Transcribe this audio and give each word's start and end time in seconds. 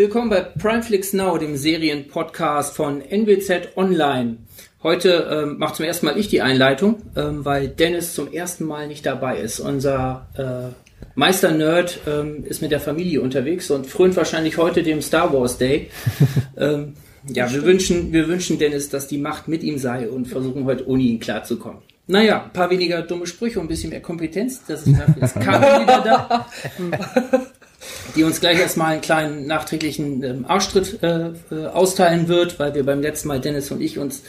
Willkommen 0.00 0.30
bei 0.30 0.40
Primeflix 0.40 1.12
Now, 1.12 1.36
dem 1.36 1.58
Serienpodcast 1.58 2.74
von 2.74 3.02
NWZ 3.02 3.76
Online. 3.76 4.38
Heute 4.82 5.28
ähm, 5.30 5.58
macht 5.58 5.76
zum 5.76 5.84
ersten 5.84 6.06
Mal 6.06 6.18
ich 6.18 6.28
die 6.28 6.40
Einleitung, 6.40 7.02
ähm, 7.16 7.44
weil 7.44 7.68
Dennis 7.68 8.14
zum 8.14 8.32
ersten 8.32 8.64
Mal 8.64 8.88
nicht 8.88 9.04
dabei 9.04 9.36
ist. 9.36 9.60
Unser 9.60 10.26
äh, 10.38 11.02
Meister-Nerd 11.16 11.98
ähm, 12.06 12.44
ist 12.46 12.62
mit 12.62 12.70
der 12.70 12.80
Familie 12.80 13.20
unterwegs 13.20 13.70
und 13.70 13.86
frönt 13.86 14.16
wahrscheinlich 14.16 14.56
heute 14.56 14.82
dem 14.82 15.02
Star 15.02 15.34
Wars 15.34 15.58
Day. 15.58 15.90
ähm, 16.56 16.94
ja, 17.28 17.52
wir 17.52 17.62
wünschen, 17.64 18.10
wir 18.10 18.26
wünschen 18.26 18.58
Dennis, 18.58 18.88
dass 18.88 19.06
die 19.06 19.18
Macht 19.18 19.48
mit 19.48 19.62
ihm 19.62 19.76
sei 19.76 20.08
und 20.08 20.28
versuchen 20.28 20.64
heute 20.64 20.88
ohne 20.88 21.02
ihn 21.02 21.20
klarzukommen. 21.20 21.82
Naja, 22.06 22.44
ein 22.44 22.54
paar 22.54 22.70
weniger 22.70 23.02
dumme 23.02 23.26
Sprüche 23.26 23.60
und 23.60 23.66
ein 23.66 23.68
bisschen 23.68 23.90
mehr 23.90 24.00
Kompetenz. 24.00 24.64
Das 24.66 24.86
ist 24.86 24.96
ist 25.20 25.40
Karin 25.40 25.82
wieder 25.82 26.00
da. 26.02 26.46
die 28.14 28.24
uns 28.24 28.40
gleich 28.40 28.58
erstmal 28.58 28.92
einen 28.92 29.00
kleinen 29.00 29.46
nachträglichen 29.46 30.22
ähm, 30.22 30.44
Arschtritt 30.46 31.02
äh, 31.02 31.30
äh, 31.50 31.66
austeilen 31.66 32.28
wird, 32.28 32.58
weil 32.58 32.74
wir 32.74 32.84
beim 32.84 33.00
letzten 33.00 33.28
Mal 33.28 33.40
Dennis 33.40 33.70
und 33.70 33.80
ich 33.80 33.98
uns 33.98 34.22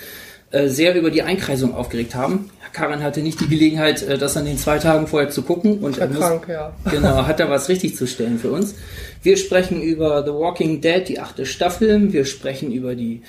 äh, 0.52 0.68
sehr 0.68 0.96
über 0.96 1.12
die 1.12 1.24
Einkreisung 1.24 1.74
aufgeregt 1.74 2.16
haben. 2.16 2.50
Karin 2.74 3.04
hatte 3.04 3.22
nicht 3.22 3.40
die 3.42 3.48
Gelegenheit, 3.48 4.02
äh, 4.04 4.18
das 4.18 4.38
an 4.38 4.46
den 4.46 4.58
zwei 4.58 4.80
Tagen 4.80 5.08
vorher 5.08 5.30
zu 5.30 5.42
gucken 5.42 5.80
und 5.80 5.98
er 5.98 6.08
muss, 6.08 6.20
krank, 6.20 6.48
ja. 6.48 6.74
genau 6.92 7.26
hat 7.28 7.40
er 7.40 7.50
was 7.50 7.70
richtig 7.70 7.96
zu 7.96 8.08
stellen 8.08 8.40
für 8.40 8.52
uns. 8.52 8.76
Wir 9.24 9.38
sprechen 9.38 9.82
über 9.82 10.24
The 10.24 10.32
Walking 10.32 10.82
Dead, 10.82 11.08
die 11.08 11.20
achte 11.20 11.46
Staffel. 11.46 12.14
Wir 12.14 12.26
sprechen 12.26 12.72
über 12.72 12.96
die 12.96 13.22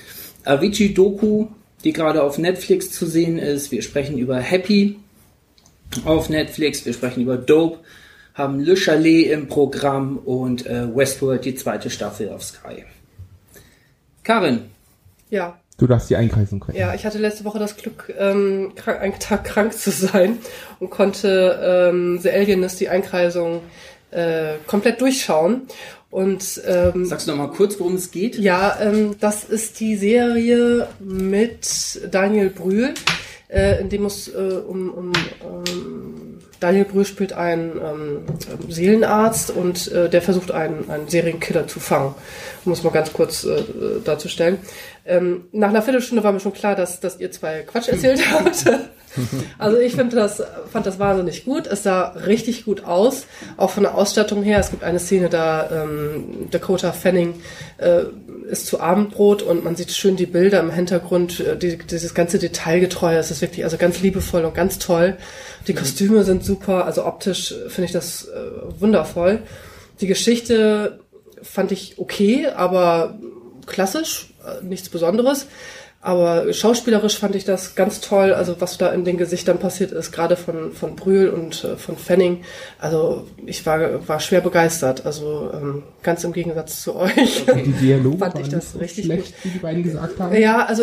Avicii-Doku, 0.45 1.47
die 1.85 1.93
gerade 1.93 2.23
auf 2.23 2.39
Netflix 2.39 2.93
zu 2.93 3.07
sehen 3.07 3.39
ist. 3.39 3.73
Wir 3.73 3.83
sprechen 3.83 4.18
über 4.18 4.39
Happy 4.39 4.96
auf 6.05 6.29
Netflix. 6.29 6.87
Wir 6.87 6.93
sprechen 6.93 7.23
über 7.23 7.37
Dope 7.37 7.80
haben 8.35 8.61
Le 8.61 8.77
Chalet 8.77 9.30
im 9.30 9.49
Programm 9.49 10.19
und 10.19 10.66
äh, 10.66 10.95
Westworld 10.95 11.45
die 11.45 11.55
zweite 11.55 11.91
Staffel 11.91 12.30
auf 12.30 12.43
Sky. 12.43 12.85
Karin. 14.23 14.71
Ja. 15.30 15.59
Du 15.79 15.87
darfst 15.87 16.11
die 16.11 16.16
Einkreisung 16.16 16.61
kriegen. 16.61 16.79
Ja, 16.79 16.95
ich 16.95 17.05
hatte 17.05 17.19
letzte 17.19 17.45
Woche 17.45 17.59
das 17.59 17.77
Glück, 17.77 18.13
ähm, 18.19 18.73
krank, 18.77 19.01
einen 19.01 19.19
Tag 19.19 19.45
krank 19.45 19.73
zu 19.73 19.91
sein 19.91 20.39
und 20.79 20.91
konnte 20.91 21.91
ähm, 21.91 22.19
The 22.19 22.30
Alienist, 22.30 22.80
die 22.80 22.89
Einkreisung, 22.89 23.63
äh, 24.11 24.55
komplett 24.67 25.01
durchschauen. 25.01 25.63
Und 26.11 26.61
ähm, 26.67 27.07
sagst 27.07 27.27
du 27.27 27.30
noch 27.30 27.39
mal 27.39 27.51
kurz, 27.51 27.80
worum 27.80 27.95
es 27.95 28.11
geht? 28.11 28.37
Ja, 28.37 28.79
ähm, 28.80 29.17
das 29.19 29.45
ist 29.45 29.80
die 29.80 29.96
Serie 29.96 30.89
mit 31.01 32.07
Daniel 32.11 32.51
Brühl, 32.51 32.93
äh, 33.53 33.81
in 33.81 33.89
dem 33.89 34.07
es 34.07 34.29
äh, 34.29 34.61
um, 34.67 34.93
um 34.93 35.13
ähm, 35.43 36.39
Daniel 36.61 36.85
Brühl 36.85 37.05
spielt 37.05 37.33
einen 37.33 37.73
ähm, 37.77 38.25
Seelenarzt 38.69 39.51
und 39.51 39.91
äh, 39.91 40.09
der 40.09 40.23
versucht 40.23 40.53
einen, 40.53 40.89
einen 40.91 41.09
Serienkiller 41.09 41.67
zu 41.67 41.80
fangen, 41.80 42.15
um 42.65 42.73
es 42.73 42.83
mal 42.83 42.91
ganz 42.91 43.13
kurz 43.13 43.45
äh, 43.45 43.63
darzustellen. 44.05 44.59
Ähm, 45.05 45.45
nach 45.53 45.71
einer 45.71 45.83
Viertelstunde 45.83 46.23
war 46.23 46.33
mir 46.33 46.41
schon 46.41 46.53
klar, 46.53 46.77
dass, 46.77 47.01
dass 47.01 47.19
ihr 47.19 47.33
zwei 47.33 47.63
Quatsch 47.63 47.89
erzählt 47.89 48.23
habt. 48.33 48.65
also 49.59 49.79
ich 49.79 49.95
finde 49.95 50.16
das, 50.16 50.43
fand 50.71 50.87
das 50.87 50.99
wahnsinnig 50.99 51.45
gut. 51.45 51.66
Es 51.66 51.82
sah 51.82 52.09
richtig 52.09 52.65
gut 52.65 52.85
aus, 52.85 53.27
auch 53.57 53.71
von 53.71 53.82
der 53.82 53.95
Ausstattung 53.95 54.43
her. 54.43 54.59
Es 54.59 54.71
gibt 54.71 54.85
eine 54.85 54.99
Szene, 54.99 55.29
da 55.29 55.85
ähm, 55.85 56.49
Dakota 56.51 56.93
Fanning 56.93 57.35
äh, 57.79 58.02
ist 58.51 58.66
zu 58.66 58.80
Abendbrot 58.80 59.43
und 59.43 59.65
man 59.65 59.77
sieht 59.77 59.90
schön 59.90 60.16
die 60.16 60.27
Bilder 60.27 60.60
im 60.60 60.71
Hintergrund, 60.71 61.40
äh, 61.40 61.57
die, 61.57 61.79
dieses 61.79 62.15
ganze 62.15 62.38
Detailgetreue. 62.38 63.18
Es 63.18 63.30
ist 63.30 63.43
wirklich 63.43 63.65
also 63.65 63.77
ganz 63.77 64.00
liebevoll 64.00 64.44
und 64.44 64.55
ganz 64.55 64.78
toll. 64.78 65.16
Die 65.66 65.75
Kostüme 65.75 66.25
sind 66.25 66.44
super, 66.44 66.87
also 66.87 67.05
optisch 67.05 67.55
finde 67.69 67.87
ich 67.87 67.93
das 67.93 68.29
äh, 68.29 68.81
wundervoll. 68.81 69.41
Die 70.00 70.06
Geschichte 70.06 71.00
fand 71.43 71.73
ich 71.73 71.99
okay, 71.99 72.49
aber 72.49 73.19
klassisch, 73.67 74.33
äh, 74.44 74.65
nichts 74.65 74.89
Besonderes. 74.89 75.47
Aber 76.05 76.53
schauspielerisch 76.53 77.17
fand 77.17 77.37
ich 77.37 77.45
das 77.45 77.77
ganz 77.77 78.01
toll, 78.01 78.35
also 78.35 78.61
was 78.61 78.77
da 78.77 78.93
in 78.93 79.05
den 79.05 79.19
Gesichtern 79.19 79.59
passiert 79.59 79.93
ist, 79.93 80.11
gerade 80.11 80.35
von, 80.35 80.73
von 80.73 80.97
Brühl 80.97 81.29
und 81.29 81.63
äh, 81.63 81.77
von 81.77 81.97
Fanning. 81.97 82.43
Also 82.81 83.29
ich 83.47 83.65
war, 83.65 84.09
war 84.09 84.19
schwer 84.19 84.41
begeistert, 84.41 85.07
also 85.07 85.53
ähm, 85.55 85.85
ganz 86.03 86.25
im 86.25 86.33
Gegensatz 86.33 86.83
zu 86.83 86.97
euch. 86.97 87.45
Okay. 87.49 87.62
Die 87.67 87.73
Dialoge 87.73 88.19
fand 88.19 88.41
ich 88.41 88.49
das 88.49 88.79
richtig 88.81 89.05
schlecht, 89.05 89.27
gut. 89.27 89.45
wie 89.45 89.49
die 89.51 89.59
beiden 89.61 89.85
gesagt 89.85 90.19
haben. 90.19 90.35
Ja, 90.35 90.67
also 90.67 90.83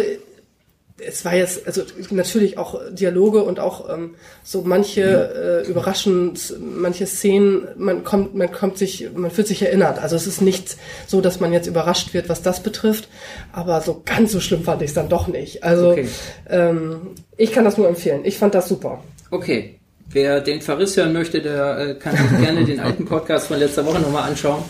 es 1.06 1.26
war 1.26 1.36
jetzt, 1.36 1.66
also 1.66 1.84
natürlich 2.10 2.58
auch 2.58 2.80
Dialoge 2.92 3.44
und 3.44 3.60
auch 3.60 3.90
ähm, 3.90 4.16
so 4.44 4.62
manche 4.62 5.64
äh, 5.66 5.70
überraschend, 5.70 6.56
manche 6.60 7.06
Szenen, 7.06 7.68
man 7.78 8.04
kommt, 8.04 8.36
man 8.36 8.52
kommt 8.52 8.78
sich, 8.78 9.10
man 9.16 9.32
fühlt 9.32 9.48
sich 9.48 9.62
erinnert. 9.62 10.00
Also 10.00 10.16
es 10.16 10.28
ist 10.28 10.42
nicht 10.42 10.78
so, 11.08 11.22
dass 11.22 11.40
man 11.40 11.54
jetzt 11.54 11.68
überrascht 11.68 12.14
wird, 12.14 12.30
was 12.30 12.42
das 12.42 12.62
betrifft, 12.64 13.08
aber 13.52 13.82
so 13.82 14.02
ganz 14.06 14.32
so 14.32 14.40
schlimm 14.40 14.64
fand 14.64 14.82
ich 14.82 14.90
es 14.90 14.94
dann 14.94 15.10
doch 15.10 15.28
nicht. 15.28 15.64
Also 15.64 15.92
okay. 15.92 16.08
ähm, 16.50 17.02
ich 17.38 17.52
kann 17.52 17.66
das 17.66 17.78
nur 17.78 17.88
empfehlen. 17.88 18.22
Ich 18.24 18.38
fand 18.38 18.56
das 18.56 18.68
super. 18.68 19.04
Okay. 19.32 19.76
Wer 20.12 20.42
den 20.42 20.62
Verriss 20.62 20.98
hören 20.98 21.14
möchte, 21.14 21.40
der 21.40 21.78
äh, 21.78 21.94
kann 21.96 22.18
sich 22.18 22.40
gerne 22.42 22.66
den 22.66 22.80
alten 22.80 23.06
Podcast 23.06 23.48
von 23.48 23.60
letzter 23.60 23.86
Woche 23.86 24.00
nochmal 24.00 24.28
anschauen 24.28 24.64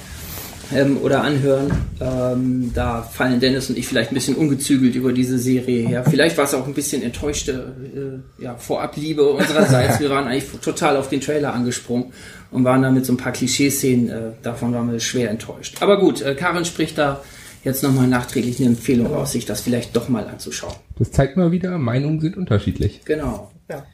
ähm, 0.73 0.97
oder 0.97 1.23
anhören. 1.23 1.71
Ähm, 1.99 2.71
da 2.73 3.01
fallen 3.01 3.39
Dennis 3.39 3.69
und 3.69 3.77
ich 3.77 3.87
vielleicht 3.87 4.11
ein 4.11 4.15
bisschen 4.15 4.35
ungezügelt 4.35 4.95
über 4.95 5.13
diese 5.13 5.39
Serie 5.39 5.87
her. 5.87 6.05
Vielleicht 6.05 6.37
war 6.37 6.45
es 6.45 6.53
auch 6.53 6.67
ein 6.67 6.73
bisschen 6.73 7.01
enttäuschte 7.01 8.21
äh, 8.39 8.43
ja, 8.43 8.55
Vorabliebe 8.55 9.29
unsererseits. 9.29 9.99
Wir 9.99 10.09
waren 10.09 10.27
eigentlich 10.27 10.49
total 10.61 10.97
auf 10.97 11.09
den 11.09 11.21
Trailer 11.21 11.53
angesprungen 11.53 12.13
und 12.51 12.63
waren 12.63 12.81
da 12.81 12.91
mit 12.91 13.05
so 13.05 13.13
ein 13.13 13.17
paar 13.17 13.31
Klischeeszenen. 13.31 14.09
Äh, 14.09 14.31
davon 14.41 14.73
waren 14.73 14.91
wir 14.91 14.99
schwer 14.99 15.29
enttäuscht. 15.29 15.77
Aber 15.81 15.99
gut, 15.99 16.21
äh, 16.21 16.35
Karin 16.35 16.65
spricht 16.65 16.97
da 16.97 17.21
jetzt 17.63 17.83
nochmal 17.83 18.07
nachträglich 18.07 18.59
eine 18.59 18.69
Empfehlung 18.69 19.13
aus, 19.13 19.33
sich 19.33 19.45
das 19.45 19.61
vielleicht 19.61 19.95
doch 19.95 20.09
mal 20.09 20.27
anzuschauen. 20.27 20.73
Das 20.97 21.11
zeigt 21.11 21.37
mal 21.37 21.51
wieder, 21.51 21.77
Meinungen 21.77 22.19
sind 22.21 22.37
unterschiedlich. 22.37 23.01
Genau. 23.05 23.51
Ja. 23.69 23.85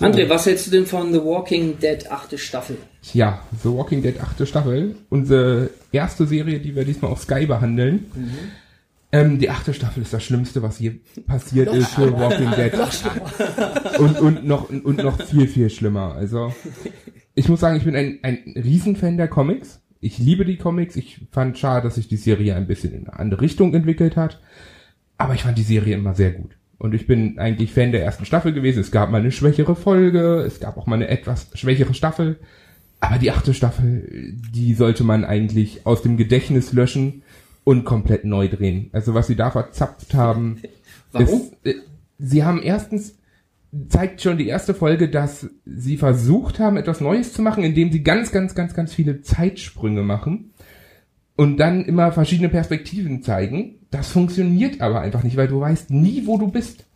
André, 0.00 0.28
was 0.28 0.46
hältst 0.46 0.66
du 0.68 0.70
denn 0.70 0.86
von 0.86 1.12
The 1.12 1.18
Walking 1.24 1.78
Dead 1.80 2.10
achte 2.10 2.38
Staffel? 2.38 2.76
Ja, 3.14 3.42
The 3.62 3.70
Walking 3.70 4.02
Dead 4.02 4.20
achte 4.20 4.46
Staffel. 4.46 4.96
Unsere 5.08 5.70
erste 5.92 6.26
Serie, 6.26 6.60
die 6.60 6.74
wir 6.74 6.84
diesmal 6.84 7.10
auf 7.10 7.22
Sky 7.22 7.46
behandeln. 7.46 8.06
Mhm. 8.14 8.30
Ähm, 9.10 9.38
die 9.38 9.48
achte 9.48 9.72
Staffel 9.72 10.02
ist 10.02 10.12
das 10.12 10.22
Schlimmste, 10.22 10.62
was 10.62 10.76
hier 10.76 10.96
passiert 11.26 11.72
ist 11.72 11.94
für 11.94 12.12
Walking 12.12 12.50
Dead. 12.50 12.72
und, 13.98 14.20
und, 14.20 14.46
noch, 14.46 14.68
und 14.68 14.98
noch 14.98 15.22
viel, 15.22 15.48
viel 15.48 15.70
schlimmer. 15.70 16.14
Also, 16.14 16.52
ich 17.34 17.48
muss 17.48 17.60
sagen, 17.60 17.76
ich 17.76 17.84
bin 17.84 17.96
ein, 17.96 18.18
ein 18.22 18.54
Riesenfan 18.54 19.16
der 19.16 19.28
Comics. 19.28 19.80
Ich 20.00 20.18
liebe 20.18 20.44
die 20.44 20.58
Comics. 20.58 20.96
Ich 20.96 21.26
fand 21.32 21.58
schade, 21.58 21.84
dass 21.84 21.94
sich 21.94 22.08
die 22.08 22.16
Serie 22.16 22.54
ein 22.54 22.66
bisschen 22.66 22.92
in 22.92 23.08
eine 23.08 23.18
andere 23.18 23.40
Richtung 23.40 23.72
entwickelt 23.72 24.16
hat. 24.16 24.40
Aber 25.16 25.34
ich 25.34 25.42
fand 25.42 25.56
die 25.56 25.62
Serie 25.62 25.96
immer 25.96 26.14
sehr 26.14 26.32
gut. 26.32 26.56
Und 26.78 26.94
ich 26.94 27.06
bin 27.06 27.38
eigentlich 27.38 27.72
Fan 27.72 27.90
der 27.92 28.04
ersten 28.04 28.24
Staffel 28.24 28.52
gewesen. 28.52 28.80
Es 28.80 28.92
gab 28.92 29.10
mal 29.10 29.20
eine 29.20 29.32
schwächere 29.32 29.74
Folge, 29.74 30.42
es 30.46 30.60
gab 30.60 30.76
auch 30.76 30.86
mal 30.86 30.96
eine 30.96 31.08
etwas 31.08 31.48
schwächere 31.54 31.94
Staffel. 31.94 32.38
Aber 33.00 33.18
die 33.18 33.30
achte 33.30 33.54
Staffel, 33.54 34.34
die 34.54 34.74
sollte 34.74 35.04
man 35.04 35.24
eigentlich 35.24 35.86
aus 35.86 36.02
dem 36.02 36.16
Gedächtnis 36.16 36.72
löschen 36.72 37.22
und 37.64 37.84
komplett 37.84 38.24
neu 38.24 38.48
drehen. 38.48 38.90
Also 38.92 39.14
was 39.14 39.26
sie 39.26 39.36
da 39.36 39.50
verzapft 39.50 40.14
haben. 40.14 40.60
Warum? 41.12 41.42
Ist, 41.62 41.76
äh, 41.76 41.80
sie 42.18 42.44
haben 42.44 42.62
erstens 42.62 43.14
zeigt 43.88 44.22
schon 44.22 44.38
die 44.38 44.48
erste 44.48 44.74
Folge, 44.74 45.08
dass 45.08 45.48
sie 45.66 45.96
versucht 45.96 46.58
haben, 46.58 46.76
etwas 46.76 47.00
Neues 47.00 47.32
zu 47.32 47.42
machen, 47.42 47.64
indem 47.64 47.92
sie 47.92 48.02
ganz, 48.02 48.32
ganz, 48.32 48.54
ganz, 48.54 48.74
ganz 48.74 48.94
viele 48.94 49.20
Zeitsprünge 49.20 50.02
machen 50.02 50.52
und 51.36 51.58
dann 51.58 51.84
immer 51.84 52.12
verschiedene 52.12 52.48
Perspektiven 52.48 53.22
zeigen. 53.22 53.76
Das 53.90 54.08
funktioniert 54.08 54.80
aber 54.80 55.00
einfach 55.00 55.22
nicht, 55.22 55.36
weil 55.36 55.48
du 55.48 55.60
weißt 55.60 55.90
nie, 55.90 56.26
wo 56.26 56.38
du 56.38 56.48
bist. 56.48 56.86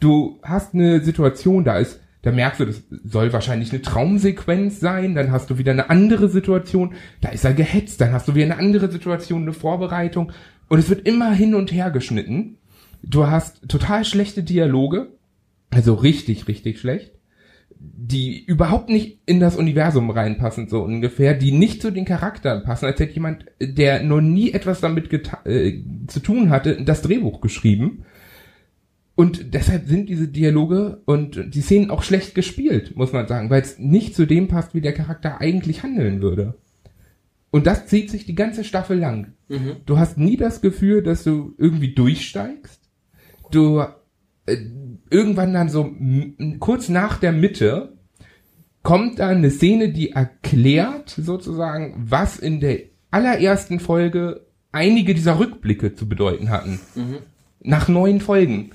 Du 0.00 0.38
hast 0.42 0.74
eine 0.74 1.00
Situation, 1.00 1.64
da 1.64 1.78
ist, 1.78 2.00
da 2.26 2.32
merkst 2.32 2.58
du, 2.58 2.64
das 2.64 2.82
soll 3.04 3.32
wahrscheinlich 3.32 3.70
eine 3.70 3.82
Traumsequenz 3.82 4.80
sein, 4.80 5.14
dann 5.14 5.30
hast 5.30 5.48
du 5.48 5.58
wieder 5.58 5.70
eine 5.70 5.90
andere 5.90 6.28
Situation, 6.28 6.94
da 7.20 7.28
ist 7.28 7.44
er 7.44 7.54
gehetzt, 7.54 8.00
dann 8.00 8.10
hast 8.10 8.26
du 8.26 8.34
wieder 8.34 8.46
eine 8.46 8.58
andere 8.58 8.90
Situation, 8.90 9.42
eine 9.42 9.52
Vorbereitung 9.52 10.32
und 10.66 10.80
es 10.80 10.88
wird 10.88 11.06
immer 11.06 11.30
hin 11.30 11.54
und 11.54 11.70
her 11.70 11.92
geschnitten. 11.92 12.56
Du 13.04 13.28
hast 13.28 13.68
total 13.68 14.04
schlechte 14.04 14.42
Dialoge, 14.42 15.12
also 15.70 15.94
richtig, 15.94 16.48
richtig 16.48 16.80
schlecht 16.80 17.12
die 17.78 18.42
überhaupt 18.44 18.88
nicht 18.88 19.18
in 19.26 19.38
das 19.38 19.54
Universum 19.54 20.08
reinpassen, 20.10 20.68
so 20.68 20.82
ungefähr, 20.82 21.34
die 21.34 21.52
nicht 21.52 21.82
zu 21.82 21.90
den 21.90 22.06
Charakteren 22.06 22.62
passen, 22.62 22.86
als 22.86 22.98
hätte 22.98 23.12
jemand, 23.12 23.44
der 23.60 24.02
noch 24.02 24.22
nie 24.22 24.52
etwas 24.52 24.80
damit 24.80 25.12
äh, 25.12 25.82
zu 26.06 26.20
tun 26.20 26.48
hatte, 26.48 26.82
das 26.82 27.02
Drehbuch 27.02 27.40
geschrieben. 27.42 28.04
Und 29.16 29.54
deshalb 29.54 29.88
sind 29.88 30.10
diese 30.10 30.28
Dialoge 30.28 31.00
und 31.06 31.54
die 31.54 31.62
Szenen 31.62 31.90
auch 31.90 32.02
schlecht 32.02 32.34
gespielt, 32.34 32.96
muss 32.96 33.14
man 33.14 33.26
sagen, 33.26 33.48
weil 33.48 33.62
es 33.62 33.78
nicht 33.78 34.14
zu 34.14 34.26
dem 34.26 34.46
passt, 34.46 34.74
wie 34.74 34.82
der 34.82 34.92
Charakter 34.92 35.40
eigentlich 35.40 35.82
handeln 35.82 36.20
würde. 36.20 36.54
Und 37.50 37.66
das 37.66 37.86
zieht 37.86 38.10
sich 38.10 38.26
die 38.26 38.34
ganze 38.34 38.62
Staffel 38.62 38.98
lang. 38.98 39.32
Mhm. 39.48 39.76
Du 39.86 39.98
hast 39.98 40.18
nie 40.18 40.36
das 40.36 40.60
Gefühl, 40.60 41.02
dass 41.02 41.24
du 41.24 41.54
irgendwie 41.56 41.94
durchsteigst. 41.94 42.90
Du 43.50 43.82
äh, 44.44 44.58
irgendwann 45.08 45.54
dann 45.54 45.70
so 45.70 45.90
kurz 46.60 46.90
nach 46.90 47.16
der 47.16 47.32
Mitte 47.32 47.96
kommt 48.82 49.18
dann 49.18 49.38
eine 49.38 49.50
Szene, 49.50 49.94
die 49.94 50.10
erklärt 50.10 51.08
sozusagen, 51.08 51.94
was 51.96 52.38
in 52.38 52.60
der 52.60 52.80
allerersten 53.10 53.80
Folge 53.80 54.46
einige 54.72 55.14
dieser 55.14 55.38
Rückblicke 55.38 55.94
zu 55.94 56.06
bedeuten 56.06 56.50
hatten. 56.50 56.78
Nach 57.62 57.88
neun 57.88 58.20
Folgen 58.20 58.72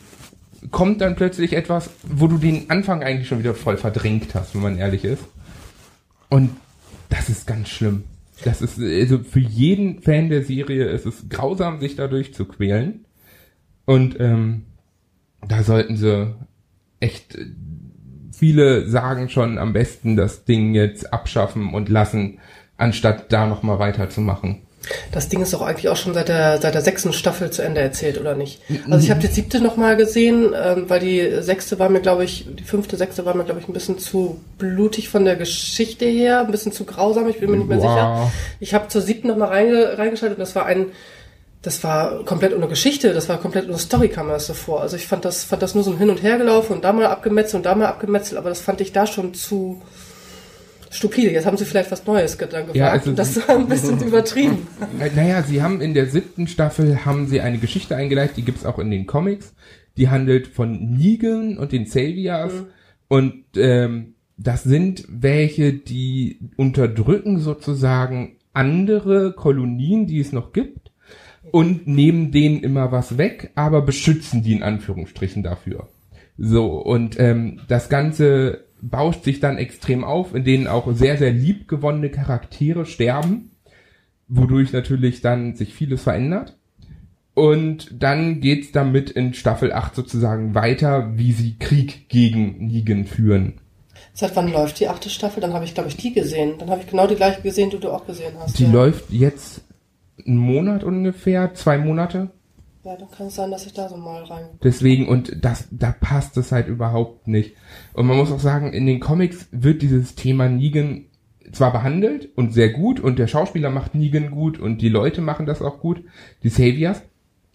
kommt 0.69 1.01
dann 1.01 1.15
plötzlich 1.15 1.53
etwas, 1.53 1.89
wo 2.03 2.27
du 2.27 2.37
den 2.37 2.69
Anfang 2.69 3.03
eigentlich 3.03 3.27
schon 3.27 3.39
wieder 3.39 3.55
voll 3.55 3.77
verdrängt 3.77 4.35
hast, 4.35 4.53
wenn 4.53 4.61
man 4.61 4.77
ehrlich 4.77 5.03
ist. 5.03 5.23
Und 6.29 6.51
das 7.09 7.29
ist 7.29 7.47
ganz 7.47 7.69
schlimm. 7.69 8.03
Das 8.43 8.61
ist, 8.61 8.79
also 8.79 9.19
für 9.19 9.39
jeden 9.39 10.01
Fan 10.01 10.29
der 10.29 10.43
Serie 10.43 10.85
ist 10.85 11.05
es 11.05 11.29
grausam, 11.29 11.79
sich 11.79 11.95
dadurch 11.95 12.33
zu 12.33 12.45
quälen. 12.45 13.05
Und 13.85 14.19
ähm, 14.19 14.63
da 15.47 15.63
sollten 15.63 15.97
sie 15.97 16.33
echt, 16.99 17.35
äh, 17.35 17.45
viele 18.31 18.87
sagen 18.87 19.29
schon 19.29 19.57
am 19.57 19.73
besten 19.73 20.15
das 20.15 20.45
Ding 20.45 20.73
jetzt 20.73 21.13
abschaffen 21.13 21.73
und 21.73 21.89
lassen, 21.89 22.39
anstatt 22.77 23.31
da 23.31 23.45
nochmal 23.45 23.79
weiterzumachen. 23.79 24.61
Das 25.11 25.29
Ding 25.29 25.41
ist 25.41 25.53
doch 25.53 25.61
eigentlich 25.61 25.89
auch 25.89 25.95
schon 25.95 26.13
seit 26.13 26.27
der, 26.27 26.59
seit 26.59 26.73
der 26.73 26.81
sechsten 26.81 27.13
Staffel 27.13 27.51
zu 27.51 27.61
Ende 27.61 27.81
erzählt, 27.81 28.19
oder 28.19 28.35
nicht? 28.35 28.61
Also 28.89 29.03
ich 29.03 29.11
habe 29.11 29.19
die 29.21 29.27
siebte 29.27 29.61
nochmal 29.61 29.95
gesehen, 29.95 30.53
ähm, 30.59 30.85
weil 30.89 30.99
die 30.99 31.41
sechste 31.41 31.77
war 31.79 31.89
mir, 31.89 32.01
glaube 32.01 32.23
ich, 32.23 32.47
die 32.49 32.63
fünfte, 32.63 32.97
sechste 32.97 33.25
war 33.25 33.35
mir, 33.35 33.43
glaube 33.43 33.59
ich, 33.59 33.67
ein 33.67 33.73
bisschen 33.73 33.99
zu 33.99 34.41
blutig 34.57 35.09
von 35.09 35.23
der 35.23 35.35
Geschichte 35.35 36.05
her, 36.05 36.41
ein 36.41 36.51
bisschen 36.51 36.71
zu 36.71 36.85
grausam, 36.85 37.29
ich 37.29 37.39
bin 37.39 37.51
mir 37.51 37.57
nicht 37.57 37.69
mehr 37.69 37.77
Wow. 37.77 37.83
sicher. 37.83 38.31
Ich 38.59 38.73
habe 38.73 38.87
zur 38.87 39.01
siebten 39.01 39.27
nochmal 39.27 39.49
reinge, 39.49 39.97
reingeschaltet 39.97 40.37
und 40.37 40.41
das 40.41 40.55
war 40.55 40.65
ein, 40.65 40.87
das 41.61 41.83
war 41.83 42.25
komplett 42.25 42.55
ohne 42.55 42.67
Geschichte, 42.67 43.13
das 43.13 43.29
war 43.29 43.37
komplett 43.37 43.67
ohne 43.69 43.77
Story 43.77 44.09
kam 44.09 44.27
mir 44.27 44.33
das 44.33 44.47
so 44.47 44.55
vor. 44.55 44.81
Also 44.81 44.95
ich 44.95 45.05
fand 45.05 45.25
das, 45.25 45.43
fand 45.43 45.61
das 45.61 45.75
nur 45.75 45.83
so 45.83 45.91
ein 45.91 45.99
Hin 45.99 46.09
und 46.09 46.23
Her 46.23 46.39
gelaufen 46.39 46.73
und 46.73 46.83
da 46.83 46.91
mal 46.91 47.05
abgemetzelt 47.05 47.55
und 47.55 47.65
da 47.67 47.75
mal 47.75 47.85
abgemetzelt, 47.85 48.39
aber 48.39 48.49
das 48.49 48.61
fand 48.61 48.81
ich 48.81 48.91
da 48.93 49.05
schon 49.05 49.35
zu 49.35 49.79
stupide. 50.91 51.31
Jetzt 51.31 51.45
haben 51.45 51.57
sie 51.57 51.65
vielleicht 51.65 51.91
was 51.91 52.05
Neues 52.05 52.37
gewagt 52.37 52.75
Ja, 52.75 52.89
also 52.91 53.11
das 53.13 53.35
war 53.47 53.55
ein 53.55 53.67
bisschen 53.67 53.99
übertrieben. 54.07 54.67
Äh, 54.99 55.09
Naja, 55.15 55.41
sie 55.43 55.61
haben 55.63 55.81
in 55.81 55.93
der 55.93 56.05
siebten 56.07 56.47
Staffel 56.47 57.05
haben 57.05 57.27
sie 57.27 57.41
eine 57.41 57.57
Geschichte 57.57 57.95
eingeleitet, 57.95 58.37
die 58.37 58.43
gibt's 58.43 58.65
auch 58.65 58.77
in 58.77 58.91
den 58.91 59.07
Comics. 59.07 59.53
Die 59.97 60.09
handelt 60.09 60.47
von 60.47 60.93
Negan 60.97 61.57
und 61.57 61.71
den 61.71 61.85
Saviors. 61.85 62.53
Und 63.07 63.43
ähm, 63.55 64.15
das 64.37 64.63
sind 64.63 65.05
welche, 65.09 65.73
die 65.73 66.39
unterdrücken 66.57 67.39
sozusagen 67.39 68.37
andere 68.53 69.33
Kolonien, 69.33 70.07
die 70.07 70.19
es 70.19 70.31
noch 70.31 70.53
gibt, 70.53 70.91
und 71.51 71.87
nehmen 71.87 72.31
denen 72.31 72.61
immer 72.61 72.91
was 72.91 73.17
weg, 73.17 73.51
aber 73.55 73.81
beschützen 73.81 74.43
die 74.43 74.53
in 74.53 74.63
Anführungsstrichen 74.63 75.43
dafür. 75.43 75.89
So, 76.37 76.81
und 76.81 77.19
ähm, 77.19 77.59
das 77.67 77.89
Ganze 77.89 78.65
bauscht 78.81 79.23
sich 79.23 79.39
dann 79.39 79.57
extrem 79.57 80.03
auf, 80.03 80.33
in 80.33 80.43
denen 80.43 80.67
auch 80.67 80.91
sehr, 80.93 81.17
sehr 81.17 81.31
liebgewonnene 81.31 82.09
Charaktere 82.09 82.85
sterben 82.85 83.51
wodurch 84.31 84.71
natürlich 84.71 85.21
dann 85.21 85.55
sich 85.55 85.73
vieles 85.73 86.03
verändert. 86.03 86.57
Und 87.33 88.01
dann 88.01 88.41
geht's 88.41 88.71
damit 88.71 89.09
in 89.09 89.33
Staffel 89.33 89.71
8 89.71 89.95
sozusagen 89.95 90.55
weiter, 90.55 91.17
wie 91.17 91.31
sie 91.31 91.57
Krieg 91.57 92.09
gegen 92.09 92.67
Negan 92.67 93.05
führen. 93.05 93.59
Seit 94.13 94.35
wann 94.35 94.51
läuft 94.51 94.79
die 94.79 94.87
achte 94.87 95.09
Staffel? 95.09 95.39
Dann 95.39 95.53
habe 95.53 95.63
ich, 95.63 95.73
glaube 95.73 95.89
ich, 95.89 95.95
die 95.95 96.13
gesehen. 96.13 96.55
Dann 96.57 96.69
habe 96.69 96.81
ich 96.81 96.87
genau 96.87 97.07
die 97.07 97.15
gleiche 97.15 97.41
gesehen, 97.41 97.69
die 97.69 97.79
du 97.79 97.91
auch 97.91 98.05
gesehen 98.05 98.33
hast. 98.39 98.59
Die 98.59 98.65
ja. 98.65 98.71
läuft 98.71 99.11
jetzt 99.11 99.61
einen 100.25 100.37
Monat 100.37 100.83
ungefähr, 100.83 101.53
zwei 101.53 101.77
Monate. 101.77 102.31
Ja, 102.83 102.97
dann 102.97 103.11
kann 103.11 103.27
es 103.27 103.35
sein, 103.35 103.51
dass 103.51 103.65
ich 103.65 103.73
da 103.73 103.87
so 103.89 103.97
mal 103.97 104.23
rein. 104.23 104.45
Deswegen, 104.63 105.07
und 105.07 105.43
das, 105.45 105.67
da 105.71 105.91
passt 105.91 106.35
es 106.37 106.51
halt 106.51 106.67
überhaupt 106.67 107.27
nicht. 107.27 107.55
Und 107.93 108.07
man 108.07 108.17
muss 108.17 108.31
auch 108.31 108.39
sagen, 108.39 108.73
in 108.73 108.87
den 108.87 108.99
Comics 108.99 109.47
wird 109.51 109.83
dieses 109.83 110.15
Thema 110.15 110.49
Negan 110.49 111.05
zwar 111.51 111.71
behandelt 111.71 112.29
und 112.35 112.53
sehr 112.53 112.69
gut 112.69 112.99
und 112.99 113.19
der 113.19 113.27
Schauspieler 113.27 113.69
macht 113.69 113.93
Negan 113.93 114.31
gut 114.31 114.59
und 114.59 114.81
die 114.81 114.89
Leute 114.89 115.21
machen 115.21 115.45
das 115.45 115.61
auch 115.61 115.79
gut, 115.79 116.03
die 116.43 116.49
Saviors, 116.49 117.03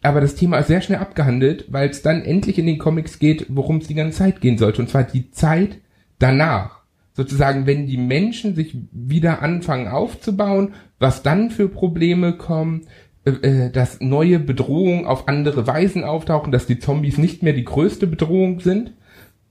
aber 0.02 0.20
das 0.20 0.34
Thema 0.34 0.58
ist 0.58 0.68
sehr 0.68 0.82
schnell 0.82 0.98
abgehandelt, 0.98 1.66
weil 1.68 1.88
es 1.88 2.02
dann 2.02 2.22
endlich 2.22 2.58
in 2.58 2.66
den 2.66 2.78
Comics 2.78 3.18
geht, 3.18 3.46
worum 3.48 3.78
es 3.78 3.88
die 3.88 3.94
ganze 3.94 4.18
Zeit 4.18 4.40
gehen 4.40 4.58
sollte, 4.58 4.82
und 4.82 4.88
zwar 4.88 5.04
die 5.04 5.30
Zeit 5.30 5.78
danach. 6.18 6.82
Sozusagen, 7.14 7.66
wenn 7.66 7.86
die 7.86 7.96
Menschen 7.96 8.54
sich 8.54 8.76
wieder 8.92 9.40
anfangen 9.40 9.88
aufzubauen, 9.88 10.74
was 10.98 11.22
dann 11.22 11.50
für 11.50 11.68
Probleme 11.68 12.34
kommen, 12.34 12.82
äh, 13.26 13.30
äh, 13.30 13.70
dass 13.70 14.00
neue 14.00 14.38
Bedrohungen 14.38 15.04
auf 15.04 15.26
andere 15.26 15.66
Weisen 15.66 16.04
auftauchen, 16.04 16.52
dass 16.52 16.66
die 16.66 16.78
Zombies 16.78 17.18
nicht 17.18 17.42
mehr 17.42 17.52
die 17.52 17.64
größte 17.64 18.06
Bedrohung 18.06 18.60
sind. 18.60 18.92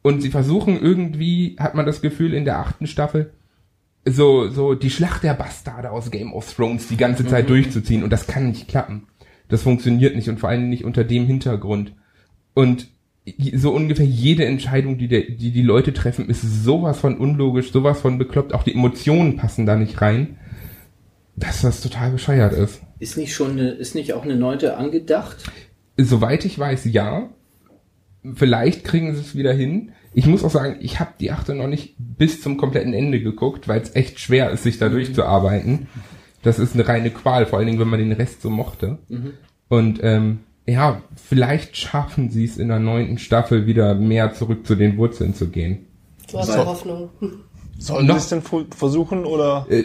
Und 0.02 0.22
sie 0.22 0.30
versuchen 0.30 0.80
irgendwie, 0.80 1.58
hat 1.60 1.76
man 1.76 1.86
das 1.86 2.02
Gefühl 2.02 2.34
in 2.34 2.46
der 2.46 2.60
achten 2.60 2.88
Staffel, 2.88 3.34
so, 4.08 4.50
so 4.50 4.76
die 4.76 4.92
Schlacht 4.92 5.24
der 5.24 5.34
Bastarde 5.34 5.92
aus 5.92 6.10
Game 6.10 6.32
of 6.32 6.54
Thrones 6.54 6.88
die 6.88 6.96
ganze 6.96 7.26
Zeit 7.26 7.50
durchzuziehen. 7.50 8.04
Und 8.04 8.12
das 8.12 8.28
kann 8.28 8.48
nicht 8.48 8.70
klappen. 8.70 9.08
Das 9.50 9.64
funktioniert 9.64 10.16
nicht 10.16 10.30
und 10.30 10.40
vor 10.40 10.50
allem 10.50 10.70
nicht 10.70 10.86
unter 10.86 11.04
dem 11.04 11.26
Hintergrund. 11.26 11.94
Und 12.54 12.88
so 13.54 13.72
ungefähr 13.72 14.06
jede 14.06 14.46
Entscheidung, 14.46 14.98
die, 14.98 15.08
der, 15.10 15.22
die 15.22 15.52
die 15.52 15.64
Leute 15.64 15.92
treffen, 15.92 16.30
ist 16.30 16.42
sowas 16.64 17.00
von 17.00 17.18
unlogisch, 17.18 17.72
sowas 17.72 18.00
von 18.00 18.18
bekloppt. 18.18 18.54
Auch 18.54 18.64
die 18.64 18.74
Emotionen 18.74 19.36
passen 19.36 19.66
da 19.66 19.76
nicht 19.76 20.02
rein, 20.02 20.38
dass 21.36 21.62
das 21.62 21.82
total 21.82 22.12
bescheuert 22.12 22.54
ist. 22.54 22.85
Ist 23.00 23.18
nicht 23.18 23.34
schon 23.34 23.52
eine, 23.52 23.70
ist 23.72 23.96
nicht 23.96 24.14
auch 24.14 24.24
eine 24.24 24.36
neunte 24.36 24.78
angedacht? 24.78 25.38
Soweit 25.98 26.46
ich 26.46 26.58
weiß, 26.58 26.86
ja. 26.86 27.30
Vielleicht 28.34 28.84
kriegen 28.84 29.14
sie 29.14 29.22
es 29.22 29.36
wieder 29.36 29.54
hin. 29.54 29.92
Ich 30.14 30.26
muss 30.26 30.44
auch 30.44 30.50
sagen, 30.50 30.78
ich 30.80 31.00
habe 31.00 31.12
die 31.20 31.32
achte 31.32 31.54
noch 31.54 31.68
nicht 31.68 31.96
bis 31.98 32.42
zum 32.42 32.58
kompletten 32.58 32.94
Ende 32.94 33.22
geguckt, 33.22 33.68
weil 33.68 33.82
es 33.82 33.96
echt 33.96 34.20
schwer 34.20 34.50
ist, 34.50 34.64
sich 34.64 34.78
da 34.78 34.90
durchzuarbeiten. 34.90 35.88
Das 36.42 36.58
ist 36.58 36.74
eine 36.74 36.88
reine 36.88 37.12
Qual, 37.12 37.46
vor 37.46 37.60
allen 37.60 37.68
Dingen, 37.68 37.80
wenn 37.80 37.90
man 37.90 38.00
den 38.00 38.14
Rest 38.14 38.42
so 38.42 38.50
mochte. 38.50 39.00
Und 39.68 40.00
ähm, 40.04 40.40
ja, 40.66 41.02
vielleicht 41.16 41.78
schaffen 41.78 42.30
sie 42.30 42.46
es 42.46 42.58
in 42.58 42.70
der 42.70 42.80
neunten 42.80 43.18
Staffel 43.18 43.68
wieder 43.68 43.94
mehr 43.96 44.34
zurück 44.34 44.66
zu 44.66 44.76
den 44.76 44.98
Wurzeln 44.98 45.34
zu 45.34 45.50
gehen. 45.50 45.86
Du 46.32 46.40
hast 46.40 46.58
Hoffnung. 46.58 47.10
Sollen 47.78 48.08
Noch- 48.08 48.16
sie 48.20 48.36
es 48.38 48.44
denn 48.44 48.66
versuchen 48.76 49.26
oder? 49.26 49.66
Äh, 49.70 49.84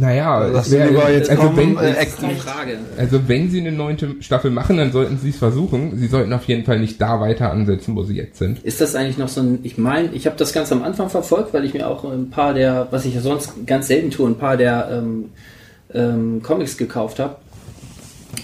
naja, 0.00 0.46
Lass 0.46 0.66
es 0.66 0.72
wär, 0.72 0.86
sie 0.88 0.94
lieber 0.94 1.10
jetzt 1.12 1.28
also, 1.30 1.42
kommen, 1.42 1.56
wenn, 1.56 1.76
äh, 1.84 1.94
Das 1.94 2.14
Frage. 2.42 2.78
also 2.96 3.20
wenn 3.28 3.50
sie 3.50 3.60
eine 3.60 3.72
neunte 3.72 4.16
Staffel 4.20 4.50
machen, 4.50 4.78
dann 4.78 4.90
sollten 4.90 5.18
sie 5.18 5.28
es 5.30 5.36
versuchen. 5.36 5.98
Sie 5.98 6.06
sollten 6.06 6.32
auf 6.32 6.44
jeden 6.44 6.64
Fall 6.64 6.80
nicht 6.80 6.98
da 7.00 7.20
weiter 7.20 7.50
ansetzen, 7.52 7.94
wo 7.94 8.04
sie 8.04 8.14
jetzt 8.16 8.38
sind. 8.38 8.60
Ist 8.64 8.80
das 8.80 8.94
eigentlich 8.94 9.18
noch 9.18 9.28
so 9.28 9.42
ein, 9.42 9.58
ich 9.64 9.76
meine, 9.76 10.08
ich 10.14 10.26
habe 10.26 10.36
das 10.36 10.54
ganz 10.54 10.72
am 10.72 10.82
Anfang 10.82 11.10
verfolgt, 11.10 11.52
weil 11.52 11.66
ich 11.66 11.74
mir 11.74 11.86
auch 11.88 12.04
ein 12.04 12.30
paar 12.30 12.54
der, 12.54 12.88
was 12.90 13.04
ich 13.04 13.14
ja 13.14 13.20
sonst 13.20 13.66
ganz 13.66 13.88
selten 13.88 14.10
tue, 14.10 14.28
ein 14.30 14.38
paar 14.38 14.56
der 14.56 14.88
ähm, 14.90 15.26
ähm, 15.92 16.42
Comics 16.42 16.78
gekauft 16.78 17.18
habe. 17.18 17.36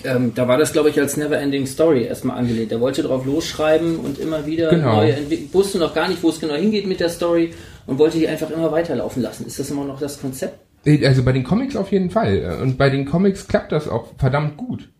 Ähm, 0.04 0.32
da 0.34 0.48
war 0.48 0.58
das, 0.58 0.72
glaube 0.72 0.90
ich, 0.90 0.98
als 1.00 1.16
Neverending 1.16 1.66
Story 1.66 2.04
erstmal 2.04 2.38
angelehnt. 2.38 2.72
Er 2.72 2.80
wollte 2.80 3.02
drauf 3.02 3.24
losschreiben 3.26 3.96
und 3.96 4.18
immer 4.18 4.46
wieder 4.46 4.70
Genau. 4.70 4.96
neue 4.96 5.12
Entwicklungen, 5.12 5.54
wusste 5.54 5.78
noch 5.78 5.94
gar 5.94 6.08
nicht, 6.08 6.22
wo 6.22 6.28
es 6.30 6.40
genau 6.40 6.54
hingeht 6.54 6.86
mit 6.86 7.00
der 7.00 7.08
Story 7.08 7.52
und 7.86 7.98
wollte 7.98 8.18
die 8.18 8.28
einfach 8.28 8.50
immer 8.50 8.72
weiterlaufen 8.72 9.22
lassen. 9.22 9.46
Ist 9.46 9.58
das 9.58 9.70
immer 9.70 9.84
noch 9.84 10.00
das 10.00 10.20
Konzept? 10.20 10.58
Äh, 10.84 11.06
Also 11.06 11.22
bei 11.22 11.32
den 11.32 11.44
Comics 11.44 11.76
auf 11.76 11.92
jeden 11.92 12.10
Fall. 12.10 12.58
Und 12.62 12.78
bei 12.78 12.90
den 12.90 13.04
Comics 13.04 13.46
klappt 13.46 13.72
das 13.72 13.88
auch 13.88 14.08
verdammt 14.18 14.56
gut. 14.56 14.90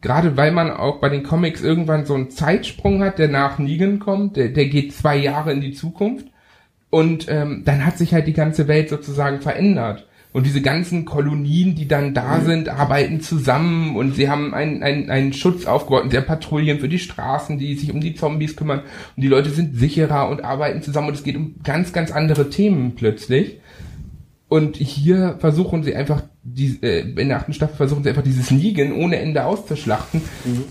Gerade 0.00 0.36
weil 0.36 0.52
man 0.52 0.70
auch 0.70 1.00
bei 1.00 1.08
den 1.08 1.22
Comics 1.22 1.62
irgendwann 1.62 2.06
so 2.06 2.14
einen 2.14 2.30
Zeitsprung 2.30 3.02
hat, 3.02 3.18
der 3.18 3.28
nach 3.28 3.58
Negan 3.58 3.98
kommt, 3.98 4.36
der, 4.36 4.48
der 4.48 4.66
geht 4.66 4.92
zwei 4.94 5.16
Jahre 5.16 5.52
in 5.52 5.60
die 5.60 5.72
Zukunft. 5.72 6.26
Und 6.90 7.26
ähm, 7.28 7.62
dann 7.64 7.84
hat 7.84 7.98
sich 7.98 8.14
halt 8.14 8.26
die 8.26 8.32
ganze 8.32 8.66
Welt 8.66 8.88
sozusagen 8.88 9.40
verändert. 9.40 10.07
Und 10.38 10.46
diese 10.46 10.62
ganzen 10.62 11.04
Kolonien, 11.04 11.74
die 11.74 11.88
dann 11.88 12.14
da 12.14 12.40
sind, 12.40 12.68
arbeiten 12.68 13.20
zusammen 13.20 13.96
und 13.96 14.14
sie 14.14 14.30
haben 14.30 14.54
einen, 14.54 14.84
einen, 14.84 15.10
einen 15.10 15.32
Schutz 15.32 15.66
aufgebaut 15.66 16.04
und 16.04 16.12
der 16.12 16.20
Patrouillen 16.20 16.78
für 16.78 16.88
die 16.88 17.00
Straßen, 17.00 17.58
die 17.58 17.74
sich 17.74 17.92
um 17.92 18.00
die 18.00 18.14
Zombies 18.14 18.54
kümmern. 18.54 18.82
Und 19.16 19.20
die 19.20 19.26
Leute 19.26 19.50
sind 19.50 19.74
sicherer 19.74 20.28
und 20.28 20.44
arbeiten 20.44 20.80
zusammen 20.80 21.08
und 21.08 21.14
es 21.14 21.24
geht 21.24 21.34
um 21.34 21.56
ganz, 21.64 21.92
ganz 21.92 22.12
andere 22.12 22.50
Themen 22.50 22.94
plötzlich. 22.94 23.58
Und 24.46 24.76
hier 24.76 25.38
versuchen 25.40 25.82
sie 25.82 25.96
einfach, 25.96 26.22
die, 26.44 26.78
äh, 26.82 27.00
in 27.00 27.30
der 27.30 27.38
achten 27.38 27.52
Staffel 27.52 27.74
versuchen 27.74 28.04
sie 28.04 28.10
einfach 28.10 28.22
dieses 28.22 28.52
Negan 28.52 28.92
ohne 28.92 29.16
Ende 29.16 29.44
auszuschlachten. 29.44 30.20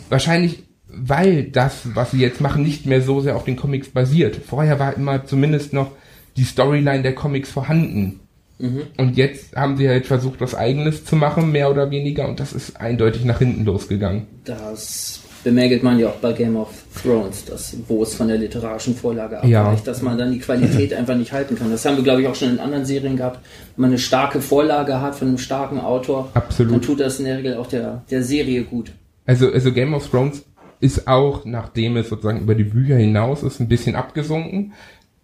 Wahrscheinlich, 0.07 0.63
weil 0.87 1.43
das, 1.43 1.93
was 1.93 2.11
sie 2.11 2.21
jetzt 2.21 2.39
machen, 2.39 2.63
nicht 2.63 2.85
mehr 2.85 3.01
so 3.01 3.19
sehr 3.19 3.35
auf 3.35 3.43
den 3.43 3.57
Comics 3.57 3.89
basiert. 3.89 4.37
Vorher 4.47 4.79
war 4.79 4.95
immer 4.95 5.25
zumindest 5.25 5.73
noch 5.73 5.91
die 6.37 6.45
Storyline 6.45 7.03
der 7.03 7.15
Comics 7.15 7.51
vorhanden. 7.51 8.21
Und 8.59 9.17
jetzt 9.17 9.55
haben 9.55 9.77
sie 9.77 9.87
halt 9.87 10.07
versucht, 10.07 10.41
was 10.41 10.55
eigenes 10.55 11.05
zu 11.05 11.15
machen, 11.15 11.51
mehr 11.51 11.69
oder 11.69 11.91
weniger, 11.91 12.27
und 12.27 12.39
das 12.39 12.53
ist 12.53 12.79
eindeutig 12.81 13.23
nach 13.23 13.37
hinten 13.39 13.65
losgegangen. 13.65 14.25
Das 14.45 15.21
bemängelt 15.43 15.83
man 15.83 15.99
ja 15.99 16.07
auch 16.07 16.15
bei 16.15 16.33
Game 16.33 16.55
of 16.57 16.69
Thrones, 17.01 17.45
dass, 17.45 17.77
wo 17.87 18.01
es 18.01 18.15
von 18.15 18.27
der 18.27 18.37
literarischen 18.37 18.95
Vorlage 18.95 19.39
Ja. 19.47 19.65
abweicht, 19.65 19.85
dass 19.87 20.01
man 20.01 20.17
dann 20.17 20.31
die 20.31 20.39
Qualität 20.39 20.91
einfach 20.95 21.15
nicht 21.15 21.31
halten 21.31 21.55
kann. 21.55 21.69
Das 21.69 21.85
haben 21.85 21.97
wir, 21.97 22.03
glaube 22.03 22.21
ich, 22.23 22.27
auch 22.27 22.35
schon 22.35 22.49
in 22.49 22.59
anderen 22.59 22.83
Serien 22.85 23.15
gehabt. 23.15 23.39
Wenn 23.75 23.81
man 23.83 23.89
eine 23.91 23.99
starke 23.99 24.41
Vorlage 24.41 24.99
hat 25.01 25.15
von 25.15 25.27
einem 25.27 25.37
starken 25.37 25.79
Autor, 25.79 26.29
Absolut. 26.33 26.73
dann 26.73 26.81
tut 26.81 26.99
das 26.99 27.19
in 27.19 27.25
der 27.25 27.37
Regel 27.37 27.57
auch 27.57 27.67
der, 27.67 28.03
der 28.09 28.23
Serie 28.23 28.63
gut. 28.63 28.91
Also, 29.27 29.51
also 29.51 29.71
Game 29.71 29.93
of 29.93 30.09
Thrones 30.09 30.43
ist 30.79 31.07
auch, 31.07 31.45
nachdem 31.45 31.95
es 31.97 32.09
sozusagen 32.09 32.41
über 32.41 32.55
die 32.55 32.63
Bücher 32.63 32.95
hinaus 32.97 33.43
ist, 33.43 33.59
ein 33.59 33.67
bisschen 33.67 33.95
abgesunken. 33.95 34.73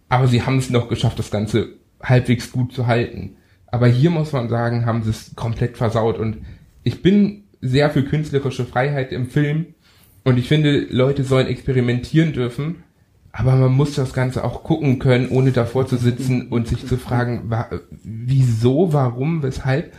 Aber 0.08 0.28
sie 0.28 0.42
haben 0.42 0.58
es 0.58 0.70
noch 0.70 0.88
geschafft, 0.88 1.18
das 1.18 1.30
Ganze 1.30 1.68
halbwegs 2.04 2.52
gut 2.52 2.72
zu 2.72 2.86
halten. 2.86 3.36
Aber 3.66 3.88
hier 3.88 4.10
muss 4.10 4.32
man 4.32 4.48
sagen, 4.48 4.86
haben 4.86 5.02
sie 5.02 5.10
es 5.10 5.34
komplett 5.34 5.76
versaut 5.76 6.18
und 6.18 6.38
ich 6.84 7.02
bin 7.02 7.44
sehr 7.60 7.90
für 7.90 8.04
künstlerische 8.04 8.64
Freiheit 8.64 9.10
im 9.10 9.28
Film 9.28 9.74
und 10.22 10.38
ich 10.38 10.46
finde, 10.48 10.86
Leute 10.90 11.24
sollen 11.24 11.48
experimentieren 11.48 12.32
dürfen, 12.32 12.84
aber 13.32 13.56
man 13.56 13.72
muss 13.72 13.94
das 13.94 14.12
Ganze 14.12 14.44
auch 14.44 14.62
gucken 14.62 15.00
können, 15.00 15.28
ohne 15.28 15.50
davor 15.50 15.86
zu 15.86 15.96
sitzen 15.96 16.48
und 16.48 16.68
sich 16.68 16.86
zu 16.86 16.96
fragen, 16.98 17.50
wa 17.50 17.68
wieso, 17.90 18.92
warum, 18.92 19.42
weshalb 19.42 19.92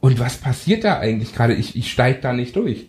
und 0.00 0.20
was 0.20 0.38
passiert 0.38 0.84
da 0.84 0.98
eigentlich 0.98 1.34
gerade? 1.34 1.54
Ich, 1.54 1.76
ich 1.76 1.90
steige 1.90 2.20
da 2.20 2.32
nicht 2.32 2.56
durch. 2.56 2.88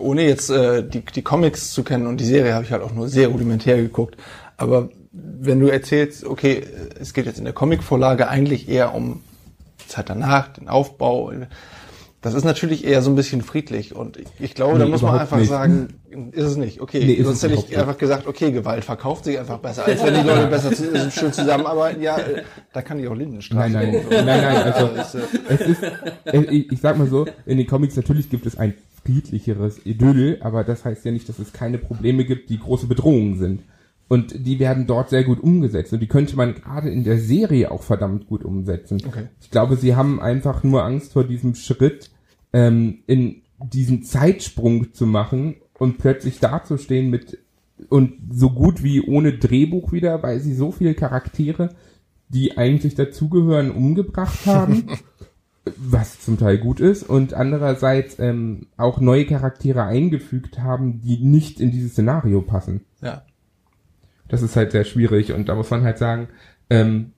Ohne 0.00 0.22
jetzt 0.22 0.50
äh, 0.50 0.86
die, 0.86 1.04
die 1.04 1.22
Comics 1.22 1.72
zu 1.72 1.84
kennen 1.84 2.06
und 2.06 2.20
die 2.20 2.24
Serie 2.24 2.54
habe 2.54 2.64
ich 2.64 2.72
halt 2.72 2.82
auch 2.82 2.94
nur 2.94 3.08
sehr 3.08 3.28
rudimentär 3.28 3.76
geguckt. 3.76 4.16
Aber 4.56 4.88
wenn 5.16 5.60
du 5.60 5.68
erzählst, 5.68 6.24
okay, 6.24 6.64
es 7.00 7.14
geht 7.14 7.26
jetzt 7.26 7.38
in 7.38 7.44
der 7.44 7.54
Comicvorlage 7.54 8.28
eigentlich 8.28 8.68
eher 8.68 8.94
um 8.94 9.22
Zeit 9.86 10.10
danach, 10.10 10.48
den 10.48 10.68
Aufbau, 10.68 11.32
das 12.26 12.34
ist 12.34 12.44
natürlich 12.44 12.84
eher 12.84 13.02
so 13.02 13.10
ein 13.10 13.14
bisschen 13.14 13.40
friedlich 13.40 13.94
und 13.94 14.18
ich 14.40 14.54
glaube, 14.54 14.74
nee, 14.74 14.80
da 14.80 14.86
muss 14.88 15.02
man 15.02 15.18
einfach 15.18 15.38
nicht. 15.38 15.48
sagen, 15.48 15.90
ist 16.32 16.44
es 16.44 16.56
nicht. 16.56 16.80
Okay, 16.80 17.04
nee, 17.04 17.22
sonst 17.22 17.42
hätte 17.44 17.54
ich 17.54 17.78
einfach 17.78 17.98
gesagt, 17.98 18.26
okay, 18.26 18.50
Gewalt 18.50 18.84
verkauft 18.84 19.26
sich 19.26 19.38
einfach 19.38 19.58
besser, 19.58 19.84
als 19.84 20.02
wenn 20.02 20.14
die 20.14 20.28
Leute 20.28 20.46
besser 20.50 20.72
zu, 20.72 21.10
schön 21.12 21.32
zusammenarbeiten. 21.32 22.02
Ja, 22.02 22.18
äh, 22.18 22.42
da 22.72 22.82
kann 22.82 22.98
ich 22.98 23.06
auch 23.06 23.14
Lindenstraße. 23.14 23.70
Nein, 23.70 23.92
nein, 24.10 24.24
nein, 24.26 24.40
nein, 24.42 24.72
also 24.72 24.90
es 25.48 25.60
ist, 25.60 25.82
ich, 26.50 26.72
ich 26.72 26.80
sag 26.80 26.98
mal 26.98 27.06
so, 27.06 27.26
in 27.44 27.58
den 27.58 27.66
Comics 27.68 27.94
natürlich 27.94 28.28
gibt 28.28 28.46
es 28.46 28.58
ein 28.58 28.74
friedlicheres 29.04 29.86
Idyll, 29.86 30.38
aber 30.40 30.64
das 30.64 30.84
heißt 30.84 31.04
ja 31.04 31.12
nicht, 31.12 31.28
dass 31.28 31.38
es 31.38 31.52
keine 31.52 31.78
Probleme 31.78 32.24
gibt, 32.24 32.50
die 32.50 32.58
große 32.58 32.88
Bedrohungen 32.88 33.38
sind. 33.38 33.62
Und 34.08 34.46
die 34.46 34.58
werden 34.58 34.86
dort 34.86 35.10
sehr 35.10 35.24
gut 35.24 35.40
umgesetzt. 35.40 35.92
Und 35.92 36.00
die 36.00 36.06
könnte 36.06 36.36
man 36.36 36.54
gerade 36.54 36.90
in 36.90 37.02
der 37.02 37.18
Serie 37.18 37.70
auch 37.70 37.82
verdammt 37.82 38.28
gut 38.28 38.44
umsetzen. 38.44 39.02
Okay. 39.04 39.28
Ich 39.40 39.50
glaube, 39.50 39.76
sie 39.76 39.96
haben 39.96 40.20
einfach 40.20 40.62
nur 40.62 40.84
Angst 40.84 41.12
vor 41.12 41.24
diesem 41.24 41.54
Schritt, 41.54 42.10
ähm, 42.52 42.98
in 43.06 43.42
diesen 43.58 44.04
Zeitsprung 44.04 44.92
zu 44.92 45.06
machen 45.06 45.56
und 45.78 45.98
plötzlich 45.98 46.38
dazustehen 46.38 47.10
mit 47.10 47.38
und 47.88 48.14
so 48.30 48.50
gut 48.50 48.82
wie 48.82 49.02
ohne 49.02 49.36
Drehbuch 49.36 49.92
wieder, 49.92 50.22
weil 50.22 50.40
sie 50.40 50.54
so 50.54 50.72
viele 50.72 50.94
Charaktere, 50.94 51.74
die 52.28 52.56
eigentlich 52.56 52.94
dazugehören, 52.94 53.70
umgebracht 53.70 54.46
haben. 54.46 54.86
was 55.76 56.20
zum 56.20 56.38
Teil 56.38 56.58
gut 56.58 56.78
ist 56.78 57.02
und 57.02 57.34
andererseits 57.34 58.20
ähm, 58.20 58.68
auch 58.76 59.00
neue 59.00 59.26
Charaktere 59.26 59.82
eingefügt 59.82 60.60
haben, 60.60 61.00
die 61.00 61.18
nicht 61.18 61.60
in 61.60 61.72
dieses 61.72 61.92
Szenario 61.92 62.40
passen. 62.40 62.82
Ja. 63.02 63.22
Das 64.28 64.42
ist 64.42 64.56
halt 64.56 64.72
sehr 64.72 64.84
schwierig 64.84 65.32
und 65.32 65.48
da 65.48 65.54
muss 65.54 65.70
man 65.70 65.84
halt 65.84 65.98
sagen, 65.98 66.28
ähm, 66.70 67.12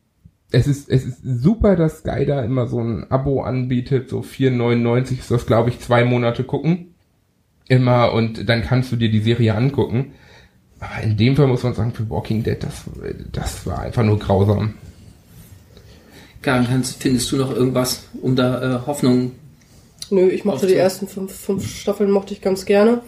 es 0.51 0.67
ist, 0.67 0.89
es 0.89 1.05
ist 1.05 1.21
super, 1.23 1.77
dass 1.77 1.99
Sky 1.99 2.25
da 2.25 2.43
immer 2.43 2.67
so 2.67 2.81
ein 2.81 3.11
Abo 3.11 3.43
anbietet, 3.43 4.09
so 4.09 4.21
4,99 4.21 5.19
ist 5.19 5.31
das, 5.31 5.47
glaube 5.47 5.71
ich, 5.71 5.81
zwei 5.81 6.05
Monate 6.05 6.45
gucken. 6.45 6.95
Immer 7.69 8.13
und 8.13 8.49
dann 8.49 8.63
kannst 8.63 8.91
du 8.91 8.97
dir 8.97 9.11
die 9.11 9.21
Serie 9.21 9.55
angucken. 9.55 10.13
Aber 10.81 11.03
in 11.03 11.17
dem 11.17 11.37
Fall 11.37 11.49
muss 11.49 11.65
man 11.65 11.75
sagen, 11.75 11.93
für 11.93 12.09
Walking 12.09 12.43
Dead, 12.43 12.63
das, 12.63 12.85
das 13.33 13.67
war 13.67 13.81
einfach 13.81 14.05
nur 14.05 14.19
grausam. 14.19 14.75
Hans, 16.47 16.93
findest 16.93 17.31
du 17.31 17.37
noch 17.37 17.55
irgendwas, 17.55 18.05
um 18.23 18.35
da 18.35 18.77
äh, 18.77 18.87
Hoffnung? 18.87 19.33
Nö, 20.11 20.29
ich 20.29 20.47
mochte 20.47 20.67
die 20.67 20.77
ersten 20.77 21.07
fünf, 21.07 21.35
fünf 21.35 21.69
Staffeln 21.69 22.11
mochte 22.11 22.33
ich 22.33 22.41
ganz 22.41 22.65
gerne. 22.65 23.03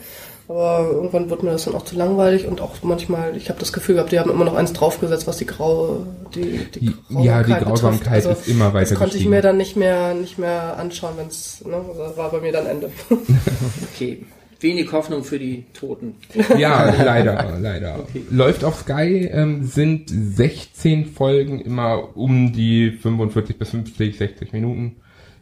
Aber 0.51 0.91
irgendwann 0.91 1.31
wird 1.31 1.45
mir 1.45 1.53
das 1.53 1.67
dann 1.67 1.77
auch 1.77 1.85
zu 1.85 1.95
langweilig 1.95 2.45
und 2.49 2.61
auch 2.61 2.75
manchmal, 2.83 3.37
ich 3.37 3.51
habe 3.51 3.61
das 3.61 3.73
Gefühl 3.73 3.95
gehabt, 3.95 4.11
die 4.11 4.19
haben 4.19 4.33
immer 4.33 4.45
noch 4.45 4.57
eins 4.57 4.73
draufgesetzt, 4.73 5.29
was 5.29 5.37
die 5.37 5.47
graue, 5.47 6.09
die, 6.35 6.67
die 6.75 6.93
Ja, 7.21 7.45
die 7.45 7.53
Grausamkeit 7.53 8.27
also, 8.27 8.31
ist 8.31 8.49
immer 8.49 8.75
weiter 8.75 8.91
Das 8.91 8.99
konnte 8.99 9.17
ich 9.17 9.27
mir 9.27 9.43
dann 9.43 9.57
nicht 9.57 9.77
mehr, 9.77 10.13
nicht 10.13 10.39
mehr 10.39 10.77
anschauen, 10.77 11.13
wenn 11.19 11.29
es, 11.29 11.65
ne, 11.65 11.77
also 11.77 12.17
war 12.17 12.33
bei 12.33 12.41
mir 12.41 12.51
dann 12.51 12.67
Ende. 12.67 12.91
okay. 13.95 14.25
Wenig 14.59 14.91
Hoffnung 14.91 15.23
für 15.23 15.39
die 15.39 15.67
Toten. 15.73 16.17
Ja, 16.59 16.93
leider, 17.05 17.57
leider. 17.61 18.01
Okay. 18.01 18.23
Läuft 18.29 18.65
auf 18.65 18.81
Sky, 18.81 19.31
ähm, 19.33 19.63
sind 19.63 20.11
16 20.11 21.07
Folgen 21.07 21.61
immer 21.61 22.17
um 22.17 22.53
die 22.53 22.91
45 22.91 23.57
bis 23.57 23.71
50, 23.71 24.19
60 24.19 24.53
Minuten 24.53 24.97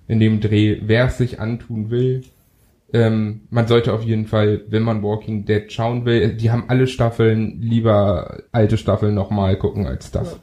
in 0.06 0.20
dem 0.20 0.40
Dreh. 0.40 0.80
Wer 0.82 1.06
es 1.06 1.16
sich 1.16 1.40
antun 1.40 1.88
will, 1.88 2.24
ähm, 2.92 3.42
man 3.50 3.66
sollte 3.66 3.92
auf 3.92 4.02
jeden 4.02 4.26
Fall, 4.26 4.62
wenn 4.68 4.83
man 4.83 5.02
Walking 5.02 5.45
Dead 5.45 5.71
schauen 5.71 6.04
will, 6.04 6.35
die 6.35 6.50
haben 6.50 6.64
alle 6.68 6.87
Staffeln, 6.87 7.61
lieber 7.61 8.42
alte 8.52 8.78
Staffeln 8.78 9.14
nochmal 9.14 9.59
gucken 9.59 9.87
als 9.87 10.11
das. 10.11 10.38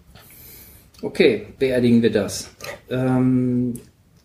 Okay, 1.02 1.48
beerdigen 1.60 2.02
wir 2.02 2.12
das. 2.12 2.52
Ähm, 2.90 3.80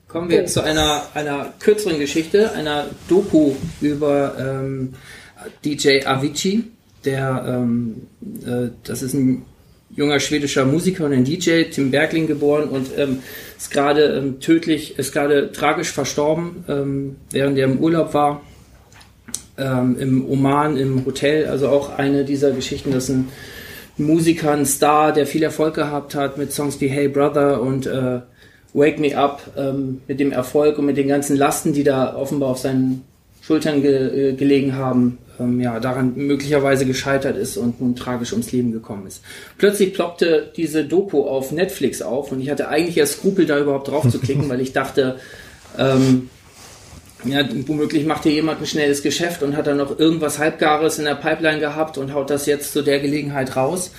kommen 0.07 0.29
wir 0.29 0.39
jetzt 0.39 0.55
zu 0.55 0.63
einer, 0.63 1.03
einer 1.15 1.53
kürzeren 1.59 1.99
Geschichte, 1.99 2.53
einer 2.53 2.87
Doku 3.09 3.53
über 3.81 4.35
ähm, 4.39 4.95
DJ 5.65 6.05
Avicii, 6.05 6.65
der, 7.05 7.45
ähm, 7.47 8.07
äh, 8.47 8.71
das 8.85 9.03
ist 9.03 9.15
ein 9.15 9.43
junger 9.95 10.21
schwedischer 10.21 10.65
Musiker 10.65 11.05
und 11.05 11.13
ein 11.13 11.25
DJ, 11.25 11.65
Tim 11.65 11.91
Bergling 11.91 12.27
geboren 12.27 12.69
und 12.69 12.89
ähm, 12.97 13.19
ist 13.57 13.71
gerade 13.71 14.17
ähm, 14.17 14.41
tödlich, 14.41 14.99
ist 14.99 15.13
gerade 15.13 15.53
tragisch 15.53 15.91
verstorben, 15.91 16.65
ähm, 16.69 17.17
während 17.31 17.59
er 17.59 17.67
im 17.67 17.79
Urlaub 17.79 18.15
war. 18.15 18.43
Ähm, 19.59 19.97
Im 19.99 20.31
Oman, 20.31 20.79
im 20.79 21.05
Hotel, 21.05 21.47
also 21.47 21.69
auch 21.69 21.99
eine 21.99 22.25
dieser 22.25 22.53
Geschichten, 22.53 22.93
dass 22.93 23.11
ein 23.11 23.29
Musiker, 23.99 24.53
ein 24.53 24.65
Star, 24.65 25.13
der 25.13 25.27
viel 25.27 25.43
Erfolg 25.43 25.75
gehabt 25.75 26.15
hat 26.15 26.39
mit 26.39 26.53
Songs 26.53 26.81
wie 26.81 26.89
Hey 26.89 27.09
Brother 27.09 27.61
und 27.61 27.87
äh, 27.87 28.21
Wake 28.73 28.99
Me 28.99 29.17
Up, 29.17 29.43
ähm, 29.59 30.01
mit 30.09 30.19
dem 30.19 30.33
Erfolg 30.33 30.79
und 30.79 30.87
mit 30.87 30.97
den 30.97 31.09
ganzen 31.09 31.37
Lasten, 31.37 31.75
die 31.75 31.85
da 31.85 32.15
offenbar 32.15 32.51
auf 32.51 32.59
seinen 32.59 33.05
Schultern 33.41 33.83
ge 33.83 34.31
äh, 34.31 34.33
gelegen 34.35 34.77
haben, 34.77 35.19
ähm, 35.41 35.61
ja, 35.61 35.81
daran 35.81 36.13
möglicherweise 36.17 36.87
gescheitert 36.87 37.37
ist 37.37 37.57
und 37.57 37.81
nun 37.81 37.97
tragisch 37.97 38.33
ums 38.33 38.53
Leben 38.53 38.73
gekommen 38.73 39.07
ist. 39.07 39.23
Plötzlich 39.59 39.95
ploppte 39.95 40.53
diese 40.57 40.85
Doku 40.85 41.23
auf 41.25 41.53
Netflix 41.53 42.03
auf 42.03 42.33
und 42.33 42.41
ich 42.41 42.51
hatte 42.51 42.69
eigentlich 42.69 42.97
erst 42.97 43.15
Skrupel, 43.15 43.47
da 43.47 43.59
überhaupt 43.59 43.89
drauf 43.89 44.09
zu 44.09 44.19
klicken, 44.19 44.49
weil 44.51 44.61
ich 44.61 44.73
dachte, 44.73 45.17
ähm, 45.79 46.29
ja, 47.25 47.45
womöglich 47.67 48.07
macht 48.07 48.23
hier 48.23 48.33
jemand 48.33 48.61
ein 48.61 48.67
schnelles 48.67 49.03
Geschäft 49.03 49.43
und 49.43 49.57
hat 49.57 49.67
dann 49.67 49.77
noch 49.77 49.99
irgendwas 49.99 50.39
Halbgares 50.39 50.99
in 50.99 51.05
der 51.05 51.15
Pipeline 51.15 51.61
gehabt 51.61 51.99
und 51.99 52.15
haut 52.15 52.31
das 52.31 52.47
jetzt 52.47 52.73
zu 52.73 52.83
der 52.83 53.01
Gelegenheit 53.01 53.57
raus. 53.57 53.91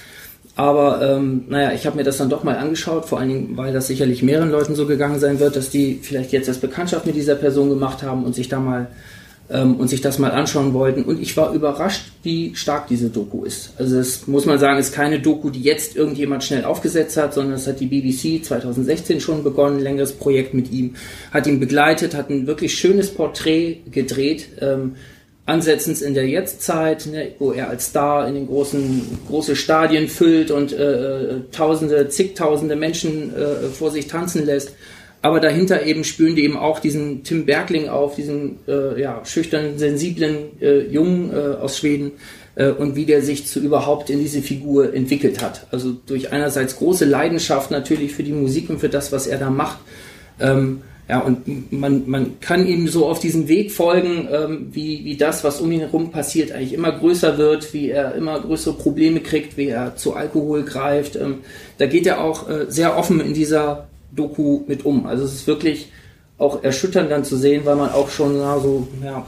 Aber 0.55 1.01
ähm, 1.01 1.45
naja, 1.47 1.71
ich 1.71 1.85
habe 1.85 1.95
mir 1.97 2.03
das 2.03 2.17
dann 2.17 2.29
doch 2.29 2.43
mal 2.43 2.57
angeschaut, 2.57 3.05
vor 3.05 3.19
allen 3.19 3.29
Dingen, 3.29 3.57
weil 3.57 3.73
das 3.73 3.87
sicherlich 3.87 4.21
mehreren 4.21 4.51
Leuten 4.51 4.75
so 4.75 4.85
gegangen 4.85 5.19
sein 5.19 5.39
wird, 5.39 5.55
dass 5.55 5.69
die 5.69 5.99
vielleicht 6.01 6.31
jetzt 6.31 6.47
erst 6.47 6.61
Bekanntschaft 6.61 7.05
mit 7.05 7.15
dieser 7.15 7.35
Person 7.35 7.69
gemacht 7.69 8.03
haben 8.03 8.25
und 8.25 8.35
sich 8.35 8.49
da 8.49 8.59
mal 8.59 8.87
ähm, 9.51 9.75
und 9.75 9.89
sich 9.89 10.01
das 10.01 10.19
mal 10.19 10.31
anschauen 10.31 10.73
wollten. 10.73 11.03
Und 11.03 11.21
ich 11.21 11.35
war 11.37 11.53
überrascht, 11.53 12.11
wie 12.23 12.55
stark 12.55 12.87
diese 12.87 13.09
Doku 13.09 13.43
ist. 13.43 13.73
Also 13.77 13.97
es 13.99 14.27
muss 14.27 14.45
man 14.45 14.59
sagen, 14.59 14.79
ist 14.79 14.93
keine 14.93 15.19
Doku, 15.19 15.49
die 15.49 15.61
jetzt 15.61 15.95
irgendjemand 15.95 16.43
schnell 16.43 16.63
aufgesetzt 16.63 17.17
hat, 17.17 17.33
sondern 17.33 17.55
es 17.55 17.67
hat 17.67 17.79
die 17.79 17.87
BBC 17.87 18.43
2016 18.45 19.19
schon 19.19 19.43
begonnen, 19.43 19.77
ein 19.77 19.83
längeres 19.83 20.13
Projekt 20.13 20.53
mit 20.53 20.71
ihm, 20.71 20.95
hat 21.31 21.47
ihn 21.47 21.59
begleitet, 21.59 22.15
hat 22.15 22.29
ein 22.29 22.47
wirklich 22.47 22.73
schönes 22.77 23.13
Porträt 23.13 23.79
gedreht. 23.91 24.47
Ähm, 24.59 24.95
ansetzend 25.45 26.01
in 26.01 26.13
der 26.13 26.27
Jetztzeit, 26.27 27.07
ne, 27.07 27.31
wo 27.39 27.51
er 27.51 27.67
als 27.67 27.87
Star 27.87 28.27
in 28.27 28.35
den 28.35 28.47
großen 28.47 29.19
große 29.27 29.55
Stadien 29.55 30.07
füllt 30.07 30.51
und 30.51 30.71
äh, 30.71 31.23
äh 31.23 31.41
Tausende, 31.51 32.07
zigtausende 32.07 32.75
Menschen 32.75 33.35
äh, 33.35 33.67
vor 33.69 33.91
sich 33.91 34.07
tanzen 34.07 34.45
lässt 34.45 34.73
aber 35.21 35.39
dahinter 35.39 35.85
eben 35.85 36.03
spüren 36.03 36.35
die 36.35 36.43
eben 36.43 36.57
auch 36.57 36.79
diesen 36.79 37.23
Tim 37.23 37.45
Bergling 37.45 37.89
auf, 37.89 38.15
diesen 38.15 38.59
äh, 38.67 38.99
ja, 38.99 39.21
schüchternen, 39.23 39.77
sensiblen 39.77 40.59
äh, 40.59 40.81
Jungen 40.87 41.31
äh, 41.31 41.55
aus 41.55 41.77
Schweden 41.77 42.13
äh, 42.55 42.69
und 42.69 42.95
wie 42.95 43.05
der 43.05 43.21
sich 43.21 43.45
zu 43.45 43.59
überhaupt 43.59 44.09
in 44.09 44.19
diese 44.19 44.41
Figur 44.41 44.93
entwickelt 44.93 45.43
hat. 45.43 45.67
Also 45.71 45.91
durch 46.05 46.31
einerseits 46.31 46.77
große 46.77 47.05
Leidenschaft 47.05 47.69
natürlich 47.69 48.13
für 48.13 48.23
die 48.23 48.31
Musik 48.31 48.69
und 48.69 48.79
für 48.79 48.89
das, 48.89 49.11
was 49.11 49.27
er 49.27 49.37
da 49.37 49.51
macht. 49.51 49.79
Ähm, 50.39 50.81
ja, 51.07 51.19
und 51.19 51.71
man, 51.73 52.03
man 52.09 52.39
kann 52.39 52.65
ihm 52.65 52.87
so 52.87 53.05
auf 53.05 53.19
diesen 53.19 53.47
Weg 53.47 53.71
folgen, 53.71 54.29
ähm, 54.31 54.67
wie, 54.71 55.03
wie 55.03 55.17
das, 55.17 55.43
was 55.43 55.59
um 55.59 55.71
ihn 55.71 55.81
herum 55.81 56.09
passiert, 56.09 56.51
eigentlich 56.51 56.73
immer 56.73 56.91
größer 56.93 57.37
wird, 57.37 57.73
wie 57.73 57.89
er 57.89 58.15
immer 58.15 58.39
größere 58.39 58.75
Probleme 58.75 59.19
kriegt, 59.19 59.57
wie 59.57 59.67
er 59.67 59.97
zu 59.97 60.15
Alkohol 60.15 60.63
greift. 60.63 61.15
Ähm, 61.17 61.39
da 61.77 61.85
geht 61.85 62.07
er 62.07 62.23
auch 62.23 62.49
äh, 62.49 62.65
sehr 62.69 62.97
offen 62.97 63.19
in 63.19 63.33
dieser 63.33 63.89
Doku 64.15 64.61
mit 64.67 64.85
um. 64.85 65.05
Also 65.05 65.23
es 65.23 65.33
ist 65.33 65.47
wirklich 65.47 65.91
auch 66.37 66.63
erschütternd 66.63 67.11
dann 67.11 67.23
zu 67.23 67.37
sehen, 67.37 67.61
weil 67.65 67.75
man 67.75 67.91
auch 67.91 68.09
schon 68.09 68.39
na, 68.39 68.59
so, 68.59 68.87
ja, 69.03 69.25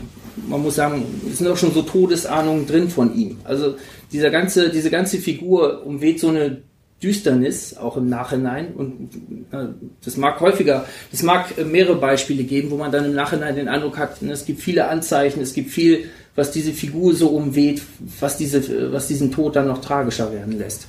man 0.48 0.62
muss 0.62 0.76
sagen, 0.76 1.06
es 1.32 1.38
sind 1.38 1.48
auch 1.48 1.58
schon 1.58 1.74
so 1.74 1.84
Todesahnungen 1.84 2.66
drin 2.66 2.90
von 2.90 3.16
ihm. 3.16 3.38
Also 3.44 3.76
dieser 4.12 4.32
ganze, 4.32 4.70
diese 4.70 4.90
ganze 4.90 5.20
Figur 5.20 5.86
umweht 5.86 6.20
so 6.20 6.30
eine 6.30 6.64
Düsternis 7.04 7.76
auch 7.78 7.98
im 7.98 8.08
Nachhinein 8.08 8.74
und 8.74 9.10
äh, 9.52 9.66
das 10.04 10.16
mag 10.18 10.40
häufiger, 10.40 10.86
das 11.12 11.22
mag 11.22 11.54
mehrere 11.66 11.98
Beispiele 11.98 12.44
geben, 12.44 12.72
wo 12.72 12.78
man 12.78 12.92
dann 12.92 13.06
im 13.06 13.14
Nachhinein 13.14 13.56
den 13.56 13.68
Eindruck 13.68 13.98
hat, 13.98 14.22
ne, 14.22 14.32
es 14.32 14.46
gibt 14.46 14.62
viele 14.62 14.88
Anzeichen, 14.88 15.42
es 15.42 15.54
gibt 15.54 15.70
viel, 15.70 16.06
was 16.36 16.52
diese 16.52 16.72
Figur 16.72 17.14
so 17.14 17.28
umweht, 17.28 17.82
was 18.20 18.38
diese, 18.38 18.92
was 18.94 19.08
diesen 19.08 19.32
Tod 19.32 19.56
dann 19.56 19.68
noch 19.68 19.82
tragischer 19.82 20.32
werden 20.32 20.58
lässt. 20.58 20.88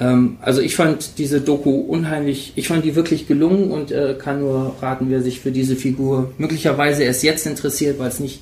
Ähm, 0.00 0.38
also 0.40 0.60
ich 0.60 0.76
fand 0.76 1.18
diese 1.18 1.40
Doku 1.40 1.70
unheimlich, 1.70 2.52
ich 2.56 2.68
fand 2.68 2.84
die 2.84 2.94
wirklich 2.94 3.26
gelungen 3.26 3.70
und 3.70 3.90
äh, 3.90 4.14
kann 4.18 4.40
nur 4.40 4.74
raten, 4.80 5.06
wer 5.08 5.22
sich 5.22 5.40
für 5.40 5.50
diese 5.50 5.76
Figur 5.76 6.32
möglicherweise 6.38 7.02
erst 7.04 7.22
jetzt 7.22 7.46
interessiert, 7.46 7.98
weil 7.98 8.08
es 8.08 8.20
nicht, 8.20 8.40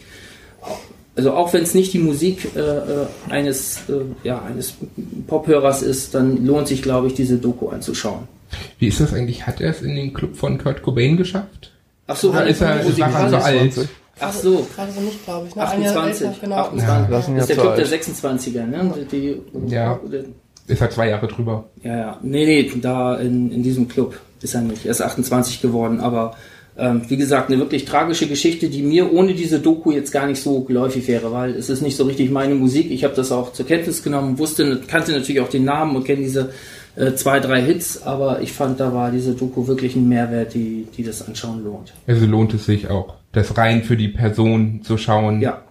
also 1.14 1.32
auch 1.32 1.52
wenn 1.52 1.62
es 1.62 1.74
nicht 1.74 1.92
die 1.92 1.98
Musik 1.98 2.48
äh, 2.56 2.60
äh, 2.60 3.06
eines, 3.30 3.78
äh, 3.88 4.02
ja, 4.22 4.42
eines 4.42 4.74
Pophörers 5.26 5.82
ist, 5.82 6.14
dann 6.14 6.44
lohnt 6.44 6.68
sich, 6.68 6.82
glaube 6.82 7.06
ich, 7.06 7.14
diese 7.14 7.36
Doku 7.38 7.68
anzuschauen. 7.68 8.28
Wie 8.78 8.88
ist 8.88 9.00
das 9.00 9.12
eigentlich? 9.12 9.46
Hat 9.46 9.60
er 9.60 9.70
es 9.70 9.82
in 9.82 9.96
den 9.96 10.12
Club 10.12 10.36
von 10.36 10.58
Kurt 10.58 10.82
Cobain 10.82 11.16
geschafft? 11.16 11.72
Ach 12.06 12.16
so, 12.16 12.30
Oder 12.30 12.40
hat 12.40 12.48
ist 12.48 12.60
er, 12.60 12.68
war 12.98 13.22
er 13.22 13.30
so 13.30 13.36
alt? 13.36 13.88
Ach 14.18 14.32
so, 14.32 14.66
Gerade 14.74 14.92
so 14.92 15.00
nicht, 15.00 15.24
glaube 15.24 15.48
ich. 15.48 15.54
Ne? 15.54 15.68
Ein 15.68 15.82
Jahr 15.82 15.96
28, 15.96 16.26
älter, 16.26 16.40
genau. 16.40 16.56
28. 16.56 17.34
Ja, 17.34 17.38
ist 17.38 17.48
der 17.48 17.56
Club 17.56 17.76
zu 17.76 17.84
der 17.84 18.00
26er, 18.00 18.66
ne? 18.66 18.94
Die, 19.10 19.40
die, 19.52 19.74
Ja. 19.74 20.00
Ist 20.66 20.80
er 20.80 20.90
zwei 20.90 21.08
Jahre 21.08 21.28
drüber? 21.28 21.64
Ja, 21.82 21.96
ja. 21.96 22.20
Nee, 22.22 22.44
nee, 22.44 22.72
da 22.80 23.16
in, 23.16 23.52
in 23.52 23.62
diesem 23.62 23.88
Club 23.88 24.18
ist 24.42 24.54
er 24.54 24.62
nicht. 24.62 24.84
Er 24.84 24.90
ist 24.90 25.02
28 25.02 25.62
geworden, 25.62 26.00
aber 26.00 26.36
ähm, 26.78 27.02
wie 27.08 27.16
gesagt, 27.16 27.50
eine 27.50 27.58
wirklich 27.58 27.84
tragische 27.84 28.26
Geschichte, 28.26 28.68
die 28.68 28.82
mir 28.82 29.12
ohne 29.12 29.34
diese 29.34 29.60
Doku 29.60 29.92
jetzt 29.92 30.12
gar 30.12 30.26
nicht 30.26 30.42
so 30.42 30.60
geläufig 30.60 31.08
wäre, 31.08 31.32
weil 31.32 31.54
es 31.54 31.70
ist 31.70 31.80
nicht 31.80 31.96
so 31.96 32.04
richtig 32.04 32.30
meine 32.30 32.54
Musik. 32.54 32.90
Ich 32.90 33.04
habe 33.04 33.14
das 33.14 33.32
auch 33.32 33.52
zur 33.52 33.66
Kenntnis 33.66 34.02
genommen, 34.02 34.38
wusste, 34.38 34.80
kannte 34.86 35.12
natürlich 35.12 35.40
auch 35.40 35.48
den 35.48 35.64
Namen 35.64 35.96
und 35.96 36.04
kenne 36.04 36.22
diese 36.22 36.50
äh, 36.96 37.14
zwei, 37.14 37.40
drei 37.40 37.62
Hits, 37.62 38.02
aber 38.02 38.42
ich 38.42 38.52
fand, 38.52 38.80
da 38.80 38.92
war 38.92 39.10
diese 39.10 39.34
Doku 39.34 39.66
wirklich 39.66 39.96
ein 39.96 40.08
Mehrwert, 40.08 40.52
die, 40.52 40.86
die 40.96 41.02
das 41.02 41.26
Anschauen 41.26 41.64
lohnt. 41.64 41.94
Also 42.06 42.26
lohnt 42.26 42.52
es 42.52 42.66
sich 42.66 42.88
auch, 42.88 43.14
das 43.32 43.56
rein 43.56 43.82
für 43.82 43.96
die 43.96 44.08
Person 44.08 44.80
zu 44.82 44.98
schauen. 44.98 45.40
Ja, 45.40 45.62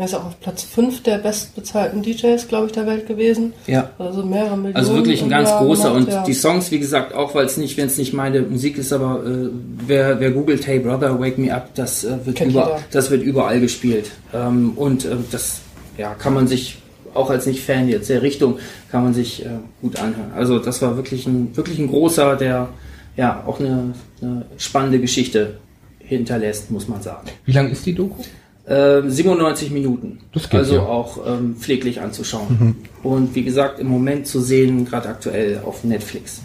Er 0.00 0.06
ist 0.06 0.14
auch 0.14 0.24
auf 0.24 0.40
Platz 0.40 0.62
5 0.62 1.02
der 1.02 1.18
bestbezahlten 1.18 2.02
DJs, 2.02 2.48
glaube 2.48 2.68
ich, 2.68 2.72
der 2.72 2.86
Welt 2.86 3.06
gewesen. 3.06 3.52
ja. 3.66 3.90
Also 3.98 4.24
mehrere 4.24 4.56
Millionen. 4.56 4.76
Also 4.76 4.94
wirklich 4.94 5.22
ein 5.22 5.28
ganz 5.28 5.50
Jahr 5.50 5.62
großer 5.62 5.92
gemacht, 5.92 6.06
und 6.06 6.08
ja. 6.08 6.24
die 6.24 6.32
Songs, 6.32 6.70
wie 6.70 6.78
gesagt, 6.78 7.12
auch 7.12 7.34
weil 7.34 7.44
es 7.44 7.58
nicht, 7.58 7.76
wenn 7.76 7.86
es 7.86 7.98
nicht 7.98 8.14
meine 8.14 8.40
Musik 8.40 8.78
ist, 8.78 8.94
aber 8.94 9.22
äh, 9.26 9.50
wer, 9.86 10.18
wer 10.18 10.30
googelt 10.30 10.66
Hey 10.66 10.78
Brother, 10.78 11.20
Wake 11.20 11.36
Me 11.36 11.54
Up, 11.54 11.74
das 11.74 12.04
äh, 12.04 12.16
wird 12.24 12.36
Kennt 12.36 12.52
über, 12.52 12.80
das 12.90 13.10
wird 13.10 13.22
überall 13.22 13.60
gespielt 13.60 14.10
ähm, 14.32 14.72
und 14.76 15.04
äh, 15.04 15.16
das 15.30 15.60
ja 15.98 16.14
kann 16.14 16.32
man 16.32 16.48
sich 16.48 16.78
auch 17.12 17.28
als 17.28 17.44
nicht 17.44 17.62
Fan 17.62 17.86
jetzt 17.90 18.08
der 18.08 18.22
Richtung 18.22 18.58
kann 18.90 19.04
man 19.04 19.12
sich 19.12 19.44
äh, 19.44 19.50
gut 19.82 20.00
anhören. 20.00 20.32
Also 20.34 20.60
das 20.60 20.80
war 20.80 20.96
wirklich 20.96 21.26
ein 21.26 21.54
wirklich 21.58 21.78
ein 21.78 21.88
großer, 21.88 22.36
der 22.36 22.70
ja 23.18 23.44
auch 23.46 23.60
eine, 23.60 23.92
eine 24.22 24.46
spannende 24.56 24.98
Geschichte 24.98 25.58
hinterlässt, 25.98 26.70
muss 26.70 26.88
man 26.88 27.02
sagen. 27.02 27.28
Wie 27.44 27.52
lang 27.52 27.70
ist 27.70 27.84
die 27.84 27.94
Doku? 27.94 28.22
Äh, 28.70 29.02
97 29.04 29.72
Minuten. 29.72 30.20
Das 30.32 30.48
geht 30.48 30.60
also 30.60 30.76
ja. 30.76 30.82
auch 30.82 31.26
ähm, 31.26 31.56
pfleglich 31.56 32.00
anzuschauen. 32.00 32.76
Und 33.02 33.34
wie 33.34 33.42
gesagt, 33.42 33.80
im 33.80 33.88
Moment 33.88 34.28
zu 34.28 34.40
sehen, 34.40 34.84
gerade 34.84 35.08
aktuell 35.08 35.60
auf 35.64 35.82
Netflix. 35.82 36.40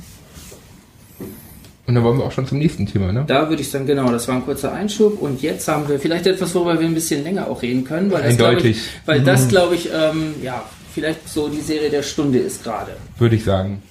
Und 1.88 1.94
dann 1.94 2.04
wollen 2.04 2.18
wir 2.18 2.26
auch 2.26 2.32
schon 2.32 2.48
zum 2.48 2.58
nächsten 2.58 2.88
Thema, 2.88 3.12
ne? 3.12 3.26
Da 3.28 3.48
würde 3.48 3.62
ich 3.62 3.70
sagen, 3.70 3.86
genau, 3.86 4.12
das 4.12 4.28
war 4.28 4.36
ein 4.36 4.44
kurzer 4.44 4.74
Einschub. 4.74 5.22
Und 5.22 5.44
jetzt 5.44 5.68
haben 5.68 5.88
wir 5.88 6.00
vielleicht 6.00 6.26
etwas, 6.26 6.56
worüber 6.56 6.80
wir 6.80 6.88
ein 6.88 6.96
bisschen 6.96 7.24
länger 7.24 7.48
auch 7.48 7.62
reden 7.62 7.84
können. 7.84 8.10
Weil 8.10 8.24
das, 8.24 8.32
Eindeutig. 8.32 8.78
ich, 8.78 9.08
weil 9.08 9.22
das, 9.22 9.48
glaube 9.48 9.76
ich, 9.76 9.90
ähm, 9.94 10.34
ja, 10.42 10.64
vielleicht 10.96 11.30
so 11.30 11.48
die 11.48 11.62
Serie 11.62 11.92
der 11.92 12.02
Stunde 12.02 12.40
ist 12.40 12.64
gerade. 12.64 12.94
Würde 13.20 13.36
ich 13.36 13.44
sagen. 13.44 13.84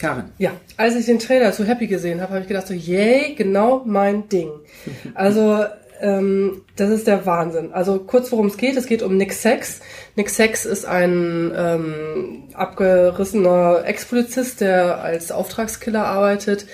Karin. 0.00 0.24
Ja, 0.38 0.52
als 0.76 0.96
ich 0.96 1.06
den 1.06 1.20
Trailer 1.20 1.52
zu 1.52 1.64
Happy 1.64 1.86
gesehen 1.86 2.20
habe, 2.20 2.32
habe 2.32 2.42
ich 2.42 2.48
gedacht 2.48 2.66
so, 2.66 2.74
yay, 2.74 3.34
genau 3.36 3.82
mein 3.86 4.28
Ding. 4.28 4.48
Also, 5.14 5.64
ähm, 6.00 6.62
das 6.76 6.90
ist 6.90 7.06
der 7.06 7.26
Wahnsinn. 7.26 7.72
Also 7.72 7.98
kurz 7.98 8.30
worum 8.32 8.46
es 8.46 8.56
geht, 8.56 8.76
es 8.76 8.86
geht 8.86 9.02
um 9.02 9.16
Nick 9.16 9.32
Sachs. 9.32 9.80
Nick 10.16 10.30
Sachs 10.30 10.64
ist 10.64 10.84
ein 10.84 11.52
ähm, 11.56 12.44
abgerissener 12.54 13.82
Ex-Polizist, 13.84 14.60
der 14.60 15.02
als 15.02 15.32
Auftragskiller 15.32 16.04
arbeitet. 16.04 16.66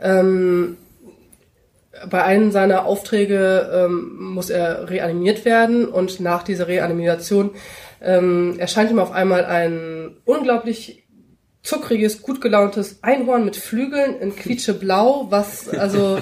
Ähm, 0.00 0.76
bei 2.10 2.22
einem 2.24 2.50
seiner 2.50 2.86
Aufträge 2.86 3.70
ähm, 3.72 4.16
muss 4.18 4.50
er 4.50 4.90
reanimiert 4.90 5.44
werden 5.44 5.86
und 5.86 6.20
nach 6.20 6.42
dieser 6.42 6.68
Reanimation 6.68 7.50
ähm, 8.02 8.56
erscheint 8.58 8.90
ihm 8.90 8.98
auf 8.98 9.12
einmal 9.12 9.44
ein 9.44 10.16
unglaublich 10.24 11.03
zuckriges, 11.64 12.20
gut 12.20 12.42
gelauntes 12.42 12.98
Einhorn 13.00 13.44
mit 13.44 13.56
Flügeln 13.56 14.20
in 14.20 14.36
quietscheblau, 14.36 15.28
was 15.30 15.66
also 15.70 16.18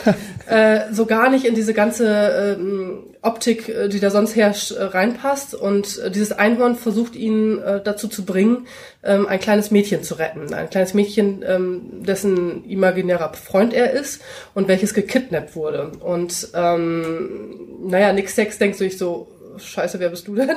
äh, 0.48 0.90
so 0.90 1.04
gar 1.04 1.28
nicht 1.28 1.44
in 1.44 1.54
diese 1.54 1.74
ganze 1.74 2.56
ähm, 2.58 3.04
Optik, 3.20 3.68
äh, 3.68 3.88
die 3.88 4.00
da 4.00 4.10
sonst 4.10 4.34
herrscht, 4.36 4.70
äh, 4.70 4.82
reinpasst. 4.82 5.54
Und 5.54 5.98
äh, 5.98 6.10
dieses 6.10 6.32
Einhorn 6.32 6.76
versucht 6.76 7.14
ihn 7.14 7.58
äh, 7.58 7.82
dazu 7.84 8.08
zu 8.08 8.24
bringen, 8.24 8.66
ähm, 9.04 9.26
ein 9.26 9.38
kleines 9.38 9.70
Mädchen 9.70 10.02
zu 10.02 10.14
retten. 10.14 10.54
Ein 10.54 10.70
kleines 10.70 10.94
Mädchen, 10.94 11.44
ähm, 11.46 12.02
dessen 12.02 12.64
imaginärer 12.64 13.34
Freund 13.34 13.74
er 13.74 13.90
ist 13.90 14.22
und 14.54 14.66
welches 14.66 14.94
gekidnappt 14.94 15.54
wurde. 15.54 15.92
Und 16.00 16.48
ähm, 16.54 17.50
naja, 17.86 18.14
Nick 18.14 18.30
Sex 18.30 18.56
denkt 18.56 18.78
sich 18.78 18.96
so, 18.96 19.28
Scheiße, 19.58 19.98
wer 20.00 20.10
bist 20.10 20.28
du 20.28 20.34
denn? 20.34 20.48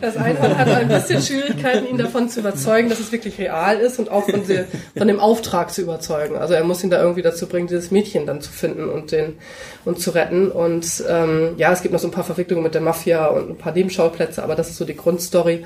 das 0.00 0.16
Einhorn 0.16 0.56
hat 0.56 0.68
ein 0.68 0.88
bisschen 0.88 1.22
Schwierigkeiten, 1.22 1.86
ihn 1.86 1.98
davon 1.98 2.28
zu 2.28 2.40
überzeugen, 2.40 2.88
dass 2.88 3.00
es 3.00 3.12
wirklich 3.12 3.38
real 3.38 3.78
ist 3.78 3.98
und 3.98 4.10
auch 4.10 4.28
von, 4.28 4.46
der, 4.46 4.66
von 4.96 5.08
dem 5.08 5.20
Auftrag 5.20 5.72
zu 5.72 5.82
überzeugen. 5.82 6.36
Also 6.36 6.54
er 6.54 6.64
muss 6.64 6.82
ihn 6.84 6.90
da 6.90 7.00
irgendwie 7.00 7.22
dazu 7.22 7.46
bringen, 7.46 7.66
dieses 7.66 7.90
Mädchen 7.90 8.26
dann 8.26 8.40
zu 8.40 8.50
finden 8.50 8.88
und 8.88 9.12
den 9.12 9.38
und 9.84 10.00
zu 10.00 10.10
retten. 10.10 10.50
Und 10.50 11.04
ähm, 11.08 11.54
ja, 11.56 11.72
es 11.72 11.82
gibt 11.82 11.92
noch 11.92 12.00
so 12.00 12.08
ein 12.08 12.12
paar 12.12 12.24
Verwicklungen 12.24 12.62
mit 12.62 12.74
der 12.74 12.82
Mafia 12.82 13.26
und 13.26 13.50
ein 13.50 13.56
paar 13.56 13.72
Nebenschauplätze, 13.72 14.42
aber 14.42 14.54
das 14.54 14.70
ist 14.70 14.76
so 14.76 14.84
die 14.84 14.96
Grundstory. 14.96 15.64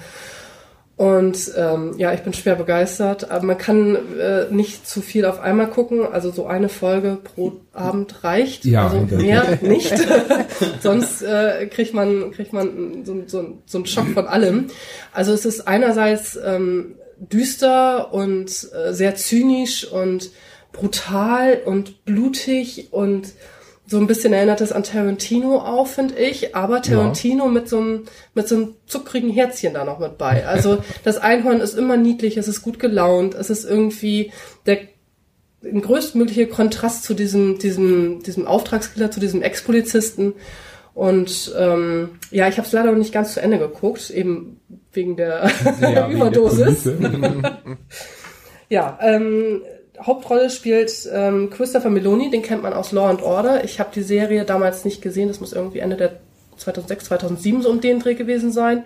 Und 1.00 1.52
ähm, 1.56 1.94
ja, 1.96 2.12
ich 2.12 2.20
bin 2.20 2.34
schwer 2.34 2.56
begeistert. 2.56 3.30
Aber 3.30 3.46
man 3.46 3.56
kann 3.56 3.96
äh, 4.18 4.50
nicht 4.50 4.86
zu 4.86 5.00
viel 5.00 5.24
auf 5.24 5.40
einmal 5.40 5.68
gucken. 5.68 6.04
Also 6.04 6.30
so 6.30 6.44
eine 6.44 6.68
Folge 6.68 7.16
pro 7.24 7.52
Abend 7.72 8.22
reicht. 8.22 8.66
Ja, 8.66 8.88
also 8.88 9.16
mehr 9.16 9.58
nicht. 9.62 9.94
Sonst 10.82 11.22
äh, 11.22 11.68
kriegt 11.68 11.94
man 11.94 12.32
kriegt 12.32 12.52
man 12.52 13.06
so, 13.06 13.16
so, 13.26 13.62
so 13.64 13.78
einen 13.78 13.86
Schock 13.86 14.08
von 14.08 14.26
allem. 14.26 14.66
Also 15.14 15.32
es 15.32 15.46
ist 15.46 15.66
einerseits 15.66 16.38
ähm, 16.44 16.96
düster 17.18 18.12
und 18.12 18.50
äh, 18.50 18.92
sehr 18.92 19.14
zynisch 19.14 19.90
und 19.90 20.32
brutal 20.70 21.62
und 21.64 22.04
blutig 22.04 22.88
und 22.92 23.32
so 23.90 23.98
ein 23.98 24.06
bisschen 24.06 24.32
erinnert 24.32 24.60
es 24.60 24.70
an 24.70 24.84
Tarantino 24.84 25.58
auch, 25.58 25.88
finde 25.88 26.14
ich, 26.16 26.54
aber 26.54 26.80
Tarantino 26.80 27.48
mit 27.48 27.68
so 27.68 27.78
einem 27.78 28.04
mit 28.34 28.46
so 28.46 28.54
einem 28.54 28.74
zuckrigen 28.86 29.30
Herzchen 29.30 29.74
da 29.74 29.84
noch 29.84 29.98
mit 29.98 30.16
bei. 30.16 30.46
Also 30.50 30.78
das 31.02 31.18
Einhorn 31.18 31.60
ist 31.60 31.76
immer 31.76 31.96
niedlich, 31.96 32.36
es 32.36 32.46
ist 32.46 32.62
gut 32.62 32.78
gelaunt, 32.78 33.34
es 33.34 33.50
ist 33.50 33.64
irgendwie 33.64 34.32
der 34.66 34.78
ein 35.64 35.82
größtmöglicher 35.82 36.46
Kontrast 36.46 37.02
zu 37.02 37.14
diesem 37.14 37.58
diesem 37.58 38.22
diesem 38.22 38.46
Auftragskiller, 38.46 39.10
zu 39.10 39.18
diesem 39.18 39.42
Ex-Polizisten. 39.42 40.34
Und 40.94 41.52
ähm, 41.58 42.10
ja, 42.30 42.46
ich 42.48 42.58
habe 42.58 42.66
es 42.66 42.72
leider 42.72 42.92
noch 42.92 42.98
nicht 42.98 43.12
ganz 43.12 43.34
zu 43.34 43.42
Ende 43.42 43.58
geguckt, 43.58 44.10
eben 44.10 44.60
wegen 44.92 45.16
der 45.16 45.50
Ja, 45.80 45.80
wegen 45.80 45.94
der 45.94 46.08
Überdosis. 46.10 46.88
Ja, 48.70 48.96
ähm, 49.02 49.62
Hauptrolle 50.02 50.50
spielt 50.50 51.08
ähm, 51.12 51.50
Christopher 51.50 51.90
Meloni, 51.90 52.30
den 52.30 52.42
kennt 52.42 52.62
man 52.62 52.72
aus 52.72 52.92
Law 52.92 53.08
and 53.08 53.22
Order. 53.22 53.64
Ich 53.64 53.80
habe 53.80 53.90
die 53.94 54.02
Serie 54.02 54.44
damals 54.44 54.84
nicht 54.84 55.02
gesehen, 55.02 55.28
das 55.28 55.40
muss 55.40 55.52
irgendwie 55.52 55.80
Ende 55.80 55.96
der 55.96 56.12
2006, 56.56 57.06
2007 57.06 57.62
so 57.62 57.70
um 57.70 57.80
den 57.80 58.00
Dreh 58.00 58.14
gewesen 58.14 58.52
sein. 58.52 58.84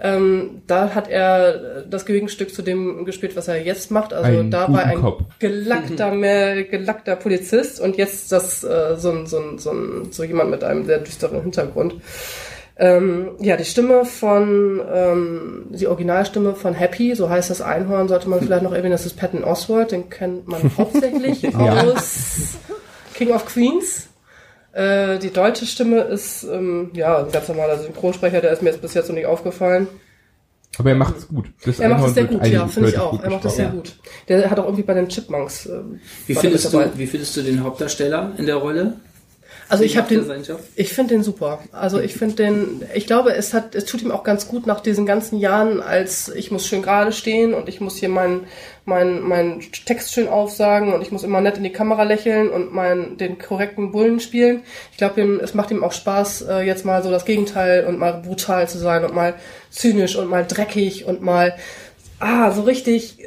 Ähm, 0.00 0.62
da 0.66 0.94
hat 0.94 1.08
er 1.08 1.82
das 1.82 2.04
Gegenstück 2.04 2.52
zu 2.52 2.62
dem 2.62 3.04
gespielt, 3.04 3.36
was 3.36 3.46
er 3.46 3.62
jetzt 3.62 3.92
macht. 3.92 4.12
Also 4.12 4.40
Ein 4.40 4.50
da 4.50 4.72
war 4.72 4.84
ein 4.84 5.02
gelackter, 5.38 6.10
mehr, 6.10 6.64
gelackter 6.64 7.14
Polizist 7.14 7.80
und 7.80 7.96
jetzt 7.96 8.32
das 8.32 8.64
äh, 8.64 8.96
so, 8.96 9.10
ein, 9.10 9.26
so, 9.26 9.38
ein, 9.38 9.58
so, 9.58 9.70
ein, 9.70 10.08
so 10.10 10.24
jemand 10.24 10.50
mit 10.50 10.64
einem 10.64 10.84
sehr 10.84 10.98
düsteren 10.98 11.42
Hintergrund. 11.42 11.94
Ähm, 12.76 13.36
ja, 13.38 13.56
die 13.56 13.64
Stimme 13.64 14.04
von, 14.04 14.82
ähm, 14.92 15.66
die 15.70 15.86
Originalstimme 15.86 16.54
von 16.56 16.74
Happy, 16.74 17.14
so 17.14 17.28
heißt 17.30 17.48
das 17.50 17.60
Einhorn, 17.60 18.08
sollte 18.08 18.28
man 18.28 18.40
vielleicht 18.42 18.62
noch 18.64 18.72
erwähnen, 18.72 18.90
das 18.92 19.06
ist 19.06 19.16
Patton 19.16 19.44
Oswalt, 19.44 19.92
den 19.92 20.10
kennt 20.10 20.48
man 20.48 20.60
hauptsächlich 20.78 21.42
Ja. 21.42 21.82
aus 21.84 22.54
King 23.14 23.30
of 23.30 23.46
Queens. 23.46 24.08
Äh, 24.72 25.20
die 25.20 25.30
deutsche 25.30 25.66
Stimme 25.66 26.00
ist, 26.00 26.42
ähm, 26.42 26.90
ja, 26.94 27.18
ein 27.18 27.30
ganz 27.30 27.46
normaler 27.46 27.78
Synchronsprecher, 27.78 28.40
der 28.40 28.50
ist 28.52 28.60
mir 28.62 28.70
jetzt 28.70 28.82
bis 28.82 28.94
jetzt 28.94 29.06
noch 29.08 29.14
nicht 29.14 29.26
aufgefallen. 29.26 29.86
Aber 30.76 30.88
er 30.88 30.96
macht 30.96 31.16
es 31.16 31.28
gut. 31.28 31.46
Das 31.64 31.78
Er 31.78 31.88
macht 31.90 32.08
es 32.08 32.14
sehr 32.14 32.24
gut, 32.24 32.44
ja, 32.44 32.66
finde 32.66 32.88
ich 32.88 32.98
auch. 32.98 33.22
Er 33.22 33.30
macht 33.30 33.44
es 33.44 33.54
sehr 33.54 33.68
gut. 33.68 33.96
Der 34.26 34.50
hat 34.50 34.58
auch 34.58 34.64
irgendwie 34.64 34.82
bei 34.82 34.94
den 34.94 35.08
Chipmunks. 35.08 35.66
Äh, 35.66 35.78
Wie 36.26 36.34
findest, 36.34 36.74
du, 36.74 36.84
wie 36.96 37.06
findest 37.06 37.36
du 37.36 37.42
den 37.42 37.62
Hauptdarsteller 37.62 38.32
in 38.36 38.46
der 38.46 38.56
Rolle? 38.56 38.94
Also 39.68 39.84
ich 39.84 39.96
habe 39.96 40.08
den, 40.08 40.44
ich 40.76 40.92
finde 40.92 41.14
den 41.14 41.22
super. 41.22 41.60
Also 41.72 41.98
ich 41.98 42.14
finde 42.14 42.36
den, 42.36 42.82
ich 42.94 43.06
glaube, 43.06 43.34
es 43.34 43.54
hat, 43.54 43.74
es 43.74 43.84
tut 43.86 44.02
ihm 44.02 44.10
auch 44.10 44.22
ganz 44.22 44.48
gut 44.48 44.66
nach 44.66 44.80
diesen 44.80 45.06
ganzen 45.06 45.38
Jahren, 45.38 45.80
als 45.80 46.28
ich 46.28 46.50
muss 46.50 46.66
schön 46.66 46.82
gerade 46.82 47.12
stehen 47.12 47.54
und 47.54 47.68
ich 47.68 47.80
muss 47.80 47.96
hier 47.96 48.08
meinen 48.08 48.46
mein, 48.86 49.22
mein 49.22 49.62
Text 49.86 50.12
schön 50.12 50.28
aufsagen 50.28 50.92
und 50.92 51.00
ich 51.00 51.10
muss 51.10 51.22
immer 51.22 51.40
nett 51.40 51.56
in 51.56 51.64
die 51.64 51.72
Kamera 51.72 52.02
lächeln 52.02 52.50
und 52.50 52.74
mein, 52.74 53.16
den 53.16 53.38
korrekten 53.38 53.92
Bullen 53.92 54.20
spielen. 54.20 54.62
Ich 54.92 54.98
glaube, 54.98 55.22
es 55.42 55.54
macht 55.54 55.70
ihm 55.70 55.82
auch 55.82 55.92
Spaß, 55.92 56.42
äh, 56.42 56.60
jetzt 56.60 56.84
mal 56.84 57.02
so 57.02 57.10
das 57.10 57.24
Gegenteil 57.24 57.86
und 57.86 57.98
mal 57.98 58.12
brutal 58.12 58.68
zu 58.68 58.78
sein 58.78 59.04
und 59.04 59.14
mal 59.14 59.34
zynisch 59.70 60.16
und 60.16 60.28
mal 60.28 60.44
dreckig 60.46 61.06
und 61.06 61.22
mal 61.22 61.56
ah, 62.20 62.50
so 62.50 62.62
richtig, 62.62 63.18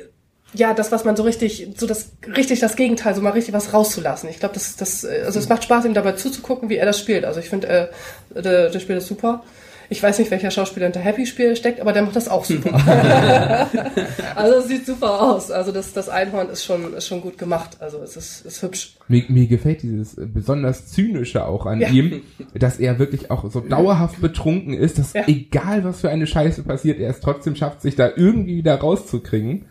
ja, 0.54 0.74
das, 0.74 0.92
was 0.92 1.04
man 1.04 1.16
so 1.16 1.24
richtig, 1.24 1.70
so 1.78 1.86
das, 1.88 2.12
richtig 2.36 2.60
das 2.60 2.76
Gegenteil, 2.76 3.14
so 3.16 3.22
mal 3.22 3.32
richtig 3.32 3.54
was 3.54 3.74
rauszulassen. 3.74 4.30
Ich 4.30 4.40
glaube, 4.40 4.54
das, 4.54 4.76
das, 4.76 5.06
also 5.06 5.40
es 5.40 5.50
macht 5.50 5.64
Spaß, 5.64 5.86
ihm 5.86 5.94
dabei 5.94 6.14
zuzugucken, 6.14 6.70
wie 6.70 6.78
er 6.78 6.86
das 6.86 7.00
spielt. 7.00 7.26
Also 7.26 7.40
ich 7.40 7.50
finde, 7.50 7.68
äh, 7.68 8.42
der, 8.42 8.70
der 8.70 8.80
spielt 8.80 8.98
das 8.98 9.08
super. 9.08 9.44
Ich 9.90 10.04
weiß 10.04 10.20
nicht, 10.20 10.32
welcher 10.32 10.52
Schauspieler 10.52 10.88
hinter 10.88 11.00
Happy 11.00 11.26
Spiel 11.26 11.56
steckt, 11.56 11.80
aber 11.80 11.94
der 11.94 12.02
macht 12.02 12.16
das 12.18 12.28
auch 12.28 12.44
super. 12.44 12.74
also 14.36 14.56
es 14.60 14.68
sieht 14.68 14.86
super 14.86 15.22
aus. 15.22 15.50
Also 15.50 15.72
das, 15.72 15.94
das 15.94 16.10
Einhorn 16.10 16.50
ist 16.50 16.66
schon, 16.66 16.94
ist 16.94 17.08
schon 17.08 17.22
gut 17.22 17.38
gemacht. 17.38 17.78
Also 17.80 18.00
es 18.00 18.18
ist, 18.18 18.46
ist 18.46 18.62
hübsch. 18.62 18.98
Mir, 19.08 19.24
mir 19.30 19.48
gefällt 19.48 19.84
dieses 19.84 20.16
besonders 20.18 20.88
zynische 20.88 21.46
auch 21.46 21.66
an 21.66 21.80
Ja. 21.80 21.88
ihm, 21.90 22.22
dass 22.54 22.80
er 22.80 23.00
wirklich 23.00 23.32
auch 23.32 23.50
so 23.50 23.62
dauerhaft 23.62 24.20
betrunken 24.20 24.74
ist, 24.74 25.00
dass 25.00 25.14
Ja. 25.14 25.24
egal 25.28 25.86
was 25.86 26.02
für 26.02 26.10
eine 26.10 26.28
Scheiße 26.28 26.64
passiert, 26.64 27.00
er 27.00 27.12
es 27.12 27.22
trotzdem 27.22 27.56
schafft, 27.56 27.82
sich 27.82 27.96
da 27.96 28.10
irgendwie 28.14 28.58
wieder 28.58 28.76
rauszukriegen. 28.76 29.66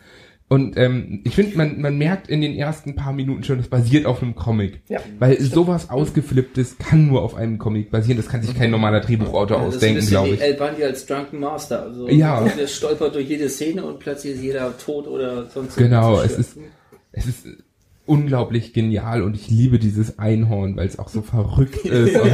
Und 0.48 0.76
ähm, 0.76 1.22
ich 1.24 1.34
finde, 1.34 1.56
man, 1.56 1.80
man 1.80 1.98
merkt 1.98 2.28
in 2.28 2.40
den 2.40 2.54
ersten 2.54 2.94
paar 2.94 3.12
Minuten 3.12 3.42
schon, 3.42 3.58
das 3.58 3.66
basiert 3.66 4.06
auf 4.06 4.22
einem 4.22 4.36
Comic. 4.36 4.80
Ja. 4.88 5.00
Weil 5.18 5.40
sowas 5.40 5.90
Ausgeflipptes 5.90 6.78
kann 6.78 7.08
nur 7.08 7.22
auf 7.22 7.34
einem 7.34 7.58
Comic 7.58 7.90
basieren. 7.90 8.16
Das 8.16 8.28
kann 8.28 8.42
sich 8.42 8.54
kein 8.56 8.70
normaler 8.70 9.00
Drehbuchautor 9.00 9.58
ein 9.58 9.66
ausdenken, 9.66 10.06
glaube 10.06 10.28
wie 10.28 10.34
ich. 10.34 10.40
El 10.40 10.54
Bundy 10.54 10.84
als 10.84 11.04
Drunken 11.06 11.40
Master. 11.40 11.82
Also 11.82 12.08
Ja. 12.08 12.44
der 12.44 12.68
stolpert 12.68 13.16
durch 13.16 13.28
jede 13.28 13.48
Szene 13.48 13.84
und 13.84 13.98
plötzlich 13.98 14.34
ist 14.34 14.42
jeder 14.42 14.78
tot 14.78 15.08
oder 15.08 15.46
sonst 15.46 15.76
Genau, 15.76 16.20
irgendwas 16.20 16.32
es 16.32 16.38
ist, 16.38 16.58
es 17.10 17.26
ist 17.26 17.46
unglaublich 18.06 18.72
genial 18.72 19.22
und 19.22 19.34
ich 19.34 19.48
liebe 19.50 19.80
dieses 19.80 20.20
Einhorn, 20.20 20.76
weil 20.76 20.86
es 20.86 20.96
auch 20.98 21.08
so 21.08 21.22
verrückt 21.22 21.76
ist. 21.84 22.16
Und 22.16 22.30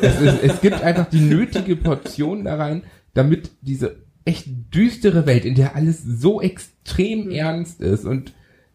es, 0.00 0.20
ist 0.22 0.42
es 0.42 0.60
gibt 0.62 0.82
einfach 0.82 1.10
die 1.10 1.20
nötige 1.20 1.76
Portion 1.76 2.44
da 2.44 2.56
rein, 2.56 2.84
damit 3.12 3.50
diese 3.60 3.96
echt 4.30 4.46
düstere 4.74 5.26
Welt, 5.26 5.44
in 5.44 5.54
der 5.54 5.76
alles 5.76 6.02
so 6.02 6.40
extrem 6.40 7.30
ernst 7.30 7.80
ist 7.80 8.04
und 8.04 8.32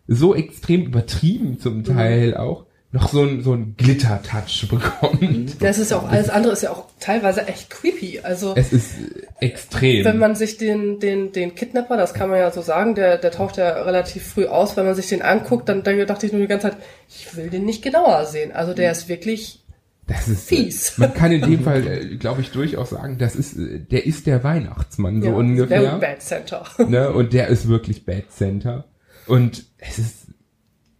so 0.07 0.35
extrem 0.35 0.83
übertrieben 0.85 1.59
zum 1.59 1.83
Teil 1.83 2.35
auch, 2.37 2.65
noch 2.91 3.09
so 3.09 3.23
ein, 3.23 3.41
so 3.41 3.53
ein 3.53 3.75
Glitter-Touch 3.77 4.67
bekommt. 4.69 5.61
Das 5.61 5.79
ist 5.79 5.91
ja 5.91 5.97
auch, 5.97 6.07
alles 6.07 6.29
andere 6.29 6.53
ist 6.53 6.63
ja 6.63 6.71
auch 6.71 6.85
teilweise 6.99 7.45
echt 7.47 7.69
creepy. 7.69 8.21
Also, 8.23 8.53
Es 8.55 8.71
ist 8.71 8.93
extrem. 9.41 10.05
wenn 10.05 10.17
man 10.17 10.35
sich 10.35 10.57
den, 10.57 10.99
den, 10.99 11.31
den 11.33 11.55
Kidnapper, 11.55 11.97
das 11.97 12.13
kann 12.13 12.29
man 12.29 12.39
ja 12.39 12.51
so 12.51 12.61
sagen, 12.61 12.95
der, 12.95 13.17
der 13.17 13.31
taucht 13.31 13.57
ja 13.57 13.83
relativ 13.83 14.25
früh 14.25 14.45
aus, 14.45 14.77
wenn 14.77 14.85
man 14.85 14.95
sich 14.95 15.07
den 15.09 15.21
anguckt, 15.21 15.67
dann, 15.67 15.83
dann 15.83 16.05
dachte 16.07 16.25
ich 16.25 16.31
nur 16.31 16.41
die 16.41 16.47
ganze 16.47 16.69
Zeit, 16.69 16.77
ich 17.09 17.35
will 17.35 17.49
den 17.49 17.65
nicht 17.65 17.83
genauer 17.83 18.25
sehen. 18.25 18.53
Also 18.53 18.73
der 18.73 18.91
ist 18.91 19.09
wirklich, 19.09 19.64
Das 20.07 20.27
ist 20.27 20.47
Fies. 20.47 20.97
Man 20.97 21.13
kann 21.13 21.31
in 21.31 21.41
dem 21.41 21.61
Fall, 21.63 21.85
äh, 21.87 22.15
glaube 22.17 22.41
ich, 22.41 22.51
durchaus 22.51 22.91
sagen, 22.91 23.17
das 23.17 23.35
ist, 23.35 23.57
äh, 23.57 23.79
der 23.79 24.05
ist 24.05 24.27
der 24.27 24.43
Weihnachtsmann 24.43 25.21
so 25.21 25.29
ja, 25.29 25.33
ungefähr. 25.33 25.81
very 25.81 25.99
bad 25.99 26.21
center. 26.21 26.63
ne? 26.87 27.11
Und 27.11 27.33
der 27.33 27.47
ist 27.47 27.67
wirklich 27.67 28.05
Bad 28.05 28.31
Center. 28.31 28.85
Und 29.25 29.65
es 29.79 29.97
ist, 29.97 30.15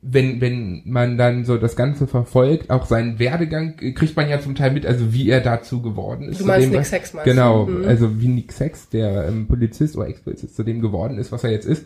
wenn, 0.01 0.41
wenn 0.41 0.81
man 0.85 1.17
dann 1.19 1.45
so 1.45 1.57
das 1.57 1.75
Ganze 1.75 2.07
verfolgt, 2.07 2.71
auch 2.71 2.87
seinen 2.87 3.19
Werdegang, 3.19 3.75
äh, 3.79 3.91
kriegt 3.91 4.15
man 4.15 4.27
ja 4.27 4.39
zum 4.41 4.55
Teil 4.55 4.71
mit, 4.71 4.85
also 4.87 5.13
wie 5.13 5.29
er 5.29 5.41
dazu 5.41 5.83
geworden 5.83 6.29
ist. 6.29 6.41
Du 6.41 6.45
meinst 6.45 6.71
Nick 6.71 6.85
Sachs, 6.85 7.13
meinst 7.13 7.27
du? 7.27 7.31
Genau, 7.31 7.65
Mhm. 7.67 7.85
also 7.85 8.19
wie 8.19 8.27
Nick 8.27 8.51
Sex, 8.53 8.89
der 8.89 9.27
ähm, 9.27 9.45
Polizist 9.47 9.95
oder 9.97 10.07
Ex-Polizist 10.07 10.55
zu 10.55 10.63
dem 10.63 10.81
geworden 10.81 11.19
ist, 11.19 11.31
was 11.31 11.43
er 11.43 11.51
jetzt 11.51 11.65
ist. 11.67 11.85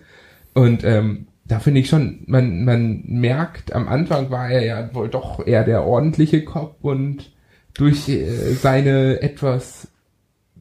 Und 0.53 0.83
ähm, 0.85 1.27
da 1.49 1.59
finde 1.59 1.81
ich 1.81 1.89
schon, 1.89 2.19
man, 2.27 2.63
man 2.63 3.03
merkt, 3.07 3.73
am 3.73 3.87
Anfang 3.89 4.29
war 4.29 4.49
er 4.49 4.63
ja 4.65 4.93
wohl 4.93 5.09
doch 5.09 5.45
eher 5.45 5.63
der 5.65 5.83
ordentliche 5.85 6.45
Cop 6.45 6.77
und 6.81 7.31
durch 7.73 8.07
äh, 8.07 8.53
seine 8.53 9.21
etwas 9.21 9.89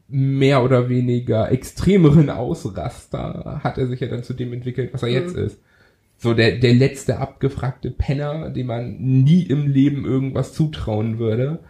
mehr 0.08 0.64
oder 0.64 0.88
weniger 0.88 1.52
extremeren 1.52 2.30
Ausraster 2.30 3.60
hat 3.62 3.76
er 3.76 3.86
sich 3.86 4.00
ja 4.00 4.08
dann 4.08 4.24
zu 4.24 4.32
dem 4.32 4.52
entwickelt, 4.54 4.94
was 4.94 5.02
er 5.02 5.10
jetzt 5.10 5.36
Mhm. 5.36 5.44
ist. 5.44 5.60
So 6.16 6.34
der, 6.34 6.58
der 6.58 6.74
letzte 6.74 7.18
abgefragte 7.18 7.90
Penner, 7.90 8.50
dem 8.50 8.66
man 8.66 8.96
nie 8.98 9.42
im 9.42 9.68
Leben 9.68 10.04
irgendwas 10.04 10.52
zutrauen 10.54 11.18
würde, 11.18 11.60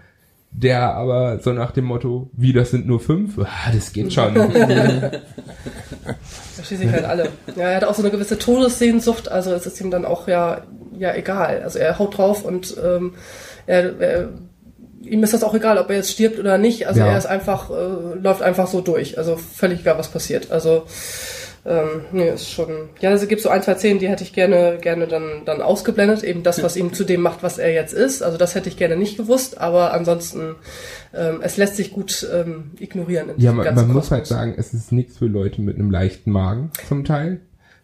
der 0.51 0.95
aber 0.95 1.39
so 1.41 1.53
nach 1.53 1.71
dem 1.73 1.85
Motto, 1.85 2.31
wie 2.33 2.53
das 2.53 2.71
sind 2.71 2.87
nur 2.87 3.01
fünf, 3.01 3.39
ah, 3.39 3.71
das 3.73 3.93
geht 3.93 4.13
schon. 4.13 4.35
Da 6.57 6.65
schließe 6.65 6.85
ich 6.85 6.91
halt 6.91 7.05
alle. 7.05 7.29
Ja, 7.55 7.69
er 7.69 7.77
hat 7.77 7.85
auch 7.85 7.95
so 7.95 8.03
eine 8.03 8.11
gewisse 8.11 8.39
Todessehnsucht, 8.39 9.31
also 9.31 9.53
es 9.53 9.67
ist 9.67 9.81
ihm 9.81 9.91
dann 9.91 10.05
auch 10.05 10.27
ja, 10.27 10.63
ja 10.99 11.15
egal. 11.15 11.63
Also 11.63 11.79
er 11.79 11.99
haut 11.99 12.17
drauf 12.19 12.45
und 12.45 12.77
ähm, 12.83 13.15
er, 13.67 14.01
er, 14.01 14.29
ihm 15.03 15.23
ist 15.23 15.35
das 15.35 15.45
auch 15.45 15.55
egal, 15.55 15.79
ob 15.79 15.91
er 15.91 15.97
jetzt 15.97 16.11
stirbt 16.11 16.39
oder 16.39 16.59
nicht. 16.59 16.89
Also 16.89 17.01
Ja. 17.01 17.09
er 17.09 17.19
ist 17.19 17.27
einfach, 17.27 17.71
äh, 17.71 18.19
läuft 18.19 18.43
einfach 18.43 18.67
so 18.67 18.81
durch. 18.81 19.19
Also 19.19 19.37
völlig 19.37 19.81
egal, 19.81 19.99
was 19.99 20.09
passiert. 20.09 20.51
Also 20.51 20.85
ähm, 21.69 22.01
nee, 22.13 22.29
ist 22.31 22.51
schon. 22.51 22.69
Ja, 23.01 23.11
also 23.11 23.23
es 23.25 23.29
gibt 23.29 23.43
so 23.43 23.51
ein, 23.51 23.63
zwei 23.63 23.75
Szenen, 23.75 23.99
die 24.01 24.09
hätte 24.09 24.25
ich 24.25 24.33
gerne, 24.33 24.79
gerne 24.81 25.07
dann, 25.07 25.43
dann 25.45 25.61
ausgeblendet. 25.61 26.23
Eben 26.25 26.43
das, 26.43 26.63
was 26.63 26.77
ihm 26.77 26.93
zu 26.95 27.05
dem 27.05 27.21
macht, 27.21 27.43
was 27.43 27.59
er 27.59 27.73
jetzt 27.73 27.93
ist. 27.93 28.23
Also 28.23 28.39
das 28.39 28.55
hätte 28.55 28.69
ich 28.69 28.77
gerne 28.77 28.97
nicht 28.97 29.17
gewusst, 29.19 29.59
aber 29.61 29.93
ansonsten, 29.93 30.55
ähm, 31.15 31.41
es 31.43 31.57
lässt 31.59 31.77
sich 31.77 31.93
gut 31.93 32.27
ähm, 32.35 32.71
ignorieren. 32.81 33.29
in 33.31 33.41
ja, 33.41 33.53
man, 33.53 33.75
man 33.75 33.89
muss 33.93 34.11
halt 34.11 34.27
sagen, 34.27 34.55
es 34.57 34.73
ist 34.73 34.93
nichts 34.93 35.19
für 35.19 35.27
Leute 35.27 35.61
mit 35.61 35.77
einem 35.77 35.91
leichten 35.91 36.31
Magen 36.31 36.71
zum 36.89 37.05
Teil. 37.05 37.41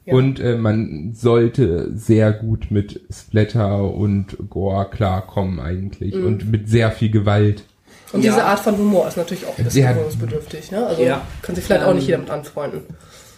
Ja. 0.07 0.15
Und 0.15 0.39
äh, 0.41 0.57
man 0.57 1.13
sollte 1.15 1.91
sehr 1.97 2.31
gut 2.33 2.71
mit 2.71 3.01
Splatter 3.11 3.85
und 3.95 4.37
Gore 4.51 4.89
klarkommen 4.91 5.61
eigentlich 5.61 6.15
Mhm. 6.15 6.27
und 6.27 6.51
mit 6.51 6.69
sehr 6.69 6.91
viel 6.91 7.11
Gewalt. 7.11 7.65
Und 8.13 8.23
Ja. 8.23 8.33
diese 8.33 8.45
Art 8.45 8.61
von 8.61 8.77
Humor 8.79 9.09
ist 9.09 9.17
natürlich 9.17 9.47
auch 9.47 9.57
ein 9.59 9.65
bisschen 9.65 9.83
Ja. 9.83 9.93
gewöhnungsbedürftig. 9.93 10.71
Ne? 10.71 10.87
Also 10.87 11.03
Ja. 11.03 11.23
kann 11.43 11.55
sich 11.55 11.65
vielleicht 11.65 11.83
Ähm, 11.85 11.89
auch 11.89 11.95
nicht 11.95 12.07
jeder 12.07 12.19
mit 12.19 12.31
anfreunden. 12.31 12.83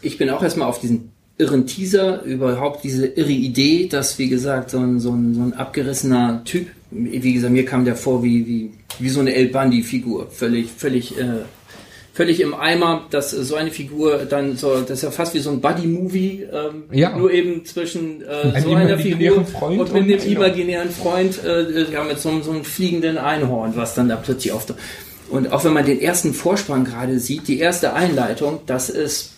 Ich 0.07 0.19
bin 0.19 0.31
auch 0.31 0.43
erstmal 0.43 0.69
auf 0.69 0.81
diesen 0.81 1.11
irren 1.39 1.67
Teaser, 1.67 2.23
überhaupt 2.23 2.83
diese 2.85 3.07
irre 3.07 3.31
Idee, 3.33 3.89
dass, 3.91 4.19
wie 4.19 4.29
gesagt, 4.29 4.71
so 4.71 4.79
ein, 4.79 5.01
so 5.01 5.11
ein, 5.13 5.35
so 5.35 5.43
ein 5.43 5.53
abgerissener 5.53 6.43
Typ, 6.45 6.69
wie 6.91 7.35
gesagt, 7.35 7.53
mir 7.53 7.65
kam 7.67 7.85
der 7.85 7.97
vor 7.97 8.23
wie, 8.23 8.47
wie, 8.47 8.71
wie 8.99 9.09
so 9.11 9.21
eine 9.21 9.35
El 9.35 9.49
Bundy-Figur, 9.49 10.29
völlig, 10.31 10.71
völlig, 10.75 11.19
äh, 11.19 11.43
völlig 12.15 12.41
im 12.41 12.55
Eimer, 12.55 13.05
dass 13.11 13.33
so 13.33 13.55
eine 13.57 13.71
Figur 13.71 14.21
dann 14.25 14.57
so, 14.57 14.81
das 14.81 14.91
ist 14.91 15.03
ja 15.03 15.11
fast 15.11 15.35
wie 15.35 15.41
so 15.41 15.51
ein 15.51 15.61
Buddy-Movie, 15.61 16.47
ähm, 16.51 16.85
Ja. 16.91 17.15
nur 17.19 17.31
eben 17.31 17.67
zwischen 17.67 18.23
äh, 18.23 18.53
Ein 18.55 18.63
so 18.63 18.75
einer 18.75 18.99
Figur 18.99 19.45
Freund 19.45 19.79
und 19.81 19.93
mit 19.93 20.23
dem 20.25 20.33
imaginären 20.33 20.89
Freund, 20.91 21.45
äh, 21.45 21.93
ja, 21.93 22.03
mit 22.05 22.19
so, 22.19 22.31
einem- 22.31 22.43
so 22.43 22.53
einem 22.53 22.65
fliegenden 22.65 23.19
Einhorn, 23.19 23.73
was 23.77 23.95
dann 23.95 24.09
da 24.09 24.17
plötzlich 24.17 24.53
auf 24.53 24.65
und 25.29 25.53
auch 25.53 25.65
wenn 25.65 25.75
man 25.75 25.85
den 25.85 26.01
ersten 26.01 26.33
Vorspann 26.33 26.85
gerade 26.85 27.19
sieht, 27.19 27.47
die 27.49 27.59
erste 27.59 27.93
Einleitung, 27.93 28.61
das 28.67 28.89
ist 28.89 29.33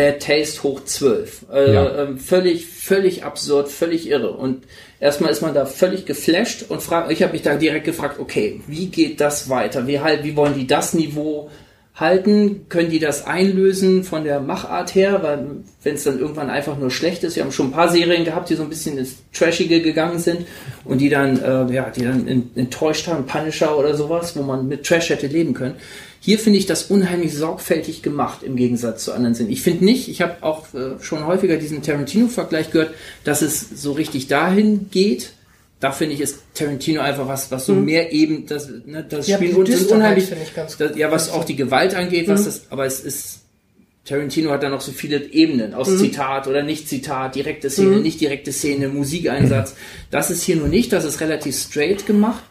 Bad 0.00 0.20
Taste 0.22 0.62
hoch 0.62 0.82
12. 0.82 1.44
Äh, 1.52 1.74
Ja. 1.74 2.02
ähm, 2.04 2.16
völlig, 2.18 2.66
völlig 2.66 3.22
absurd, 3.24 3.68
völlig 3.68 4.08
irre. 4.08 4.30
Und 4.30 4.64
erstmal 4.98 5.30
ist 5.30 5.42
man 5.42 5.52
da 5.52 5.66
völlig 5.66 6.06
geflasht 6.06 6.64
und 6.70 6.80
fragt, 6.82 7.12
ich 7.12 7.22
habe 7.22 7.32
mich 7.34 7.42
da 7.42 7.54
direkt 7.56 7.84
gefragt, 7.84 8.18
okay, 8.18 8.62
wie 8.66 8.86
geht 8.86 9.20
das 9.20 9.50
weiter? 9.50 9.86
Wie 9.86 10.00
halt, 10.00 10.24
wie 10.24 10.36
wollen 10.36 10.54
die 10.54 10.66
das 10.66 10.94
Niveau 10.94 11.50
halten? 11.94 12.64
Können 12.70 12.88
die 12.88 12.98
das 12.98 13.26
einlösen 13.26 14.04
von 14.04 14.24
der 14.24 14.40
Machart 14.40 14.94
her? 14.94 15.18
Weil 15.22 15.44
wenn 15.82 15.96
es 15.96 16.04
dann 16.04 16.18
irgendwann 16.18 16.48
einfach 16.48 16.78
nur 16.78 16.90
schlecht 16.90 17.22
ist, 17.24 17.36
wir 17.36 17.42
haben 17.44 17.52
schon 17.52 17.66
ein 17.66 17.72
paar 17.72 17.90
Serien 17.90 18.24
gehabt, 18.24 18.48
die 18.48 18.54
so 18.54 18.62
ein 18.62 18.70
bisschen 18.70 18.96
ins 18.96 19.16
Trashige 19.34 19.82
gegangen 19.82 20.18
sind 20.18 20.46
und 20.86 20.96
die 20.98 21.10
dann, 21.10 21.38
äh, 21.42 21.74
ja, 21.74 21.90
die 21.94 22.04
dann 22.04 22.26
enttäuscht 22.54 23.06
haben, 23.06 23.26
Punisher 23.26 23.76
oder 23.76 23.94
sowas, 23.94 24.34
wo 24.34 24.42
man 24.42 24.66
mit 24.66 24.86
Trash 24.86 25.10
hätte 25.10 25.26
leben 25.26 25.52
können. 25.52 25.74
Hier 26.22 26.38
finde 26.38 26.58
ich 26.58 26.66
das 26.66 26.84
unheimlich 26.84 27.34
sorgfältig 27.34 28.02
gemacht 28.02 28.42
im 28.42 28.54
Gegensatz 28.54 29.04
zu 29.04 29.12
anderen 29.12 29.34
Serien. 29.34 29.52
Ich 29.52 29.62
finde 29.62 29.86
nicht, 29.86 30.08
ich 30.08 30.20
habe 30.20 30.42
auch 30.42 30.72
äh, 30.74 31.02
schon 31.02 31.26
häufiger 31.26 31.56
diesen 31.56 31.82
Tarantino-Vergleich 31.82 32.70
gehört, 32.70 32.94
dass 33.24 33.40
es 33.40 33.66
so 33.74 33.92
richtig 33.92 34.28
dahin 34.28 34.90
geht. 34.90 35.32
Da 35.80 35.92
finde 35.92 36.14
ich, 36.14 36.20
ist 36.20 36.40
Tarantino 36.52 37.00
einfach 37.00 37.26
was, 37.26 37.50
was 37.50 37.64
so 37.64 37.74
mehr 37.74 38.12
eben, 38.12 38.44
das, 38.46 38.68
ne, 38.84 39.02
das 39.08 39.28
Ja, 39.28 39.38
Spiel 39.38 39.54
und 39.54 39.66
Düsterheit 39.66 40.18
unheimlich, 40.18 40.54
ganz 40.54 40.76
das, 40.76 40.94
ja, 40.94 41.10
was 41.10 41.30
auch 41.30 41.44
die 41.44 41.56
Gewalt 41.56 41.94
angeht, 41.94 42.28
was 42.28 42.44
das, 42.44 42.64
aber 42.68 42.84
es 42.84 43.00
ist, 43.00 43.40
Tarantino 44.04 44.50
hat 44.50 44.62
da 44.62 44.68
noch 44.68 44.82
so 44.82 44.92
viele 44.92 45.24
Ebenen 45.32 45.72
aus 45.72 45.96
Zitat 45.98 46.46
oder 46.48 46.62
nicht 46.62 46.86
Zitat, 46.86 47.34
direkte 47.34 47.70
Szene, 47.70 48.00
nicht 48.00 48.20
direkte 48.20 48.52
Szene, 48.52 48.88
Musikeinsatz. 48.88 49.74
Das 50.10 50.30
ist 50.30 50.42
hier 50.42 50.56
nur 50.56 50.68
nicht, 50.68 50.92
das 50.92 51.04
ist 51.04 51.20
relativ 51.20 51.56
straight 51.56 52.06
gemacht, 52.06 52.42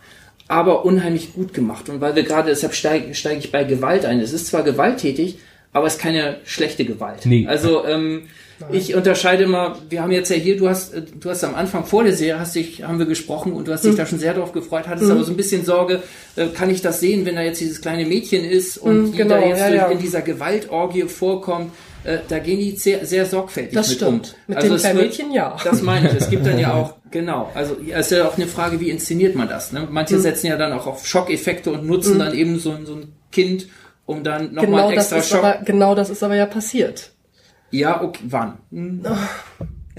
aber 0.50 0.84
unheimlich 0.84 1.34
gut 1.34 1.54
gemacht. 1.54 1.88
Und 1.88 2.02
weil 2.02 2.16
wir 2.16 2.24
gerade, 2.24 2.50
deshalb 2.50 2.74
steige 2.74 3.14
steig 3.16 3.38
ich 3.38 3.52
bei 3.54 3.64
Gewalt 3.64 4.04
ein. 4.04 4.20
Es 4.20 4.34
ist 4.34 4.48
zwar 4.48 4.64
gewalttätig, 4.64 5.38
aber 5.72 5.88
es 5.88 5.94
ist 5.96 6.02
keine 6.02 6.38
schlechte 6.44 6.84
Gewalt. 6.84 7.26
Nee. 7.26 7.46
Also 7.48 7.86
ähm, 7.86 8.24
ich 8.72 8.96
unterscheide 8.96 9.48
mal, 9.48 9.78
wir 9.90 10.02
haben 10.02 10.12
jetzt 10.12 10.30
ja 10.30 10.36
hier, 10.36 10.58
du 10.58 10.68
hast, 10.68 10.94
äh, 10.94 11.04
du 11.04 11.30
hast 11.30 11.44
am 11.44 11.54
Anfang 11.54 11.86
vor 11.86 12.04
der 12.04 12.14
Serie, 12.14 12.40
hast 12.40 12.56
dich, 12.56 12.84
haben 12.84 12.98
wir 12.98 13.06
gesprochen 13.06 13.54
und 13.54 13.68
du 13.68 13.72
hast 13.72 13.86
dich 13.86 13.96
da 13.96 14.08
schon 14.08 14.20
sehr 14.20 14.34
drauf 14.34 14.52
gefreut, 14.52 14.88
hattest 14.88 15.12
aber 15.12 15.24
so 15.24 15.32
ein 15.32 15.38
bisschen 15.38 15.64
Sorge, 15.64 16.02
äh, 16.36 16.48
kann 16.48 16.72
ich 16.72 16.82
das 16.82 17.00
sehen, 17.00 17.26
wenn 17.26 17.36
da 17.36 17.44
jetzt 17.44 17.62
dieses 17.62 17.80
kleine 17.80 18.06
Mädchen 18.06 18.44
ist 18.44 18.78
und 18.80 19.04
Mhm, 19.04 19.12
die 19.12 19.18
genau, 19.20 19.36
da 19.36 19.46
jetzt 19.46 19.60
ja, 19.60 19.70
ja. 19.70 19.86
in 19.86 20.00
dieser 20.00 20.22
Gewaltorgie 20.22 21.04
vorkommt, 21.04 21.72
äh, 22.04 22.20
da 22.28 22.40
gehen 22.40 22.60
die 22.60 22.72
sehr, 22.76 23.06
sehr 23.06 23.26
sorgfältig 23.26 23.74
Das 23.74 23.90
mit 23.90 23.98
stimmt. 23.98 24.36
um. 24.48 24.54
Mit 24.56 24.64
dem 24.64 24.74
es 24.74 24.82
kleinen 24.82 24.98
wird- 25.00 25.08
Mädchen, 25.08 25.32
ja. 25.32 25.58
Das 25.64 25.82
meine 25.82 26.10
ich. 26.10 26.16
Es 26.16 26.30
gibt 26.30 26.46
dann 26.46 26.58
ja 26.60 26.74
auch, 26.80 26.94
genau, 27.12 27.52
also 27.54 27.78
es 27.90 28.08
ist 28.12 28.18
ja 28.18 28.28
auch 28.28 28.38
eine 28.38 28.48
Frage, 28.48 28.80
wie 28.80 28.90
inszeniert 28.90 29.36
man 29.36 29.48
das. 29.48 29.72
Ne? 29.72 29.88
Manche 29.90 30.16
Mhm. 30.16 30.22
setzen 30.22 30.48
ja 30.48 30.58
dann 30.58 30.72
auch 30.74 30.88
auf 30.88 31.06
Schockeffekte 31.06 31.72
und 31.72 31.86
nutzen 31.86 32.20
dann 32.20 32.34
eben 32.34 32.58
so, 32.60 32.72
ein- 32.72 32.86
so 32.86 32.96
ein 32.96 33.14
Kind, 33.32 33.68
um 34.06 34.24
dann 34.24 34.54
nochmal 34.54 34.66
Genau 34.88 34.90
extra 34.92 35.18
ist 35.18 35.30
Schock. 35.30 35.44
aber, 35.44 35.64
genau 35.66 35.94
das 35.96 36.10
ist 36.10 36.24
aber 36.24 36.36
ja 36.36 36.46
passiert. 36.46 37.12
Ja, 37.72 38.02
okay, 38.02 38.24
wann? 38.28 38.58
Hm. 38.72 39.04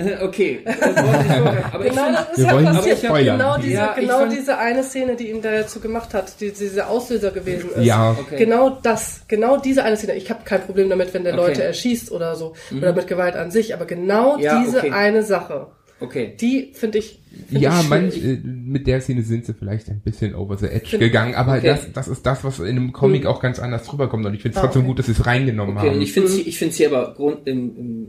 Okay. 0.22 0.60
aber 1.72 1.84
ich 1.84 1.90
Genau 1.92 2.04
find- 2.04 2.16
das 2.18 2.30
ist 2.32 2.38
wir 2.38 2.46
ja 2.46 2.70
passiert. 2.72 3.02
Genau, 3.38 3.56
diese, 3.58 3.72
Ja, 3.72 3.94
ich 3.96 4.00
genau 4.00 4.18
fand- 4.18 4.32
diese 4.32 4.58
eine 4.58 4.82
Szene, 4.82 5.16
die 5.16 5.30
ihn 5.30 5.42
dazu 5.42 5.80
gemacht 5.80 6.14
hat, 6.14 6.40
die 6.40 6.50
diese 6.52 6.86
Auslöser 6.86 7.30
gewesen 7.30 7.70
ist. 7.74 7.84
Ja. 7.84 8.16
Okay. 8.18 8.36
Genau 8.38 8.70
das, 8.82 9.22
genau 9.28 9.56
diese 9.58 9.84
eine 9.84 9.96
Szene. 9.96 10.14
Ich 10.14 10.30
habe 10.30 10.40
kein 10.44 10.62
Problem 10.62 10.88
damit, 10.90 11.12
wenn 11.14 11.24
der 11.24 11.34
Okay. 11.34 11.42
Leute 11.48 11.64
erschießt 11.64 12.10
oder 12.12 12.34
so. 12.36 12.54
Oder 12.76 12.92
mit 12.92 13.06
Gewalt 13.06 13.36
an 13.36 13.50
sich. 13.50 13.74
Aber 13.74 13.84
genau 13.86 14.38
Ja, 14.38 14.62
diese 14.62 14.78
okay. 14.78 14.90
eine 14.92 15.22
Sache, 15.22 15.68
okay. 16.00 16.34
die 16.40 16.72
finde 16.74 16.98
ich. 16.98 17.19
Find 17.48 17.62
Ja, 17.62 17.82
manch, 17.88 18.16
äh, 18.24 18.38
mit 18.44 18.86
der 18.88 19.00
Szene 19.00 19.22
sind 19.22 19.46
sie 19.46 19.54
vielleicht 19.54 19.88
ein 19.88 20.00
bisschen 20.00 20.34
over 20.34 20.56
the 20.56 20.66
edge 20.66 20.88
Find- 20.90 21.00
gegangen, 21.00 21.34
aber 21.36 21.58
Okay. 21.58 21.66
das, 21.68 21.92
das 21.92 22.08
ist 22.08 22.26
das, 22.26 22.42
was 22.44 22.58
in 22.58 22.66
einem 22.66 22.92
Comic 22.92 23.24
auch 23.26 23.40
ganz 23.40 23.58
anders 23.60 23.92
rüberkommt 23.92 24.26
und 24.26 24.34
ich 24.34 24.42
finde 24.42 24.56
es 24.56 24.62
Ah, 24.62 24.66
trotzdem 24.66 24.82
okay. 24.82 24.88
gut, 24.88 24.98
dass 24.98 25.06
sie 25.06 25.12
es 25.12 25.24
reingenommen 25.26 25.76
Okay, 25.76 25.88
und 25.88 25.94
haben. 25.94 26.02
ich 26.02 26.12
finde 26.12 26.28
ich 26.32 26.58
finde 26.58 26.74
hier 26.74 26.88
aber 26.92 27.14
Grund, 27.14 27.46
im, 27.46 27.76
im, 27.76 28.06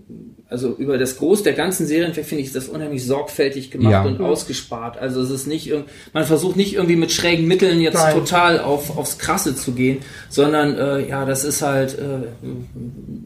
also 0.47 0.75
über 0.75 0.97
das 0.97 1.17
Groß 1.17 1.43
der 1.43 1.53
ganzen 1.53 1.86
Serien 1.86 2.13
finde 2.13 2.43
ich 2.43 2.51
das 2.51 2.67
unheimlich 2.67 3.05
sorgfältig 3.05 3.69
gemacht 3.71 3.91
Ja. 3.91 4.03
und 4.03 4.19
ausgespart. 4.21 4.97
Also 4.97 5.21
es 5.21 5.29
ist 5.29 5.47
nicht 5.47 5.71
man 6.13 6.25
versucht 6.25 6.55
nicht 6.55 6.73
irgendwie 6.73 6.95
mit 6.95 7.12
schrägen 7.12 7.47
Mitteln 7.47 7.79
jetzt 7.79 7.93
Nein. 7.95 8.13
total 8.15 8.60
auf 8.60 8.97
aufs 8.97 9.17
Krasse 9.19 9.55
zu 9.55 9.71
gehen, 9.73 9.99
sondern 10.29 10.75
äh, 10.77 11.07
ja, 11.07 11.25
das 11.25 11.43
ist 11.43 11.62
halt 11.62 11.97
äh, 11.97 12.27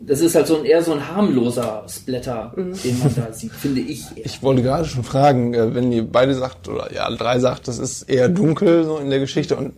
das 0.06 0.22
ist 0.22 0.36
halt 0.36 0.48
so 0.48 0.60
ein 0.60 0.66
eher 0.66 0.84
so 0.84 0.94
ein 0.94 1.08
harmloser 1.10 1.86
Splatter, 1.90 2.54
den 2.56 3.00
man 3.00 3.16
da 3.16 3.32
sieht, 3.34 3.52
finde 3.54 3.82
ich. 3.82 4.04
Ich 4.24 4.42
wollte 4.44 4.62
gerade 4.62 4.86
schon 4.86 5.04
fragen, 5.04 5.54
äh, 5.54 5.74
wenn 5.86 5.92
ihr 5.92 6.10
beide 6.10 6.34
sagt, 6.34 6.68
oder 6.68 6.92
ja, 6.94 7.04
alle 7.04 7.18
drei 7.18 7.40
sagt, 7.40 7.68
das 7.68 7.78
ist 7.78 8.04
eher 8.04 8.30
dunkel 8.30 8.84
so 8.84 8.98
in 8.98 9.10
der 9.10 9.20
Geschichte 9.20 9.56
und 9.56 9.74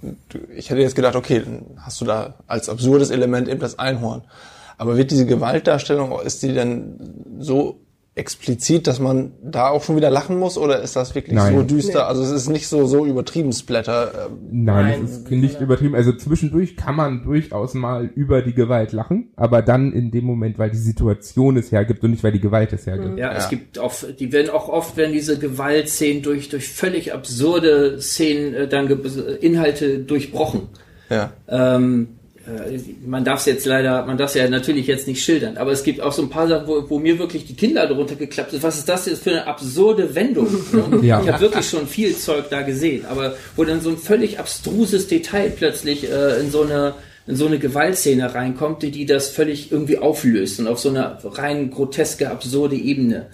ich 0.56 0.70
hätte 0.70 0.82
jetzt 0.82 0.96
gedacht, 0.96 1.16
okay, 1.16 1.42
dann 1.44 1.78
hast 1.82 2.00
du 2.02 2.06
da 2.06 2.36
als 2.48 2.70
absurdes 2.70 3.10
Element 3.10 3.48
eben 3.48 3.60
das 3.60 3.78
Einhorn. 3.78 4.24
Aber 4.78 4.96
wird 4.96 5.12
diese 5.12 5.26
Gewaltdarstellung, 5.26 6.20
ist 6.22 6.44
die 6.44 6.54
denn 6.54 7.40
so 7.40 7.80
explizit, 8.18 8.88
dass 8.88 9.00
man 9.00 9.32
da 9.44 9.70
auch 9.70 9.84
schon 9.84 9.96
wieder 9.96 10.10
lachen 10.10 10.38
muss 10.40 10.58
oder 10.58 10.82
ist 10.82 10.96
das 10.96 11.16
wirklich 11.16 11.36
Nein. 11.36 11.54
so 11.56 11.64
düster? 11.64 12.08
Also 12.08 12.24
es 12.24 12.32
ist 12.32 12.50
nicht 12.50 12.68
so, 12.68 12.86
so 12.86 13.06
übertrieben 13.06 13.54
Splatter. 13.54 14.28
ähm, 14.28 14.38
Nein, 14.52 14.86
Nein. 14.86 15.06
es 15.06 15.12
ist 15.18 15.32
nicht 15.32 15.62
übertrieben. 15.62 15.96
Also 15.96 16.14
zwischendurch 16.14 16.76
kann 16.76 16.96
man 16.96 17.24
durchaus 17.24 17.74
mal 17.74 18.06
über 18.16 18.42
die 18.42 18.54
Gewalt 18.54 18.92
lachen, 18.92 19.30
aber 19.36 19.62
dann 19.62 19.94
in 19.94 20.12
dem 20.12 20.26
Moment, 20.26 20.58
weil 20.60 20.70
die 20.72 20.78
Situation 20.78 21.58
es 21.58 21.72
hergibt 21.72 22.04
und 22.04 22.12
nicht, 22.12 22.24
weil 22.24 22.32
die 22.32 22.40
Gewalt 22.42 22.74
es 22.74 22.86
hergibt. 22.88 23.18
Ja, 23.18 23.34
es 23.34 23.44
Ja. 23.46 23.50
gibt 23.50 23.80
auch, 23.80 23.94
die 24.20 24.32
werden 24.34 24.50
auch 24.50 24.68
oft, 24.70 24.98
werden 24.98 25.14
diese 25.14 25.38
Gewaltszenen 25.38 26.24
durch, 26.24 26.50
durch 26.50 26.68
völlig 26.68 27.14
absurde 27.14 28.02
Szenen, 28.02 28.54
äh, 28.54 28.68
dann 28.68 28.88
Inhalte 29.42 30.00
durchbrochen. 30.00 30.64
Ja. 31.10 31.32
Ähm, 31.48 32.17
äh, 32.48 32.80
man 33.06 33.26
darf 33.26 33.42
es 33.42 33.46
jetzt 33.46 33.66
leider, 33.66 34.06
man 34.06 34.18
darf 34.18 34.30
es 34.30 34.36
ja 34.36 34.50
natürlich 34.50 34.88
jetzt 34.88 35.08
nicht 35.08 35.24
schildern, 35.24 35.58
aber 35.58 35.72
es 35.72 35.84
gibt 35.84 36.02
auch 36.02 36.14
so 36.14 36.22
ein 36.22 36.30
paar 36.30 36.48
Sachen, 36.48 36.68
wo, 36.68 36.90
wo 36.90 37.00
mir 37.00 37.20
wirklich 37.20 37.46
die 37.46 37.56
Kinder 37.56 37.86
darunter 37.88 38.16
geklappt 38.16 38.52
sind. 38.52 38.64
Was 38.64 38.78
ist 38.78 38.88
das 38.88 39.06
jetzt 39.06 39.24
für 39.24 39.32
eine 39.32 39.48
absurde 39.48 40.16
Wendung? 40.16 40.48
ne? 40.72 41.00
Ja. 41.08 41.22
Ich 41.22 41.30
habe 41.30 41.42
wirklich 41.42 41.70
schon 41.70 41.88
viel 41.88 42.16
Zeug 42.16 42.46
da 42.50 42.62
gesehen, 42.62 43.06
aber 43.06 43.36
wo 43.56 43.64
dann 43.64 43.82
so 43.82 43.90
ein 43.90 43.98
völlig 43.98 44.40
abstruses 44.40 45.08
Detail 45.08 45.50
plötzlich 45.50 46.10
äh, 46.10 46.40
in 46.40 46.52
so 46.52 46.64
eine 46.64 46.96
in 47.28 47.36
so 47.36 47.46
eine 47.46 47.60
Gewaltszene 47.60 48.34
reinkommt, 48.34 48.84
die, 48.84 48.92
die 48.92 49.06
das 49.06 49.28
völlig 49.30 49.72
irgendwie 49.72 49.98
auflöst 49.98 50.62
und 50.62 50.68
auf 50.68 50.80
so 50.80 50.90
eine 50.90 51.18
rein 51.24 51.70
groteske, 51.72 52.32
absurde 52.32 52.78
Ebene. 52.78 53.26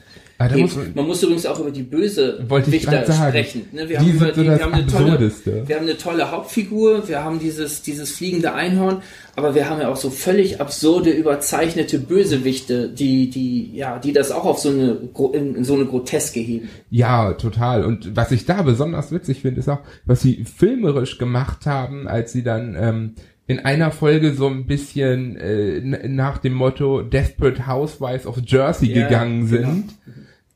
Ah, 0.46 0.48
da 0.50 0.58
muss 0.58 0.76
man- 0.76 0.92
man 0.96 1.08
muss 1.08 1.24
übrigens 1.24 1.46
auch 1.46 1.60
über 1.60 1.72
die 1.72 1.84
böse 1.84 2.44
Wollte 2.48 2.70
ich 2.70 2.84
Wichter 2.88 3.04
sprechen. 3.12 3.62
Ne? 3.72 3.88
Wir 3.88 3.88
Die 3.88 3.98
haben, 3.98 4.10
über 4.12 4.26
sind 4.26 4.36
so 4.36 4.42
die, 4.42 4.48
wir 4.50 4.60
haben 4.64 4.74
eine 4.74 4.88
tolle, 4.88 5.32
wir 5.68 5.76
haben 5.76 5.84
eine 5.84 5.98
tolle 5.98 6.32
Hauptfigur, 6.32 7.08
wir 7.08 7.24
haben 7.24 7.40
dieses, 7.40 7.82
dieses 7.82 8.12
fliegende 8.12 8.54
Einhorn, 8.54 9.02
aber 9.36 9.56
wir 9.56 9.70
haben 9.70 9.82
ja 9.82 9.90
auch 9.90 9.96
so 9.98 10.10
völlig 10.10 10.62
absurde, 10.62 11.12
überzeichnete 11.12 12.00
Bösewichte, 12.00 12.90
die, 12.90 13.30
die, 13.30 13.76
ja, 13.76 14.00
die 14.00 14.14
das 14.14 14.32
auch 14.32 14.46
auf 14.46 14.60
so 14.60 14.70
eine, 14.70 14.98
in, 15.34 15.64
so 15.64 15.76
eine 15.76 15.86
Groteske 15.86 16.40
heben. 16.40 16.70
Ja, 16.90 17.34
total. 17.34 17.84
Und 17.84 18.16
was 18.16 18.32
ich 18.32 18.46
da 18.46 18.62
besonders 18.62 19.12
witzig 19.12 19.42
finde, 19.42 19.60
ist 19.60 19.70
auch, 19.70 19.80
was 20.06 20.22
sie 20.22 20.44
filmerisch 20.46 21.18
gemacht 21.18 21.66
haben, 21.66 22.08
als 22.08 22.32
sie 22.34 22.44
dann 22.44 22.76
ähm, 22.80 23.14
in 23.46 23.60
einer 23.60 23.92
Folge 23.92 24.34
so 24.34 24.48
ein 24.48 24.66
bisschen 24.68 25.36
äh, 25.36 25.82
nach 26.08 26.38
dem 26.38 26.54
Motto 26.54 27.02
Desperate 27.02 27.68
Housewives 27.68 28.26
of 28.26 28.38
Jersey 28.46 28.88
Ja, 28.94 29.04
gegangen 29.08 29.50
genau. 29.50 29.68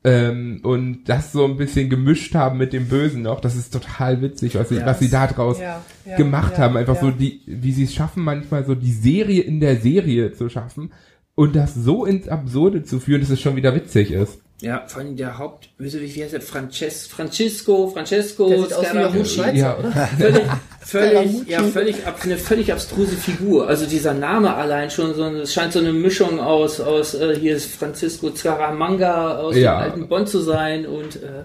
Ähm, 0.04 0.60
und 0.62 1.04
das 1.04 1.32
so 1.32 1.44
ein 1.44 1.56
bisschen 1.56 1.90
gemischt 1.90 2.34
haben 2.34 2.58
mit 2.58 2.72
dem 2.72 2.88
Bösen 2.88 3.22
noch. 3.22 3.40
Das 3.40 3.56
ist 3.56 3.72
total 3.72 4.22
witzig, 4.22 4.54
was 4.54 4.68
sie, 4.68 4.76
Ja, 4.76 4.86
was 4.86 5.00
sie 5.00 5.10
da 5.10 5.26
draus 5.26 5.58
Ja, 5.58 5.82
ja, 6.04 6.16
gemacht 6.16 6.56
haben. 6.58 6.76
Einfach 6.76 7.00
so 7.00 7.10
die, 7.10 7.40
wie 7.46 7.72
sie 7.72 7.84
es 7.84 7.94
schaffen, 7.94 8.22
manchmal 8.22 8.64
so 8.64 8.74
die 8.74 8.92
Serie 8.92 9.42
in 9.42 9.60
der 9.60 9.76
Serie 9.76 10.32
zu 10.32 10.48
schaffen 10.48 10.92
und 11.34 11.56
das 11.56 11.74
so 11.74 12.04
ins 12.04 12.28
Absurde 12.28 12.84
zu 12.84 13.00
führen, 13.00 13.20
dass 13.20 13.30
es 13.30 13.40
schon 13.40 13.56
wieder 13.56 13.74
witzig 13.74 14.12
ist. 14.12 14.40
Ja, 14.60 14.82
vor 14.88 15.02
allem 15.02 15.16
der 15.16 15.38
Hauptbösewicht, 15.38 16.16
wie 16.16 16.22
heißt 16.24 16.32
der? 16.32 16.40
Frances, 16.40 17.06
Francisco, 17.06 17.86
Francesco, 17.94 18.48
Der 18.48 18.58
sieht 18.62 18.72
aus 18.72 18.82
wie 18.92 18.98
Jochen 18.98 19.24
Scaramucci. 19.24 19.34
Schweizer, 19.34 19.56
Ja. 19.56 19.78
oder? 19.78 19.92
völlig, 20.20 20.42
völlig, 20.80 21.48
ja, 21.48 21.62
völlig, 21.62 22.06
ab, 22.06 22.18
eine 22.24 22.36
völlig 22.38 22.72
abstruse 22.72 23.14
Figur. 23.16 23.68
Also 23.68 23.86
dieser 23.86 24.14
Name 24.14 24.52
allein 24.54 24.90
schon 24.90 25.14
so, 25.14 25.24
es 25.26 25.52
scheint 25.54 25.72
so 25.72 25.78
eine 25.78 25.92
Mischung 25.92 26.40
aus, 26.40 26.80
aus, 26.80 27.14
äh, 27.14 27.36
hier 27.38 27.54
ist 27.54 27.72
Francisco 27.72 28.34
Scaramanga 28.34 29.38
aus 29.38 29.54
Ja. 29.56 29.76
dem 29.80 29.82
alten 29.92 30.08
Bonn 30.08 30.26
zu 30.26 30.40
sein 30.40 30.86
und, 30.86 31.16
äh, 31.22 31.44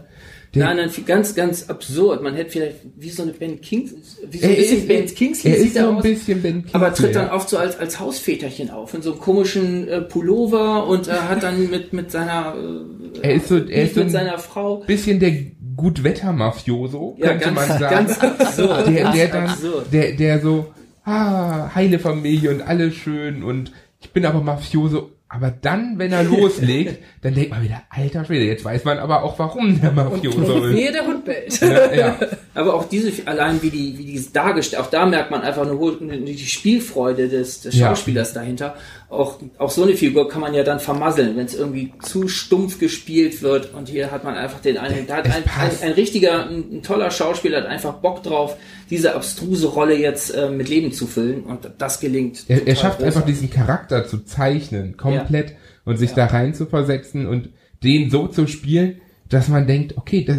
Der- 0.56 0.66
nein, 0.66 0.78
nein, 0.78 0.90
ganz, 1.08 1.34
ganz 1.34 1.68
absurd. 1.70 2.22
Man 2.22 2.36
hätte 2.36 2.52
vielleicht, 2.52 2.76
wie 2.96 3.10
so 3.10 3.24
eine 3.24 3.32
Ben 3.34 3.60
Kings, 3.60 3.92
wie 4.30 4.38
so 4.38 4.46
ein 4.48 4.56
bisschen 4.56 4.78
ist- 4.78 4.88
Ben 4.88 5.06
Kingsley 5.08 5.52
er 5.52 5.58
sieht 5.58 5.68
ist 5.70 5.76
er 5.76 5.84
so 5.84 5.90
ein 5.90 5.96
aus. 5.98 6.04
bisschen 6.04 6.42
Ben 6.44 6.54
Kingsley. 6.62 6.74
Aber 6.76 6.94
tritt 6.94 7.16
dann 7.16 7.30
oft 7.32 7.50
so 7.50 7.58
als, 7.58 7.80
als 7.80 8.00
Hausväterchen 8.00 8.70
auf, 8.70 8.94
in 8.94 9.02
so 9.02 9.12
einem 9.14 9.20
komischen 9.22 9.88
äh, 9.88 10.02
Pullover 10.02 10.86
und 10.88 11.08
äh, 11.08 11.12
hat 11.12 11.42
dann 11.44 11.70
mit, 11.72 11.92
mit 11.94 12.12
seiner, 12.12 12.54
äh, 12.56 13.20
Er 13.28 13.34
ist 13.36 13.48
so, 13.48 13.58
er 13.58 13.84
ist 13.86 13.96
so 13.96 14.00
mit 14.02 14.10
ein 14.10 14.12
seiner 14.12 14.38
Frau. 14.38 14.78
bisschen 14.86 15.20
der 15.20 15.34
Gutwetter-Mafioso, 15.76 17.16
Ja, 17.20 17.30
könnte 17.30 17.46
ganz, 17.46 17.56
man 17.56 17.80
sagen. 17.80 17.96
ganz 18.08 18.20
absurd. 18.20 18.88
der, 18.88 19.12
der 19.12 19.28
dann, 19.30 19.48
absurd. 19.48 19.86
der, 19.92 20.12
der 20.14 20.40
so, 20.42 20.66
ah, 21.04 21.74
heile 21.74 22.00
Familie 22.00 22.52
und 22.52 22.62
alles 22.62 22.94
schön 22.96 23.44
und 23.44 23.72
ich 24.02 24.12
bin 24.12 24.26
aber 24.26 24.42
Mafioso. 24.42 25.10
Aber 25.36 25.50
dann, 25.50 25.98
wenn 25.98 26.12
er 26.12 26.24
loslegt, 26.24 27.00
dann 27.24 27.34
denkt 27.34 27.50
man 27.50 27.64
wieder, 27.64 27.82
alter 27.90 28.24
Schwede, 28.24 28.46
jetzt 28.46 28.64
weiß 28.64 28.84
man 28.84 29.00
aber 29.00 29.24
auch, 29.24 29.40
warum 29.40 29.82
der 29.82 29.92
Mafioso 29.92 30.64
ist. 30.66 30.76
Wehe, 30.76 30.92
der 30.92 31.08
Hund 31.08 31.26
bellt. 31.26 31.60
Ja, 31.60 31.92
ja. 31.92 32.20
Aber 32.54 32.76
auch 32.76 32.88
diese, 32.88 33.26
allein 33.26 33.60
wie 33.64 33.72
die, 33.72 33.98
wie 33.98 34.06
die 34.06 34.16
es 34.16 34.32
dargestellt, 34.32 34.84
auch 34.84 34.92
da 34.92 35.08
merkt 35.08 35.32
man 35.32 35.42
einfach 35.42 35.68
eine, 35.68 36.18
die 36.18 36.38
Spielfreude 36.38 37.30
des, 37.30 37.62
des 37.62 37.76
Ja. 37.76 37.88
Schauspielers 37.88 38.34
dahinter. 38.34 38.76
Auch, 39.14 39.40
auch 39.58 39.70
so 39.70 39.84
eine 39.84 39.94
Figur 39.94 40.28
kann 40.28 40.42
man 40.42 40.54
ja 40.54 40.64
dann 40.64 40.80
vermasseln, 40.80 41.38
wenn 41.38 41.46
es 41.46 41.54
irgendwie 41.56 41.94
zu 42.02 42.28
stumpf 42.28 42.80
gespielt 42.80 43.42
wird. 43.42 43.74
Und 43.74 43.90
hier 43.90 44.12
hat 44.12 44.24
man 44.24 44.36
einfach 44.36 44.60
den 44.60 44.78
einen, 44.78 45.08
da 45.08 45.18
hat 45.18 45.26
ein, 45.28 45.44
ein, 45.60 45.72
ein 45.82 45.92
richtiger, 45.94 46.48
ein, 46.48 46.78
ein 46.78 46.84
toller 46.84 47.12
Schauspieler 47.12 47.60
hat 47.60 47.68
einfach 47.68 47.96
Bock 47.96 48.24
drauf, 48.24 48.58
diese 48.90 49.16
abstruse 49.16 49.68
Rolle 49.68 49.96
jetzt 49.98 50.32
äh, 50.36 50.50
mit 50.50 50.70
Leben 50.70 50.92
zu 50.92 51.08
füllen. 51.08 51.44
Und 51.44 51.72
das 51.78 52.00
gelingt. 52.00 52.46
Er, 52.48 52.68
er 52.68 52.76
schafft 52.76 53.02
einfach 53.02 53.22
großartig. 53.22 53.36
diesen 53.36 53.50
Charakter 53.50 54.08
zu 54.08 54.26
zeichnen, 54.26 54.98
komplett, 54.98 55.54
und 55.86 55.98
sich 55.98 56.12
da 56.14 56.26
rein 56.26 56.54
zu 56.54 56.66
versetzen 56.66 57.26
und 57.28 57.50
den 57.84 58.10
so 58.10 58.28
zu 58.28 58.48
spielen, 58.48 59.02
dass 59.30 59.48
man 59.48 59.68
denkt, 59.68 59.98
okay, 59.98 60.24
das, 60.24 60.38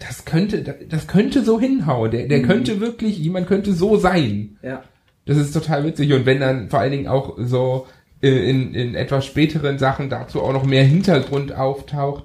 das, 0.00 0.24
könnte, 0.24 0.62
das, 0.62 1.06
könnte 1.06 1.44
so 1.44 1.60
hinhauen. 1.60 2.10
Der, 2.10 2.24
Mhm. 2.24 2.28
der 2.28 2.42
könnte 2.42 2.80
wirklich, 2.80 3.18
jemand 3.18 3.46
könnte 3.46 3.72
so 3.72 3.96
sein. 3.96 4.58
Ja. 4.62 4.82
Das 5.26 5.36
ist 5.36 5.52
total 5.52 5.84
witzig. 5.84 6.12
Und 6.12 6.26
wenn 6.26 6.40
dann 6.40 6.70
vor 6.70 6.80
allen 6.80 6.90
Dingen 6.90 7.06
auch 7.06 7.36
so 7.38 7.86
in, 8.20 8.74
in 8.74 8.94
etwas 8.94 9.24
späteren 9.26 9.78
Sachen 9.78 10.10
dazu 10.10 10.42
auch 10.42 10.52
noch 10.52 10.64
mehr 10.64 10.84
Hintergrund 10.84 11.54
auftaucht, 11.54 12.24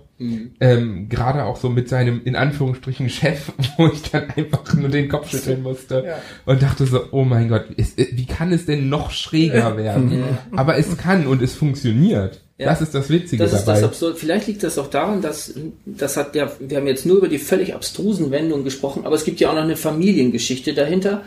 ähm, 0.62 1.10
gerade 1.10 1.44
auch 1.44 1.58
so 1.58 1.68
mit 1.70 1.90
seinem, 1.90 2.22
in 2.24 2.38
Anführungsstrichen, 2.38 3.10
Chef, 3.10 3.52
wo 3.78 3.88
ich 3.88 4.02
dann 4.04 4.30
einfach 4.36 4.74
nur 4.74 4.88
den 4.90 5.10
Kopf 5.10 5.30
schütteln 5.30 5.62
musste 5.62 6.04
Ja. 6.08 6.18
und 6.46 6.62
dachte 6.62 6.86
so, 6.86 7.02
oh 7.12 7.26
mein 7.26 7.50
Gott, 7.50 7.66
ist, 7.76 8.00
äh, 8.00 8.08
wie 8.14 8.26
kann 8.26 8.54
es 8.54 8.66
denn 8.66 8.88
noch 8.88 9.12
schräger 9.12 9.76
werden? 9.78 10.24
Aber 10.56 10.78
es 10.78 10.96
kann 10.98 11.28
und 11.28 11.42
es 11.42 11.54
funktioniert. 11.56 12.40
Ja. 12.58 12.68
Das 12.68 12.82
ist 12.82 12.96
das 12.96 13.10
Witzige 13.10 13.44
Das 13.44 13.52
ist 13.52 13.66
dabei. 13.66 13.82
das 13.82 13.90
absurd. 13.90 14.18
Vielleicht 14.18 14.48
liegt 14.48 14.64
das 14.64 14.78
auch 14.78 14.90
daran, 14.90 15.22
dass 15.22 15.54
das 15.86 16.16
hat 16.16 16.34
ja, 16.36 16.50
wir 16.60 16.78
haben 16.78 16.88
jetzt 16.88 17.06
nur 17.06 17.18
über 17.18 17.28
die 17.28 17.38
völlig 17.38 17.76
abstrusen 17.76 18.32
Wendungen 18.32 18.64
gesprochen, 18.64 19.06
aber 19.06 19.16
es 19.18 19.26
gibt 19.26 19.42
ja 19.42 19.50
auch 19.50 19.56
noch 19.56 19.64
eine 19.64 19.76
Familiengeschichte 19.76 20.74
dahinter, 20.74 21.24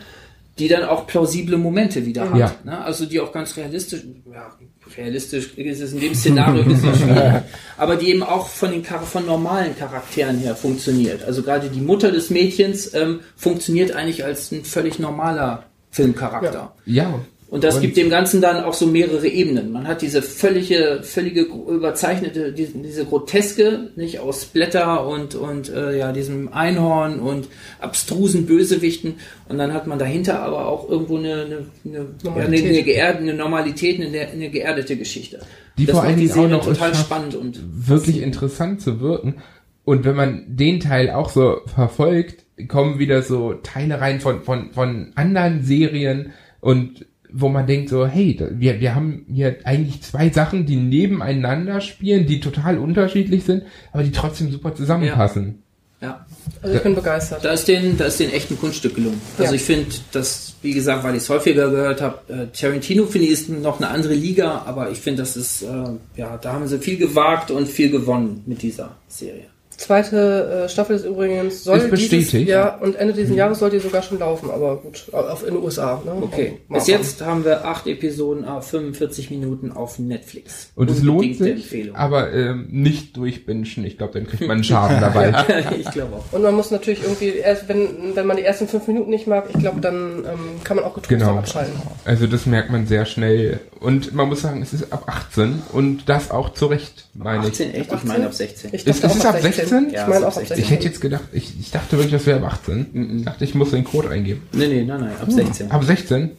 die 0.59 0.67
dann 0.67 0.83
auch 0.83 1.07
plausible 1.07 1.57
Momente 1.57 2.05
wieder 2.05 2.29
hat. 2.29 2.37
Ja. 2.37 2.55
Ne? 2.63 2.77
Also 2.83 3.05
die 3.05 3.19
auch 3.19 3.31
ganz 3.31 3.55
realistisch, 3.55 4.01
ja, 4.31 4.51
realistisch 4.97 5.53
ist 5.55 5.81
es 5.81 5.93
in 5.93 6.01
dem 6.01 6.13
Szenario 6.13 6.63
ein 6.63 6.67
bisschen 6.67 6.95
schwierig, 6.99 7.43
aber 7.77 7.95
die 7.95 8.09
eben 8.09 8.23
auch 8.23 8.47
von 8.47 8.71
den 8.71 8.83
von 8.83 9.25
normalen 9.25 9.77
Charakteren 9.77 10.37
her 10.37 10.55
funktioniert. 10.55 11.23
Also 11.23 11.41
gerade 11.41 11.69
die 11.69 11.81
Mutter 11.81 12.11
des 12.11 12.29
Mädchens 12.29 12.93
ähm, 12.93 13.21
funktioniert 13.35 13.93
eigentlich 13.93 14.25
als 14.25 14.51
ein 14.51 14.65
völlig 14.65 14.99
normaler 14.99 15.63
Filmcharakter. 15.91 16.75
ja, 16.85 17.19
Und 17.49 17.63
das 17.63 17.75
Und- 17.75 17.81
gibt 17.81 17.97
dem 17.97 18.09
Ganzen 18.11 18.41
dann 18.41 18.63
auch 18.63 18.75
so 18.75 18.85
mehrere 18.85 19.27
Ebenen. 19.27 19.71
Man 19.71 19.87
hat 19.87 20.03
diese 20.03 20.21
völlige, 20.21 20.99
völlige 21.01 21.41
überzeichnete, 21.41 22.53
diese, 22.53 22.77
diese 22.77 23.05
groteske, 23.05 23.89
nicht 23.95 24.19
aus 24.19 24.45
Blätter 24.45 25.07
und 25.07 25.33
und 25.33 25.69
äh, 25.69 25.97
ja 25.97 26.11
diesem 26.11 26.53
Einhorn 26.53 27.19
und 27.19 27.47
abstrusen 27.79 28.45
Bösewichten. 28.45 29.15
Und 29.47 29.57
dann 29.57 29.73
hat 29.73 29.87
man 29.87 29.97
dahinter 29.97 30.41
aber 30.41 30.67
auch 30.67 30.87
irgendwo 30.89 31.17
eine 31.17 31.33
eine, 31.33 31.45
eine, 31.45 31.65
eine, 31.85 32.05
Normalität. 32.23 32.69
eine, 32.69 32.83
geerd, 32.83 33.17
eine 33.17 33.33
Normalität, 33.33 33.99
eine, 33.99 34.27
eine 34.27 34.49
geerdete 34.49 34.95
Geschichte. 34.95 35.39
Die 35.79 35.85
das 35.85 35.93
vor 35.95 36.03
macht 36.03 36.11
allen 36.11 36.19
die 36.19 36.27
Dingen 36.27 36.53
auch 36.53 36.57
noch 36.59 36.65
total 36.65 36.93
spannend 36.93 37.35
und 37.35 37.59
wirklich 37.87 38.21
interessant 38.21 38.81
zu 38.81 38.99
wirken. 38.99 39.37
Und 39.85 40.05
wenn 40.05 40.15
man 40.15 40.43
den 40.47 40.79
Teil 40.79 41.09
auch 41.09 41.29
so 41.29 41.61
verfolgt, 41.65 42.45
kommen 42.67 42.99
wieder 42.99 43.23
so 43.23 43.53
Teile 43.53 43.99
rein 43.99 44.19
von, 44.19 44.43
von, 44.43 44.71
von 44.71 45.13
anderen 45.15 45.63
Serien 45.63 46.33
und 46.59 47.07
wo 47.31 47.49
man 47.49 47.67
denkt 47.67 47.89
so, 47.89 48.07
hey, 48.07 48.39
wir, 48.51 48.79
wir 48.79 48.95
haben 48.95 49.25
hier 49.31 49.57
eigentlich 49.63 50.01
zwei 50.01 50.29
Sachen, 50.29 50.65
die 50.65 50.75
nebeneinander 50.75 51.81
spielen, 51.81 52.25
die 52.25 52.39
total 52.39 52.77
unterschiedlich 52.77 53.43
sind, 53.43 53.63
aber 53.91 54.03
die 54.03 54.11
trotzdem 54.11 54.51
super 54.51 54.73
zusammenpassen. 54.75 55.63
ja. 56.01 56.25
Also 56.61 56.75
ich 56.75 56.83
bin 56.83 56.95
begeistert. 56.95 57.45
Da 57.45 57.51
ist 57.53 57.67
den, 57.67 57.97
da 57.97 58.05
ist 58.05 58.19
den 58.19 58.31
echt 58.31 58.49
ein 58.51 58.59
Kunststück 58.59 58.95
gelungen. 58.95 59.21
Also 59.37 59.51
Ja. 59.51 59.55
ich 59.55 59.61
finde, 59.61 59.87
dass, 60.11 60.55
wie 60.61 60.73
gesagt, 60.73 61.03
weil 61.03 61.15
ich 61.15 61.21
es 61.23 61.29
häufiger 61.29 61.69
gehört 61.69 62.01
habe, 62.01 62.33
äh, 62.33 62.47
Tarantino 62.47 63.05
finde 63.05 63.27
ich 63.27 63.33
ist 63.33 63.49
noch 63.49 63.77
eine 63.77 63.89
andere 63.89 64.13
Liga, 64.15 64.63
aber 64.65 64.89
ich 64.89 64.97
finde, 64.99 65.21
das 65.21 65.37
ist, 65.37 65.61
äh, 65.61 65.67
ja, 66.15 66.37
da 66.37 66.53
haben 66.53 66.67
sie 66.67 66.79
viel 66.79 66.97
gewagt 66.97 67.51
und 67.51 67.67
viel 67.67 67.91
gewonnen 67.91 68.43
mit 68.45 68.61
dieser 68.61 68.95
Serie. 69.07 69.45
Zweite 69.79 70.63
äh, 70.65 70.69
Staffel 70.69 70.95
ist 70.97 71.05
übrigens 71.05 71.63
soll 71.63 71.77
Ist 71.77 71.89
bestätigt. 71.89 72.33
dieses 72.33 72.47
Jahr 72.49 72.81
und 72.81 72.95
Ende 72.95 73.13
dieses 73.13 73.35
Jahres 73.35 73.59
soll 73.59 73.69
die 73.69 73.79
sogar 73.79 74.01
schon 74.03 74.19
laufen, 74.19 74.51
aber 74.51 74.75
gut, 74.77 75.05
auf 75.13 75.45
in 75.47 75.53
den 75.55 75.63
USA. 75.63 76.01
Ne? 76.05 76.11
Okay, 76.21 76.57
Mal 76.67 76.79
bis 76.79 76.87
jetzt 76.87 77.21
haben 77.21 77.45
wir 77.45 77.65
acht 77.65 77.87
Episoden, 77.87 78.43
ah, 78.45 78.59
45 78.61 79.31
Minuten 79.31 79.71
auf 79.71 79.97
Netflix. 79.97 80.71
Und 80.75 80.89
es 80.91 81.01
lohnt 81.01 81.37
sich, 81.37 81.51
Empfehlung. 81.53 81.95
aber 81.95 82.31
ähm, 82.33 82.67
nicht 82.69 83.15
durchbingen. 83.15 83.65
Ich 83.85 83.97
glaube, 83.97 84.13
dann 84.13 84.27
kriegt 84.27 84.41
man 84.41 84.51
einen 84.51 84.63
Schaden 84.63 84.99
dabei. 85.01 85.33
ich 85.79 85.89
glaube 85.91 86.17
auch. 86.17 86.33
Und 86.33 86.41
man 86.43 86.53
muss 86.55 86.71
natürlich 86.71 87.01
irgendwie 87.03 87.29
erst, 87.37 87.67
wenn 87.69 88.15
wenn 88.15 88.27
man 88.27 88.35
die 88.37 88.43
ersten 88.43 88.67
fünf 88.67 88.85
Minuten 88.87 89.09
nicht 89.09 89.27
mag, 89.27 89.45
ich 89.53 89.59
glaube, 89.59 89.79
dann 89.81 90.25
ähm, 90.25 90.39
kann 90.63 90.75
man 90.75 90.85
auch 90.85 90.93
getrost 90.93 91.09
Genau. 91.09 91.37
abschalten. 91.37 91.73
Also 92.05 92.27
das 92.27 92.45
merkt 92.45 92.69
man 92.69 92.85
sehr 92.85 93.05
schnell. 93.05 93.59
Und 93.79 94.13
man 94.13 94.27
muss 94.27 94.41
sagen, 94.41 94.61
es 94.61 94.73
ist 94.73 94.91
ab 94.91 95.03
18 95.07 95.61
und 95.71 96.09
das 96.09 96.31
auch 96.31 96.53
zu 96.53 96.65
Recht, 96.65 97.05
meine 97.13 97.43
ich. 97.45 97.51
18 97.51 97.73
echt? 97.73 97.93
Ich 97.93 98.03
meine 98.03 98.25
ab 98.25 98.33
16. 98.33 98.71
Ich 98.73 98.85
Ist- 98.85 99.03
dachte 99.03 99.07
ist 99.07 99.15
es 99.19 99.25
auch 99.25 99.29
ab 99.35 99.41
16? 99.41 99.68
Ja, 99.71 100.03
Ich 100.03 100.07
meine 100.07 100.27
auch 100.27 100.31
ab 100.31 100.37
ab 100.37 100.47
16. 100.47 100.47
16. 100.57 100.63
Ich 100.63 100.71
hätte 100.71 100.83
jetzt 100.85 101.01
gedacht, 101.01 101.23
ich, 101.31 101.59
ich 101.59 101.71
dachte 101.71 101.91
wirklich, 101.97 102.11
das 102.11 102.25
wäre 102.25 102.39
ab 102.43 102.53
18. 102.53 103.17
Ich 103.19 103.25
dachte, 103.25 103.43
ich 103.43 103.55
muss 103.55 103.71
den 103.71 103.83
Code 103.83 104.09
eingeben. 104.09 104.41
Nee, 104.53 104.67
nee, 104.67 104.83
nein, 104.83 105.01
nein, 105.01 105.11
ab 105.21 105.31
16. 105.31 105.71
Ab 105.71 105.83
16? 105.83 106.31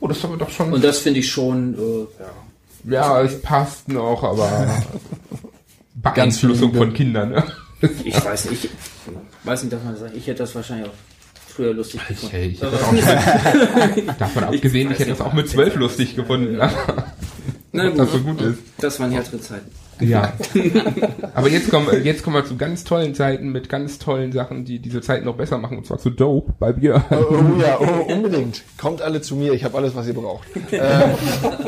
Oh, 0.00 0.06
das 0.06 0.18
ist 0.18 0.24
aber 0.24 0.36
doch 0.36 0.50
schon. 0.50 0.72
Und 0.72 0.84
das 0.84 0.98
finde 0.98 1.20
ich 1.20 1.30
schon, 1.30 1.74
äh, 1.74 2.90
ja. 2.90 3.18
ja, 3.18 3.22
es 3.22 3.40
passt 3.42 3.88
noch, 3.88 4.22
aber 4.22 4.68
Beeinflussung 5.94 6.74
von 6.74 6.92
Kindern. 6.92 7.30
Ne? 7.30 7.44
Ich 8.04 8.24
weiß 8.24 8.50
nicht, 8.50 8.64
ich 8.64 8.70
weiß 9.44 9.62
nicht, 9.62 9.72
dass 9.72 9.82
man 9.82 9.92
das 9.92 10.00
sagt. 10.00 10.16
Ich 10.16 10.26
hätte 10.26 10.38
das 10.38 10.54
wahrscheinlich 10.54 10.88
auch 10.88 10.94
früher 11.48 11.74
lustig 11.74 12.00
gefunden. 12.06 12.34
Hey, 12.34 12.48
ich 12.50 12.60
hätte 12.62 12.72
das 12.72 12.82
auch 12.82 13.94
schon, 13.94 14.06
davon 14.18 14.44
abgesehen, 14.44 14.92
ich 14.92 14.98
hätte 14.98 15.10
das 15.10 15.20
auch 15.20 15.32
mit 15.32 15.48
12 15.48 15.74
lustig 15.76 16.14
gefunden. 16.14 16.56
Na 17.72 17.88
Ob 17.88 17.96
das 17.96 18.12
so 18.12 18.18
gut 18.20 18.40
ist. 18.42 18.58
Das 18.78 18.98
waren 19.00 19.10
härtere 19.10 19.40
Zeiten. 19.40 19.70
Ja. 20.00 20.32
Aber 21.34 21.48
jetzt 21.48 21.70
kommen, 21.70 21.88
jetzt 22.04 22.22
kommen 22.22 22.36
wir 22.36 22.44
zu 22.44 22.56
ganz 22.56 22.84
tollen 22.84 23.14
Zeiten 23.14 23.50
mit 23.50 23.68
ganz 23.68 23.98
tollen 23.98 24.32
Sachen, 24.32 24.64
die 24.64 24.78
diese 24.78 25.00
Zeit 25.00 25.24
noch 25.24 25.36
besser 25.36 25.58
machen. 25.58 25.78
Und 25.78 25.86
zwar 25.86 25.98
zu 25.98 26.10
Dope 26.10 26.54
bei 26.58 26.72
Bier. 26.72 27.04
Oh 27.10 27.60
ja, 27.60 27.78
oh, 27.80 28.12
unbedingt. 28.12 28.62
Kommt 28.76 29.02
alle 29.02 29.20
zu 29.20 29.36
mir, 29.36 29.52
ich 29.52 29.64
habe 29.64 29.76
alles, 29.76 29.94
was 29.94 30.06
ihr 30.06 30.14
braucht. 30.14 30.46
ähm, 30.72 31.10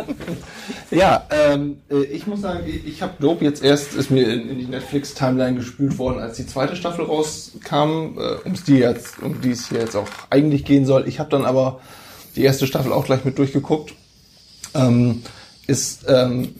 ja, 0.90 1.26
ähm, 1.30 1.78
äh, 1.90 2.04
ich 2.04 2.26
muss 2.26 2.40
sagen, 2.40 2.60
ich, 2.66 3.02
habe 3.02 3.14
Dope 3.20 3.44
jetzt 3.44 3.62
erst, 3.64 3.94
ist 3.94 4.10
mir 4.10 4.32
in, 4.32 4.48
in 4.48 4.58
die 4.58 4.66
Netflix-Timeline 4.66 5.56
gespült 5.56 5.98
worden, 5.98 6.20
als 6.20 6.36
die 6.36 6.46
zweite 6.46 6.76
Staffel 6.76 7.04
rauskam, 7.04 8.18
äh, 8.18 8.44
ums 8.44 8.64
die 8.64 8.78
jetzt, 8.78 9.22
um 9.22 9.40
die 9.40 9.50
es 9.50 9.68
hier 9.68 9.80
jetzt 9.80 9.96
auch 9.96 10.08
eigentlich 10.30 10.64
gehen 10.64 10.86
soll. 10.86 11.08
Ich 11.08 11.18
habe 11.18 11.30
dann 11.30 11.44
aber 11.44 11.80
die 12.36 12.44
erste 12.44 12.66
Staffel 12.66 12.92
auch 12.92 13.04
gleich 13.04 13.24
mit 13.24 13.38
durchgeguckt. 13.38 13.94
Ähm, 14.74 15.22
ist 15.66 16.04
ähm, 16.08 16.54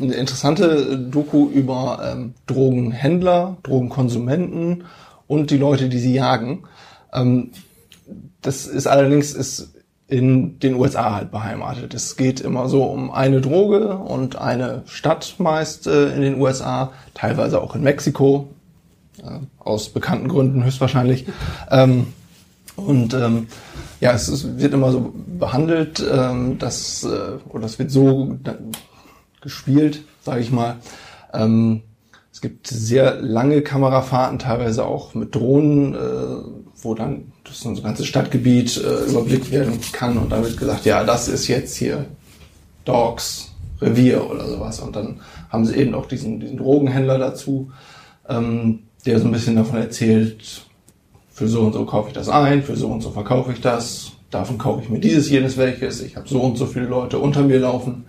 eine 0.00 0.14
interessante 0.14 0.98
Doku 0.98 1.48
über 1.48 2.00
ähm, 2.12 2.34
Drogenhändler, 2.46 3.56
Drogenkonsumenten 3.62 4.84
und 5.26 5.50
die 5.50 5.58
Leute, 5.58 5.88
die 5.88 5.98
sie 5.98 6.14
jagen. 6.14 6.64
Ähm, 7.12 7.50
das 8.42 8.66
ist 8.66 8.86
allerdings 8.86 9.32
ist 9.32 9.72
in 10.08 10.60
den 10.60 10.74
USA 10.74 11.14
halt 11.14 11.32
beheimatet. 11.32 11.92
Es 11.94 12.16
geht 12.16 12.40
immer 12.40 12.68
so 12.68 12.84
um 12.84 13.10
eine 13.10 13.40
Droge 13.40 13.96
und 13.96 14.36
eine 14.36 14.82
Stadt 14.86 15.34
meist 15.38 15.88
äh, 15.88 16.14
in 16.14 16.20
den 16.20 16.40
USA, 16.40 16.92
teilweise 17.14 17.60
auch 17.60 17.74
in 17.74 17.82
Mexiko, 17.82 18.48
äh, 19.18 19.40
aus 19.58 19.88
bekannten 19.88 20.28
Gründen 20.28 20.64
höchstwahrscheinlich. 20.64 21.26
Ähm, 21.70 22.12
und 22.76 23.14
ähm, 23.14 23.48
ja, 24.00 24.12
es 24.12 24.28
ist, 24.28 24.58
wird 24.58 24.74
immer 24.74 24.92
so 24.92 25.12
behandelt, 25.38 26.04
ähm, 26.08 26.58
dass, 26.58 27.02
äh, 27.02 27.38
oder 27.48 27.64
es 27.64 27.78
wird 27.78 27.90
so 27.90 28.36
gespielt, 29.46 30.02
sage 30.22 30.40
ich 30.40 30.50
mal. 30.50 30.76
Ähm, 31.32 31.82
es 32.32 32.40
gibt 32.40 32.66
sehr 32.66 33.22
lange 33.22 33.62
Kamerafahrten, 33.62 34.38
teilweise 34.38 34.84
auch 34.84 35.14
mit 35.14 35.34
Drohnen, 35.34 35.94
äh, 35.94 35.98
wo 36.82 36.94
dann 36.94 37.32
das 37.44 37.60
so 37.60 37.70
ein 37.70 37.82
ganzes 37.82 38.06
Stadtgebiet 38.06 38.76
äh, 38.76 39.10
überblickt 39.10 39.50
werden 39.50 39.78
kann 39.92 40.18
und 40.18 40.30
dann 40.30 40.42
wird 40.42 40.58
gesagt, 40.58 40.84
ja, 40.84 41.04
das 41.04 41.28
ist 41.28 41.48
jetzt 41.48 41.76
hier 41.76 42.06
Dogs 42.84 43.52
Revier 43.80 44.28
oder 44.28 44.46
sowas. 44.48 44.80
Und 44.80 44.96
dann 44.96 45.20
haben 45.48 45.64
sie 45.64 45.76
eben 45.76 45.94
auch 45.94 46.06
diesen, 46.06 46.40
diesen 46.40 46.56
Drogenhändler 46.56 47.18
dazu, 47.18 47.70
ähm, 48.28 48.80
der 49.06 49.20
so 49.20 49.26
ein 49.26 49.32
bisschen 49.32 49.56
davon 49.56 49.78
erzählt, 49.78 50.66
für 51.30 51.48
so 51.48 51.62
und 51.62 51.74
so 51.74 51.84
kaufe 51.84 52.08
ich 52.08 52.14
das 52.14 52.28
ein, 52.28 52.62
für 52.62 52.76
so 52.76 52.88
und 52.88 53.02
so 53.02 53.10
verkaufe 53.10 53.52
ich 53.52 53.60
das, 53.60 54.12
davon 54.30 54.58
kaufe 54.58 54.82
ich 54.82 54.88
mir 54.88 55.00
dieses, 55.00 55.28
jenes, 55.28 55.56
welches, 55.56 56.00
ich 56.02 56.16
habe 56.16 56.28
so 56.28 56.40
und 56.40 56.56
so 56.56 56.66
viele 56.66 56.86
Leute 56.86 57.18
unter 57.18 57.42
mir 57.42 57.60
laufen. 57.60 58.06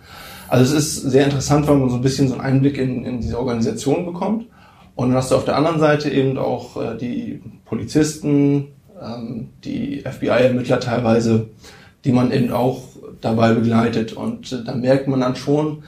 Also 0.47 0.75
es 0.75 0.95
ist 0.95 1.11
sehr 1.11 1.25
interessant, 1.25 1.67
weil 1.67 1.77
man 1.77 1.89
so 1.89 1.95
ein 1.95 2.01
bisschen 2.01 2.27
so 2.27 2.35
einen 2.35 2.43
Einblick 2.43 2.77
in, 2.77 3.05
in 3.05 3.21
diese 3.21 3.39
Organisation 3.39 4.05
bekommt. 4.05 4.45
Und 4.95 5.09
dann 5.09 5.17
hast 5.17 5.31
du 5.31 5.35
auf 5.35 5.45
der 5.45 5.57
anderen 5.57 5.79
Seite 5.79 6.09
eben 6.09 6.37
auch 6.37 6.81
äh, 6.81 6.97
die 6.97 7.41
Polizisten, 7.65 8.69
ähm, 9.01 9.49
die 9.63 10.01
FBI-Ermittler 10.01 10.79
teilweise, 10.79 11.49
die 12.03 12.11
man 12.11 12.31
eben 12.31 12.51
auch 12.51 12.81
dabei 13.21 13.53
begleitet. 13.53 14.13
Und 14.13 14.51
äh, 14.51 14.63
da 14.63 14.73
merkt 14.73 15.07
man 15.07 15.19
dann 15.19 15.35
schon, 15.35 15.83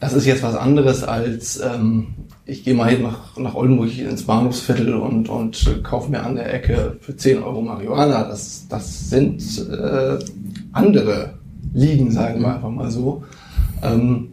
das 0.00 0.12
ist 0.12 0.26
jetzt 0.26 0.42
was 0.42 0.56
anderes 0.56 1.04
als 1.04 1.60
ähm, 1.60 2.08
ich 2.44 2.64
gehe 2.64 2.74
mal 2.74 2.90
hin 2.90 3.02
nach, 3.02 3.36
nach 3.36 3.54
Oldenburg 3.54 3.96
ins 3.98 4.24
Bahnhofsviertel 4.24 4.94
und, 4.94 5.28
und 5.28 5.66
äh, 5.66 5.80
kaufe 5.82 6.10
mir 6.10 6.22
an 6.22 6.34
der 6.34 6.52
Ecke 6.52 6.96
für 7.00 7.16
10 7.16 7.42
Euro 7.42 7.62
Marihuana. 7.62 8.24
Das, 8.24 8.66
das 8.68 9.10
sind 9.10 9.42
äh, 9.70 10.18
andere 10.72 11.34
Ligen, 11.72 12.10
sagen 12.10 12.40
wir 12.40 12.54
einfach 12.54 12.70
mal 12.70 12.90
so. 12.90 13.22
Ähm, 13.82 14.30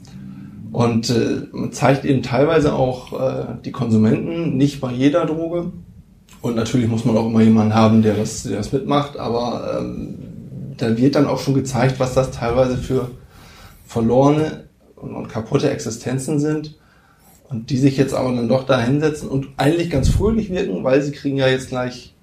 und 0.71 1.09
äh, 1.09 1.71
zeigt 1.71 2.05
eben 2.05 2.21
teilweise 2.21 2.73
auch 2.73 3.19
äh, 3.19 3.45
die 3.65 3.71
Konsumenten, 3.71 4.55
nicht 4.55 4.79
bei 4.81 4.91
jeder 4.91 5.25
Droge. 5.25 5.71
Und 6.41 6.55
natürlich 6.55 6.87
muss 6.87 7.05
man 7.05 7.17
auch 7.17 7.25
immer 7.25 7.41
jemanden 7.41 7.73
haben, 7.73 8.01
der 8.01 8.15
das, 8.15 8.43
der 8.43 8.57
das 8.57 8.71
mitmacht, 8.71 9.17
aber 9.17 9.79
ähm, 9.79 10.15
da 10.77 10.95
wird 10.97 11.15
dann 11.15 11.27
auch 11.27 11.39
schon 11.39 11.53
gezeigt, 11.53 11.99
was 11.99 12.13
das 12.13 12.31
teilweise 12.31 12.77
für 12.77 13.11
verlorene 13.85 14.65
und, 14.95 15.13
und 15.13 15.27
kaputte 15.27 15.69
Existenzen 15.69 16.39
sind. 16.39 16.77
Und 17.49 17.71
die 17.71 17.77
sich 17.77 17.97
jetzt 17.97 18.13
aber 18.13 18.31
dann 18.31 18.47
doch 18.47 18.63
da 18.63 18.79
hinsetzen 18.79 19.27
und 19.27 19.47
eigentlich 19.57 19.89
ganz 19.89 20.07
fröhlich 20.07 20.51
wirken, 20.51 20.83
weil 20.83 21.01
sie 21.01 21.11
kriegen 21.11 21.37
ja 21.37 21.47
jetzt 21.47 21.69
gleich 21.69 22.13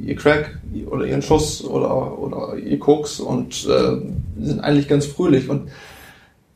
ihr 0.00 0.16
Crack 0.16 0.58
oder 0.90 1.04
ihren 1.04 1.20
Schuss 1.20 1.62
oder, 1.62 2.18
oder 2.18 2.56
ihr 2.56 2.78
Koks 2.78 3.20
und 3.20 3.68
äh, 3.68 4.42
sind 4.42 4.60
eigentlich 4.60 4.88
ganz 4.88 5.04
fröhlich. 5.04 5.50
Und 5.50 5.68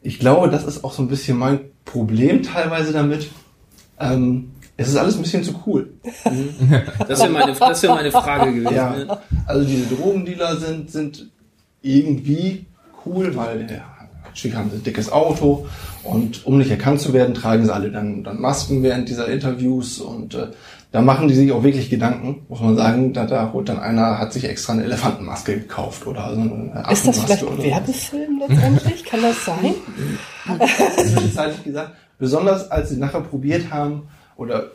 ich 0.07 0.21
glaube, 0.21 0.49
das 0.51 0.65
ist 0.65 0.85
auch 0.85 0.93
so 0.93 1.03
ein 1.03 1.09
bisschen 1.09 1.37
mein 1.37 1.61
Problem 1.85 2.43
teilweise 2.43 2.93
damit. 2.93 3.29
Ähm, 3.99 4.53
es 4.77 4.89
ist 4.89 4.97
alles 4.97 5.17
ein 5.17 5.23
bisschen 5.23 5.43
zu 5.43 5.63
cool. 5.67 5.91
Das 7.09 7.21
wäre 7.21 7.31
meine, 7.31 7.55
das 7.55 7.83
wär 7.83 7.95
meine 7.95 8.13
Frage 8.13 8.55
gewesen. 8.55 8.75
Ja, 8.75 8.91
ne? 8.91 9.19
also 9.47 9.67
diese 9.67 9.95
Drogendealer 9.95 10.57
sind, 10.59 10.91
sind 10.93 11.29
irgendwie 11.83 12.67
cool, 13.05 13.35
weil 13.35 13.69
ja, 13.69 13.85
natürlich 14.27 14.57
haben 14.57 14.71
sie 14.71 14.77
ein 14.77 14.85
dickes 14.85 15.11
Auto 15.11 15.67
und 16.05 16.47
um 16.47 16.59
nicht 16.59 16.71
erkannt 16.71 17.01
zu 17.01 17.13
werden, 17.13 17.35
tragen 17.35 17.65
sie 17.65 17.75
alle 17.75 17.91
dann, 17.91 18.23
dann 18.23 18.41
Masken 18.41 18.85
während 18.85 19.09
dieser 19.09 19.27
Interviews 19.27 19.99
und 19.99 20.35
äh, 20.35 20.49
da 20.93 21.03
machen 21.03 21.29
die 21.29 21.35
sich 21.35 21.53
auch 21.53 21.63
wirklich 21.63 21.91
Gedanken, 21.91 22.47
muss 22.49 22.61
man 22.61 22.77
sagen. 22.77 23.13
Da, 23.13 23.27
da 23.27 23.53
holt 23.53 23.69
dann 23.69 23.79
einer, 23.79 24.19
hat 24.19 24.33
sich 24.33 24.45
extra 24.45 24.73
eine 24.73 24.85
Elefantenmaske 24.85 25.59
gekauft 25.59 26.07
oder 26.07 26.35
so 26.35 26.41
eine 26.41 26.85
Ist 26.91 27.07
das 27.07 27.19
Affenmaske 27.19 27.27
vielleicht 27.27 27.49
ein. 27.49 27.63
Werbefilm 27.65 28.43
letztendlich? 28.49 29.05
Kann 29.05 29.23
das 29.23 29.45
sein? 29.45 29.75
zwischenzeitlich 30.97 31.65
gesagt, 31.65 31.93
besonders 32.19 32.71
als 32.71 32.91
sie 32.91 32.97
nachher 32.97 33.21
probiert 33.21 33.71
haben, 33.71 34.09
oder 34.37 34.71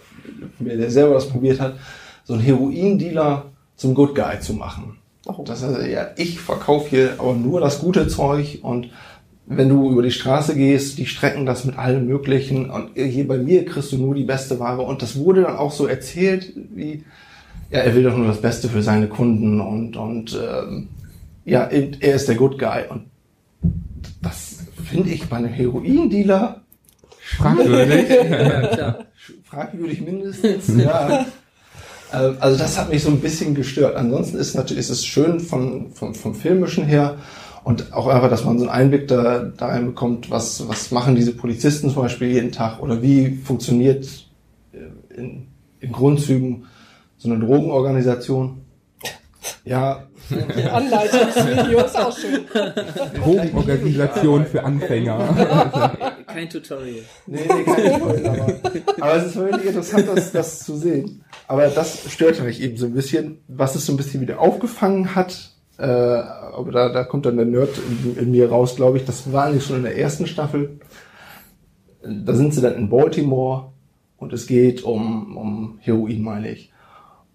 wer 0.60 0.78
der 0.78 0.92
selber 0.92 1.14
das 1.14 1.30
probiert 1.30 1.60
hat, 1.60 1.76
so 2.24 2.34
einen 2.34 2.42
Heroin-Dealer 2.42 3.46
zum 3.76 3.96
Good 3.96 4.16
Guy 4.16 4.40
zu 4.40 4.54
machen. 4.54 4.98
Oh. 5.26 5.44
Das 5.46 5.64
heißt, 5.64 5.88
ja, 5.88 6.08
ich 6.18 6.40
verkaufe 6.40 6.90
hier 6.90 7.16
aber 7.20 7.34
nur 7.34 7.62
das 7.62 7.80
gute 7.80 8.08
Zeug 8.08 8.60
und 8.64 8.90
wenn 9.46 9.70
du 9.70 9.92
über 9.92 10.02
die 10.02 10.12
Straße 10.12 10.56
gehst, 10.56 10.98
die 10.98 11.06
strecken 11.06 11.46
das 11.46 11.66
mit 11.66 11.78
allem 11.78 12.06
Möglichen 12.08 12.70
und 12.70 12.92
hier 12.96 13.28
bei 13.28 13.38
mir 13.38 13.66
kriegst 13.66 13.92
du 13.92 13.98
nur 13.98 14.16
die 14.16 14.24
beste 14.24 14.60
Ware 14.60 14.82
und 14.84 15.02
das 15.02 15.18
wurde 15.18 15.42
dann 15.42 15.58
auch 15.58 15.72
so 15.72 15.88
erzählt, 15.88 16.54
wie 16.74 17.04
ja, 17.70 17.80
er 17.80 17.96
will 17.96 18.04
doch 18.04 18.16
nur 18.16 18.28
das 18.28 18.42
Beste 18.42 18.70
für 18.70 18.82
seine 18.82 19.08
Kunden 19.08 19.60
und 19.62 19.98
und 19.98 20.40
ähm, 20.42 20.90
ja, 21.46 21.64
er 21.64 22.16
ist 22.16 22.28
der 22.28 22.36
Good 22.36 22.60
Guy 22.60 22.84
und 22.90 23.06
das 24.22 24.60
finde 24.90 25.10
ich 25.10 25.28
bei 25.28 25.38
einem 25.38 25.50
Heroindealer 25.50 26.62
Fragwürdig. 27.38 28.10
Ja, 28.78 29.00
fragwürdig 29.44 30.02
mindestens. 30.02 30.68
ja. 30.78 31.26
Ähm, 32.14 32.36
Also 32.40 32.58
das 32.58 32.78
hat 32.78 32.90
mich 32.90 33.04
so 33.04 33.10
ein 33.10 33.20
bisschen 33.20 33.56
gestört. 33.56 33.96
Ansonsten 33.96 34.38
ist 34.38 34.56
natürlich 34.56 34.80
ist 34.82 34.90
es 34.90 35.06
schön 35.06 35.40
von, 35.40 35.92
vom, 35.94 36.14
vom 36.14 36.36
filmischen 36.36 36.86
her 36.86 37.18
und 37.64 37.94
auch 37.94 38.08
einfach, 38.08 38.30
dass 38.30 38.44
man 38.44 38.58
so 38.58 38.66
einen 38.66 38.74
Einblick 38.74 39.08
da, 39.08 39.40
da 39.40 39.68
reinbekommt, 39.68 40.32
was, 40.32 40.68
was 40.68 40.92
machen 40.92 41.16
diese 41.16 41.34
Polizisten 41.34 41.90
zum 41.90 42.04
Beispiel 42.04 42.30
jeden 42.30 42.52
Tag 42.52 42.82
oder 42.82 43.02
wie 43.02 43.38
funktioniert 43.38 44.08
äh, 44.74 45.16
in, 45.16 45.48
in 45.80 45.92
Grundzügen 45.92 46.66
so 47.18 47.30
eine 47.30 47.40
Drogenorganisation. 47.40 48.62
Ja, 49.64 50.08
Die 50.58 50.64
Anleitungsvideo 50.64 51.86
ist 51.86 51.98
auch 51.98 52.18
schön. 52.18 52.46
Drogenorganisation 53.16 54.46
für 54.46 54.64
Anfänger. 54.64 55.98
Kein 56.28 56.50
Tutorial. 56.50 57.04
Nee, 57.28 57.40
nee, 57.42 57.64
kein 57.64 57.96
Spoiler, 57.96 58.32
aber, 58.32 58.54
aber 59.02 59.16
es 59.18 59.26
ist 59.26 59.36
wirklich 59.36 59.66
interessant, 59.66 60.08
das, 60.08 60.32
das 60.32 60.60
zu 60.64 60.78
sehen. 60.78 61.26
Aber 61.48 61.68
das 61.68 62.10
störte 62.10 62.44
mich 62.44 62.62
eben 62.62 62.78
so 62.78 62.86
ein 62.86 62.94
bisschen, 62.94 63.40
was 63.50 63.76
es 63.76 63.86
so 63.86 63.94
ein 63.94 63.98
bisschen 63.98 64.22
wieder 64.22 64.40
aufgefangen 64.40 65.16
hat. 65.16 65.51
Äh, 65.82 65.86
aber 65.86 66.72
da, 66.72 66.90
da 66.90 67.04
kommt 67.04 67.26
dann 67.26 67.38
der 67.38 67.46
Nerd 67.48 67.70
in, 67.78 68.16
in 68.16 68.32
mir 68.32 68.50
raus, 68.50 68.76
glaube 68.76 68.98
ich. 68.98 69.06
Das 69.06 69.34
war 69.34 69.46
eigentlich 69.46 69.66
schon 69.66 69.78
in 69.78 69.84
der 69.84 69.98
ersten 69.98 70.28
Staffel. 70.28 70.80
Da 72.04 72.34
sind 72.36 72.54
sie 72.54 72.62
dann 72.62 72.76
in 72.76 72.90
Baltimore 72.90 73.72
und 74.18 74.32
es 74.32 74.46
geht 74.46 74.84
um, 74.84 75.36
um 75.38 75.80
Heroin, 75.80 76.22
meine 76.22 76.52
ich. 76.52 76.72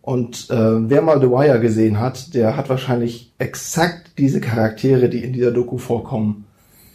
Und 0.01 0.49
äh, 0.51 0.88
wer 0.88 1.03
mal 1.03 1.20
The 1.20 1.28
Wire 1.28 1.59
gesehen 1.59 1.99
hat, 1.99 2.34
der 2.34 2.57
hat 2.57 2.68
wahrscheinlich 2.68 3.32
exakt 3.38 4.12
diese 4.18 4.40
Charaktere, 4.40 5.09
die 5.09 5.24
in 5.24 5.32
dieser 5.32 5.51
Doku 5.51 5.78
vorkommen, 5.78 6.44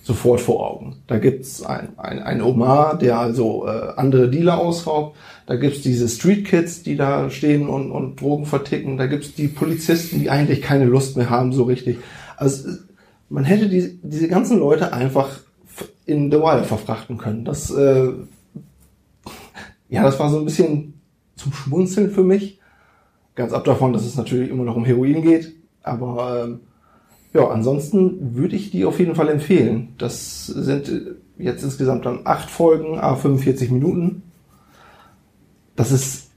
sofort 0.03 0.39
vor 0.39 0.65
Augen. 0.65 1.01
Da 1.07 1.17
gibt's 1.17 1.61
ein, 1.61 1.89
ein, 1.97 2.23
ein 2.23 2.41
Omar, 2.41 2.97
der 2.97 3.19
also 3.19 3.67
äh, 3.67 3.91
andere 3.97 4.29
Dealer 4.29 4.57
ausraubt. 4.57 5.17
Da 5.51 5.57
gibt's 5.57 5.81
diese 5.81 6.07
Street 6.07 6.45
Kids, 6.45 6.81
die 6.81 6.95
da 6.95 7.29
stehen 7.29 7.67
und, 7.67 7.91
und 7.91 8.21
Drogen 8.21 8.45
verticken. 8.45 8.95
Da 8.95 9.07
gibt's 9.07 9.33
die 9.33 9.49
Polizisten, 9.49 10.21
die 10.21 10.29
eigentlich 10.29 10.61
keine 10.61 10.85
Lust 10.85 11.17
mehr 11.17 11.29
haben, 11.29 11.51
so 11.51 11.63
richtig. 11.63 11.97
Also 12.37 12.69
man 13.27 13.43
hätte 13.43 13.67
die, 13.67 13.99
diese 14.01 14.29
ganzen 14.29 14.59
Leute 14.59 14.93
einfach 14.93 15.41
in 16.05 16.31
The 16.31 16.37
Wire 16.37 16.63
verfrachten 16.63 17.17
können. 17.17 17.43
Das, 17.43 17.69
äh, 17.69 18.13
ja, 19.89 20.03
das 20.03 20.17
war 20.19 20.29
so 20.29 20.39
ein 20.39 20.45
bisschen 20.45 20.93
zum 21.35 21.51
Schmunzeln 21.51 22.11
für 22.11 22.23
mich. 22.23 22.61
Ganz 23.35 23.51
ab 23.51 23.65
davon, 23.65 23.91
dass 23.91 24.05
es 24.05 24.15
natürlich 24.15 24.51
immer 24.51 24.63
noch 24.63 24.77
um 24.77 24.85
Heroin 24.85 25.21
geht. 25.21 25.53
Aber 25.83 26.45
ähm, 26.45 26.59
ja, 27.33 27.45
ansonsten 27.49 28.37
würde 28.37 28.55
ich 28.55 28.71
die 28.71 28.85
auf 28.85 28.99
jeden 28.99 29.15
Fall 29.15 29.27
empfehlen. 29.27 29.95
Das 29.97 30.45
sind 30.47 30.87
äh, 30.87 31.01
jetzt 31.37 31.61
insgesamt 31.61 32.05
dann 32.05 32.21
acht 32.23 32.49
Folgen, 32.49 32.97
a 32.97 33.17
45 33.17 33.69
Minuten. 33.69 34.23
Das 35.75 35.91
ist 35.91 36.29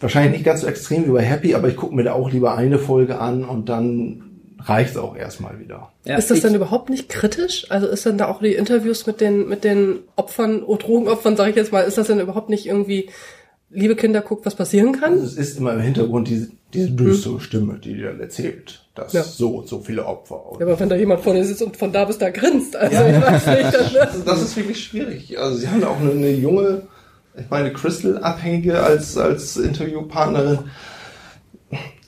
wahrscheinlich 0.00 0.32
nicht 0.32 0.44
ganz 0.44 0.60
so 0.62 0.66
extrem 0.66 1.06
wie 1.06 1.10
bei 1.10 1.22
Happy, 1.22 1.54
aber 1.54 1.68
ich 1.68 1.76
gucke 1.76 1.94
mir 1.94 2.02
da 2.04 2.12
auch 2.12 2.30
lieber 2.30 2.56
eine 2.56 2.78
Folge 2.78 3.18
an 3.18 3.44
und 3.44 3.68
dann 3.68 4.22
reicht 4.60 4.96
auch 4.96 5.16
erstmal 5.16 5.58
wieder. 5.60 5.90
Ja, 6.04 6.16
ist 6.16 6.30
das 6.30 6.40
dann 6.40 6.54
überhaupt 6.54 6.88
nicht 6.90 7.08
kritisch? 7.08 7.66
Also 7.70 7.86
ist 7.86 8.06
dann 8.06 8.18
da 8.18 8.28
auch 8.28 8.40
die 8.40 8.54
Interviews 8.54 9.06
mit 9.06 9.20
den, 9.20 9.48
mit 9.48 9.62
den 9.64 10.00
Opfern, 10.16 10.62
oh, 10.64 10.76
Drogenopfern, 10.76 11.36
sage 11.36 11.50
ich 11.50 11.56
jetzt 11.56 11.72
mal, 11.72 11.80
ist 11.82 11.98
das 11.98 12.06
dann 12.06 12.20
überhaupt 12.20 12.48
nicht 12.48 12.66
irgendwie, 12.66 13.10
liebe 13.70 13.94
Kinder, 13.96 14.20
guckt, 14.22 14.46
was 14.46 14.54
passieren 14.54 14.92
kann? 14.92 15.12
Also 15.14 15.24
es 15.24 15.36
ist 15.36 15.58
immer 15.58 15.74
im 15.74 15.80
Hintergrund 15.80 16.28
diese, 16.28 16.48
diese 16.72 16.90
düstere 16.90 17.40
Stimme, 17.40 17.78
die 17.78 17.94
dir 17.94 18.08
dann 18.10 18.20
erzählt, 18.20 18.86
dass 18.94 19.12
Ja. 19.12 19.22
so 19.22 19.56
und 19.58 19.68
so 19.68 19.80
viele 19.80 20.06
Opfer. 20.06 20.50
Und 20.52 20.60
Ja, 20.60 20.66
aber 20.66 20.78
wenn 20.80 20.88
da 20.88 20.96
jemand 20.96 21.20
vor 21.22 21.34
dir 21.34 21.44
sitzt 21.44 21.62
und 21.62 21.76
von 21.76 21.92
da 21.92 22.04
bis 22.06 22.18
da 22.18 22.30
grinst, 22.30 22.74
also 22.76 22.96
ich 23.04 23.20
weiß 23.22 23.46
nicht, 23.46 23.74
das, 23.74 24.24
das 24.24 24.42
ist 24.42 24.56
wirklich 24.56 24.82
schwierig. 24.82 25.38
Also 25.38 25.58
sie 25.58 25.68
haben 25.68 25.80
da 25.80 25.88
auch 25.88 26.00
eine, 26.00 26.12
eine 26.12 26.30
junge, 26.30 26.82
ich 27.36 27.50
meine 27.50 27.72
Crystal-Abhängige 27.72 28.80
als, 28.80 29.16
als 29.16 29.56
Interviewpartnerin. 29.56 30.60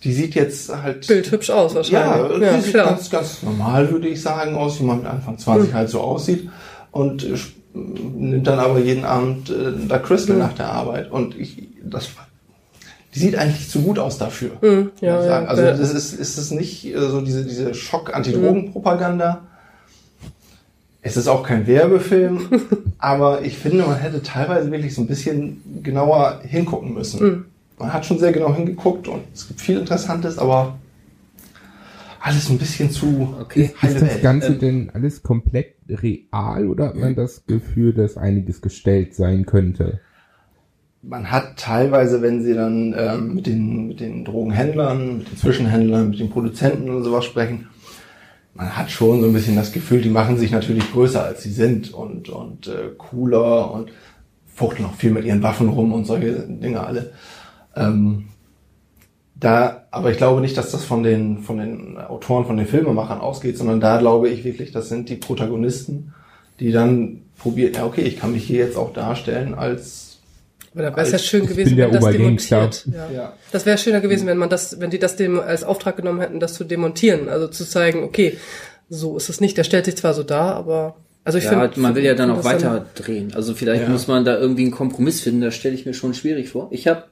Die 0.05 0.13
sieht 0.13 0.35
jetzt 0.35 0.75
halt... 0.83 1.07
Bild 1.07 1.31
hübsch 1.33 1.51
aus 1.51 1.73
Ja, 1.73 2.21
wahrscheinlich. 2.21 2.41
Ja, 2.43 2.57
die 2.57 2.63
sieht 2.63 2.75
klar. 2.75 2.87
ganz, 2.91 3.11
ganz 3.11 3.43
normal, 3.43 3.91
würde 3.91 4.09
ich 4.09 4.23
sagen, 4.23 4.55
aus, 4.55 4.79
wie 4.79 4.85
man 4.85 4.99
mit 4.99 5.07
Anfang 5.07 5.39
20 5.39 5.75
halt 5.75 5.89
so 5.89 6.01
aussieht. 6.01 6.49
Und 6.93 7.25
äh, 7.25 7.35
nimmt 7.75 8.47
dann 8.47 8.59
aber 8.59 8.79
jeden 8.79 9.05
Abend 9.05 9.51
äh, 9.51 9.73
da 9.89 9.99
Crystal 9.99 10.37
nach 10.37 10.53
der 10.53 10.71
Arbeit. 10.71 11.11
Und 11.11 11.37
ich, 11.37 11.69
das, 11.83 12.09
die 13.15 13.19
sieht 13.19 13.37
eigentlich 13.37 13.69
zu 13.69 13.83
gut 13.83 13.99
aus 13.99 14.19
dafür. 14.19 14.53
Hm, 14.61 14.85
muss 14.85 15.01
ja, 15.01 15.25
ja, 15.25 15.45
also 15.45 15.63
ja. 15.63 15.73
das 15.73 15.93
ist, 15.93 16.13
ist 16.13 16.39
es 16.39 16.51
nicht 16.53 16.87
äh, 16.87 17.09
so 17.09 17.21
diese, 17.21 17.45
diese 17.45 17.75
Schock-Anti-Drogen-Propaganda. 17.75 19.43
Es 21.07 21.17
ist 21.17 21.29
auch 21.29 21.45
kein 21.45 21.69
Werbefilm, 21.69 22.49
aber 22.99 23.43
ich 23.43 23.57
finde, 23.59 23.85
man 23.85 23.97
hätte 23.97 24.25
teilweise 24.25 24.73
wirklich 24.73 24.93
so 24.93 25.03
ein 25.03 25.07
bisschen 25.07 25.63
genauer 25.85 26.41
hingucken 26.43 26.95
müssen. 26.95 27.21
Hm. 27.21 27.45
Man 27.79 27.93
hat 27.93 28.05
schon 28.05 28.19
sehr 28.19 28.33
genau 28.33 28.53
hingeguckt 28.53 29.07
und 29.07 29.23
es 29.33 29.47
gibt 29.47 29.61
viel 29.61 29.79
Interessantes, 29.79 30.37
aber 30.37 30.77
alles 32.21 32.51
ein 32.51 32.59
bisschen 32.59 32.91
zu 32.91 33.37
Okay. 33.41 33.71
Ist 33.83 34.03
das. 34.03 34.21
Ganze 34.21 34.49
Ähm, 34.49 34.59
denn 34.59 34.91
alles 34.95 35.23
komplett 35.23 35.77
real 35.89 36.67
oder 36.67 36.89
hat 36.89 36.97
man 36.97 37.15
das 37.15 37.47
Gefühl, 37.47 37.93
dass 37.93 38.17
einiges 38.17 38.61
gestellt 38.61 39.15
sein 39.15 39.47
könnte? 39.47 40.01
Man 41.03 41.31
hat 41.31 41.57
teilweise, 41.57 42.21
wenn 42.21 42.43
sie 42.43 42.55
dann 42.55 42.97
ähm, 42.99 43.35
mit, 43.37 43.47
den, 43.47 43.87
mit 43.87 44.01
den 44.01 44.25
Drogenhändlern, 44.25 45.19
mit 45.19 45.31
den 45.31 45.37
Zwischenhändlern, 45.37 46.11
mit 46.11 46.19
den 46.19 46.31
Produzenten 46.31 46.91
und 46.91 47.05
sowas 47.05 47.25
sprechen, 47.25 47.69
man 48.57 48.77
hat 48.77 48.91
schon 48.91 49.21
so 49.21 49.27
ein 49.27 49.33
bisschen 49.33 49.57
das 49.57 49.73
Gefühl, 49.73 50.01
die 50.01 50.09
machen 50.09 50.39
sich 50.39 50.51
natürlich 50.51 50.91
größer 50.93 51.23
als 51.23 51.43
sie 51.43 51.53
sind 51.53 51.93
und, 51.93 52.29
und 52.29 52.69
äh, 52.69 52.91
cooler 52.97 53.71
und 53.71 53.91
fuchteln 54.55 54.89
auch 54.89 54.95
viel 54.95 55.11
mit 55.11 55.25
ihren 55.25 55.43
Waffen 55.43 55.69
rum 55.69 55.93
und 55.93 56.07
solche 56.07 56.33
Dinge 56.33 56.81
alle. 56.81 57.13
Ähm, 57.75 58.29
da, 59.35 59.87
aber 59.91 60.11
ich 60.11 60.17
glaube 60.17 60.41
nicht, 60.41 60.57
dass 60.57 60.71
das 60.71 60.85
von 60.85 61.03
den, 61.03 61.39
von 61.39 61.59
den 61.59 61.99
Autoren, 61.99 62.47
von 62.47 62.57
den 62.57 62.67
Filmemachern 62.67 63.21
ausgeht, 63.21 63.59
sondern 63.59 63.81
da 63.81 63.99
glaube 63.99 64.31
ich 64.31 64.45
wirklich, 64.45 64.73
das 64.73 64.89
sind 64.89 65.11
die 65.11 65.17
Protagonisten, 65.17 66.15
die 66.59 66.73
dann 66.73 67.23
probieren, 67.39 67.75
ja 67.75 67.85
okay, 67.85 68.03
ich 68.03 68.19
kann 68.19 68.33
mich 68.33 68.45
hier 68.45 68.65
jetzt 68.65 68.79
auch 68.79 68.95
darstellen 68.95 69.55
als 69.55 70.06
Da 70.77 70.83
wäre 70.97 71.01
es 71.01 71.13
ja 71.13 71.19
schön 71.19 71.47
gewesen, 71.47 71.77
wenn 71.77 71.91
das 71.91 72.05
demontiert. 72.11 72.87
Ja. 72.93 73.11
Ja. 73.11 73.33
Das 73.51 73.65
wäre 73.65 73.79
schöner 73.79 74.01
gewesen, 74.01 74.27
wenn 74.27 74.37
man 74.39 74.51
das, 74.51 74.79
wenn 74.81 74.91
die 74.91 74.99
das 74.99 75.17
dem 75.17 75.41
als 75.41 75.65
Auftrag 75.65 75.97
genommen 75.97 76.21
hätten, 76.21 76.39
das 76.39 76.55
zu 76.55 76.65
demontieren. 76.65 77.29
Also 77.29 77.49
zu 77.49 77.65
zeigen, 77.65 78.03
okay, 78.05 78.37
so 78.89 79.17
ist 79.17 79.29
es 79.29 79.41
nicht. 79.41 79.57
Der 79.57 79.65
stellt 79.65 79.87
sich 79.87 79.97
zwar 79.97 80.15
so 80.15 80.23
dar, 80.23 80.55
aber 80.55 80.97
also 81.25 81.39
ich 81.39 81.45
Ja, 81.45 81.51
finde, 81.51 81.81
man 81.81 81.95
will 81.95 82.05
ja 82.05 82.15
dann 82.15 82.31
auch 82.31 82.45
weiter 82.45 82.87
drehen. 82.95 83.33
Also 83.35 83.55
vielleicht 83.55 83.83
Ja. 83.85 83.89
muss 83.89 84.07
man 84.07 84.25
da 84.25 84.39
irgendwie 84.39 84.63
einen 84.63 84.71
Kompromiss 84.71 85.21
finden. 85.23 85.41
Das 85.41 85.55
stelle 85.55 85.75
ich 85.75 85.87
mir 85.87 85.95
schon 85.95 86.15
schwierig 86.15 86.51
vor. 86.51 86.69
Ich 86.71 86.87
habe 86.87 87.05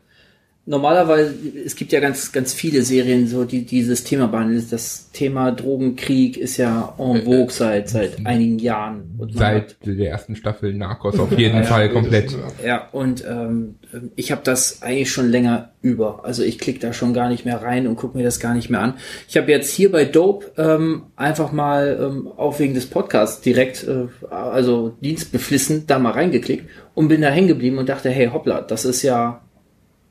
normalerweise, 0.67 1.35
es 1.65 1.77
gibt 1.77 1.93
ja 1.93 2.01
ganz, 2.01 2.33
ganz 2.33 2.55
viele 2.55 2.83
Serien, 2.83 3.27
so 3.29 3.45
die 3.45 3.65
dieses 3.65 4.05
Thema 4.05 4.29
behandeln. 4.29 4.65
Das 4.71 5.11
Thema 5.13 5.53
Drogenkrieg 5.53 6.37
ist 6.37 6.57
ja 6.57 6.95
en 6.99 7.23
vogue 7.23 7.51
seit 7.51 7.89
seit 7.89 8.27
einigen 8.27 8.59
Jahren. 8.59 9.15
Und 9.19 9.35
Seit 9.35 9.77
der 9.85 10.11
ersten 10.11 10.37
Staffel 10.37 10.73
Narcos 10.75 11.19
auf 11.19 11.39
jeden 11.39 11.65
Fall 11.65 11.91
komplett. 11.91 12.35
Ja, 12.65 12.89
und 12.93 13.25
ähm, 13.27 13.77
ich 14.17 14.33
habe 14.33 14.41
das 14.45 14.83
eigentlich 14.83 15.11
schon 15.11 15.29
länger 15.29 15.71
über. 15.83 16.25
Also 16.25 16.43
ich 16.43 16.59
klicke 16.59 16.81
da 16.81 16.93
schon 16.93 17.13
gar 17.13 17.29
nicht 17.29 17.45
mehr 17.45 17.63
rein 17.63 17.87
und 17.87 17.97
gucke 17.97 18.17
mir 18.17 18.25
das 18.25 18.41
gar 18.41 18.55
nicht 18.55 18.71
mehr 18.71 18.81
an. 18.81 18.95
Ich 19.29 19.37
habe 19.37 19.51
jetzt 19.51 19.71
hier 19.71 19.93
bei 19.93 20.07
Dope 20.07 20.53
ähm, 20.57 21.05
einfach 21.15 21.53
mal 21.53 21.99
ähm, 22.01 22.29
auch 22.37 22.59
wegen 22.59 22.73
des 22.73 22.87
Podcasts 22.87 23.43
direkt, 23.43 23.87
äh, 23.87 24.07
also 24.31 24.97
dienstbeflissen, 25.03 25.87
da 25.87 25.99
mal 25.99 26.13
reingeklickt 26.13 26.69
und 26.95 27.09
bin 27.09 27.21
da 27.21 27.29
hängen 27.29 27.49
geblieben 27.49 27.77
und 27.77 27.89
dachte, 27.91 28.09
hey 28.09 28.31
hoppla, 28.33 28.63
das 28.63 28.87
ist 28.87 29.03
ja 29.03 29.43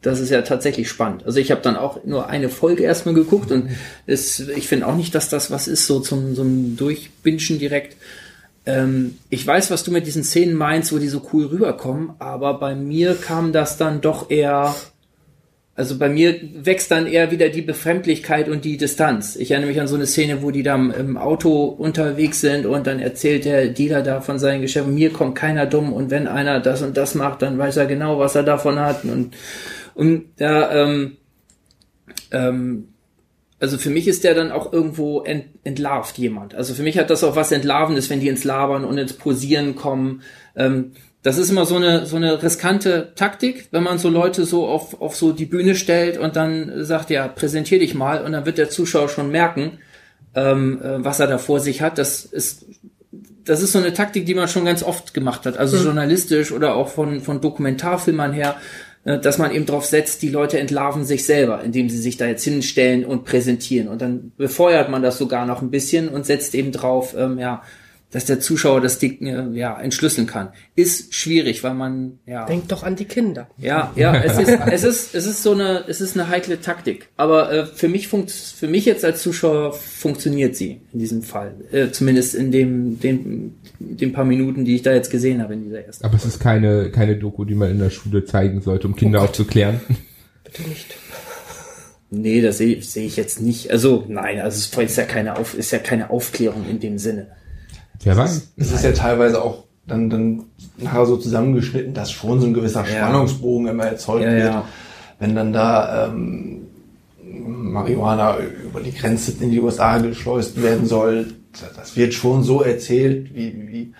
das 0.03 0.19
ist 0.19 0.29
ja 0.29 0.41
tatsächlich 0.41 0.89
spannend. 0.89 1.25
Also 1.25 1.39
ich 1.39 1.49
habe 1.49 1.61
dann 1.61 1.77
auch 1.77 2.03
nur 2.03 2.27
eine 2.27 2.49
Folge 2.49 2.83
erstmal 2.83 3.15
geguckt 3.15 3.51
und 3.51 3.69
es, 4.05 4.39
ich 4.39 4.67
finde 4.67 4.85
auch 4.85 4.95
nicht, 4.95 5.15
dass 5.15 5.29
das 5.29 5.49
was 5.49 5.67
ist, 5.67 5.87
so 5.87 5.99
zum, 6.01 6.35
zum 6.35 6.75
Durchbinschen 6.75 7.57
direkt. 7.57 7.95
Ähm, 8.65 9.17
ich 9.29 9.47
weiß, 9.47 9.71
was 9.71 9.83
du 9.83 9.91
mit 9.91 10.05
diesen 10.05 10.23
Szenen 10.23 10.55
meinst, 10.55 10.93
wo 10.93 10.97
die 10.99 11.07
so 11.07 11.27
cool 11.31 11.45
rüberkommen, 11.45 12.11
aber 12.19 12.59
bei 12.59 12.75
mir 12.75 13.15
kam 13.15 13.53
das 13.53 13.77
dann 13.77 14.01
doch 14.01 14.29
eher, 14.29 14.75
also 15.75 15.97
bei 15.97 16.09
mir 16.09 16.37
wächst 16.53 16.91
dann 16.91 17.07
eher 17.07 17.31
wieder 17.31 17.47
die 17.47 17.61
Befremdlichkeit 17.61 18.49
und 18.49 18.65
die 18.65 18.75
Distanz. 18.75 19.37
Ich 19.37 19.51
erinnere 19.51 19.69
mich 19.69 19.79
an 19.79 19.87
so 19.87 19.95
eine 19.95 20.05
Szene, 20.05 20.41
wo 20.41 20.51
die 20.51 20.63
da 20.63 20.75
im 20.75 21.17
Auto 21.17 21.63
unterwegs 21.63 22.41
sind 22.41 22.65
und 22.65 22.87
dann 22.87 22.99
erzählt 22.99 23.45
der 23.45 23.69
Dealer 23.69 24.01
da 24.01 24.19
von 24.19 24.37
seinen 24.37 24.61
Geschäften, 24.61 24.93
mir 24.93 25.13
kommt 25.13 25.35
keiner 25.35 25.65
dumm 25.65 25.93
und 25.93 26.11
wenn 26.11 26.27
einer 26.27 26.59
das 26.59 26.81
und 26.81 26.97
das 26.97 27.15
macht, 27.15 27.41
dann 27.41 27.57
weiß 27.57 27.77
er 27.77 27.85
genau, 27.85 28.19
was 28.19 28.35
er 28.35 28.43
davon 28.43 28.79
hat 28.79 29.05
und, 29.05 29.33
und 29.95 30.25
da, 30.37 30.71
ähm, 30.71 31.17
ähm, 32.31 32.89
also 33.59 33.77
für 33.77 33.89
mich 33.89 34.07
ist 34.07 34.23
der 34.23 34.35
dann 34.35 34.51
auch 34.51 34.73
irgendwo 34.73 35.21
ent, 35.21 35.45
entlarvt 35.63 36.17
jemand. 36.17 36.53
Also 36.53 36.73
für 36.73 36.83
mich 36.83 36.97
hat 36.97 37.09
das 37.09 37.23
auch 37.23 37.35
was 37.35 37.51
Entlarvendes, 37.51 38.09
wenn 38.09 38.19
die 38.19 38.27
ins 38.27 38.43
Labern 38.43 38.83
und 38.83 38.97
ins 38.97 39.13
Posieren 39.13 39.75
kommen. 39.75 40.21
Ähm, 40.55 40.91
das 41.21 41.37
ist 41.37 41.49
immer 41.49 41.65
so 41.65 41.77
eine, 41.77 42.05
so 42.05 42.17
eine 42.17 42.43
riskante 42.43 43.13
Taktik, 43.15 43.69
wenn 43.71 43.81
man 43.81 43.97
so 43.97 44.09
Leute 44.09 44.43
so 44.43 44.67
auf, 44.67 45.01
auf 45.01 45.15
so 45.15 45.31
die 45.31 45.45
Bühne 45.45 45.75
stellt 45.75 46.17
und 46.17 46.35
dann 46.35 46.83
sagt, 46.83 47.09
ja, 47.09 47.29
präsentier 47.29 47.79
dich 47.79 47.95
mal 47.95 48.25
und 48.25 48.33
dann 48.33 48.45
wird 48.45 48.57
der 48.57 48.69
Zuschauer 48.69 49.07
schon 49.07 49.31
merken, 49.31 49.79
ähm, 50.35 50.81
äh, 50.83 51.03
was 51.03 51.21
er 51.21 51.27
da 51.27 51.37
vor 51.37 51.61
sich 51.61 51.81
hat. 51.81 51.97
Das 51.97 52.25
ist, 52.25 52.65
das 53.45 53.61
ist 53.61 53.71
so 53.71 53.79
eine 53.79 53.93
Taktik, 53.93 54.25
die 54.25 54.35
man 54.35 54.49
schon 54.49 54.65
ganz 54.65 54.83
oft 54.83 55.13
gemacht 55.13 55.45
hat. 55.45 55.57
Also 55.57 55.77
mhm. 55.77 55.85
journalistisch 55.85 56.51
oder 56.51 56.75
auch 56.75 56.89
von, 56.89 57.21
von 57.21 57.39
Dokumentarfilmern 57.39 58.33
her, 58.33 58.57
dass 59.03 59.37
man 59.37 59.51
eben 59.51 59.65
drauf 59.65 59.85
setzt, 59.85 60.21
die 60.21 60.29
Leute 60.29 60.59
entlarven 60.59 61.03
sich 61.03 61.25
selber, 61.25 61.61
indem 61.61 61.89
sie 61.89 61.97
sich 61.97 62.15
da 62.15 62.25
jetzt 62.25 62.43
hinstellen 62.43 63.05
und 63.05 63.25
präsentieren. 63.25 63.89
Und 63.89 64.01
dann 64.01 64.31
befeuert 64.37 64.89
man 64.89 65.01
das 65.01 65.17
sogar 65.17 65.45
noch 65.45 65.61
ein 65.61 65.71
bisschen 65.71 66.07
und 66.07 66.25
setzt 66.25 66.55
eben 66.55 66.71
drauf, 66.71 67.13
ähm, 67.17 67.37
ja, 67.37 67.63
dass 68.13 68.25
der 68.25 68.39
Zuschauer 68.39 68.79
das 68.79 68.99
Ding 68.99 69.25
äh, 69.25 69.57
ja 69.57 69.77
entschlüsseln 69.79 70.27
kann. 70.27 70.49
Ist 70.75 71.13
schwierig, 71.15 71.63
weil 71.63 71.73
man 71.73 72.19
ja 72.25 72.45
denkt 72.45 72.71
doch 72.71 72.83
an 72.83 72.95
die 72.95 73.05
Kinder. 73.05 73.47
Ja, 73.57 73.91
ja, 73.95 74.15
es 74.15 74.37
ist 74.37 74.49
es 74.71 74.83
ist 74.83 75.15
es 75.15 75.25
ist 75.25 75.43
so 75.43 75.51
eine 75.51 75.83
es 75.87 75.99
ist 75.99 76.17
eine 76.17 76.29
heikle 76.29 76.61
Taktik, 76.61 77.09
aber 77.17 77.51
äh, 77.51 77.65
für 77.65 77.89
mich 77.89 78.07
funkt 78.07 78.31
für 78.31 78.67
mich 78.67 78.85
jetzt 78.85 79.03
als 79.03 79.21
Zuschauer 79.21 79.73
funktioniert 79.73 80.55
sie 80.55 80.81
in 80.93 80.99
diesem 80.99 81.23
Fall, 81.23 81.55
äh, 81.71 81.89
zumindest 81.89 82.35
in 82.35 82.51
dem 82.51 82.99
den 82.99 83.55
den 83.79 84.13
paar 84.13 84.25
Minuten, 84.25 84.63
die 84.63 84.75
ich 84.75 84.83
da 84.83 84.93
jetzt 84.93 85.09
gesehen 85.09 85.41
habe 85.41 85.55
in 85.55 85.63
dieser 85.63 85.83
ersten. 85.83 86.05
Aber 86.05 86.17
Folge. 86.17 86.27
es 86.27 86.35
ist 86.35 86.39
keine 86.39 86.91
keine 86.91 87.17
Doku, 87.17 87.45
die 87.45 87.55
man 87.55 87.71
in 87.71 87.79
der 87.79 87.89
Schule 87.89 88.23
zeigen 88.25 88.61
sollte, 88.61 88.87
um 88.87 88.95
Kinder 88.95 89.21
oh 89.21 89.23
aufzuklären. 89.23 89.81
Bitte 90.43 90.61
nicht. 90.69 90.95
Nee, 92.11 92.41
das 92.41 92.59
sehe 92.59 92.79
seh 92.83 93.07
ich 93.07 93.15
jetzt 93.15 93.41
nicht. 93.41 93.71
Also 93.71 94.05
nein, 94.07 94.39
also 94.39 94.55
es 94.59 94.91
ist 94.91 94.97
ja 94.97 95.03
keine 95.03 95.35
Auf, 95.35 95.55
ist 95.55 95.71
ja 95.71 95.79
keine 95.79 96.11
Aufklärung 96.11 96.69
in 96.69 96.79
dem 96.79 96.99
Sinne. 96.99 97.31
Wer 98.05 98.17
weiß. 98.17 98.53
Es 98.57 98.71
ist 98.71 98.83
ja 98.83 98.91
teilweise 98.91 99.41
auch 99.41 99.63
dann, 99.87 100.09
dann 100.09 100.43
nachher 100.77 101.05
so 101.05 101.17
zusammengeschnitten, 101.17 101.93
dass 101.93 102.11
schon 102.11 102.39
so 102.39 102.47
ein 102.47 102.53
gewisser 102.53 102.85
Spannungsbogen 102.85 103.67
immer 103.67 103.85
erzeugt 103.85 104.25
ja, 104.25 104.31
wird. 104.31 104.55
Wenn 105.19 105.35
dann 105.35 105.53
da 105.53 106.07
ähm, 106.07 106.67
Marihuana 107.23 108.37
über 108.37 108.81
die 108.81 108.93
Grenze 108.93 109.33
in 109.39 109.51
die 109.51 109.59
USA 109.59 109.97
geschleust 109.97 110.61
werden 110.61 110.85
soll, 110.85 111.27
das 111.75 111.95
wird 111.95 112.13
schon 112.13 112.43
so 112.43 112.61
erzählt, 112.61 113.33
wie, 113.35 113.67
wie 113.67 113.93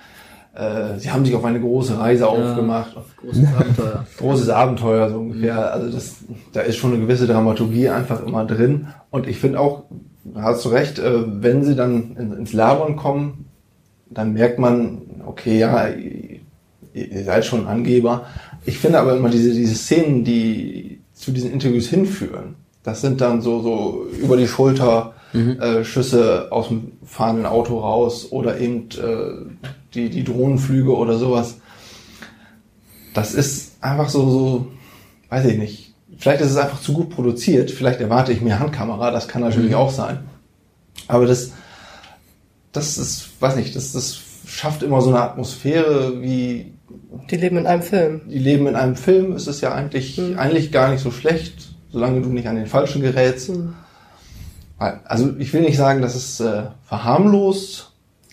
äh, 0.56 1.00
sie 1.00 1.12
haben 1.12 1.26
sich 1.26 1.36
auf 1.36 1.46
eine 1.46 1.60
große 1.60 1.98
Reise 1.98 2.28
aufgemacht. 2.28 2.96
Großes 3.18 3.46
Abenteuer. 3.58 4.06
Großes 4.18 4.50
Abenteuer, 4.50 5.10
so 5.10 5.18
ungefähr. 5.18 5.74
Also 5.74 5.92
das, 5.92 6.16
da 6.52 6.62
ist 6.62 6.78
schon 6.78 6.94
eine 6.94 7.02
gewisse 7.02 7.28
Dramaturgie 7.28 7.90
einfach 7.90 8.26
immer 8.26 8.46
drin. 8.46 8.88
Und 9.10 9.28
ich 9.28 9.38
finde 9.38 9.60
auch, 9.60 9.84
hast 10.36 10.66
du 10.66 10.70
recht, 10.70 11.00
äh, 11.00 11.24
wenn 11.42 11.64
sie 11.64 11.76
dann 11.76 12.16
ins 12.38 12.54
Labern 12.54 12.96
kommen, 12.96 13.46
dann 14.14 14.34
merkt 14.34 14.60
man, 14.60 15.02
okay, 15.26 15.60
ja, 15.60 15.88
ihr, 15.88 17.24
seid 17.24 17.46
schon 17.46 17.68
Angeber. 17.68 18.28
Ich 18.66 18.78
finde 18.78 19.00
aber 19.00 19.16
immer 19.16 19.30
diese, 19.30 19.54
diese 19.54 19.76
Szenen, 19.76 20.24
die 20.24 21.00
zu 21.14 21.32
diesen 21.32 21.52
Interviews 21.52 21.88
hinführen, 21.88 22.56
das 22.84 23.02
sind 23.02 23.22
dann 23.22 23.42
so, 23.42 23.62
so 23.62 24.08
über 24.22 24.38
die 24.38 24.48
Schulter 24.48 25.14
mhm. 25.32 25.60
äh, 25.60 25.84
Schüsse 25.84 26.48
aus 26.52 26.68
dem 26.68 26.94
fahrenden 27.06 27.46
Auto 27.46 27.80
raus 27.80 28.32
oder 28.32 28.60
eben 28.60 28.90
äh, 28.92 29.72
die, 29.94 30.10
die 30.10 30.24
Drohnenflüge 30.24 30.96
oder 30.96 31.18
sowas. 31.18 31.58
Das 33.14 33.34
ist 33.34 33.78
einfach 33.82 34.10
so, 34.10 34.30
so, 34.30 34.68
weiß 35.30 35.46
ich 35.46 35.58
nicht. 35.58 35.94
Vielleicht 36.18 36.42
ist 36.42 36.52
es 36.52 36.58
einfach 36.58 36.82
zu 36.82 36.94
gut 36.94 37.10
produziert. 37.10 37.72
Vielleicht 37.72 38.00
erwarte 38.00 38.32
ich 38.32 38.42
mehr 38.42 38.60
Handkamera. 38.60 39.12
Das 39.12 39.28
kann 39.28 39.42
natürlich 39.42 39.72
mhm. 39.72 39.78
auch 39.78 39.92
sein. 39.92 40.20
Aber 41.08 41.26
das, 41.26 41.52
das 42.74 42.98
ist, 42.98 43.42
weiß 43.42 43.56
nicht, 43.56 43.76
das, 43.76 43.94
das 43.94 44.20
schafft 44.46 44.84
immer 44.84 45.02
so 45.02 45.10
eine 45.10 45.22
Atmosphäre 45.22 46.22
wie. 46.22 46.74
Die 47.30 47.38
leben 47.38 47.58
in 47.58 47.66
einem 47.66 47.82
Film. 47.82 48.22
Die 48.28 48.40
leben 48.40 48.68
in 48.68 48.76
einem 48.76 48.96
Film. 48.96 49.34
Es 49.34 49.48
ist 49.48 49.62
ja 49.62 49.74
eigentlich, 49.74 50.18
mhm. 50.18 50.38
eigentlich 50.38 50.72
gar 50.72 50.92
nicht 50.92 51.02
so 51.02 51.12
schlecht, 51.12 51.74
solange 51.92 52.22
du 52.22 52.30
nicht 52.30 52.48
an 52.48 52.56
den 52.56 52.68
falschen 52.68 53.02
gerätst. 53.02 53.50
Mhm. 53.50 53.76
Also 54.78 55.34
ich 55.38 55.54
will 55.54 55.62
nicht 55.62 55.78
sagen, 55.78 56.02
dass 56.02 56.16
es 56.16 56.40
äh, 56.42 56.64
verharmlost, 56.84 57.92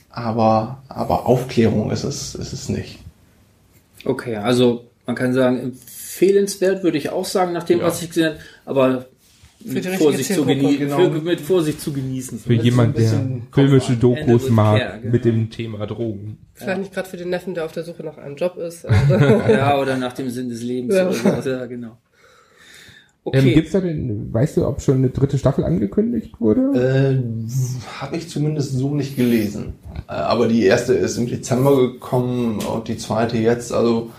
aber, 0.09 0.83
aber 0.89 1.27
Aufklärung 1.27 1.93
ist 1.93 2.03
es, 2.03 2.35
ist 2.35 2.53
es 2.53 2.69
nicht. 2.69 2.99
Okay, 4.05 4.37
also 4.37 4.87
man 5.07 5.15
kann 5.15 5.33
sagen, 5.33 5.61
empfehlenswert 5.61 6.83
würde 6.83 6.99
ich 6.99 7.11
auch 7.11 7.25
sagen, 7.25 7.53
nach 7.53 7.63
dem, 7.63 7.81
ja. 7.81 7.85
was 7.85 8.03
ich 8.03 8.09
gesehen 8.09 8.33
habe, 8.33 8.39
aber 8.65 9.07
mit 9.65 9.87
Vorsicht, 9.87 10.33
zu 10.33 10.45
genau. 10.45 10.97
für, 10.97 11.11
mit 11.21 11.41
Vorsicht 11.41 11.81
zu 11.81 11.93
genießen. 11.93 12.39
Für 12.39 12.55
jemand, 12.55 12.97
der 12.97 13.13
filmische 13.53 13.97
Dokus 13.97 14.49
mag, 14.49 14.81
care, 14.81 14.99
genau. 15.01 15.13
mit 15.13 15.25
dem 15.25 15.51
Thema 15.51 15.87
Drogen. 15.87 16.39
Vielleicht 16.55 16.69
ja. 16.69 16.79
nicht 16.79 16.95
gerade 16.95 17.09
für 17.09 17.17
den 17.17 17.31
Neffen, 17.31 17.55
der 17.55 17.65
auf 17.67 17.73
der 17.73 17.85
Suche 17.85 18.03
nach 18.03 18.19
einem 18.19 18.37
Job 18.37 18.57
ist. 18.57 18.87
ja, 19.11 19.79
oder 19.79 19.97
nach 19.97 20.15
dem 20.15 20.31
Sinn 20.31 20.49
des 20.49 20.63
Lebens. 20.63 20.95
Ja, 20.95 21.09
oder 21.09 21.43
so. 21.43 21.51
ja 21.51 21.67
genau. 21.67 21.99
Okay. 23.23 23.49
Ähm, 23.49 23.55
gibt's 23.55 23.73
da 23.73 23.81
denn, 23.81 24.33
weißt 24.33 24.57
du, 24.57 24.67
ob 24.67 24.81
schon 24.81 24.97
eine 24.97 25.11
dritte 25.11 25.37
Staffel 25.37 25.65
angekündigt 25.65 26.41
wurde? 26.41 27.21
Äh, 27.21 27.99
Habe 28.01 28.17
ich 28.17 28.31
zumindest 28.31 28.73
so 28.73 28.95
nicht 28.95 29.17
gelesen. 29.17 29.75
Äh, 30.09 30.13
aber 30.13 30.49
die 30.49 30.65
erste 30.65 30.95
ist 30.95 31.19
im 31.19 31.27
Dezember 31.27 31.77
gekommen 31.77 32.61
und 32.61 32.89
die 32.89 32.97
zweite 32.97 33.37
jetzt, 33.37 33.73
also 33.73 34.11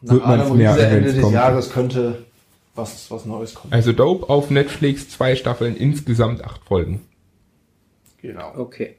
nach 0.00 0.12
Wird 0.12 0.26
man 0.26 0.56
mehr 0.56 0.78
Ende 0.78 1.12
des 1.12 1.20
kommt. 1.20 1.34
Jahres 1.34 1.70
könnte 1.70 2.27
was, 2.78 3.10
was 3.10 3.26
Neues 3.26 3.54
kommt. 3.54 3.72
Also 3.74 3.92
Dope 3.92 4.28
auf 4.30 4.50
Netflix, 4.50 5.10
zwei 5.10 5.36
Staffeln, 5.36 5.76
insgesamt 5.76 6.42
acht 6.42 6.64
Folgen. 6.64 7.02
Genau. 8.22 8.52
Okay. 8.56 8.96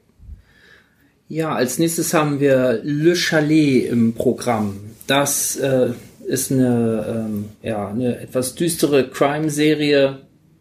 Ja, 1.28 1.54
als 1.54 1.78
nächstes 1.78 2.12
haben 2.12 2.40
wir 2.40 2.80
Le 2.82 3.14
Chalet 3.14 3.88
im 3.88 4.14
Programm. 4.14 4.80
Das 5.06 5.56
äh, 5.56 5.90
ist 6.26 6.50
eine, 6.50 7.26
ähm, 7.28 7.44
ja, 7.62 7.88
eine 7.88 8.18
etwas 8.18 8.54
düstere 8.54 9.08
Crime-Serie. 9.08 10.18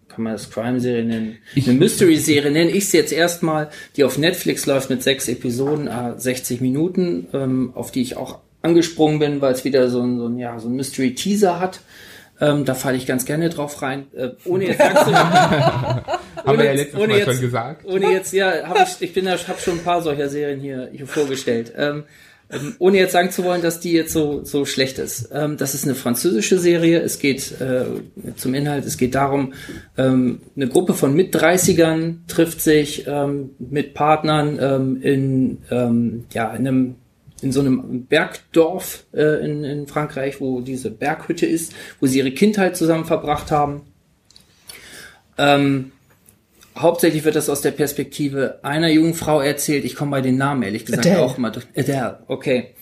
Kann 0.08 0.24
man 0.24 0.34
das 0.34 0.50
Crime-Serie 0.52 1.06
nennen? 1.06 1.38
Eine 1.56 1.74
Mystery-Serie 1.74 2.52
nenne 2.52 2.72
ich 2.72 2.86
es 2.86 2.92
jetzt 2.92 3.12
erstmal, 3.12 3.70
die 3.96 4.04
auf 4.04 4.18
Netflix 4.18 4.66
läuft 4.66 4.90
mit 4.90 5.02
sechs 5.02 5.28
Episoden, 5.28 5.90
60 6.18 6.62
Minuten, 6.62 7.28
ähm, 7.34 7.72
auf 7.74 7.92
die 7.92 8.02
ich 8.02 8.18
auch 8.18 8.40
angesprungen 8.62 9.20
bin, 9.20 9.42
weil 9.42 9.54
es 9.54 9.66
wieder 9.66 9.90
so 9.90 10.02
ein, 10.02 10.18
so 10.18 10.28
ein, 10.28 10.38
ja, 10.38 10.60
so 10.60 10.68
ein 10.68 10.76
Mystery-Teaser 10.76 11.60
hat. 11.60 11.80
Ähm, 12.42 12.66
da 12.66 12.74
falle 12.74 12.98
ich 12.98 13.06
ganz 13.06 13.26
gerne 13.26 13.50
drauf 13.50 13.82
rein. 13.82 14.08
Äh, 14.16 14.30
ohne 14.46 14.68
jetzt 14.68 14.78
sagen 14.80 14.96
zu 14.96 15.16
Haben 15.16 16.58
wir 16.58 16.66
ja 16.66 16.74
letztes 16.74 17.00
Mal 17.00 17.18
jetzt, 17.18 17.26
schon 17.26 17.42
gesagt. 17.42 17.86
Ohne 17.86 18.12
jetzt, 18.12 18.34
ja, 18.34 18.68
hab 18.68 18.88
ich, 18.88 19.02
ich 19.02 19.14
bin 19.14 19.26
da, 19.26 19.38
hab 19.38 19.60
schon 19.60 19.76
ein 19.76 19.84
paar 19.84 20.02
solcher 20.02 20.30
Serien 20.30 20.60
hier, 20.60 20.90
hier 20.92 21.08
vorgestellt. 21.08 21.74
Ähm, 21.76 22.06
ähm, 22.52 22.76
ohne 22.80 22.98
jetzt 22.98 23.12
sagen 23.12 23.30
zu 23.30 23.44
wollen, 23.44 23.62
dass 23.62 23.80
die 23.80 23.92
jetzt 23.92 24.12
so, 24.12 24.44
so 24.44 24.66
schlecht 24.66 24.98
ist. 24.98 25.30
Ähm, 25.32 25.58
das 25.58 25.76
ist 25.76 25.84
eine 25.84 25.94
französische 25.94 26.58
Serie. 26.58 27.00
Es 27.00 27.20
geht 27.20 27.60
äh, 27.62 27.86
zum 28.36 28.56
Inhalt, 28.56 28.86
es 28.86 28.98
geht 28.98 29.14
darum, 29.14 29.54
ähm, 29.98 30.40
eine 30.56 30.68
Gruppe 30.68 30.96
von 30.96 31.14
Mit-30ern 31.14 32.28
trifft 32.28 32.62
sich 32.62 33.06
ähm, 33.06 33.52
mit 33.60 33.94
Partnern 33.94 34.58
ähm, 34.60 35.02
in, 35.02 35.58
ähm, 35.70 36.26
ja, 36.34 36.52
in 36.52 36.68
einem 36.68 36.96
in 37.44 37.52
so 37.52 37.60
einem 37.60 38.06
Bergdorf 38.06 39.06
äh, 39.14 39.44
in, 39.46 39.64
in 39.64 39.88
Frankreich, 39.88 40.42
wo 40.42 40.62
diese 40.62 40.92
Berghütte 40.92 41.46
ist, 41.46 41.74
wo 42.00 42.08
sie 42.08 42.20
ihre 42.20 42.32
Kindheit 42.32 42.76
zusammen 42.76 43.06
verbracht 43.06 43.52
haben. 43.52 43.82
Ähm, 45.38 45.92
hauptsächlich 46.78 47.24
wird 47.24 47.36
das 47.36 47.50
aus 47.50 47.62
der 47.62 47.72
Perspektive 47.72 48.60
einer 48.64 48.90
jungen 48.90 49.14
Frau 49.14 49.42
erzählt. 49.42 49.86
Ich 49.86 49.96
komme 49.96 50.12
bei 50.12 50.22
den 50.22 50.38
Namen 50.38 50.64
ehrlich 50.64 50.86
gesagt 50.86 51.06
Adele. 51.06 51.22
auch 51.22 51.38
immer 51.38 51.52
durch. 51.52 51.66
Adele, 51.76 52.20
okay. 52.28 52.74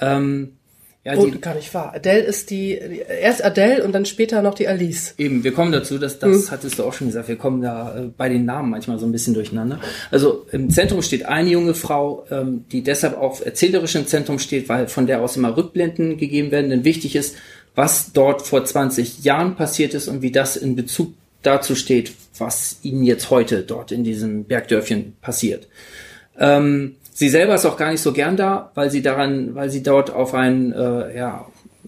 Ähm, 0.00 0.56
ja, 1.04 1.16
die, 1.16 1.38
gar 1.38 1.54
nicht 1.54 1.74
wahr. 1.74 1.92
Adele 1.94 2.20
ist 2.20 2.48
die, 2.48 2.72
erst 2.72 3.44
Adele 3.44 3.84
und 3.84 3.92
dann 3.92 4.06
später 4.06 4.40
noch 4.40 4.54
die 4.54 4.66
Alice. 4.66 5.14
Eben, 5.18 5.44
wir 5.44 5.52
kommen 5.52 5.70
dazu, 5.70 5.98
dass 5.98 6.18
das 6.18 6.46
hm. 6.46 6.50
hattest 6.50 6.78
du 6.78 6.84
auch 6.84 6.94
schon 6.94 7.08
gesagt, 7.08 7.28
wir 7.28 7.36
kommen 7.36 7.60
da 7.60 7.96
äh, 7.96 8.02
bei 8.16 8.30
den 8.30 8.46
Namen 8.46 8.70
manchmal 8.70 8.98
so 8.98 9.04
ein 9.04 9.12
bisschen 9.12 9.34
durcheinander. 9.34 9.80
Also 10.10 10.46
im 10.50 10.70
Zentrum 10.70 11.02
steht 11.02 11.26
eine 11.26 11.50
junge 11.50 11.74
Frau, 11.74 12.24
ähm, 12.30 12.64
die 12.72 12.82
deshalb 12.82 13.18
auch 13.18 13.42
erzählerisch 13.42 13.94
im 13.96 14.06
Zentrum 14.06 14.38
steht, 14.38 14.70
weil 14.70 14.88
von 14.88 15.06
der 15.06 15.20
aus 15.20 15.36
immer 15.36 15.54
Rückblenden 15.54 16.16
gegeben 16.16 16.50
werden, 16.50 16.70
denn 16.70 16.84
wichtig 16.84 17.16
ist, 17.16 17.36
was 17.74 18.12
dort 18.12 18.40
vor 18.40 18.64
20 18.64 19.24
Jahren 19.24 19.56
passiert 19.56 19.92
ist 19.92 20.08
und 20.08 20.22
wie 20.22 20.32
das 20.32 20.56
in 20.56 20.74
Bezug 20.74 21.12
dazu 21.42 21.74
steht, 21.74 22.12
was 22.38 22.78
ihnen 22.82 23.04
jetzt 23.04 23.28
heute 23.28 23.62
dort 23.62 23.92
in 23.92 24.04
diesem 24.04 24.44
Bergdörfchen 24.44 25.16
passiert. 25.20 25.68
Ähm, 26.38 26.96
Sie 27.16 27.28
selber 27.28 27.54
ist 27.54 27.64
auch 27.64 27.76
gar 27.76 27.92
nicht 27.92 28.00
so 28.00 28.12
gern 28.12 28.36
da, 28.36 28.72
weil 28.74 28.90
sie 28.90 29.00
daran, 29.00 29.54
weil 29.54 29.70
sie 29.70 29.84
dort 29.84 30.10
auf 30.12 30.34
einen, 30.34 30.72
äh, 30.72 31.16
ja, 31.16 31.46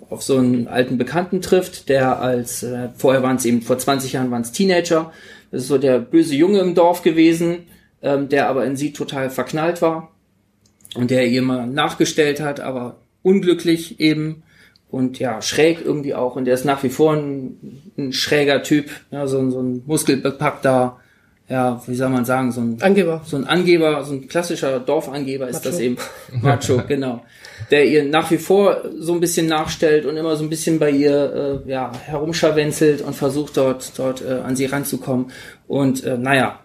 auf 0.09 0.23
so 0.23 0.37
einen 0.39 0.69
alten 0.69 0.99
Bekannten 0.99 1.43
trifft, 1.43 1.89
der 1.89 2.21
als, 2.21 2.63
äh, 2.63 2.91
vorher 2.97 3.25
waren 3.25 3.35
es 3.37 3.45
eben, 3.45 3.61
vor 3.61 3.77
20 3.77 4.13
Jahren 4.13 4.31
waren 4.31 4.43
es 4.43 4.53
Teenager. 4.53 5.13
Das 5.51 5.63
ist 5.63 5.69
so 5.69 5.79
der 5.79 5.99
böse 5.99 6.37
Junge 6.37 6.61
im 6.61 6.77
Dorf 6.77 7.03
gewesen, 7.03 7.65
ähm, 8.03 8.29
der 8.29 8.49
aber 8.49 8.65
in 8.67 8.77
sie 8.77 8.93
total 8.93 9.29
verknallt 9.31 9.83
war 9.83 10.13
und 10.95 11.11
der 11.11 11.27
ihr 11.27 11.41
immer 11.41 11.67
nachgestellt 11.67 12.41
hat, 12.41 12.61
aber 12.61 12.97
unglücklich 13.23 13.99
eben. 14.01 14.43
und 14.89 15.19
ja, 15.19 15.43
schräg 15.43 15.85
irgendwie 15.85 16.15
auch. 16.15 16.37
Und 16.37 16.45
der 16.45 16.55
ist 16.55 16.65
nach 16.65 16.85
wie 16.85 16.89
vor 16.89 17.15
ein, 17.15 17.83
ein 17.99 18.13
schräger 18.13 18.63
Typ, 18.63 18.89
ja, 19.11 19.27
so, 19.27 19.41
ein- 19.41 19.51
so 19.51 19.61
ein 19.61 19.83
muskelbepackter, 19.85 21.01
ja, 21.49 21.81
wie 21.87 21.95
soll 21.95 22.09
man 22.09 22.25
sagen, 22.25 22.51
so 22.51 22.61
ein 22.61 22.79
Angeber. 22.81 23.23
so 23.25 23.37
ein 23.37 23.47
Angeber, 23.47 24.03
so 24.05 24.15
ein 24.15 24.27
klassischer 24.27 24.81
Dorfangeber 24.81 25.49
ist 25.49 25.65
Macho. 25.65 25.69
das 25.69 25.81
eben. 25.81 25.97
Macho, 26.43 26.83
genau. 26.89 27.25
Der 27.71 27.87
ihr 27.87 28.05
nach 28.05 28.31
wie 28.31 28.39
vor 28.39 28.83
so 28.99 29.13
ein 29.13 29.21
bisschen 29.21 29.47
nachstellt 29.47 30.07
und 30.07 30.17
immer 30.17 30.37
so 30.37 30.45
ein 30.45 30.51
bisschen 30.51 30.79
bei 30.79 30.91
ihr 30.91 31.63
äh, 31.67 31.71
ja, 31.71 31.93
herumscharwenzelt 32.05 33.01
und 33.01 33.15
versucht 33.15 33.57
dort, 33.57 33.93
dort 33.97 34.23
äh, 34.23 34.41
an 34.45 34.57
sie 34.57 34.67
ranzukommen. 34.67 35.31
Und 35.69 36.03
äh, 36.05 36.19
naja, 36.19 36.61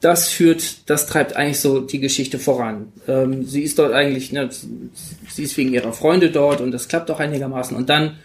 das 0.00 0.28
führt, 0.28 0.88
das 0.90 1.06
treibt 1.06 1.36
eigentlich 1.36 1.60
so 1.60 1.80
die 1.80 2.00
Geschichte 2.00 2.38
voran. 2.38 2.92
Ähm, 3.06 3.44
sie 3.44 3.62
ist 3.62 3.78
dort 3.78 3.92
eigentlich, 3.92 4.32
ne, 4.32 4.48
sie 4.50 5.42
ist 5.42 5.56
wegen 5.56 5.72
ihrer 5.72 5.92
Freunde 5.92 6.30
dort 6.30 6.60
und 6.60 6.72
das 6.72 6.88
klappt 6.88 7.10
auch 7.10 7.20
einigermaßen. 7.20 7.76
Und 7.76 7.90
dann 7.90 8.18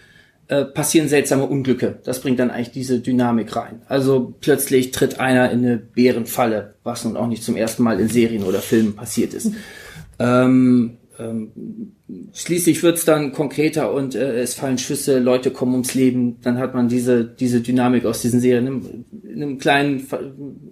äh, 0.50 0.64
passieren 0.64 1.08
seltsame 1.08 1.46
Unglücke. 1.46 2.00
Das 2.02 2.20
bringt 2.20 2.40
dann 2.40 2.50
eigentlich 2.50 2.72
diese 2.72 2.98
Dynamik 2.98 3.54
rein. 3.54 3.82
Also 3.86 4.34
plötzlich 4.40 4.90
tritt 4.90 5.20
einer 5.20 5.48
in 5.52 5.64
eine 5.64 5.76
Bärenfalle, 5.76 6.74
was 6.82 7.04
nun 7.04 7.16
auch 7.16 7.28
nicht 7.28 7.44
zum 7.44 7.56
ersten 7.56 7.84
Mal 7.84 8.00
in 8.00 8.08
Serien 8.08 8.42
oder 8.42 8.58
Filmen 8.58 8.96
passiert 8.96 9.34
ist. 9.34 9.52
Ähm, 10.22 10.98
ähm, 11.18 11.52
schließlich 12.34 12.82
wird's 12.82 13.06
dann 13.06 13.32
konkreter 13.32 13.90
und 13.94 14.14
äh, 14.14 14.42
es 14.42 14.52
fallen 14.52 14.76
Schüsse, 14.76 15.18
Leute 15.18 15.50
kommen 15.50 15.72
ums 15.72 15.94
Leben. 15.94 16.42
Dann 16.42 16.58
hat 16.58 16.74
man 16.74 16.88
diese 16.88 17.24
diese 17.24 17.62
Dynamik 17.62 18.04
aus 18.04 18.20
diesen 18.20 18.38
Serien 18.40 18.66
im, 18.66 19.04
in 19.22 19.42
einem 19.42 19.58
kleinen 19.58 20.06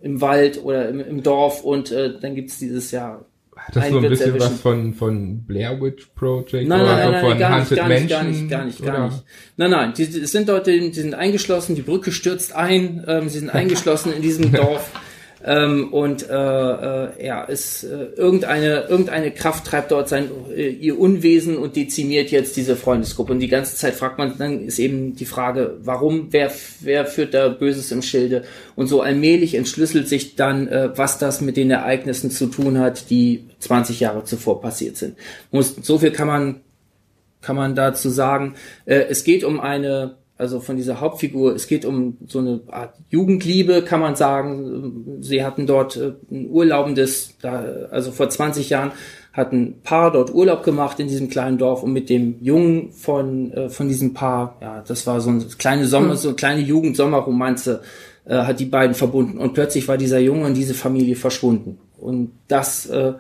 im 0.03 0.21
Wald 0.21 0.63
oder 0.63 0.91
im, 0.91 1.01
im 1.01 1.23
Dorf 1.23 1.65
und 1.65 1.91
äh, 1.93 2.21
dann 2.21 2.35
gibt's 2.35 2.59
dieses 2.59 2.91
ja 2.91 3.25
Hat 3.69 3.77
das 3.77 3.85
einen 3.85 3.93
so 3.93 3.99
ein 4.01 4.09
bisschen 4.09 4.27
erwischen. 4.35 4.51
was 4.51 4.61
von, 4.61 4.95
von 4.95 5.45
Blair 5.45 5.79
Witch 5.81 6.07
Project 6.15 6.69
Nein, 6.69 6.81
oder 6.81 6.97
nein, 6.97 7.11
nein, 7.13 7.21
von 7.21 7.31
nein, 7.31 7.39
gar 7.39 7.51
nicht, 7.51 7.71
Haunted 7.71 7.77
gar 7.79 7.89
nicht, 7.89 8.09
gar 8.09 8.23
Mansion? 8.23 8.41
nicht, 8.41 8.51
gar 8.51 8.65
nicht, 8.65 8.83
gar 8.85 8.95
oder? 8.95 9.05
nicht. 9.09 9.25
Nein, 9.59 9.71
nein, 9.71 9.93
die, 9.95 10.07
die 10.09 10.27
sind 10.27 10.49
dort, 10.49 10.67
die 10.67 10.93
sind 10.93 11.15
eingeschlossen, 11.15 11.75
die 11.75 11.83
Brücke 11.83 12.11
stürzt 12.11 12.55
ein, 12.55 13.05
ähm, 13.07 13.29
sie 13.29 13.41
sind 13.41 13.51
eingeschlossen 13.55 14.13
in 14.15 14.23
diesem 14.23 14.51
Dorf. 14.53 14.91
Ähm, 15.45 15.93
und 15.93 16.29
äh, 16.29 16.35
äh, 16.35 17.27
ja, 17.27 17.47
es 17.49 17.85
äh, 17.85 18.09
irgendeine 18.17 18.87
irgendeine 18.89 19.31
Kraft 19.31 19.67
treibt 19.67 19.93
dort 19.93 20.09
sein 20.09 20.31
äh, 20.55 20.69
ihr 20.69 20.99
Unwesen 20.99 21.57
und 21.57 21.77
dezimiert 21.77 22.31
jetzt 22.31 22.57
diese 22.57 22.75
Freundesgruppe. 22.75 23.33
Und 23.33 23.41
die 23.41 23.49
ganze 23.49 23.77
Zeit 23.77 23.95
fragt 23.95 24.19
man 24.19 24.37
dann 24.37 24.61
ist 24.65 24.81
eben 24.81 25.15
die 25.15 25.27
Frage 25.27 25.77
warum 25.81 26.29
wer 26.31 26.51
wer 26.81 27.07
führt 27.07 27.35
da 27.35 27.49
Böses 27.49 27.93
im 27.93 28.03
Schilde? 28.03 28.43
Und 28.75 28.89
so 28.89 29.01
allmählich 29.01 29.55
entschlüsselt 29.55 30.09
sich 30.09 30.35
dann 30.35 30.67
äh, 30.67 30.91
was 30.97 31.19
das 31.19 31.41
mit 31.41 31.57
den 31.57 31.71
Ereignissen 31.71 32.31
zu 32.31 32.47
tun 32.47 32.79
hat 32.79 33.11
die 33.11 33.45
20 33.61 34.01
Jahre 34.01 34.25
zuvor 34.25 34.61
passiert 34.61 34.97
sind. 34.97 35.17
Muss 35.53 35.77
so 35.83 35.99
viel 35.99 36.11
kann 36.11 36.27
man 36.27 36.61
kann 37.41 37.57
man 37.57 37.75
dazu 37.75 38.11
sagen. 38.11 38.55
Äh, 38.85 39.07
es 39.09 39.25
geht 39.25 39.45
um 39.45 39.61
eine, 39.61 40.17
also 40.39 40.61
von 40.61 40.77
dieser 40.77 41.01
Hauptfigur, 41.01 41.55
es 41.55 41.67
geht 41.67 41.85
um 41.85 42.17
so 42.27 42.39
eine 42.39 42.61
Art 42.69 42.95
Jugendliebe, 43.11 43.83
kann 43.83 43.99
man 43.99 44.15
sagen. 44.15 45.19
Sie 45.21 45.45
hatten 45.45 45.67
dort 45.67 45.97
äh, 45.97 46.13
ein 46.31 46.49
urlaubendes, 46.49 47.35
da, 47.43 47.65
also 47.91 48.13
vor 48.13 48.31
20 48.31 48.71
Jahren 48.71 48.93
hat 49.33 49.53
ein 49.53 49.81
Paar 49.83 50.13
dort 50.13 50.33
Urlaub 50.33 50.63
gemacht 50.63 51.01
in 51.01 51.09
diesem 51.09 51.29
kleinen 51.29 51.59
Dorf 51.59 51.83
und 51.83 51.93
mit 51.93 52.09
dem 52.09 52.37
Jungen 52.41 52.93
von, 52.93 53.53
äh, 53.53 53.69
von 53.69 53.89
diesem 53.89 54.15
Paar, 54.15 54.57
ja, 54.61 54.83
das 54.87 55.07
war 55.09 55.21
so 55.21 55.31
eine 55.31 55.45
kleine 55.59 55.87
Sommer, 55.87 56.17
so 56.17 56.29
eine 56.29 56.37
kleine 56.37 56.61
Jugend-Sommerromanze, 56.61 57.83
äh, 58.25 58.37
hat 58.37 58.61
die 58.61 58.65
beiden 58.65 58.95
verbunden. 58.95 59.39
Und 59.39 59.55
plötzlich 59.55 59.89
war 59.89 59.99
dieser 59.99 60.21
Junge 60.21 60.47
und 60.47 60.55
diese 60.55 60.75
Familie 60.75 61.17
verschwunden. 61.17 61.79
Und 61.99 62.31
das, 62.47 62.87
äh, 62.87 63.15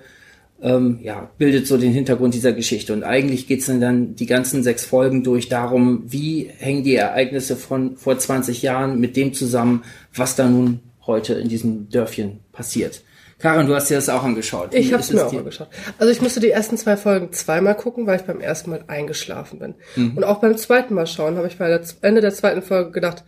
ähm, 0.60 0.98
ja, 1.02 1.30
bildet 1.38 1.66
so 1.66 1.76
den 1.76 1.92
Hintergrund 1.92 2.34
dieser 2.34 2.52
Geschichte. 2.52 2.92
Und 2.92 3.04
eigentlich 3.04 3.46
geht's 3.46 3.66
dann, 3.66 3.80
dann 3.80 4.14
die 4.16 4.26
ganzen 4.26 4.62
sechs 4.62 4.84
Folgen 4.84 5.22
durch 5.22 5.48
darum, 5.48 6.04
wie 6.06 6.50
hängen 6.58 6.82
die 6.82 6.96
Ereignisse 6.96 7.56
von 7.56 7.96
vor 7.96 8.18
20 8.18 8.62
Jahren 8.62 8.98
mit 8.98 9.16
dem 9.16 9.32
zusammen, 9.32 9.84
was 10.14 10.36
da 10.36 10.48
nun 10.48 10.80
heute 11.06 11.34
in 11.34 11.48
diesem 11.48 11.88
Dörfchen 11.88 12.40
passiert. 12.52 13.02
Karin, 13.38 13.68
du 13.68 13.74
hast 13.74 13.88
dir 13.88 13.94
das 13.94 14.08
auch 14.08 14.24
angeschaut. 14.24 14.72
Wie 14.72 14.78
Ich 14.78 14.92
habe 14.92 15.00
es 15.00 15.12
mir 15.12 15.24
auch 15.24 15.30
dir? 15.30 15.38
angeschaut. 15.38 15.68
Also 15.98 16.12
ich 16.12 16.20
musste 16.20 16.40
die 16.40 16.50
ersten 16.50 16.76
zwei 16.76 16.96
Folgen 16.96 17.32
zweimal 17.32 17.76
gucken, 17.76 18.06
weil 18.06 18.16
ich 18.16 18.26
beim 18.26 18.40
ersten 18.40 18.70
Mal 18.70 18.82
eingeschlafen 18.88 19.60
bin. 19.60 19.74
Mhm. 19.94 20.16
Und 20.16 20.24
auch 20.24 20.40
beim 20.40 20.56
zweiten 20.56 20.94
Mal 20.94 21.06
schauen 21.06 21.36
habe 21.36 21.46
ich 21.46 21.56
bei 21.56 21.68
der 21.68 21.80
Ende 22.02 22.20
der 22.20 22.32
zweiten 22.32 22.62
Folge 22.62 22.90
gedacht, 22.90 23.22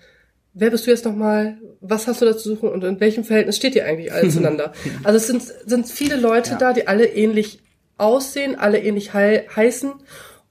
wer 0.54 0.70
bist 0.70 0.86
du 0.86 0.90
jetzt 0.90 1.04
nochmal? 1.04 1.58
Was 1.80 2.06
hast 2.06 2.20
du 2.20 2.26
da 2.26 2.36
zu 2.36 2.48
suchen 2.54 2.68
und 2.68 2.82
in 2.84 3.00
welchem 3.00 3.24
Verhältnis 3.24 3.56
steht 3.56 3.74
ihr 3.74 3.84
eigentlich 3.86 4.12
alle 4.12 4.28
zueinander? 4.30 4.72
also 5.04 5.16
es 5.16 5.26
sind, 5.26 5.42
sind 5.66 5.88
viele 5.88 6.16
Leute 6.16 6.52
Ja. 6.52 6.58
da, 6.58 6.72
die 6.72 6.86
alle 6.88 7.06
ähnlich 7.06 7.60
aussehen, 7.98 8.56
alle 8.56 8.78
ähnlich 8.82 9.12
hei 9.14 9.46
heißen 9.54 9.92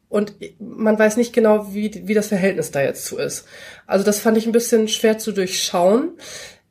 und 0.07 0.33
man 0.59 0.97
weiß 0.97 1.17
nicht 1.17 1.33
genau, 1.33 1.73
wie, 1.73 2.01
wie 2.05 2.13
das 2.13 2.27
Verhältnis 2.27 2.71
da 2.71 2.81
jetzt 2.81 3.05
zu 3.05 3.17
ist. 3.17 3.45
Also 3.87 4.03
das 4.05 4.19
fand 4.19 4.37
ich 4.37 4.45
ein 4.45 4.51
bisschen 4.51 4.87
schwer 4.87 5.17
zu 5.19 5.31
durchschauen. 5.31 6.11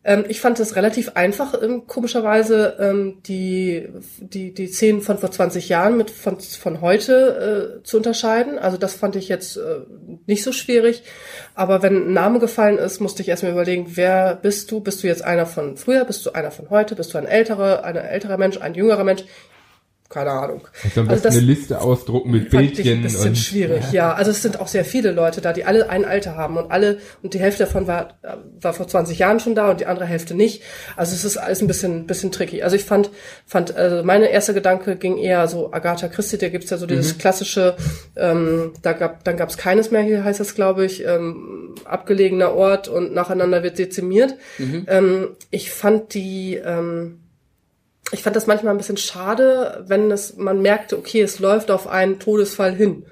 Ähm, 0.09 0.25
ich 0.27 0.41
fand 0.41 0.59
es 0.59 0.75
relativ 0.75 1.13
einfach, 1.17 1.55
ähm, 1.63 1.87
komischerweise 1.87 2.77
ähm, 2.81 3.19
die, 3.27 3.87
die, 4.21 4.55
die 4.55 4.67
Szenen 4.69 5.03
von 5.03 5.19
vor 5.19 5.31
20 5.31 5.69
Jahren 5.69 5.99
mit 5.99 6.11
von, 6.11 6.41
von 6.41 6.81
heute 6.81 7.81
äh, 7.81 7.83
zu 7.83 7.99
unterscheiden. 7.99 8.59
Also 8.59 8.79
das 8.79 8.95
fand 8.95 9.17
ich 9.17 9.29
jetzt 9.29 9.59
äh, 9.59 9.81
nicht 10.25 10.43
so 10.43 10.53
schwierig. 10.53 11.03
Aber 11.55 11.83
wenn 11.83 12.09
ein 12.09 12.13
Name 12.15 12.39
gefallen 12.39 12.79
ist, 12.79 13.01
musste 13.01 13.21
ich 13.21 13.29
erstmal 13.29 13.53
überlegen, 13.53 13.97
wer 13.97 14.35
bist 14.35 14.71
du? 14.71 14.81
Bist 14.81 15.03
du 15.03 15.09
jetzt 15.09 15.23
einer 15.23 15.45
von 15.45 15.77
früher? 15.77 16.07
Bist 16.07 16.25
du 16.25 16.33
einer 16.33 16.53
von 16.53 16.71
heute? 16.71 16.95
Bist 16.95 17.13
du 17.13 17.19
ein 17.19 17.27
älterer, 17.27 17.85
ein 17.85 17.97
älterer 17.97 18.39
Mensch, 18.39 18.57
ein 18.57 18.73
jüngerer 18.73 19.05
Mensch? 19.05 19.25
Keine 20.11 20.31
Ahnung. 20.31 20.63
Also 20.85 21.03
Also 21.03 21.23
das- 21.23 21.37
eine 21.37 21.45
Liste 21.45 21.83
ausdrucken 21.83 22.31
mit 22.31 22.49
Bildchen 22.49 23.01
ein 23.01 23.03
bisschen 23.03 23.29
und 23.29 23.37
schwierig, 23.37 23.93
ja. 23.93 24.15
Also 24.15 24.31
es 24.31 24.41
sind 24.41 24.59
auch 24.59 24.67
sehr 24.69 24.87
viele 24.87 25.13
Leute 25.13 25.43
da, 25.43 25.53
die 25.53 25.65
alle 25.67 25.91
ein 25.91 26.07
Alter 26.07 26.35
haben 26.35 26.57
und 26.57 26.71
alle, 26.71 26.99
und 27.23 27.35
die 27.35 27.39
Hälfte 27.41 27.65
davon 27.65 27.87
war, 27.87 28.19
war 28.63 28.73
vor 28.73 28.89
20 28.89 29.19
Jahren 29.19 29.39
schon 29.39 29.55
da 29.55 29.71
und 29.71 29.81
die 29.81 29.87
andere 29.87 30.07
Hälfte 30.07 30.35
nicht. 30.35 30.63
Also 30.97 31.15
es 31.15 31.25
ist 31.27 31.37
alles 31.37 31.61
ein 31.61 31.67
bisschen, 31.67 32.07
bisschen 32.07 32.33
tricky. 32.33 32.63
Also 32.63 32.75
ich 32.75 32.85
fand, 32.85 33.11
fand, 33.45 33.77
also 33.77 34.03
meine 34.03 34.31
erste 34.31 34.55
Gedanke 34.55 34.97
ging 34.97 35.19
eher 35.19 35.47
so 35.47 35.75
Agatha 35.75 36.09
Christie, 36.09 36.39
da 36.39 36.49
gibt's 36.49 36.71
ja 36.71 36.79
so 36.79 36.87
dieses 36.87 37.19
klassische, 37.19 37.77
ähm, 38.17 38.73
da 38.81 38.95
gab, 38.95 39.25
dann 39.25 39.37
gab's 39.37 39.59
keines 39.59 39.91
mehr, 39.91 40.01
hier 40.03 40.25
heißt 40.25 40.41
es, 40.41 40.55
glaube 40.55 40.87
ich, 40.87 41.05
ähm, 41.05 41.75
abgelegener 41.85 42.55
Ort 42.55 42.89
und 42.89 43.13
nacheinander 43.13 43.63
wird 43.63 43.79
dezimiert. 43.79 44.37
Ähm, 44.87 45.29
ich 45.51 45.71
fand 45.71 46.15
die, 46.15 46.55
ähm, 46.55 47.21
ich 48.13 48.23
fand 48.23 48.37
das 48.37 48.47
manchmal 48.47 48.75
ein 48.75 48.79
bisschen 48.79 48.97
schade, 48.97 49.85
wenn 49.87 50.11
es, 50.11 50.37
man 50.37 50.63
merkte, 50.63 50.97
okay, 50.97 51.21
es 51.21 51.39
läuft 51.39 51.71
auf 51.71 51.87
einen 51.87 52.19
Todesfall 52.19 52.75
hin. 52.75 53.07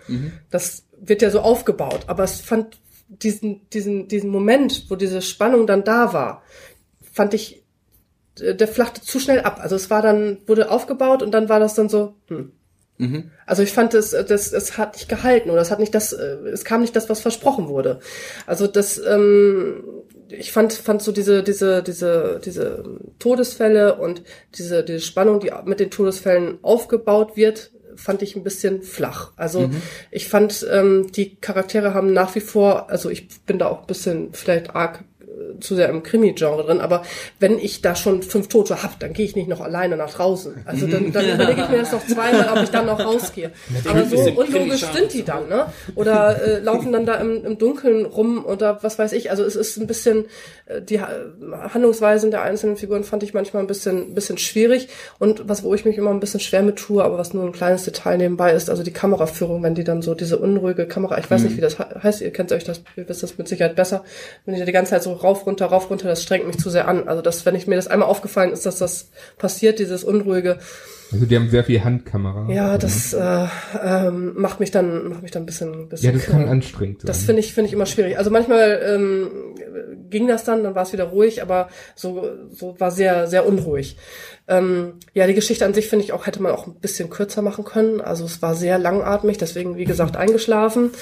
Das 0.50 0.84
wird 0.98 1.22
ja 1.22 1.30
so 1.30 1.40
aufgebaut. 1.40 2.00
Aber 2.06 2.24
es 2.24 2.40
fand 2.40 2.78
diesen, 3.08 3.68
diesen, 3.70 4.08
diesen 4.08 4.30
Moment, 4.30 4.86
wo 4.88 4.96
diese 4.96 5.22
Spannung 5.22 5.66
dann 5.66 5.84
da 5.84 6.12
war, 6.12 6.42
fand 7.12 7.34
ich, 7.34 7.62
äh, 8.40 8.54
der 8.54 8.68
flachte 8.68 9.02
zu 9.02 9.20
schnell 9.20 9.40
ab. 9.40 9.58
Also 9.60 9.76
es 9.76 9.90
war 9.90 10.02
dann, 10.02 10.38
wurde 10.46 10.70
aufgebaut 10.70 11.22
und 11.22 11.32
dann 11.32 11.48
war 11.48 11.60
das 11.60 11.74
dann 11.74 11.88
so, 11.88 12.14
hm. 12.28 12.52
Also 13.44 13.62
ich 13.62 13.72
fand 13.72 13.92
es, 13.92 14.12
das, 14.12 14.52
es 14.52 14.78
hat 14.78 14.94
nicht 14.94 15.08
gehalten 15.08 15.50
oder 15.50 15.60
es 15.60 15.70
hat 15.70 15.80
nicht 15.80 15.94
das, 15.94 16.14
äh, 16.14 16.36
es 16.50 16.64
kam 16.64 16.80
nicht 16.80 16.96
das, 16.96 17.10
was 17.10 17.20
versprochen 17.20 17.68
wurde. 17.68 18.00
Also 18.46 18.66
das, 18.66 18.98
ähm, 18.98 19.84
ich 20.28 20.52
fand, 20.52 20.72
fand 20.72 21.02
so 21.02 21.12
diese, 21.12 21.42
diese, 21.42 21.82
diese, 21.82 22.40
diese 22.44 22.84
Todesfälle 23.18 23.96
und 23.96 24.22
diese, 24.56 24.82
diese 24.84 25.00
Spannung, 25.00 25.40
die 25.40 25.52
mit 25.64 25.80
den 25.80 25.90
Todesfällen 25.90 26.58
aufgebaut 26.62 27.36
wird, 27.36 27.70
fand 27.96 28.22
ich 28.22 28.36
ein 28.36 28.44
bisschen 28.44 28.82
flach. 28.82 29.32
Also 29.36 29.70
ich 30.10 30.28
fand, 30.28 30.66
ähm, 30.70 31.10
die 31.12 31.36
Charaktere 31.36 31.94
haben 31.94 32.12
nach 32.12 32.34
wie 32.34 32.40
vor, 32.40 32.90
also 32.90 33.08
ich 33.08 33.28
bin 33.46 33.58
da 33.58 33.68
auch 33.68 33.80
ein 33.80 33.86
bisschen 33.86 34.32
vielleicht 34.32 34.74
arg 34.74 35.04
zu 35.60 35.74
sehr 35.74 35.88
im 35.88 36.02
Krimi-Genre 36.02 36.64
drin, 36.64 36.80
aber 36.80 37.02
wenn 37.40 37.58
ich 37.58 37.82
da 37.82 37.94
schon 37.94 38.22
fünf 38.22 38.48
Tote 38.48 38.82
hab, 38.82 38.98
dann 39.00 39.12
gehe 39.12 39.24
ich 39.24 39.36
nicht 39.36 39.48
noch 39.48 39.60
alleine 39.60 39.96
nach 39.96 40.12
draußen. 40.12 40.54
Also 40.64 40.86
dann, 40.86 41.12
dann 41.12 41.28
überlege 41.34 41.62
ich 41.62 41.68
mir 41.68 41.78
das 41.78 41.92
noch 41.92 42.06
zweimal, 42.06 42.48
ob 42.56 42.62
ich 42.62 42.70
dann 42.70 42.86
noch 42.86 42.98
rausgehe. 43.04 43.50
Aber 43.88 44.04
so 44.04 44.16
unlogisch 44.16 44.84
sind 44.92 45.12
die 45.12 45.24
dann, 45.24 45.48
ne? 45.48 45.66
Oder 45.94 46.40
äh, 46.42 46.58
laufen 46.60 46.92
dann 46.92 47.06
da 47.06 47.14
im, 47.16 47.44
im 47.44 47.58
Dunkeln 47.58 48.06
rum 48.06 48.44
oder 48.44 48.82
was 48.82 48.98
weiß 48.98 49.12
ich. 49.12 49.30
Also 49.30 49.44
es 49.44 49.56
ist 49.56 49.76
ein 49.76 49.86
bisschen, 49.86 50.26
äh, 50.66 50.80
die 50.82 51.00
Ha- 51.00 51.08
Handlungsweisen 51.72 52.30
der 52.30 52.42
einzelnen 52.42 52.76
Figuren 52.76 53.04
fand 53.04 53.22
ich 53.22 53.34
manchmal 53.34 53.62
ein 53.62 53.66
bisschen, 53.66 54.10
ein 54.10 54.14
bisschen 54.14 54.38
schwierig. 54.38 54.88
Und 55.18 55.48
was, 55.48 55.62
wo 55.62 55.74
ich 55.74 55.84
mich 55.84 55.96
immer 55.98 56.10
ein 56.10 56.20
bisschen 56.20 56.40
schwer 56.40 56.62
mit 56.62 56.76
tue, 56.76 57.02
aber 57.02 57.18
was 57.18 57.34
nur 57.34 57.44
ein 57.44 57.52
kleines 57.52 57.84
Detail 57.84 58.16
nebenbei 58.18 58.52
ist, 58.52 58.70
also 58.70 58.82
die 58.82 58.92
Kameraführung, 58.92 59.62
wenn 59.62 59.74
die 59.74 59.84
dann 59.84 60.02
so 60.02 60.14
diese 60.14 60.38
unruhige 60.38 60.86
Kamera, 60.86 61.18
ich 61.18 61.30
weiß 61.30 61.42
nicht, 61.42 61.56
wie 61.56 61.60
das 61.60 61.78
he- 61.78 61.84
heißt, 62.02 62.20
ihr 62.20 62.32
kennt 62.32 62.52
euch 62.52 62.64
das, 62.64 62.82
ihr 62.96 63.08
wisst 63.08 63.22
das 63.22 63.38
mit 63.38 63.48
Sicherheit 63.48 63.76
besser, 63.76 64.04
wenn 64.44 64.54
die 64.54 64.60
da 64.60 64.66
die 64.66 64.72
ganze 64.72 64.90
Zeit 64.90 65.02
so 65.02 65.12
rauf, 65.12 65.35
runter, 65.44 65.66
rauf, 65.66 65.90
runter, 65.90 66.08
das 66.08 66.22
strengt 66.22 66.46
mich 66.46 66.58
zu 66.58 66.70
sehr 66.70 66.88
an. 66.88 67.08
Also 67.08 67.20
das, 67.20 67.44
wenn 67.44 67.54
ich 67.54 67.66
mir 67.66 67.74
das 67.76 67.88
einmal 67.88 68.08
aufgefallen 68.08 68.52
ist, 68.52 68.64
dass 68.64 68.78
das 68.78 69.10
passiert, 69.36 69.78
dieses 69.80 70.04
unruhige, 70.04 70.58
also 71.12 71.24
die 71.24 71.36
haben 71.36 71.48
sehr 71.48 71.62
viel 71.62 71.84
Handkamera. 71.84 72.50
ja, 72.52 72.78
das 72.78 73.12
äh, 73.12 73.46
ähm, 73.82 74.34
macht 74.36 74.58
mich 74.58 74.70
dann 74.70 75.08
macht 75.08 75.22
mich 75.22 75.30
dann 75.30 75.44
ein 75.44 75.46
bisschen, 75.46 75.88
bisschen 75.88 76.06
Ja, 76.06 76.12
das 76.12 76.26
kann 76.26 76.48
anstrengend 76.48 77.02
sein. 77.02 77.06
Das 77.06 77.22
finde 77.22 77.40
ich 77.40 77.54
finde 77.54 77.68
ich 77.68 77.74
immer 77.74 77.86
schwierig. 77.86 78.18
Also 78.18 78.30
manchmal 78.30 78.80
ähm, 78.84 79.30
ging 80.10 80.26
das 80.26 80.44
dann, 80.44 80.64
dann 80.64 80.74
war 80.74 80.82
es 80.82 80.92
wieder 80.92 81.04
ruhig, 81.04 81.42
aber 81.42 81.68
so 81.94 82.28
so 82.50 82.74
war 82.80 82.90
sehr 82.90 83.28
sehr 83.28 83.46
unruhig. 83.46 83.96
Ähm, 84.48 84.92
ja, 85.12 85.26
die 85.26 85.34
Geschichte 85.34 85.64
an 85.64 85.74
sich 85.74 85.88
finde 85.88 86.04
ich 86.04 86.12
auch, 86.12 86.26
hätte 86.26 86.40
man 86.40 86.52
auch 86.52 86.68
ein 86.68 86.74
bisschen 86.76 87.10
kürzer 87.10 87.42
machen 87.42 87.64
können. 87.64 88.00
Also 88.00 88.24
es 88.24 88.42
war 88.42 88.54
sehr 88.54 88.78
langatmig, 88.78 89.38
deswegen, 89.38 89.76
wie 89.76 89.84
gesagt, 89.86 90.16
eingeschlafen. 90.16 90.92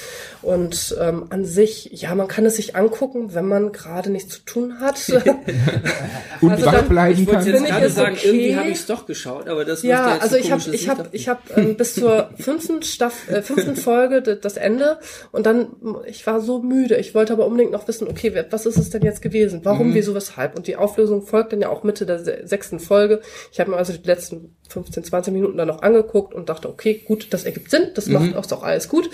Und 0.41 0.95
ähm, 0.99 1.27
an 1.29 1.45
sich, 1.45 1.89
ja, 1.91 2.15
man 2.15 2.27
kann 2.27 2.45
es 2.47 2.55
sich 2.55 2.75
angucken, 2.75 3.35
wenn 3.35 3.45
man 3.47 3.71
gerade 3.71 4.09
nichts 4.09 4.33
zu 4.35 4.39
tun 4.45 4.79
hat. 4.79 4.97
Und 6.41 6.51
Also 6.51 6.65
wach 6.65 6.71
dann- 6.73 6.89
bleiben 6.89 7.21
Ich 7.21 7.27
wollte 7.27 7.39
kann. 7.39 7.47
jetzt 7.53 7.61
ich 7.61 7.67
gerade 7.69 7.89
sagen, 7.89 8.15
okay. 8.17 8.27
irgendwie 8.27 8.55
habe 8.55 8.69
ich 8.69 8.77
es 8.79 8.85
doch 8.85 9.05
geschaut, 9.05 9.47
aber 9.47 9.63
das 9.65 9.83
Ja, 9.83 10.13
jetzt 10.13 10.23
also 10.23 10.35
ich 10.37 10.51
habe 10.51 10.63
ich 10.71 10.89
habe 10.89 11.05
ich 11.11 11.27
habe 11.29 11.41
ähm, 11.55 11.77
bis 11.77 11.93
zur 11.95 12.29
fünften 12.37 12.81
Staff 12.83 13.29
äh, 13.29 13.41
fünften 13.41 13.75
Folge 13.75 14.21
das 14.21 14.57
Ende 14.57 14.97
und 15.31 15.45
dann 15.45 15.67
ich 16.07 16.25
war 16.27 16.41
so 16.41 16.59
müde. 16.61 16.97
Ich 16.97 17.13
wollte 17.15 17.33
aber 17.33 17.45
unbedingt 17.45 17.71
noch 17.71 17.87
wissen, 17.87 18.07
okay, 18.07 18.33
was 18.49 18.65
ist 18.65 18.77
es 18.77 18.89
denn 18.89 19.03
jetzt 19.03 19.21
gewesen? 19.21 19.61
Warum, 19.63 19.93
wieso, 19.93 20.13
weshalb? 20.15 20.55
Und 20.55 20.67
die 20.67 20.75
Auflösung 20.77 21.21
folgt 21.25 21.53
dann 21.53 21.61
ja 21.61 21.69
auch 21.69 21.83
Mitte 21.83 22.05
der 22.05 22.19
se- 22.23 22.41
sechsten 22.45 22.79
Folge. 22.79 23.21
Ich 23.51 23.59
habe 23.59 23.71
mir 23.71 23.77
also 23.77 23.93
die 23.93 24.07
letzten 24.07 24.55
15, 24.69 25.03
20 25.03 25.33
Minuten 25.33 25.57
dann 25.57 25.67
noch 25.67 25.81
angeguckt 25.81 26.33
und 26.33 26.49
dachte, 26.49 26.69
okay, 26.69 27.01
gut, 27.05 27.27
das 27.31 27.43
ergibt 27.43 27.71
Sinn, 27.71 27.89
das 27.95 28.07
macht 28.07 28.35
auch, 28.35 28.51
auch 28.51 28.63
alles 28.63 28.89
gut, 28.89 29.09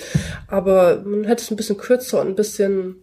aber 0.48 1.02
man 1.06 1.26
hätte 1.26 1.44
es 1.44 1.52
ein 1.52 1.58
bisschen 1.58 1.78
kürzer 1.78 2.22
und 2.22 2.28
ein 2.28 2.36
bisschen 2.36 2.96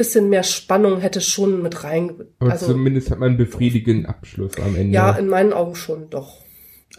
bisschen 0.00 0.30
mehr 0.30 0.44
Spannung 0.44 1.00
hätte 1.00 1.20
schon 1.20 1.60
mit 1.60 1.84
rein. 1.84 2.12
Aber 2.38 2.52
Also 2.52 2.68
zumindest 2.68 3.10
hat 3.10 3.18
man 3.18 3.30
einen 3.30 3.36
befriedigenden 3.36 4.06
Abschluss 4.06 4.52
am 4.56 4.74
Ende. 4.74 4.94
ja, 4.94 5.12
in 5.12 5.28
meinen 5.28 5.52
Augen 5.52 5.74
schon 5.74 6.08
doch. 6.08 6.38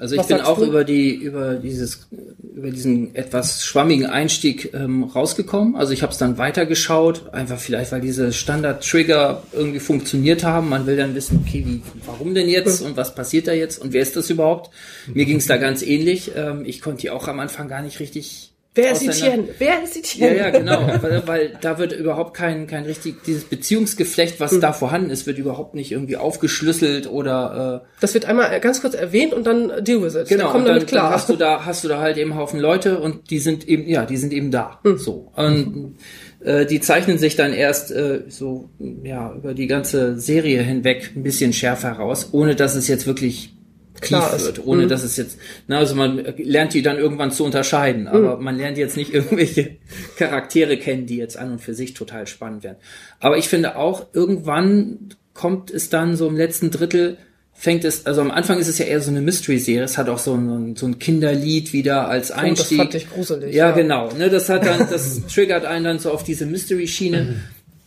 Also 0.02 0.16
ich 0.16 0.20
Was 0.22 0.28
bin 0.30 0.42
auch 0.42 0.58
du? 0.58 0.66
über 0.66 0.84
die 0.84 1.14
über 1.14 1.54
dieses 1.54 2.08
über 2.56 2.72
diesen 2.72 3.14
etwas 3.14 3.64
schwammigen 3.64 4.08
Einstieg 4.08 4.74
ähm, 4.74 5.04
rausgekommen. 5.04 5.76
Also 5.76 5.94
ich 5.94 6.02
habe 6.02 6.12
es 6.12 6.18
dann 6.18 6.40
weitergeschaut, 6.40 7.32
einfach 7.36 7.60
vielleicht 7.60 7.92
weil 7.92 8.02
diese 8.02 8.34
Standard-Trigger 8.34 9.44
irgendwie 9.54 9.80
funktioniert 9.80 10.44
haben. 10.44 10.70
Man 10.70 10.88
will 10.88 10.98
dann 10.98 11.14
wissen, 11.14 11.46
okay, 11.46 11.64
wie, 11.68 11.84
warum 12.08 12.34
denn 12.34 12.50
jetzt 12.50 12.82
und 12.82 12.98
was 12.98 13.14
passiert 13.14 13.48
da 13.48 13.54
jetzt 13.54 13.80
und 13.80 13.94
wer 13.94 14.02
ist 14.02 14.16
das 14.16 14.32
überhaupt? 14.32 14.72
Mir 15.14 15.26
ging 15.26 15.38
es 15.38 15.46
da 15.46 15.58
ganz 15.58 15.84
ähnlich. 15.84 16.32
Ähm, 16.36 16.64
ich 16.66 16.82
konnte 16.82 17.02
die 17.02 17.12
auch 17.12 17.28
am 17.28 17.40
Anfang 17.40 17.68
gar 17.68 17.84
nicht 17.84 18.00
richtig 18.00 18.54
Wer 18.74 18.94
ist 18.94 19.06
Etienne? 19.06 19.50
Wer 19.58 19.84
ist 19.84 19.96
Ja, 20.16 20.28
Etienne? 20.28 20.38
ja, 20.38 20.50
genau, 20.50 20.88
weil, 21.02 21.28
weil 21.28 21.58
da 21.60 21.78
wird 21.78 21.92
überhaupt 21.92 22.34
kein, 22.34 22.68
kein 22.68 22.86
richtig, 22.86 23.24
dieses 23.26 23.44
Beziehungsgeflecht, 23.44 24.40
was 24.40 24.52
Hm. 24.52 24.62
da 24.62 24.72
vorhanden 24.72 25.10
ist, 25.10 25.28
wird 25.28 25.38
überhaupt 25.38 25.76
nicht 25.76 25.92
irgendwie 25.92 26.16
aufgeschlüsselt 26.16 27.10
oder 27.12 27.84
äh, 27.84 27.88
Das 28.00 28.14
wird 28.14 28.26
einmal 28.26 28.58
ganz 28.62 28.80
kurz 28.82 28.94
erwähnt 28.94 29.34
und 29.34 29.46
dann 29.46 29.84
deal 29.84 30.02
with 30.02 30.16
it. 30.16 30.30
Genau, 30.30 30.44
dann 30.44 30.52
komm 30.54 30.62
und 30.62 30.68
dann, 30.68 30.76
damit 30.76 30.88
klar. 30.88 31.04
dann 31.04 31.14
hast 31.14 31.28
du 31.30 31.36
da 31.36 31.66
hast 31.66 31.84
du 31.84 31.90
da 31.90 32.00
halt 32.00 32.18
eben 32.18 32.36
Haufen 32.36 32.62
Leute 32.62 33.00
und 33.00 33.30
die 33.30 33.40
sind 33.40 33.68
eben 33.68 33.88
ja, 33.90 34.06
die 34.06 34.18
sind 34.18 34.32
eben 34.32 34.52
da. 34.52 34.80
Hm. 34.84 34.98
So. 34.98 35.32
Und 35.36 35.96
äh, 36.40 36.66
die 36.66 36.80
zeichnen 36.80 37.18
sich 37.18 37.36
dann 37.36 37.52
erst 37.52 37.92
äh, 37.92 38.22
so 38.30 38.70
ja, 39.04 39.34
über 39.36 39.54
die 39.54 39.68
ganze 39.68 40.18
Serie 40.18 40.62
hinweg 40.62 41.12
ein 41.16 41.24
bisschen 41.24 41.52
schärfer 41.52 41.90
heraus, 41.98 42.30
ohne 42.32 42.56
dass 42.56 42.76
es 42.76 42.88
jetzt 42.88 43.06
wirklich 43.06 43.54
Klar 44.02 44.36
ist. 44.36 44.46
wird, 44.46 44.66
ohne 44.66 44.84
Mhm. 44.84 44.90
dass 44.90 45.04
es 45.04 45.16
jetzt, 45.18 45.38
na, 45.68 45.78
also 45.78 45.96
man 45.96 46.24
lernt 46.38 46.74
die 46.74 46.82
dann 46.82 46.98
irgendwann 46.98 47.32
zu 47.32 47.44
unterscheiden, 47.46 48.08
aber 48.08 48.38
man 48.38 48.58
lernt 48.58 48.78
jetzt 48.78 48.98
nicht 48.98 49.14
irgendwelche 49.14 49.78
Charaktere 50.18 50.78
kennen, 50.78 51.06
die 51.06 51.18
jetzt 51.18 51.38
an 51.38 51.52
und 51.54 51.62
für 51.62 51.74
sich 51.74 51.94
total 51.94 52.28
spannend 52.28 52.64
werden. 52.64 52.78
Aber 53.20 53.38
ich 53.38 53.48
finde 53.48 53.76
auch, 53.78 54.08
irgendwann 54.14 55.10
kommt 55.34 55.72
es 55.72 55.90
dann 55.90 56.16
so 56.18 56.28
im 56.28 56.36
letzten 56.36 56.72
Drittel, 56.72 57.18
fängt 57.54 57.86
es, 57.86 58.06
also 58.08 58.22
am 58.22 58.32
Anfang 58.32 58.58
ist 58.58 58.68
es 58.68 58.80
ja 58.80 58.86
eher 58.86 59.02
so 59.02 59.12
eine 59.12 59.22
Mystery-Serie, 59.22 59.84
es 59.84 59.98
hat 59.98 60.10
auch 60.10 60.18
so 60.18 60.34
ein, 60.34 60.76
so 60.76 60.88
ein 60.88 60.98
Kinderlied 60.98 61.74
wieder 61.74 62.08
als 62.10 62.30
das 62.30 62.38
Einstieg. 62.38 62.78
fand 62.80 62.96
ich 62.96 63.10
gruselig, 63.10 63.54
Ja, 63.54 63.70
ja. 63.70 63.72
genau, 63.76 64.12
ne, 64.14 64.30
das 64.30 64.50
hat 64.50 64.66
dann, 64.66 64.80
das 64.90 65.22
triggert 65.28 65.66
einen 65.66 65.86
dann 65.86 66.00
so 66.00 66.12
auf 66.12 66.24
diese 66.24 66.46
Mystery-Schiene. 66.48 67.36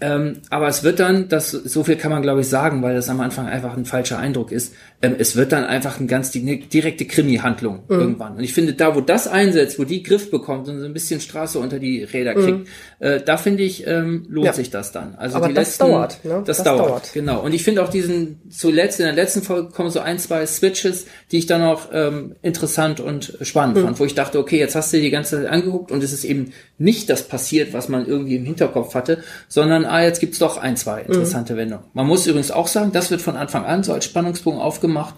Ähm, 0.01 0.39
aber 0.51 0.69
es 0.69 0.83
wird 0.83 0.99
dann, 1.01 1.29
das, 1.29 1.51
so 1.53 1.85
viel 1.85 1.97
kann 1.97 2.11
man 2.11 2.21
glaube 2.21 2.41
ich 2.41 2.49
sagen, 2.49 2.83
weil 2.83 2.95
das 2.95 3.09
am 3.09 3.21
Anfang 3.21 3.47
einfach 3.47 3.77
ein 3.77 3.85
falscher 3.85 4.19
Eindruck 4.19 4.51
ist. 4.53 4.75
Ähm, 5.03 5.15
es 5.19 5.37
wird 5.37 5.53
dann 5.53 5.65
einfach 5.65 6.01
ein 6.01 6.09
ganz 6.09 6.31
di 6.33 6.41
direkte 6.69 7.05
Krimi-Handlung 7.07 7.85
Mhm. 7.89 8.01
irgendwann. 8.01 8.37
Und 8.37 8.43
ich 8.43 8.53
finde, 8.53 8.73
da, 8.75 8.95
wo 8.97 9.01
das 9.01 9.29
einsetzt, 9.29 9.79
wo 9.79 9.85
die 9.85 10.03
Griff 10.03 10.31
bekommt 10.31 10.69
und 10.69 10.81
so 10.81 10.85
ein 10.85 10.93
bisschen 10.93 11.21
Straße 11.21 11.59
unter 11.59 11.79
die 11.79 12.03
Räder 12.03 12.35
kriegt, 12.35 12.69
äh, 12.99 13.21
da 13.21 13.37
finde 13.37 13.63
ich, 13.63 13.87
ähm, 13.87 14.27
lohnt 14.29 14.45
Mhm. 14.45 14.47
Ja. 14.47 14.53
sich 14.53 14.71
das 14.71 14.91
dann. 14.93 15.15
Also 15.15 15.37
Aber 15.37 15.49
die 15.49 15.55
das 15.55 15.69
letzten, 15.69 15.85
dauert, 15.85 16.25
ne? 16.25 16.43
Das, 16.45 16.57
Das 16.59 16.65
dauert, 16.65 16.89
dauert. 16.89 17.11
genau. 17.15 17.41
Und 17.43 17.55
ich 17.55 17.63
finde 17.63 17.83
auch 17.83 17.89
diesen, 17.89 18.41
zuletzt 18.51 18.99
in 19.01 19.07
der 19.07 19.15
letzten 19.15 19.43
Folge 19.43 19.71
kommen 19.71 19.91
so 19.91 20.01
ein, 20.01 20.19
zwei 20.19 20.45
Switches, 20.47 21.07
die 21.31 21.39
ich 21.39 21.47
dann 21.47 21.63
auch 21.63 21.89
ähm, 21.93 22.35
interessant 22.43 23.01
und 23.01 23.39
spannend 23.43 23.79
fand, 23.79 23.99
wo 24.01 24.05
ich 24.05 24.15
dachte, 24.15 24.39
okay, 24.39 24.59
jetzt 24.59 24.75
hast 24.75 24.93
du 24.93 24.97
dir 24.97 25.05
die 25.05 25.11
ganze 25.11 25.37
Zeit 25.43 25.51
angeguckt 25.51 25.93
und 25.93 26.03
es 26.03 26.13
ist 26.13 26.25
eben 26.25 26.53
nicht 26.79 27.09
das 27.09 27.29
passiert, 27.29 27.73
was 27.73 27.89
man 27.89 28.07
irgendwie 28.07 28.37
im 28.37 28.45
Hinterkopf 28.45 28.95
hatte, 28.95 29.19
sondern 29.49 29.85
ah, 29.95 30.03
jetzt 30.03 30.21
gibt's 30.21 30.39
doch 30.39 30.57
ein, 30.57 30.77
zwei 30.77 31.03
interessante 31.03 31.57
Wendungen. 31.57 31.85
Man 31.93 32.07
muss 32.07 32.27
übrigens 32.27 32.51
auch 32.51 32.69
sagen, 32.69 32.93
das 32.93 33.11
wird 33.11 33.23
von 33.23 33.37
Anfang 33.37 33.65
an 33.65 33.83
so 33.85 33.93
als 33.93 34.05
Spannungsbogen 34.05 34.61
aufgemacht. 34.61 35.15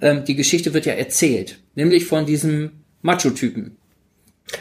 Ähm, 0.00 0.24
die 0.24 0.34
Geschichte 0.36 0.74
wird 0.74 0.84
ja 0.86 0.92
erzählt, 0.94 1.58
nämlich 1.74 2.06
von 2.06 2.26
diesem 2.26 2.72
Macho-Typen. 3.02 3.76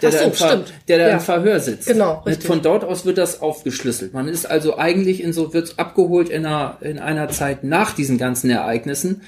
Der, 0.02 0.12
so, 0.12 0.18
da 0.18 0.24
im 0.24 0.34
Ver- 0.34 0.48
stimmt. 0.50 0.74
der 0.88 0.98
da 0.98 1.08
Ja. 1.10 1.14
im 1.16 1.20
Verhör 1.20 1.60
sitzt. 1.60 1.88
Genau, 1.88 2.18
Und 2.20 2.28
richtig. 2.28 2.48
Von 2.48 2.62
dort 2.62 2.84
aus 2.84 3.06
wird 3.06 3.18
das 3.20 3.42
aufgeschlüsselt. 3.42 4.14
Man 4.14 4.28
ist 4.28 4.46
also 4.50 4.78
eigentlich 4.78 5.22
in 5.22 5.32
so, 5.34 5.54
wird 5.54 5.78
abgeholt 5.78 6.30
in 6.30 6.46
einer, 6.46 6.78
in 6.82 6.98
einer 7.00 7.28
Zeit 7.30 7.64
nach 7.64 7.94
diesen 7.94 8.18
ganzen 8.18 8.50
Ereignissen. 8.50 9.22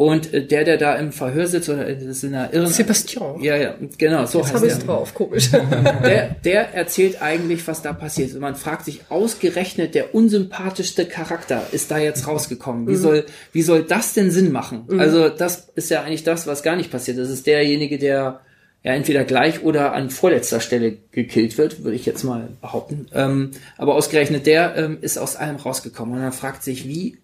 Und 0.00 0.32
äh, 0.32 0.46
der, 0.46 0.64
der 0.64 0.78
da 0.78 0.94
im 0.94 1.12
Verhör 1.12 1.46
sitzt, 1.46 1.68
oder 1.68 1.84
das 1.92 2.02
ist 2.02 2.24
in 2.24 2.34
einer 2.34 2.54
irren... 2.54 2.68
Sebastian. 2.68 3.38
Ja, 3.42 3.54
ja, 3.54 3.74
genau, 3.98 4.24
so 4.24 4.38
Jetzt 4.38 4.46
heißt 4.46 4.54
habe 4.54 4.66
ich 4.66 4.72
der. 4.72 4.80
es 4.80 4.86
drauf, 4.86 5.12
komisch. 5.14 5.50
Der, 6.02 6.36
der 6.42 6.74
erzählt 6.74 7.20
eigentlich, 7.20 7.68
was 7.68 7.82
da 7.82 7.92
passiert 7.92 8.30
ist. 8.30 8.34
Und 8.34 8.40
man 8.40 8.54
fragt 8.54 8.86
sich, 8.86 9.02
ausgerechnet 9.10 9.94
der 9.94 10.14
unsympathischste 10.14 11.04
Charakter 11.04 11.66
ist 11.72 11.90
da 11.90 11.98
jetzt 11.98 12.26
rausgekommen. 12.26 12.84
Mhm. 12.84 12.88
Wie 12.88 12.96
soll, 12.96 13.26
wie 13.52 13.60
soll 13.60 13.82
das 13.82 14.14
denn 14.14 14.30
Sinn 14.30 14.52
machen? 14.52 14.86
Also 14.96 15.28
das 15.28 15.68
ist 15.74 15.90
ja 15.90 16.02
eigentlich 16.02 16.24
das, 16.24 16.46
was 16.46 16.62
gar 16.62 16.76
nicht 16.76 16.90
passiert. 16.90 17.18
Das 17.18 17.28
ist 17.28 17.46
derjenige, 17.46 17.98
der 17.98 18.40
ja 18.82 18.92
entweder 18.94 19.24
gleich 19.24 19.62
oder 19.62 19.92
an 19.92 20.08
vorletzter 20.08 20.60
Stelle 20.60 20.96
gekillt 21.12 21.58
wird, 21.58 21.84
würde 21.84 21.96
ich 21.96 22.06
jetzt 22.06 22.24
mal 22.24 22.48
behaupten. 22.62 23.06
Ähm, 23.12 23.50
aber 23.76 23.96
ausgerechnet 23.96 24.46
der 24.46 24.76
ähm, 24.76 24.96
ist 25.02 25.18
aus 25.18 25.36
allem 25.36 25.56
rausgekommen. 25.56 26.14
Und 26.14 26.22
man 26.22 26.32
fragt 26.32 26.62
sich, 26.62 26.88
wie 26.88 27.18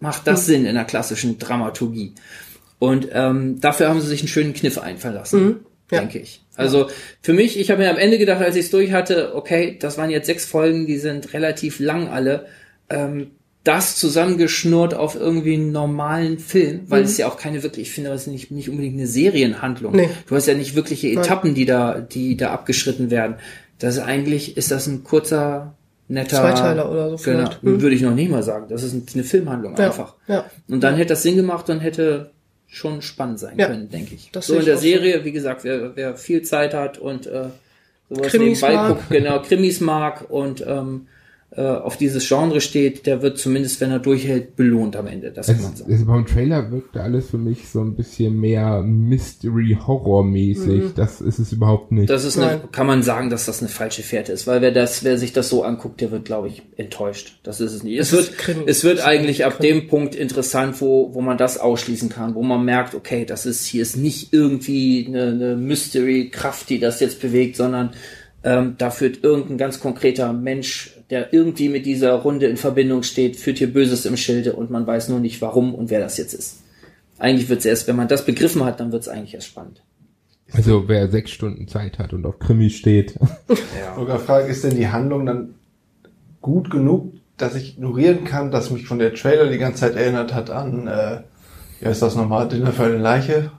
macht 0.00 0.26
das 0.26 0.46
Sinn 0.46 0.64
in 0.66 0.74
der 0.74 0.84
klassischen 0.84 1.38
Dramaturgie? 1.38 2.14
Und 2.78 3.08
ähm, 3.12 3.60
dafür 3.60 3.88
haben 3.88 4.00
sie 4.00 4.06
sich 4.06 4.20
einen 4.20 4.28
schönen 4.28 4.52
Kniff 4.54 4.78
einfallen 4.78 5.14
lassen, 5.14 5.56
Ja. 5.90 6.00
denke 6.00 6.18
ich. 6.20 6.42
Also 6.54 6.88
für 7.22 7.32
mich, 7.32 7.58
ich 7.58 7.70
habe 7.70 7.82
mir 7.82 7.90
am 7.90 7.96
Ende 7.98 8.18
gedacht, 8.18 8.40
als 8.40 8.56
ich 8.56 8.66
es 8.66 8.70
durch 8.70 8.92
hatte, 8.92 9.34
okay, 9.34 9.76
das 9.80 9.98
waren 9.98 10.10
jetzt 10.10 10.26
sechs 10.26 10.44
Folgen, 10.44 10.86
die 10.86 10.98
sind 10.98 11.32
relativ 11.34 11.80
lang 11.80 12.08
alle. 12.08 12.46
Ähm, 12.88 13.32
das 13.64 13.96
zusammengeschnurrt 13.96 14.94
auf 14.94 15.14
irgendwie 15.14 15.54
einen 15.54 15.72
normalen 15.72 16.38
Film, 16.38 16.82
weil 16.88 17.02
es 17.02 17.18
ja 17.18 17.28
auch 17.28 17.36
keine 17.36 17.62
wirklich, 17.62 17.88
ich 17.88 17.92
finde, 17.94 18.10
das 18.10 18.22
ist 18.22 18.26
nicht, 18.28 18.50
nicht 18.50 18.70
unbedingt 18.70 18.94
eine 18.96 19.06
Serienhandlung. 19.06 19.94
Nee. 19.94 20.08
Du 20.26 20.36
hast 20.36 20.46
ja 20.46 20.54
nicht 20.54 20.74
wirkliche 20.74 21.08
Etappen, 21.08 21.54
die 21.54 21.66
da, 21.66 22.00
die 22.00 22.36
da 22.36 22.50
abgeschritten 22.52 23.10
werden. 23.10 23.36
Das 23.78 23.96
ist 23.96 24.02
eigentlich, 24.02 24.56
ist 24.56 24.70
das 24.70 24.86
ein 24.86 25.04
kurzer, 25.04 25.74
netter 26.08 26.38
Zweiteiler 26.40 26.90
oder 26.90 27.10
so 27.16 27.16
Genau, 27.24 27.38
vielleicht. 27.46 27.62
Hm. 27.62 27.80
würde 27.80 27.94
ich 27.94 28.02
noch 28.02 28.14
nicht 28.14 28.30
mal 28.30 28.42
sagen. 28.42 28.66
Das 28.68 28.82
ist 28.82 29.14
eine 29.14 29.24
Filmhandlung 29.24 29.76
Ja, 29.76 29.86
einfach. 29.86 30.14
ja. 30.26 30.44
Und 30.68 30.82
dann 30.82 30.96
hätte 30.96 31.10
das 31.10 31.22
Sinn 31.22 31.36
gemacht 31.36 31.68
und 31.70 31.80
hätte 31.80 32.30
schon 32.66 33.00
spannend 33.02 33.38
sein 33.38 33.58
Ja, 33.58 33.66
können, 33.66 33.88
denke 33.88 34.14
ich. 34.14 34.30
das 34.32 34.46
so 34.46 34.54
in 34.56 34.64
der 34.64 34.74
auch 34.74 34.78
so. 34.78 34.82
Serie, 34.86 35.24
wie 35.24 35.32
gesagt, 35.32 35.64
wer, 35.64 35.96
wer 35.96 36.16
viel 36.16 36.42
Zeit 36.42 36.74
hat 36.74 36.98
und 36.98 37.26
äh, 37.26 37.44
sowas 38.10 38.26
Krimis 38.30 38.60
nebenbei 38.62 38.74
mag. 38.82 38.88
guckt, 38.88 39.10
genau, 39.10 39.42
Krimis 39.42 39.80
mag 39.80 40.30
und 40.30 40.64
ähm, 40.66 41.06
äh, 41.06 41.17
auf 41.60 41.96
dieses 41.96 42.28
Genre 42.28 42.60
steht, 42.60 43.06
der 43.06 43.22
wird 43.22 43.38
zumindest, 43.38 43.80
wenn 43.80 43.90
er 43.90 44.00
durchhält, 44.00 44.54
belohnt 44.54 44.96
am 44.96 45.06
Ende. 45.06 45.32
Das 45.32 45.46
kann 45.46 45.62
man 45.62 45.72
Es, 45.72 45.78
sagen. 45.78 45.92
es, 45.92 46.04
beim 46.06 46.26
Trailer 46.26 46.70
wirkte 46.70 47.00
alles 47.02 47.30
für 47.30 47.38
mich 47.38 47.70
so 47.70 47.80
ein 47.80 47.96
bisschen 47.96 48.38
mehr 48.38 48.82
Mystery-Horror-mäßig. 48.82 50.94
Das 50.94 51.20
ist 51.20 51.38
es 51.38 51.52
überhaupt 51.52 51.92
nicht. 51.92 52.10
Das 52.10 52.24
ist 52.24 52.38
eine, 52.38 52.60
kann 52.72 52.86
man 52.86 53.02
sagen, 53.02 53.30
dass 53.30 53.46
das 53.46 53.60
eine 53.60 53.68
falsche 53.68 54.02
Fährte 54.02 54.32
ist, 54.32 54.46
weil 54.46 54.60
wer 54.60 54.72
das, 54.72 55.04
wer 55.04 55.18
sich 55.18 55.32
das 55.32 55.48
so 55.48 55.62
anguckt, 55.62 56.00
der 56.00 56.10
wird, 56.10 56.24
glaube 56.24 56.48
ich, 56.48 56.62
enttäuscht. 56.76 57.38
Das 57.42 57.60
ist 57.60 57.72
es 57.72 57.82
nicht. 57.82 57.98
Es 57.98 58.12
Es 58.12 58.28
wird, 58.28 58.38
Krimi. 58.38 58.64
es 58.66 58.84
wird 58.84 58.98
Es 58.98 59.04
eigentlich 59.04 59.44
ab 59.44 59.58
Krimi. 59.58 59.80
dem 59.80 59.88
Punkt 59.88 60.14
interessant, 60.14 60.80
wo, 60.80 61.14
wo 61.14 61.20
man 61.20 61.38
das 61.38 61.58
ausschließen 61.58 62.08
kann, 62.08 62.34
wo 62.34 62.42
man 62.42 62.64
merkt, 62.64 62.94
okay, 62.94 63.24
das 63.24 63.46
ist, 63.46 63.66
hier 63.66 63.82
ist 63.82 63.96
nicht 63.96 64.32
irgendwie 64.32 65.06
eine, 65.08 65.28
eine 65.28 65.56
Mystery-Kraft, 65.56 66.68
die 66.70 66.78
das 66.78 67.00
jetzt 67.00 67.20
bewegt, 67.20 67.56
sondern 67.56 67.90
ähm, 68.44 68.74
da 68.78 68.90
führt 68.90 69.24
irgendein 69.24 69.58
ganz 69.58 69.80
konkreter 69.80 70.32
Mensch, 70.32 70.94
der 71.10 71.32
irgendwie 71.32 71.68
mit 71.68 71.86
dieser 71.86 72.12
Runde 72.12 72.46
in 72.46 72.56
Verbindung 72.56 73.02
steht, 73.02 73.36
führt 73.36 73.58
hier 73.58 73.72
Böses 73.72 74.04
im 74.04 74.16
Schilde 74.16 74.52
und 74.52 74.70
man 74.70 74.86
weiß 74.86 75.08
nur 75.08 75.20
nicht 75.20 75.40
warum 75.40 75.74
und 75.74 75.90
wer 75.90 76.00
das 76.00 76.18
jetzt 76.18 76.34
ist. 76.34 76.58
Eigentlich 77.18 77.48
wird 77.48 77.60
es 77.60 77.66
erst, 77.66 77.88
wenn 77.88 77.96
man 77.96 78.08
das 78.08 78.24
begriffen 78.24 78.64
hat, 78.64 78.80
dann 78.80 78.92
wird 78.92 79.02
es 79.02 79.08
eigentlich 79.08 79.34
erst 79.34 79.48
spannend. 79.48 79.82
Also 80.52 80.88
wer 80.88 81.08
sechs 81.08 81.30
Stunden 81.30 81.68
Zeit 81.68 81.98
hat 81.98 82.12
und 82.12 82.24
auf 82.24 82.38
Krimi 82.38 82.70
steht. 82.70 83.14
Sogar 83.96 84.18
Frage, 84.18 84.48
ist 84.48 84.64
denn 84.64 84.76
die 84.76 84.88
Handlung 84.88 85.26
dann 85.26 85.54
gut 86.40 86.70
genug, 86.70 87.12
dass 87.36 87.54
ich 87.54 87.74
ignorieren 87.76 88.24
kann, 88.24 88.50
dass 88.50 88.70
mich 88.70 88.86
von 88.86 88.98
der 88.98 89.14
Trailer 89.14 89.48
die 89.50 89.58
ganze 89.58 89.80
Zeit 89.80 89.96
erinnert 89.96 90.34
hat 90.34 90.50
an, 90.50 90.86
äh, 90.86 91.22
ja, 91.80 91.90
ist 91.90 92.02
das 92.02 92.16
nochmal, 92.16 92.48
Dinner 92.48 92.72
für 92.72 92.84
eine 92.84 92.98
Leiche? 92.98 93.52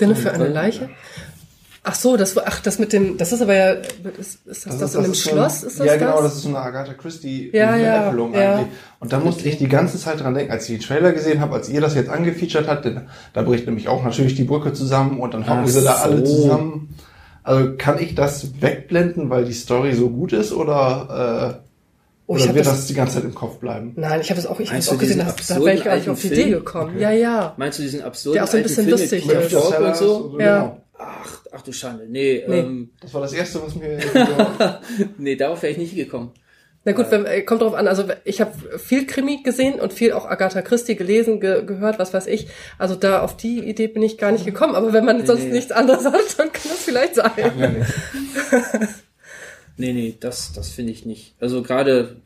Dinner 0.00 0.16
für 0.16 0.32
eine 0.32 0.48
Leiche? 0.48 0.90
Ach 1.88 1.94
so, 1.94 2.16
das 2.16 2.34
war, 2.34 2.42
ach, 2.46 2.60
das 2.62 2.80
mit 2.80 2.92
dem, 2.92 3.16
das 3.16 3.32
ist 3.32 3.40
aber 3.42 3.54
ja, 3.54 3.70
ist, 4.18 4.44
ist 4.44 4.66
das, 4.66 4.76
das, 4.78 4.94
in 4.96 5.04
einem 5.04 5.12
ist 5.12 5.22
so 5.22 5.30
Schloss? 5.30 5.62
ein- 5.62 5.68
Ist 5.68 5.78
das 5.80 5.86
ja, 5.86 5.92
das? 5.92 5.98
genau, 6.00 6.20
das 6.22 6.34
ist 6.34 6.42
so 6.42 6.48
eine 6.48 6.58
Agatha 6.58 6.94
Christie 6.94 7.50
Ja, 7.52 7.76
ja, 7.76 7.92
Veräppelung 8.00 8.34
ja. 8.34 8.54
eigentlich. 8.56 8.66
Und 8.98 9.12
da 9.12 9.20
musste 9.20 9.48
ich 9.48 9.58
die 9.58 9.68
ganze 9.68 9.96
Zeit 9.98 10.18
dran 10.20 10.34
denken, 10.34 10.50
als 10.52 10.68
ich 10.68 10.80
die 10.80 10.84
Trailer 10.84 11.12
gesehen 11.12 11.40
habe, 11.40 11.54
als 11.54 11.68
ihr 11.68 11.80
das 11.80 11.94
jetzt 11.94 12.10
angefeatured 12.10 12.66
habt, 12.66 12.84
denn 12.86 13.02
da 13.34 13.42
bricht 13.42 13.66
nämlich 13.66 13.86
auch 13.86 14.02
natürlich 14.04 14.34
die 14.34 14.42
Brücke 14.44 14.72
zusammen 14.72 15.20
und 15.20 15.32
dann 15.34 15.48
hocken 15.48 15.68
sie 15.68 15.82
da 15.84 15.94
alle 16.02 16.26
so. 16.26 16.42
zusammen. 16.42 16.94
Also 17.44 17.74
kann 17.78 18.00
ich 18.00 18.16
das 18.16 18.60
wegblenden, 18.60 19.30
weil 19.30 19.44
die 19.44 19.52
Story 19.52 19.94
so 19.94 20.10
gut 20.10 20.32
ist 20.32 20.52
oder, 20.52 21.60
äh, 21.62 21.66
Oh, 22.28 22.36
ich 22.36 22.42
oder 22.42 22.56
wird 22.56 22.66
das- 22.66 22.78
das, 22.78 22.86
die 22.88 22.94
ganze 22.94 23.14
Zeit 23.14 23.24
im 23.24 23.36
Kopf 23.36 23.58
bleiben? 23.58 23.92
Nein, 23.94 24.20
ich 24.20 24.28
habe 24.30 24.40
das 24.40 24.50
auch, 24.50 24.58
ich 24.58 24.72
habe 24.72 24.82
auch 24.84 24.98
gesehen, 24.98 25.18
da, 25.18 25.32
da 25.54 25.60
wäre 25.64 25.74
ich 25.76 25.84
gar 25.84 25.94
nicht 25.94 26.08
auf 26.08 26.20
die 26.20 26.26
Film? 26.26 26.40
Idee 26.40 26.50
gekommen. 26.50 26.98
Ja, 26.98 27.12
ja. 27.12 27.54
Meinst 27.56 27.78
du 27.78 27.84
diesen 27.84 28.02
absurden 28.02 28.34
Der 28.34 28.42
auch 28.44 28.48
so 28.48 28.56
ein 28.56 28.64
bisschen 28.64 28.86
Film 28.86 28.98
lustig 28.98 29.28
ist. 29.28 29.52
Talk 29.52 29.80
und 29.80 29.96
so? 29.96 30.30
so 30.32 30.40
Ja. 30.40 30.58
genau. 30.62 30.80
Ach, 30.98 31.42
ach 31.52 31.62
du 31.62 31.72
Schande. 31.72 32.06
Nee, 32.08 32.44
Nee. 32.46 32.58
Ähm, 32.58 32.90
Das 33.00 33.12
war 33.12 33.20
das 33.20 33.32
erste, 33.32 33.62
was 33.62 33.74
mir 33.74 33.98
nee, 35.18 35.36
darauf 35.36 35.62
wäre 35.62 35.72
ich 35.72 35.78
nicht 35.78 35.94
gekommen. 35.94 36.32
Na 36.84 36.92
gut, 36.92 37.10
wenn, 37.10 37.26
äh, 37.26 37.42
kommt 37.42 37.62
drauf 37.62 37.74
an. 37.74 37.88
Also 37.88 38.04
ich 38.24 38.40
habe 38.40 38.78
viel 38.78 39.06
Krimi 39.06 39.42
gesehen 39.42 39.80
und 39.80 39.92
viel 39.92 40.12
auch 40.12 40.24
Agatha 40.24 40.62
Christie 40.62 40.94
gelesen, 40.94 41.40
ge 41.40 41.64
gehört, 41.66 41.98
was 41.98 42.14
weiß 42.14 42.28
ich. 42.28 42.46
Also 42.78 42.94
da 42.94 43.22
auf 43.22 43.36
die 43.36 43.58
Idee 43.58 43.88
bin 43.88 44.04
ich 44.04 44.18
gar 44.18 44.30
nicht 44.30 44.44
gekommen. 44.44 44.76
Aber 44.76 44.92
wenn 44.92 45.04
man 45.04 45.26
sonst 45.26 45.44
nee. 45.44 45.50
nichts 45.50 45.72
anderes 45.72 46.04
hat, 46.04 46.38
dann 46.38 46.52
kann 46.52 46.70
das 46.70 46.84
vielleicht 46.84 47.16
sein. 47.16 47.32
ja. 47.36 47.72
Nee, 49.78 49.92
nee, 49.92 50.16
das, 50.18 50.52
das 50.54 50.70
finde 50.70 50.92
ich 50.92 51.04
nicht. 51.04 51.34
Also 51.38 51.62
gerade, 51.62 52.16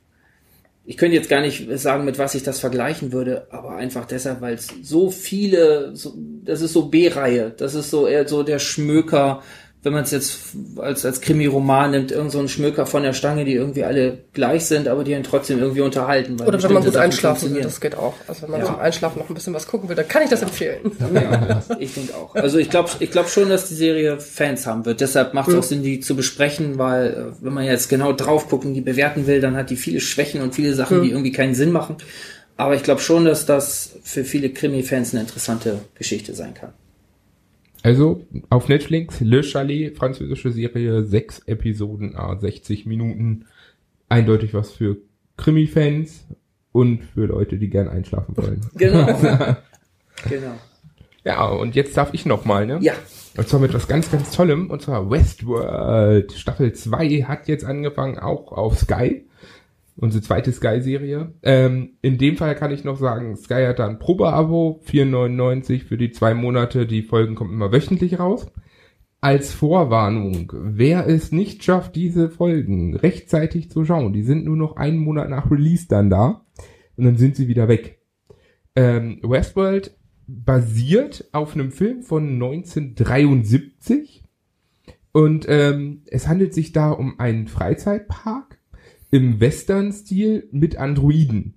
ich 0.91 0.97
könnte 0.97 1.14
jetzt 1.14 1.28
gar 1.28 1.41
nicht 1.41 1.68
sagen, 1.78 2.05
mit 2.05 2.18
was 2.18 2.34
ich 2.34 2.43
das 2.43 2.59
vergleichen 2.59 3.12
würde, 3.12 3.47
aber 3.51 3.76
einfach 3.76 4.07
deshalb, 4.07 4.41
weil 4.41 4.55
es 4.55 4.66
so 4.82 5.09
viele, 5.09 5.95
so, 5.95 6.14
das 6.45 6.62
ist 6.62 6.72
so 6.72 6.86
B-Reihe, 6.86 7.53
das 7.57 7.76
ist 7.76 7.91
so 7.91 8.09
eher 8.09 8.26
so 8.26 8.43
der 8.43 8.59
Schmöker, 8.59 9.41
wenn 9.83 9.95
man 9.95 10.03
es 10.03 10.11
jetzt 10.11 10.39
als, 10.76 11.07
als 11.07 11.22
Krimi-Roman 11.22 11.91
nimmt, 11.93 12.12
irgend 12.12 12.31
so 12.33 12.39
ein 12.39 12.49
Schmöker 12.49 12.85
von 12.85 13.03
der 13.03 13.14
Stange, 13.14 13.47
die 13.47 13.55
irgendwie 13.55 13.85
alle 13.85 14.18
gleich 14.35 14.66
sind, 14.66 14.89
aber 14.89 15.05
die 15.05 15.14
einen 15.14 15.24
trotzdem 15.24 15.59
irgendwie 15.59 15.81
unterhalten. 15.81 16.35
Oder 16.41 16.62
wenn 16.62 16.72
man 16.72 16.85
gut 16.85 16.93
Sachen 16.93 17.05
einschlafen 17.05 17.55
will, 17.55 17.62
das 17.62 17.81
geht 17.81 17.95
auch. 17.97 18.12
Also 18.26 18.43
wenn 18.43 18.51
man 18.51 18.61
Ja. 18.61 18.66
zum 18.66 18.78
Einschlafen 18.78 19.18
noch 19.20 19.28
ein 19.31 19.35
bisschen 19.35 19.55
was 19.55 19.66
gucken 19.66 19.89
will, 19.89 19.97
dann 19.97 20.07
kann 20.07 20.22
ich 20.22 20.28
das 20.28 20.43
empfehlen. 20.43 20.93
Ja, 21.14 21.62
ich 21.78 21.95
denke 21.95 22.14
auch. 22.14 22.35
Also 22.35 22.59
ich 22.59 22.68
glaube 22.68 22.91
ich 22.99 23.11
glaub 23.11 23.28
schon, 23.31 23.49
dass 23.49 23.68
die 23.68 23.74
Serie 23.74 24.20
Fans 24.20 24.66
haben 24.66 24.85
wird. 24.85 25.01
Deshalb 25.01 25.33
macht 25.33 25.49
es 25.49 25.55
auch 25.55 25.62
Sinn, 25.62 25.83
die 25.83 26.01
zu 26.01 26.14
besprechen, 26.14 26.76
weil 26.78 27.07
äh, 27.39 27.45
wenn 27.45 27.55
man 27.55 27.64
jetzt 27.64 27.89
genau 27.89 28.12
drauf 28.12 28.49
gucken, 28.49 28.74
die 28.74 28.83
bewerten 28.83 29.26
will, 29.26 29.41
dann 29.41 29.57
hat 29.57 29.70
die 29.70 29.76
viele 29.76 30.01
Schwächen 30.01 30.43
und 30.43 30.55
viele 30.55 30.74
Sachen, 30.74 31.03
die 31.03 31.11
irgendwie 31.11 31.33
keinen 31.33 31.55
Sinn 31.55 31.72
machen. 31.72 31.97
Aber 32.59 32.74
ich 32.74 32.83
glaube 32.83 33.01
schon, 33.01 33.24
dass 33.24 33.47
das 33.47 33.93
für 34.03 34.24
viele 34.24 34.51
Krimi-Fans 34.51 35.12
eine 35.14 35.22
interessante 35.22 35.78
Geschichte 35.95 36.35
sein 36.35 36.53
kann. 36.53 36.74
Also 37.83 38.26
auf 38.51 38.68
Netflix, 38.68 39.20
Le 39.20 39.43
Chalet, 39.43 39.97
französische 39.97 40.51
Serie, 40.51 41.03
sechs 41.05 41.41
Episoden, 41.47 42.14
ah, 42.16 42.37
60 42.39 42.87
Minuten. 42.87 43.47
Eindeutig 44.09 44.55
was 44.55 44.72
für 44.72 44.99
Krimi-Fans 45.37 46.26
und 46.72 47.03
für 47.05 47.26
Leute, 47.26 47.57
die 47.57 47.70
gern 47.70 47.89
einschlafen 47.89 48.37
wollen. 48.37 48.61
Genau. 48.74 49.07
genau. 50.28 50.55
Ja, 51.24 51.47
und 51.49 51.74
jetzt 51.74 51.97
darf 51.97 52.14
ich 52.14 52.24
noch 52.24 52.45
mal, 52.45 52.66
ne? 52.66 52.78
Ja. 52.81 52.95
Und 53.37 53.49
zwar 53.49 53.61
mit 53.61 53.74
was 53.74 53.87
ganz, 53.89 54.11
ganz 54.11 54.31
Tollem, 54.31 54.70
und 54.70 54.83
zwar 54.83 55.11
Westworld. 55.11 56.33
Staffel 56.33 56.72
2 56.72 57.24
hat 57.24 57.47
jetzt 57.49 57.64
angefangen, 57.64 58.18
auch 58.18 58.53
auf 58.53 58.78
Sky. 58.78 59.24
Unsere 60.01 60.22
zweite 60.22 60.51
Sky-Serie. 60.51 61.34
Ähm, 61.42 61.98
in 62.01 62.16
dem 62.16 62.38
Fall 62.38 62.55
kann 62.55 62.70
ich 62.70 62.84
noch 62.84 62.96
sagen, 62.96 63.36
Sky 63.36 63.66
hat 63.66 63.80
da 63.80 63.86
ein 63.86 63.98
Probeabo, 63.98 64.80
4,99 64.86 65.84
für 65.84 65.98
die 65.98 66.11
zwei 66.11 66.32
Monate. 66.32 66.86
Die 66.86 67.03
Folgen 67.03 67.34
kommen 67.34 67.53
immer 67.53 67.70
wöchentlich 67.70 68.18
raus. 68.18 68.46
Als 69.20 69.53
Vorwarnung, 69.53 70.51
wer 70.55 71.07
es 71.07 71.32
nicht 71.32 71.62
schafft, 71.64 71.96
diese 71.96 72.30
Folgen 72.30 72.96
rechtzeitig 72.96 73.70
zu 73.70 73.84
schauen, 73.84 74.14
die 74.14 74.22
sind 74.22 74.46
nur 74.46 74.57
noch 74.57 74.76
einen 74.76 74.96
Monat 74.96 75.28
nach 75.28 75.51
Release 75.51 75.86
dann 75.86 76.09
da 76.09 76.46
und 76.96 77.05
dann 77.05 77.18
sind 77.18 77.36
sie 77.36 77.46
wieder 77.46 77.68
weg. 77.68 77.98
Ähm, 78.74 79.20
Westworld 79.22 79.94
basiert 80.26 81.28
auf 81.32 81.53
einem 81.53 81.72
Film 81.72 82.03
von 82.03 82.26
1973 82.26 84.24
und 85.12 85.44
ähm, 85.46 86.05
es 86.07 86.26
handelt 86.26 86.55
sich 86.55 86.72
da 86.72 86.90
um 86.90 87.20
einen 87.20 87.48
Freizeitpark 87.48 88.60
im 89.11 89.41
Western-Stil 89.41 90.49
mit 90.53 90.77
Androiden. 90.77 91.55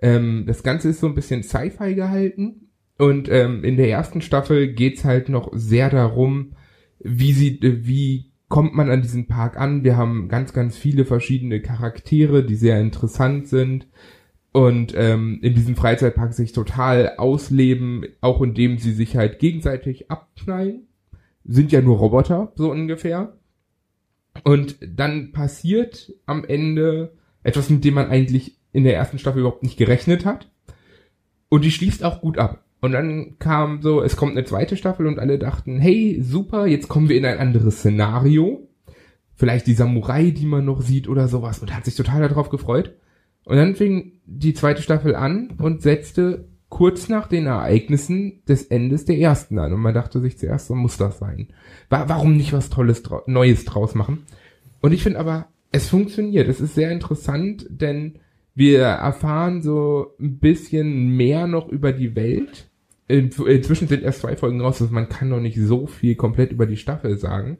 Ähm, 0.00 0.44
das 0.46 0.62
Ganze 0.62 0.88
ist 0.88 1.00
so 1.00 1.06
ein 1.06 1.14
bisschen 1.14 1.42
Sci-Fi 1.42 1.94
gehalten 1.94 2.68
und 2.98 3.28
ähm, 3.30 3.64
in 3.64 3.76
der 3.76 3.88
ersten 3.88 4.20
Staffel 4.20 4.72
geht's 4.72 5.04
halt 5.04 5.28
noch 5.28 5.50
sehr 5.52 5.90
darum, 5.90 6.52
wie 6.98 7.32
sie, 7.32 7.60
äh, 7.60 7.86
wie 7.86 8.30
kommt 8.48 8.74
man 8.74 8.90
an 8.90 9.02
diesen 9.02 9.26
Park 9.26 9.58
an. 9.58 9.84
Wir 9.84 9.96
haben 9.96 10.28
ganz, 10.28 10.52
ganz 10.52 10.76
viele 10.76 11.04
verschiedene 11.04 11.60
Charaktere, 11.60 12.44
die 12.44 12.56
sehr 12.56 12.80
interessant 12.80 13.46
sind 13.48 13.86
und 14.52 14.92
ähm, 14.96 15.38
in 15.42 15.54
diesem 15.54 15.76
Freizeitpark 15.76 16.34
sich 16.34 16.52
total 16.52 17.14
ausleben, 17.16 18.04
auch 18.20 18.42
indem 18.42 18.78
sie 18.78 18.92
sich 18.92 19.16
halt 19.16 19.38
gegenseitig 19.38 20.10
abknallen. 20.10 20.88
Sind 21.44 21.72
ja 21.72 21.80
nur 21.80 21.98
Roboter, 21.98 22.52
so 22.56 22.70
ungefähr. 22.70 23.36
Und 24.44 24.76
dann 24.80 25.32
passiert 25.32 26.12
am 26.26 26.44
Ende 26.44 27.12
etwas, 27.42 27.70
mit 27.70 27.84
dem 27.84 27.94
man 27.94 28.08
eigentlich 28.08 28.56
in 28.72 28.84
der 28.84 28.94
ersten 28.94 29.18
Staffel 29.18 29.40
überhaupt 29.40 29.62
nicht 29.62 29.76
gerechnet 29.76 30.24
hat. 30.24 30.50
Und 31.48 31.64
die 31.64 31.70
schließt 31.70 32.04
auch 32.04 32.20
gut 32.20 32.38
ab. 32.38 32.64
Und 32.80 32.92
dann 32.92 33.38
kam 33.38 33.82
so, 33.82 34.02
es 34.02 34.16
kommt 34.16 34.32
eine 34.32 34.46
zweite 34.46 34.76
Staffel 34.76 35.06
und 35.06 35.18
alle 35.18 35.38
dachten, 35.38 35.78
hey, 35.78 36.18
super, 36.22 36.66
jetzt 36.66 36.88
kommen 36.88 37.08
wir 37.08 37.16
in 37.16 37.26
ein 37.26 37.38
anderes 37.38 37.78
Szenario. 37.78 38.68
Vielleicht 39.34 39.66
die 39.66 39.74
Samurai, 39.74 40.30
die 40.30 40.46
man 40.46 40.64
noch 40.64 40.80
sieht 40.80 41.08
oder 41.08 41.28
sowas. 41.28 41.58
Und 41.58 41.74
hat 41.74 41.84
sich 41.84 41.96
total 41.96 42.26
darauf 42.26 42.48
gefreut. 42.48 42.94
Und 43.44 43.56
dann 43.56 43.74
fing 43.74 44.20
die 44.26 44.54
zweite 44.54 44.82
Staffel 44.82 45.14
an 45.14 45.56
und 45.58 45.82
setzte 45.82 46.48
kurz 46.70 47.08
nach 47.10 47.26
den 47.26 47.46
Ereignissen 47.46 48.40
des 48.48 48.64
Endes 48.64 49.04
der 49.04 49.18
ersten 49.18 49.58
an. 49.58 49.72
Und 49.74 49.80
man 49.80 49.92
dachte 49.92 50.20
sich 50.20 50.38
zuerst, 50.38 50.68
so 50.68 50.74
muss 50.74 50.96
das 50.96 51.18
sein. 51.18 51.48
Wa- 51.90 52.04
Warum 52.08 52.36
nicht 52.36 52.54
was 52.54 52.70
Tolles, 52.70 53.02
Neues 53.26 53.66
draus 53.66 53.94
machen? 53.94 54.24
Und 54.80 54.92
ich 54.92 55.02
finde 55.02 55.18
aber, 55.18 55.48
es 55.72 55.88
funktioniert. 55.88 56.48
Es 56.48 56.60
ist 56.60 56.74
sehr 56.74 56.90
interessant, 56.90 57.66
denn 57.68 58.14
wir 58.54 58.80
erfahren 58.80 59.60
so 59.62 60.14
ein 60.18 60.38
bisschen 60.38 61.16
mehr 61.16 61.46
noch 61.46 61.68
über 61.68 61.92
die 61.92 62.14
Welt. 62.16 62.68
In- 63.08 63.30
Inzwischen 63.46 63.88
sind 63.88 64.02
erst 64.02 64.20
zwei 64.20 64.36
Folgen 64.36 64.60
raus, 64.60 64.80
also 64.80 64.94
man 64.94 65.08
kann 65.08 65.28
noch 65.28 65.40
nicht 65.40 65.58
so 65.60 65.86
viel 65.86 66.14
komplett 66.14 66.52
über 66.52 66.66
die 66.66 66.76
Staffel 66.76 67.18
sagen. 67.18 67.58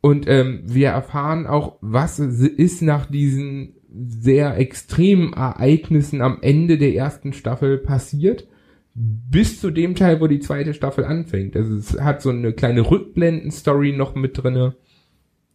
Und 0.00 0.28
ähm, 0.28 0.60
wir 0.64 0.88
erfahren 0.88 1.46
auch, 1.46 1.76
was 1.80 2.18
ist 2.18 2.82
nach 2.82 3.06
diesen 3.06 3.75
sehr 3.96 4.58
extremen 4.58 5.32
Ereignissen 5.32 6.20
am 6.20 6.38
Ende 6.42 6.78
der 6.78 6.94
ersten 6.94 7.32
Staffel 7.32 7.78
passiert, 7.78 8.46
bis 8.94 9.60
zu 9.60 9.70
dem 9.70 9.94
Teil, 9.94 10.20
wo 10.20 10.26
die 10.26 10.40
zweite 10.40 10.74
Staffel 10.74 11.04
anfängt. 11.04 11.56
Also 11.56 11.76
es 11.76 12.00
hat 12.00 12.22
so 12.22 12.30
eine 12.30 12.52
kleine 12.52 12.90
Rückblenden-Story 12.90 13.92
noch 13.92 14.14
mit 14.14 14.42
drinne. 14.42 14.74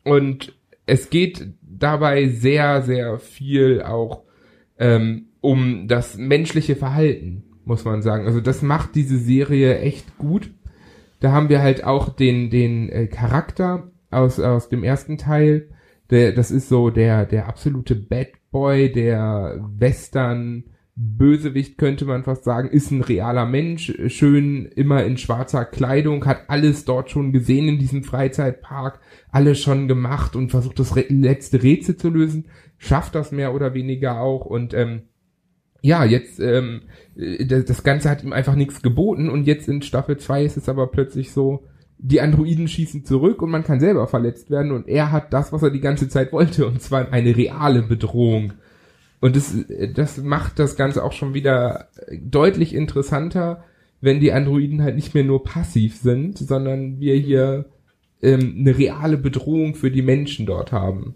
Und 0.04 0.54
es 0.86 1.10
geht 1.10 1.48
dabei 1.62 2.28
sehr, 2.28 2.82
sehr 2.82 3.20
viel 3.20 3.82
auch 3.82 4.24
ähm, 4.78 5.28
um 5.42 5.88
das 5.88 6.18
menschliche 6.18 6.76
Verhalten, 6.76 7.44
muss 7.66 7.86
man 7.86 8.02
sagen. 8.02 8.26
Also 8.26 8.42
das 8.42 8.62
macht 8.62 8.96
diese 8.96 9.18
Serie 9.18 9.80
echt 9.80 10.18
gut. 10.18 10.52
Da 11.20 11.32
haben 11.32 11.50
wir 11.50 11.62
halt 11.62 11.84
auch 11.84 12.10
den, 12.10 12.50
den 12.50 12.90
äh, 12.90 13.08
Charakter 13.08 13.92
aus, 14.12 14.40
aus 14.40 14.70
dem 14.70 14.84
ersten 14.84 15.18
Teil. 15.18 15.70
Der, 16.12 16.34
das 16.34 16.52
ist 16.52 16.70
so 16.70 16.90
der, 16.90 17.26
der 17.26 17.48
absolute 17.48 17.96
Bad 17.96 18.34
Boy, 18.52 18.92
der 18.92 19.66
Western 19.78 20.66
Bösewicht 20.96 21.78
könnte 21.78 22.06
man 22.06 22.24
fast 22.24 22.44
sagen, 22.44 22.70
ist 22.70 22.92
ein 22.92 23.02
realer 23.02 23.46
Mensch, 23.46 23.94
schön 24.08 24.66
immer 24.66 25.04
in 25.06 25.18
schwarzer 25.18 25.66
Kleidung, 25.66 26.26
hat 26.26 26.50
alles 26.50 26.86
dort 26.86 27.10
schon 27.10 27.32
gesehen 27.32 27.68
in 27.70 27.80
diesem 27.80 28.04
Freizeitpark, 28.04 29.00
alles 29.32 29.60
schon 29.62 29.88
gemacht 29.88 30.36
und 30.36 30.52
versucht 30.52 30.80
das 30.80 30.94
letzte 31.10 31.64
Rätsel 31.64 31.96
zu 31.96 32.10
lösen, 32.10 32.50
schafft 32.78 33.16
das 33.16 33.32
mehr 33.32 33.56
oder 33.56 33.74
weniger 33.74 34.20
auch 34.20 34.46
und 34.46 34.74
ähm, 34.74 35.04
ja, 35.82 36.04
jetzt, 36.04 36.40
ähm, 36.40 36.82
äh, 37.16 37.46
das 37.46 37.84
Ganze 37.84 38.10
hat 38.10 38.24
ihm 38.24 38.34
einfach 38.34 38.56
nichts 38.56 38.82
geboten 38.82 39.30
und 39.30 39.46
jetzt 39.46 39.68
in 39.68 39.82
Staffel 39.82 40.18
2 40.18 40.44
ist 40.44 40.58
es 40.58 40.70
aber 40.70 40.88
plötzlich 40.88 41.32
so, 41.32 41.64
die 42.04 42.20
Androiden 42.20 42.68
schießen 42.68 43.06
zurück 43.06 43.42
und 43.42 43.52
man 43.52 43.64
kann 43.64 43.80
selber 43.80 44.08
verletzt 44.08 44.50
werden 44.50 44.72
und 44.72 44.88
er 44.88 45.12
hat 45.12 45.34
das, 45.34 45.54
was 45.54 45.62
er 45.62 45.70
die 45.70 45.80
ganze 45.80 46.10
Zeit 46.10 46.34
wollte 46.34 46.66
und 46.66 46.82
zwar 46.82 47.12
eine 47.12 47.36
reale 47.36 47.84
Bedrohung. 47.84 48.54
Und 49.20 49.36
das, 49.36 49.56
das 49.94 50.18
macht 50.18 50.58
das 50.58 50.76
Ganze 50.76 51.04
auch 51.04 51.12
schon 51.12 51.36
wieder 51.36 51.90
deutlich 52.12 52.74
interessanter, 52.74 53.64
wenn 54.02 54.20
die 54.20 54.34
Androiden 54.34 54.82
halt 54.82 54.96
nicht 54.96 55.14
mehr 55.14 55.24
nur 55.24 55.44
passiv 55.44 55.96
sind, 55.96 56.40
sondern 56.40 57.00
wir 57.00 57.16
hier 57.16 57.66
ähm, 58.22 58.58
eine 58.60 58.78
reale 58.78 59.18
Bedrohung 59.18 59.76
für 59.76 59.90
die 59.90 60.02
Menschen 60.02 60.46
dort 60.46 60.72
haben. 60.72 61.16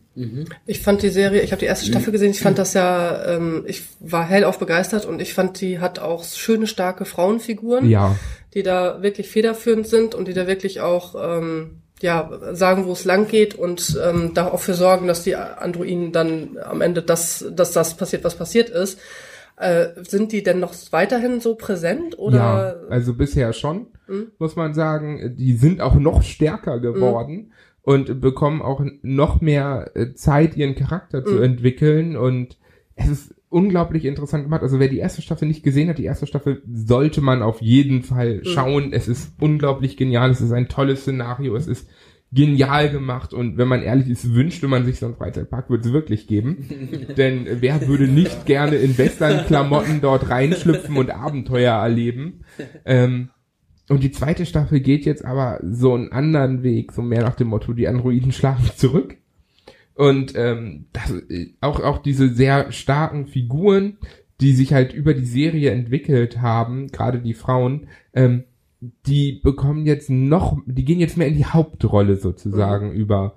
Ich 0.66 0.80
fand 0.82 1.01
die 1.01 1.10
Serie, 1.10 1.41
ich 1.41 1.51
habe 1.51 1.60
die 1.60 1.66
erste 1.66 1.86
Staffel 1.86 2.12
gesehen, 2.12 2.32
ich 2.32 2.39
fand 2.39 2.58
das 2.58 2.74
ja, 2.74 3.36
ähm, 3.36 3.64
ich 3.68 3.84
war 3.99 4.26
hellauf 4.26 4.60
begeistert 4.60 5.06
und 5.06 5.22
ich 5.22 5.34
fand, 5.34 5.60
die 5.62 5.80
hat 5.80 5.99
auch 5.99 6.24
schöne, 6.24 6.68
starke 6.68 7.06
Frauenfiguren, 7.06 7.89
Ja, 7.89 8.16
die 8.53 8.64
da 8.64 9.01
wirklich 9.03 9.28
federführend 9.28 9.88
sind 9.88 10.16
und 10.16 10.28
die 10.28 10.34
da 10.34 10.47
wirklich 10.47 10.82
auch, 10.82 11.16
ähm, 11.22 11.82
ja, 12.01 12.30
sagen, 12.53 12.86
wo 12.86 12.93
es 12.93 13.06
lang 13.06 13.28
geht 13.28 13.56
und 13.56 13.99
ähm, 14.03 14.34
dafür 14.34 14.74
sorgen, 14.74 15.08
dass 15.08 15.24
die 15.24 15.36
Androiden 15.36 16.12
dann 16.12 16.58
am 16.58 16.82
Ende 16.82 17.01
das, 17.01 17.45
dass 17.51 17.72
das 17.72 17.95
passiert, 17.95 18.24
was 18.24 18.36
passiert 18.36 18.70
ist. 18.70 18.99
Äh, 19.58 19.88
sind 20.01 20.34
die 20.34 20.43
denn 20.43 20.60
noch 20.60 20.74
weiterhin 20.91 21.39
so 21.39 21.56
präsent 21.56 22.20
oder? 22.20 22.38
Ja, 22.38 22.76
also 22.89 23.14
bisher 23.14 23.53
schon, 23.53 23.88
mhm. 24.08 24.28
muss 24.39 24.56
man 24.56 24.74
sagen. 24.74 25.36
Die 25.38 25.53
sind 25.53 25.82
auch 25.82 25.95
noch 25.95 26.24
stärker 26.24 26.80
geworden 26.80 27.36
mhm. 27.36 27.51
und 27.82 28.22
bekommen 28.22 28.62
auch 28.62 28.84
noch 29.01 29.41
mehr 29.41 29.91
äh, 29.95 30.14
Zeit, 30.14 30.56
ihren 30.58 30.76
Charakter 30.76 31.22
mhm. 31.22 31.26
zu 31.26 31.39
entwickeln 31.39 32.18
und 32.18 32.58
es 32.95 33.10
ist 33.10 33.36
unglaublich 33.49 34.06
interessant 34.06 34.43
gemacht. 34.43 34.64
Also 34.64 34.80
wer 34.80 34.88
die 34.88 34.97
erste 34.97 35.22
Staffel 35.22 35.47
nicht 35.47 35.64
gesehen 35.64 35.89
hat, 35.89 35.97
die 35.97 36.06
erste 36.06 36.28
Staffel 36.28 36.62
sollte 36.66 37.22
man 37.22 37.41
auf 37.41 37.62
jeden 37.62 38.03
Fall 38.03 38.38
mhm. 38.38 38.45
schauen. 38.45 38.88
Mhm. 38.88 38.93
Es 38.93 39.08
ist 39.08 39.34
unglaublich 39.39 39.97
genial. 39.97 40.30
Es 40.30 40.41
ist 40.41 40.51
ein 40.51 40.68
tolles 40.68 41.01
Szenario. 41.01 41.56
Es 41.56 41.68
ist 41.68 41.88
genial 42.36 42.89
gemacht 42.89 43.34
und 43.34 43.58
wenn 43.58 43.68
man 43.68 43.82
ehrlich 43.82 44.10
ist, 44.10 44.34
wünschte 44.34 44.68
man 44.68 44.84
sich 44.84 44.99
so 44.99 45.06
einen 45.06 45.16
Freizeitpark, 45.16 45.70
würde 45.70 45.88
es 45.88 45.93
wirklich 45.93 46.28
geben. 46.28 46.68
Denn 47.18 47.47
wer 47.62 47.88
würde 47.88 48.08
nicht 48.08 48.45
gerne 48.45 48.76
in 48.76 48.97
Western-Klamotten 48.97 50.01
dort 50.01 50.30
reinschlüpfen 50.30 50.97
und 50.97 51.10
Abenteuer 51.12 51.74
erleben? 51.74 52.41
Ähm, 52.86 53.30
und 53.88 54.04
die 54.04 54.12
zweite 54.12 54.46
Staffel 54.46 54.80
geht 54.80 55.06
jetzt 55.06 55.24
aber 55.24 55.60
so 55.64 55.94
einen 55.94 56.12
anderen 56.12 56.64
Weg, 56.64 56.92
so 56.92 57.02
mehr 57.02 57.22
nach 57.22 57.36
dem 57.36 57.50
Motto, 57.50 57.74
die 57.74 57.88
Androiden 57.88 58.32
schlagen 58.32 58.70
zurück. 58.76 59.18
Und 59.94 60.34
ähm, 60.36 60.86
das, 60.92 61.14
auch, 61.62 61.80
auch 61.80 62.00
diese 62.00 62.30
sehr 62.30 62.72
starken 62.72 63.28
Figuren, 63.28 63.98
die 64.42 64.54
sich 64.54 64.74
halt 64.74 64.94
über 64.94 65.14
die 65.14 65.26
Serie 65.26 65.72
entwickelt 65.72 66.42
haben, 66.42 66.88
gerade 66.88 67.20
die 67.20 67.34
Frauen, 67.34 67.88
ähm, 68.14 68.44
die 69.06 69.40
bekommen 69.42 69.86
jetzt 69.86 70.10
noch, 70.10 70.58
die 70.66 70.84
gehen 70.84 71.00
jetzt 71.00 71.18
mehr 71.18 71.28
in 71.28 71.38
die 71.38 71.46
Hauptrolle 71.46 72.18
sozusagen 72.18 72.90
mhm. 72.90 72.96
über 72.96 73.36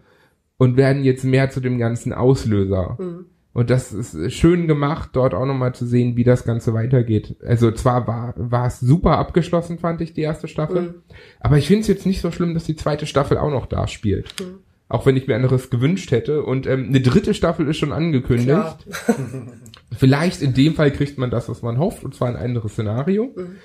und 0.57 0.77
werden 0.77 1.05
jetzt 1.05 1.25
mehr 1.25 1.51
zu 1.51 1.61
dem 1.61 1.79
ganzen 1.79 2.13
Auslöser. 2.13 2.97
Mhm. 2.99 3.27
Und 3.59 3.71
das 3.71 3.93
ist 3.93 4.17
schön 4.35 4.69
gemacht, 4.69 5.11
dort 5.15 5.35
auch 5.35 5.45
nochmal 5.45 5.75
zu 5.75 5.85
sehen, 5.85 6.17
wie 6.17 6.23
das 6.23 6.45
Ganze 6.45 6.75
weitergeht. 6.75 7.35
Also 7.45 7.73
zwar 7.73 8.07
war, 8.07 8.33
war 8.37 8.69
es 8.69 8.79
super 8.79 9.19
abgeschlossen, 9.19 9.81
fand 9.81 10.01
ich, 10.01 10.15
die 10.15 10.21
erste 10.21 10.47
Staffel. 10.47 10.81
Mhm. 10.81 10.95
Aber 11.41 11.59
ich 11.59 11.67
finde 11.67 11.81
es 11.81 11.89
jetzt 11.89 12.07
nicht 12.07 12.21
so 12.21 12.31
schlimm, 12.31 12.55
dass 12.55 12.63
die 12.63 12.77
zweite 12.77 13.05
Staffel 13.05 13.37
auch 13.37 13.51
noch 13.51 13.67
da 13.67 13.89
spielt. 13.89 14.33
Mhm. 14.39 14.61
Auch 14.89 15.07
wenn 15.07 15.17
ich 15.17 15.27
mir 15.27 15.35
anderes 15.35 15.71
gewünscht 15.71 16.13
hätte. 16.13 16.45
Und 16.45 16.69
ähm, 16.69 16.87
eine 16.87 17.01
dritte 17.01 17.35
Staffel 17.35 17.67
ist 17.67 17.79
schon 17.79 17.91
angekündigt. 17.91 18.87
Vielleicht 19.93 20.41
in 20.41 20.55
dem 20.55 20.75
Fall 20.75 20.93
kriegt 20.93 21.19
man 21.19 21.33
das, 21.33 21.49
was 21.49 21.61
man 21.61 21.81
hofft, 21.81 22.05
und 22.05 22.15
zwar 22.15 22.29
ein 22.29 22.37
anderes 22.37 22.75
Szenario. 22.75 23.33
Mhm. 23.35 23.57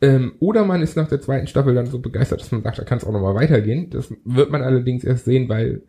Ähm, 0.00 0.32
oder 0.40 0.64
man 0.64 0.82
ist 0.82 0.96
nach 0.96 1.06
der 1.06 1.20
zweiten 1.20 1.46
Staffel 1.46 1.76
dann 1.76 1.86
so 1.86 2.00
begeistert, 2.00 2.40
dass 2.40 2.50
man 2.50 2.64
sagt, 2.64 2.80
da 2.80 2.82
kann 2.82 2.98
es 2.98 3.04
auch 3.04 3.12
nochmal 3.12 3.36
weitergehen. 3.36 3.88
Das 3.90 4.12
wird 4.24 4.50
man 4.50 4.62
allerdings 4.62 5.04
erst 5.04 5.26
sehen, 5.26 5.48
weil 5.48 5.82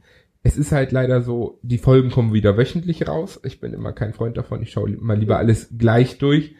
es 0.43 0.57
ist 0.57 0.71
halt 0.71 0.91
leider 0.91 1.21
so, 1.21 1.59
die 1.63 1.77
Folgen 1.77 2.11
kommen 2.11 2.33
wieder 2.33 2.57
wöchentlich 2.57 3.07
raus. 3.07 3.39
Ich 3.43 3.59
bin 3.59 3.73
immer 3.73 3.91
kein 3.91 4.13
Freund 4.13 4.37
davon. 4.37 4.61
Ich 4.61 4.71
schaue 4.71 4.89
mal 4.99 5.17
lieber 5.17 5.37
alles 5.37 5.69
gleich 5.77 6.17
durch. 6.17 6.55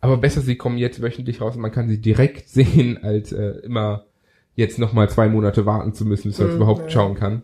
Aber 0.00 0.16
besser, 0.16 0.40
sie 0.40 0.56
kommen 0.56 0.78
jetzt 0.78 1.02
wöchentlich 1.02 1.40
raus 1.40 1.56
und 1.56 1.62
man 1.62 1.72
kann 1.72 1.88
sie 1.88 2.00
direkt 2.00 2.48
sehen, 2.48 2.98
als 3.02 3.32
äh, 3.32 3.60
immer 3.62 4.06
jetzt 4.56 4.78
nochmal 4.78 5.08
zwei 5.08 5.28
Monate 5.28 5.64
warten 5.64 5.94
zu 5.94 6.04
müssen, 6.04 6.28
bis 6.28 6.38
man 6.38 6.48
mhm, 6.48 6.56
überhaupt 6.56 6.82
ja. 6.82 6.90
schauen 6.90 7.14
kann. 7.14 7.42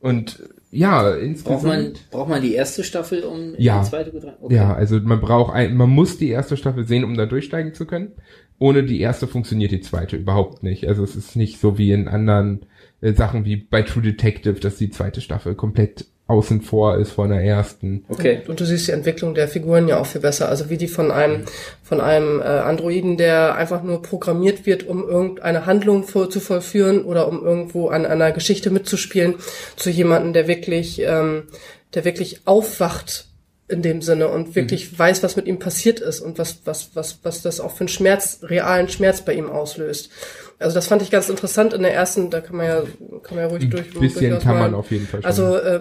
Und 0.00 0.42
ja, 0.70 1.14
insgesamt. 1.14 1.62
Braucht 1.62 1.66
man, 1.66 1.92
braucht 2.10 2.28
man 2.28 2.42
die 2.42 2.54
erste 2.54 2.84
Staffel, 2.84 3.24
um 3.24 3.54
ja, 3.58 3.80
die 3.80 3.88
zweite 3.88 4.10
zu 4.10 4.28
okay. 4.42 4.54
Ja, 4.54 4.74
also 4.74 5.00
man 5.00 5.20
braucht 5.20 5.54
ein, 5.54 5.76
man 5.76 5.88
muss 5.88 6.18
die 6.18 6.28
erste 6.28 6.56
Staffel 6.56 6.86
sehen, 6.86 7.04
um 7.04 7.16
da 7.16 7.26
durchsteigen 7.26 7.74
zu 7.74 7.86
können. 7.86 8.12
Ohne 8.58 8.82
die 8.84 9.00
erste 9.00 9.26
funktioniert 9.28 9.70
die 9.70 9.80
zweite 9.80 10.16
überhaupt 10.16 10.62
nicht. 10.62 10.86
Also 10.86 11.04
es 11.04 11.16
ist 11.16 11.36
nicht 11.36 11.60
so 11.60 11.78
wie 11.78 11.92
in 11.92 12.08
anderen 12.08 12.66
äh, 13.00 13.12
Sachen 13.12 13.44
wie 13.44 13.56
bei 13.56 13.82
True 13.82 14.02
Detective, 14.02 14.60
dass 14.60 14.76
die 14.76 14.90
zweite 14.90 15.20
Staffel 15.20 15.54
komplett 15.54 16.06
außen 16.28 16.60
vor 16.60 16.98
ist 16.98 17.12
von 17.12 17.30
der 17.30 17.40
ersten. 17.40 18.04
Okay. 18.08 18.42
Und 18.46 18.60
du 18.60 18.66
siehst 18.66 18.88
die 18.88 18.92
Entwicklung 18.92 19.34
der 19.34 19.48
Figuren 19.48 19.88
ja 19.88 19.98
auch 19.98 20.06
viel 20.06 20.20
besser. 20.20 20.48
Also 20.48 20.68
wie 20.68 20.76
die 20.76 20.86
von 20.86 21.10
einem, 21.10 21.44
von 21.82 22.02
einem 22.02 22.40
äh, 22.40 22.44
Androiden, 22.44 23.16
der 23.16 23.54
einfach 23.54 23.82
nur 23.82 24.02
programmiert 24.02 24.66
wird, 24.66 24.86
um 24.86 25.08
irgendeine 25.08 25.64
Handlung 25.64 26.04
vor, 26.04 26.28
zu 26.28 26.40
vollführen 26.40 27.02
oder 27.04 27.28
um 27.28 27.42
irgendwo 27.42 27.88
an 27.88 28.04
einer 28.04 28.30
Geschichte 28.32 28.70
mitzuspielen, 28.70 29.36
zu 29.76 29.88
jemandem, 29.88 30.34
der 30.34 30.48
wirklich, 30.48 31.00
ähm, 31.00 31.44
der 31.94 32.04
wirklich 32.04 32.46
aufwacht 32.46 33.27
in 33.68 33.82
dem 33.82 34.00
Sinne 34.00 34.28
und 34.28 34.54
wirklich 34.54 34.92
mhm. 34.92 34.98
weiß, 34.98 35.22
was 35.22 35.36
mit 35.36 35.46
ihm 35.46 35.58
passiert 35.58 36.00
ist 36.00 36.20
und 36.20 36.38
was, 36.38 36.62
was, 36.64 36.90
was, 36.94 37.20
was 37.22 37.42
das 37.42 37.60
auch 37.60 37.72
für 37.72 37.80
einen 37.80 37.88
Schmerz, 37.88 38.40
realen 38.42 38.88
Schmerz 38.88 39.20
bei 39.22 39.34
ihm 39.34 39.50
auslöst. 39.50 40.10
Also 40.58 40.74
das 40.74 40.86
fand 40.86 41.02
ich 41.02 41.10
ganz 41.10 41.28
interessant 41.28 41.74
in 41.74 41.82
der 41.82 41.94
ersten, 41.94 42.30
da 42.30 42.40
kann 42.40 42.56
man 42.56 42.66
ja, 42.66 42.82
kann 43.22 43.36
man 43.36 43.44
ja 43.44 43.46
ruhig 43.46 43.68
durch. 43.68 43.94
Ein 43.94 44.00
bisschen 44.00 44.38
kann 44.40 44.58
man 44.58 44.74
auf 44.74 44.90
jeden 44.90 45.06
Fall. 45.06 45.20
Schon. 45.20 45.26
Also 45.26 45.56
äh, 45.56 45.80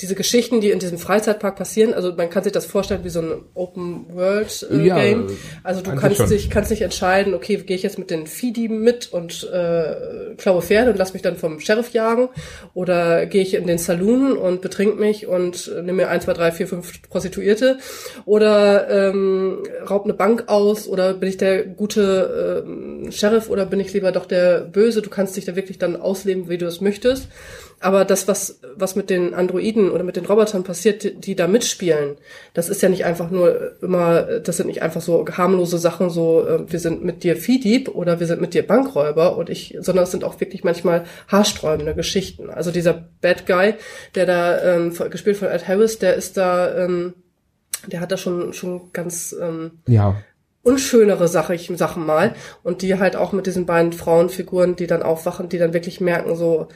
diese 0.00 0.14
Geschichten, 0.14 0.60
die 0.60 0.70
in 0.70 0.78
diesem 0.78 0.98
Freizeitpark 0.98 1.56
passieren, 1.56 1.94
also 1.94 2.12
man 2.14 2.30
kann 2.30 2.44
sich 2.44 2.52
das 2.52 2.66
vorstellen 2.66 3.04
wie 3.04 3.08
so 3.08 3.20
ein 3.20 3.32
Open 3.54 4.06
World 4.14 4.66
äh, 4.70 4.86
ja, 4.86 4.96
Game. 4.96 5.26
Also 5.62 5.82
du 5.82 5.94
kannst 5.94 6.30
dich 6.30 6.50
kannst 6.50 6.70
dich 6.70 6.82
entscheiden, 6.82 7.34
okay, 7.34 7.56
gehe 7.56 7.76
ich 7.76 7.82
jetzt 7.82 7.98
mit 7.98 8.10
den 8.10 8.26
Viehdieben 8.26 8.80
mit 8.80 9.12
und 9.12 9.48
äh, 9.52 10.34
klaue 10.36 10.62
Pferde 10.62 10.90
und 10.90 10.98
lass 10.98 11.12
mich 11.12 11.22
dann 11.22 11.36
vom 11.36 11.60
Sheriff 11.60 11.92
jagen 11.92 12.28
oder 12.74 13.26
gehe 13.26 13.42
ich 13.42 13.54
in 13.54 13.66
den 13.66 13.78
Saloon 13.78 14.36
und 14.36 14.62
betrink 14.62 14.98
mich 14.98 15.26
und 15.26 15.68
äh, 15.68 15.82
nehme 15.82 16.04
mir 16.04 16.08
ein, 16.08 16.20
zwei, 16.20 16.32
drei, 16.32 16.52
vier, 16.52 16.68
fünf 16.68 17.02
Prostituierte 17.08 17.78
oder 18.24 18.88
ähm, 18.90 19.64
raub 19.88 20.04
eine 20.04 20.14
Bank 20.14 20.44
aus 20.46 20.86
oder 20.86 21.14
bin 21.14 21.28
ich 21.28 21.36
der 21.36 21.64
gute 21.64 22.64
äh, 23.06 23.12
Sheriff 23.12 23.50
oder 23.50 23.66
bin 23.66 23.80
ich 23.80 23.92
lieber 23.92 24.12
doch 24.12 24.26
der 24.26 24.60
Böse? 24.60 25.02
Du 25.02 25.10
kannst 25.10 25.36
dich 25.36 25.44
da 25.44 25.56
wirklich 25.56 25.78
dann 25.78 25.96
ausleben, 25.96 26.48
wie 26.48 26.58
du 26.58 26.66
es 26.66 26.80
möchtest. 26.80 27.28
Aber 27.80 28.04
das, 28.04 28.26
was, 28.26 28.60
was 28.74 28.96
mit 28.96 29.08
den 29.08 29.34
Androiden 29.34 29.90
oder 29.90 30.02
mit 30.02 30.16
den 30.16 30.26
Robotern 30.26 30.64
passiert, 30.64 31.04
die, 31.04 31.14
die 31.14 31.36
da 31.36 31.46
mitspielen, 31.46 32.16
das 32.52 32.68
ist 32.68 32.82
ja 32.82 32.88
nicht 32.88 33.04
einfach 33.04 33.30
nur 33.30 33.80
immer, 33.82 34.22
das 34.22 34.56
sind 34.56 34.66
nicht 34.66 34.82
einfach 34.82 35.00
so 35.00 35.24
harmlose 35.26 35.78
Sachen, 35.78 36.10
so, 36.10 36.46
äh, 36.46 36.70
wir 36.70 36.80
sind 36.80 37.04
mit 37.04 37.22
dir 37.22 37.36
Viehdieb 37.36 37.88
oder 37.88 38.18
wir 38.18 38.26
sind 38.26 38.40
mit 38.40 38.54
dir 38.54 38.66
Bankräuber 38.66 39.36
und 39.36 39.48
ich, 39.48 39.76
sondern 39.80 40.04
es 40.04 40.10
sind 40.10 40.24
auch 40.24 40.40
wirklich 40.40 40.64
manchmal 40.64 41.04
haarsträubende 41.28 41.94
Geschichten. 41.94 42.50
Also 42.50 42.72
dieser 42.72 43.08
Bad 43.20 43.46
Guy, 43.46 43.74
der 44.16 44.26
da, 44.26 44.74
ähm, 44.74 44.92
gespielt 45.10 45.36
von 45.36 45.48
Ed 45.48 45.68
Harris, 45.68 45.98
der 45.98 46.14
ist 46.14 46.36
da, 46.36 46.76
ähm, 46.76 47.14
der 47.86 48.00
hat 48.00 48.10
da 48.10 48.16
schon, 48.16 48.52
schon 48.54 48.92
ganz, 48.92 49.34
ähm, 49.40 49.70
ja 49.86 50.16
unschönere 50.68 51.28
Sache, 51.28 51.54
ich 51.54 51.72
Sachen 51.76 52.04
mal 52.04 52.34
und 52.62 52.82
die 52.82 52.98
halt 52.98 53.16
auch 53.16 53.32
mit 53.32 53.46
diesen 53.46 53.64
beiden 53.64 53.92
Frauenfiguren, 53.92 54.76
die 54.76 54.86
dann 54.86 55.02
aufwachen, 55.02 55.48
die 55.48 55.56
dann 55.56 55.72
wirklich 55.72 56.00
merken 56.00 56.36
so, 56.36 56.68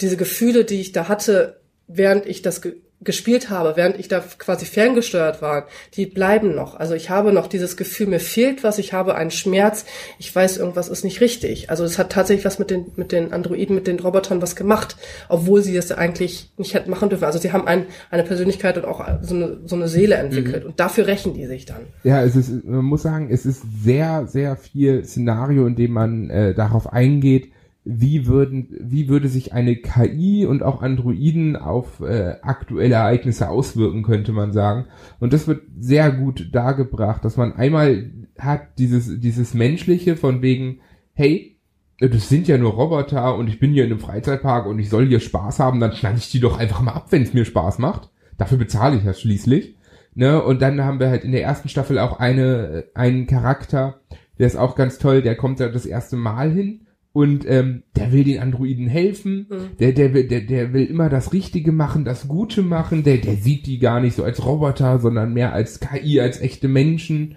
diese 0.00 0.16
Gefühle, 0.16 0.64
die 0.64 0.80
ich 0.80 0.92
da 0.92 1.08
hatte, 1.08 1.60
während 1.86 2.26
ich 2.26 2.42
das 2.42 2.62
ge 2.62 2.74
gespielt 3.02 3.50
habe, 3.50 3.76
während 3.76 3.98
ich 3.98 4.08
da 4.08 4.20
quasi 4.20 4.64
ferngesteuert 4.64 5.42
war, 5.42 5.66
die 5.94 6.06
bleiben 6.06 6.54
noch. 6.54 6.74
Also 6.74 6.94
ich 6.94 7.10
habe 7.10 7.30
noch 7.30 7.46
dieses 7.46 7.76
Gefühl, 7.76 8.06
mir 8.06 8.20
fehlt 8.20 8.64
was, 8.64 8.78
ich 8.78 8.94
habe 8.94 9.14
einen 9.14 9.30
Schmerz, 9.30 9.84
ich 10.18 10.34
weiß, 10.34 10.56
irgendwas 10.56 10.88
ist 10.88 11.04
nicht 11.04 11.20
richtig. 11.20 11.68
Also 11.68 11.84
es 11.84 11.98
hat 11.98 12.10
tatsächlich 12.10 12.46
was 12.46 12.58
mit 12.58 12.70
den, 12.70 12.86
mit 12.96 13.12
den 13.12 13.34
Androiden, 13.34 13.74
mit 13.74 13.86
den 13.86 14.00
Robotern 14.00 14.40
was 14.40 14.56
gemacht, 14.56 14.96
obwohl 15.28 15.62
sie 15.62 15.76
es 15.76 15.92
eigentlich 15.92 16.50
nicht 16.56 16.72
hätten 16.72 16.90
machen 16.90 17.10
dürfen. 17.10 17.24
Also 17.24 17.38
sie 17.38 17.52
haben 17.52 17.66
ein, 17.66 17.84
eine 18.10 18.22
Persönlichkeit 18.22 18.78
und 18.78 18.86
auch 18.86 19.06
so 19.20 19.34
eine, 19.34 19.58
so 19.66 19.76
eine 19.76 19.88
Seele 19.88 20.14
entwickelt 20.14 20.64
mhm. 20.64 20.70
und 20.70 20.80
dafür 20.80 21.06
rächen 21.06 21.34
die 21.34 21.46
sich 21.46 21.66
dann. 21.66 21.82
Ja, 22.02 22.22
es 22.22 22.34
ist, 22.34 22.64
man 22.64 22.84
muss 22.84 23.02
sagen, 23.02 23.28
es 23.30 23.44
ist 23.44 23.62
sehr, 23.84 24.26
sehr 24.26 24.56
viel 24.56 25.04
Szenario, 25.04 25.66
in 25.66 25.76
dem 25.76 25.92
man 25.92 26.30
äh, 26.30 26.54
darauf 26.54 26.90
eingeht, 26.90 27.52
wie 27.88 28.26
würden, 28.26 28.66
wie 28.80 29.08
würde 29.08 29.28
sich 29.28 29.52
eine 29.52 29.76
KI 29.76 30.44
und 30.44 30.64
auch 30.64 30.82
Androiden 30.82 31.54
auf 31.54 32.00
äh, 32.00 32.34
aktuelle 32.42 32.96
Ereignisse 32.96 33.48
auswirken, 33.48 34.02
könnte 34.02 34.32
man 34.32 34.52
sagen. 34.52 34.86
Und 35.20 35.32
das 35.32 35.46
wird 35.46 35.62
sehr 35.78 36.10
gut 36.10 36.48
dargebracht, 36.52 37.24
dass 37.24 37.36
man 37.36 37.52
einmal 37.52 38.10
hat 38.38 38.78
dieses, 38.78 39.20
dieses 39.20 39.54
menschliche 39.54 40.16
von 40.16 40.42
wegen, 40.42 40.80
hey, 41.12 41.58
das 42.00 42.28
sind 42.28 42.48
ja 42.48 42.58
nur 42.58 42.72
Roboter 42.72 43.36
und 43.36 43.46
ich 43.46 43.60
bin 43.60 43.70
hier 43.70 43.84
in 43.84 43.92
einem 43.92 44.00
Freizeitpark 44.00 44.66
und 44.66 44.80
ich 44.80 44.90
soll 44.90 45.06
hier 45.06 45.20
Spaß 45.20 45.60
haben, 45.60 45.78
dann 45.78 45.92
schneide 45.92 46.18
ich 46.18 46.30
die 46.30 46.40
doch 46.40 46.58
einfach 46.58 46.82
mal 46.82 46.92
ab, 46.92 47.06
wenn 47.10 47.22
es 47.22 47.34
mir 47.34 47.44
Spaß 47.44 47.78
macht. 47.78 48.10
Dafür 48.36 48.58
bezahle 48.58 48.96
ich 48.96 49.04
ja 49.04 49.14
schließlich. 49.14 49.76
Ne? 50.16 50.42
Und 50.42 50.60
dann 50.60 50.82
haben 50.82 50.98
wir 50.98 51.08
halt 51.08 51.22
in 51.22 51.30
der 51.30 51.44
ersten 51.44 51.68
Staffel 51.68 52.00
auch 52.00 52.18
eine, 52.18 52.86
einen 52.94 53.28
Charakter, 53.28 54.00
der 54.40 54.48
ist 54.48 54.56
auch 54.56 54.74
ganz 54.74 54.98
toll, 54.98 55.22
der 55.22 55.36
kommt 55.36 55.60
da 55.60 55.68
das 55.68 55.86
erste 55.86 56.16
Mal 56.16 56.50
hin 56.50 56.85
und 57.16 57.48
ähm, 57.48 57.82
der 57.96 58.12
will 58.12 58.24
den 58.24 58.40
Androiden 58.40 58.88
helfen, 58.88 59.46
mhm. 59.48 59.78
der, 59.80 59.92
der, 59.92 60.12
will, 60.12 60.28
der, 60.28 60.42
der 60.42 60.74
will 60.74 60.84
immer 60.84 61.08
das 61.08 61.32
Richtige 61.32 61.72
machen, 61.72 62.04
das 62.04 62.28
Gute 62.28 62.60
machen, 62.60 63.04
der, 63.04 63.16
der 63.16 63.36
sieht 63.36 63.64
die 63.64 63.78
gar 63.78 64.00
nicht 64.00 64.14
so 64.16 64.22
als 64.22 64.44
Roboter, 64.44 64.98
sondern 64.98 65.32
mehr 65.32 65.54
als 65.54 65.80
KI, 65.80 66.20
als 66.20 66.42
echte 66.42 66.68
Menschen 66.68 67.36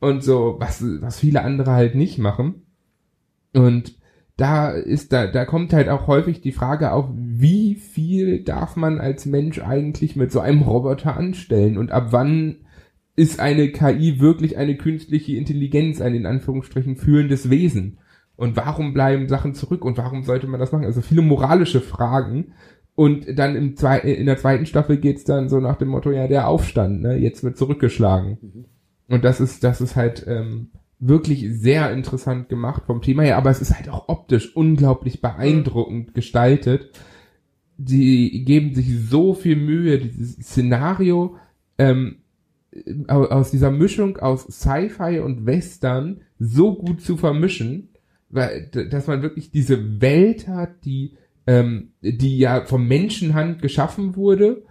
und 0.00 0.24
so, 0.24 0.56
was, 0.60 0.82
was 1.02 1.18
viele 1.18 1.42
andere 1.42 1.72
halt 1.72 1.94
nicht 1.94 2.16
machen. 2.16 2.62
Und 3.52 3.96
da 4.38 4.70
ist, 4.70 5.12
da, 5.12 5.26
da 5.26 5.44
kommt 5.44 5.74
halt 5.74 5.90
auch 5.90 6.06
häufig 6.06 6.40
die 6.40 6.52
Frage 6.52 6.92
auf, 6.92 7.10
wie 7.14 7.74
viel 7.74 8.42
darf 8.44 8.76
man 8.76 8.98
als 8.98 9.26
Mensch 9.26 9.60
eigentlich 9.60 10.16
mit 10.16 10.32
so 10.32 10.40
einem 10.40 10.62
Roboter 10.62 11.18
anstellen 11.18 11.76
und 11.76 11.92
ab 11.92 12.12
wann 12.12 12.60
ist 13.14 13.40
eine 13.40 13.68
KI 13.72 14.20
wirklich 14.20 14.56
eine 14.56 14.78
künstliche 14.78 15.36
Intelligenz, 15.36 16.00
ein 16.00 16.14
in 16.14 16.24
Anführungsstrichen 16.24 16.96
fühlendes 16.96 17.50
Wesen? 17.50 17.98
Und 18.38 18.56
warum 18.56 18.94
bleiben 18.94 19.26
Sachen 19.26 19.52
zurück 19.52 19.84
und 19.84 19.98
warum 19.98 20.22
sollte 20.22 20.46
man 20.46 20.60
das 20.60 20.70
machen? 20.70 20.84
Also 20.84 21.00
viele 21.00 21.22
moralische 21.22 21.80
Fragen. 21.80 22.52
Und 22.94 23.26
dann 23.36 23.56
im 23.56 23.76
zwei, 23.76 23.98
in 23.98 24.26
der 24.26 24.38
zweiten 24.38 24.64
Staffel 24.64 24.96
geht's 24.96 25.24
dann 25.24 25.48
so 25.48 25.58
nach 25.58 25.76
dem 25.76 25.88
Motto, 25.88 26.12
ja, 26.12 26.28
der 26.28 26.46
Aufstand, 26.46 27.02
ne? 27.02 27.16
Jetzt 27.16 27.42
wird 27.42 27.56
zurückgeschlagen. 27.56 28.38
Mhm. 28.40 28.64
Und 29.08 29.24
das 29.24 29.40
ist, 29.40 29.64
das 29.64 29.80
ist 29.80 29.96
halt 29.96 30.24
ähm, 30.28 30.68
wirklich 31.00 31.46
sehr 31.50 31.90
interessant 31.90 32.48
gemacht 32.48 32.84
vom 32.86 33.02
Thema 33.02 33.24
her, 33.24 33.38
aber 33.38 33.50
es 33.50 33.60
ist 33.60 33.74
halt 33.74 33.88
auch 33.88 34.08
optisch 34.08 34.54
unglaublich 34.54 35.20
beeindruckend 35.20 36.14
gestaltet. 36.14 36.92
Die 37.76 38.44
geben 38.44 38.72
sich 38.72 39.08
so 39.08 39.34
viel 39.34 39.56
Mühe, 39.56 39.98
dieses 39.98 40.36
Szenario 40.36 41.34
ähm, 41.76 42.18
au- 43.08 43.26
aus 43.26 43.50
dieser 43.50 43.72
Mischung 43.72 44.18
aus 44.18 44.44
Sci-Fi 44.44 45.18
und 45.18 45.44
Western 45.44 46.20
so 46.38 46.76
gut 46.76 47.00
zu 47.00 47.16
vermischen, 47.16 47.88
weil, 48.30 48.68
dass 48.90 49.06
man 49.06 49.22
wirklich 49.22 49.50
diese 49.50 50.00
Welt 50.00 50.48
hat, 50.48 50.84
die, 50.84 51.16
ähm, 51.46 51.92
die 52.02 52.38
ja 52.38 52.64
vom 52.64 52.86
Menschenhand 52.86 53.62
geschaffen 53.62 54.16
wurde, 54.16 54.64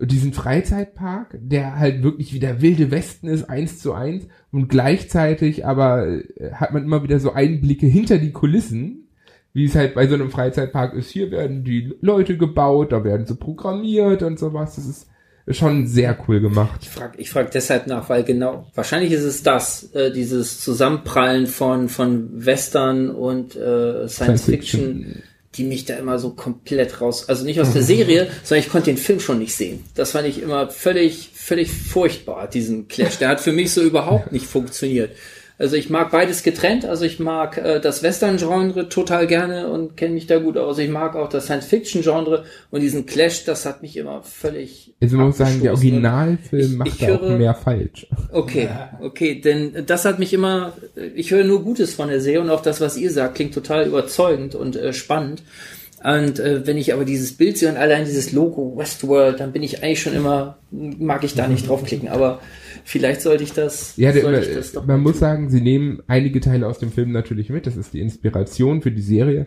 diesen 0.00 0.32
Freizeitpark, 0.32 1.38
der 1.40 1.78
halt 1.78 2.02
wirklich 2.02 2.32
wie 2.32 2.40
der 2.40 2.60
wilde 2.60 2.90
Westen 2.90 3.28
ist, 3.28 3.48
eins 3.48 3.78
zu 3.78 3.92
eins, 3.92 4.26
und 4.50 4.68
gleichzeitig 4.68 5.64
aber 5.64 6.08
äh, 6.08 6.52
hat 6.52 6.72
man 6.72 6.84
immer 6.84 7.02
wieder 7.02 7.20
so 7.20 7.32
Einblicke 7.32 7.86
hinter 7.86 8.18
die 8.18 8.32
Kulissen, 8.32 9.08
wie 9.52 9.64
es 9.64 9.74
halt 9.74 9.94
bei 9.94 10.06
so 10.06 10.14
einem 10.14 10.30
Freizeitpark 10.30 10.94
ist. 10.94 11.10
Hier 11.10 11.30
werden 11.30 11.64
die 11.64 11.94
Leute 12.00 12.36
gebaut, 12.38 12.92
da 12.92 13.04
werden 13.04 13.26
sie 13.26 13.36
programmiert 13.36 14.22
und 14.22 14.38
sowas. 14.38 14.76
Das 14.76 14.86
ist 14.86 15.08
schon 15.48 15.86
sehr 15.86 16.16
cool 16.26 16.40
gemacht. 16.40 16.80
Ich 16.82 16.88
frage 16.88 17.18
ich 17.18 17.30
frag 17.30 17.50
deshalb 17.50 17.86
nach, 17.86 18.08
weil 18.08 18.22
genau, 18.22 18.66
wahrscheinlich 18.74 19.12
ist 19.12 19.24
es 19.24 19.42
das, 19.42 19.92
äh, 19.94 20.12
dieses 20.12 20.60
Zusammenprallen 20.60 21.46
von, 21.46 21.88
von 21.88 22.44
Western 22.44 23.10
und 23.10 23.56
äh, 23.56 24.08
Science, 24.08 24.14
Science 24.14 24.44
Fiction, 24.44 24.80
Fiction. 24.80 25.22
die 25.54 25.64
mich 25.64 25.84
da 25.84 25.94
immer 25.94 26.18
so 26.18 26.30
komplett 26.30 27.00
raus, 27.00 27.28
also 27.28 27.44
nicht 27.44 27.60
aus 27.60 27.72
der 27.72 27.82
Serie, 27.82 28.28
sondern 28.44 28.64
ich 28.64 28.70
konnte 28.70 28.90
den 28.90 28.98
Film 28.98 29.18
schon 29.18 29.40
nicht 29.40 29.54
sehen. 29.54 29.84
Das 29.94 30.12
fand 30.12 30.28
ich 30.28 30.40
immer 30.40 30.70
völlig, 30.70 31.30
völlig 31.34 31.72
furchtbar, 31.72 32.48
diesen 32.48 32.86
Clash. 32.88 33.18
Der 33.18 33.28
hat 33.28 33.40
für 33.40 33.52
mich 33.52 33.72
so 33.72 33.82
überhaupt 33.82 34.30
nicht 34.30 34.46
funktioniert. 34.46 35.10
Also 35.58 35.76
ich 35.76 35.90
mag 35.90 36.10
beides 36.10 36.42
getrennt, 36.42 36.84
also 36.84 37.04
ich 37.04 37.20
mag 37.20 37.56
äh, 37.58 37.78
das 37.80 38.02
Western-Genre 38.02 38.88
total 38.88 39.26
gerne 39.26 39.68
und 39.68 39.96
kenne 39.96 40.14
mich 40.14 40.26
da 40.26 40.38
gut 40.38 40.56
aus. 40.56 40.78
Ich 40.78 40.88
mag 40.88 41.14
auch 41.14 41.28
das 41.28 41.44
Science-Fiction-Genre 41.44 42.44
und 42.70 42.80
diesen 42.80 43.06
Clash, 43.06 43.44
das 43.44 43.64
hat 43.66 43.82
mich 43.82 43.96
immer 43.96 44.22
völlig. 44.22 44.94
Also 45.00 45.16
man 45.16 45.26
muss 45.26 45.36
sagen, 45.38 45.60
der. 45.62 45.72
Originalfilm 45.74 46.70
Ich- 46.72 46.76
macht 46.78 46.88
ich 46.88 46.98
da 46.98 47.14
auch 47.16 47.20
höre- 47.20 47.36
mehr 47.38 47.54
falsch. 47.54 48.06
Okay, 48.32 48.68
okay, 49.02 49.40
denn 49.40 49.84
das 49.86 50.04
hat 50.04 50.18
mich 50.18 50.32
immer, 50.32 50.72
ich 51.14 51.30
höre 51.30 51.44
nur 51.44 51.62
Gutes 51.62 51.94
von 51.94 52.08
der 52.08 52.20
Serie 52.20 52.40
und 52.40 52.50
auch 52.50 52.62
das, 52.62 52.80
was 52.80 52.96
ihr 52.96 53.10
sagt, 53.10 53.34
klingt 53.36 53.54
total 53.54 53.86
überzeugend 53.86 54.54
und 54.54 54.74
äh, 54.76 54.92
spannend. 54.92 55.42
Und 56.02 56.40
äh, 56.40 56.66
wenn 56.66 56.78
ich 56.78 56.92
aber 56.92 57.04
dieses 57.04 57.36
Bild 57.36 57.56
sehe 57.58 57.68
und 57.68 57.76
allein 57.76 58.04
dieses 58.04 58.32
Logo 58.32 58.76
Westworld, 58.76 59.38
dann 59.38 59.52
bin 59.52 59.62
ich 59.62 59.84
eigentlich 59.84 60.02
schon 60.02 60.14
immer, 60.14 60.56
mag 60.72 61.22
ich 61.22 61.34
da 61.34 61.46
nicht 61.46 61.68
draufklicken, 61.68 62.08
aber 62.08 62.40
vielleicht 62.84 63.20
sollte 63.20 63.44
ich 63.44 63.52
das, 63.52 63.96
Ja, 63.96 64.12
der, 64.12 64.22
sollte 64.22 64.40
ich 64.40 64.54
das 64.54 64.86
man 64.86 65.00
muss 65.00 65.18
sagen, 65.18 65.50
sie 65.50 65.60
nehmen 65.60 66.02
einige 66.06 66.40
Teile 66.40 66.66
aus 66.66 66.78
dem 66.78 66.92
Film 66.92 67.12
natürlich 67.12 67.50
mit. 67.50 67.66
Das 67.66 67.76
ist 67.76 67.92
die 67.92 68.00
Inspiration 68.00 68.82
für 68.82 68.90
die 68.90 69.02
Serie. 69.02 69.46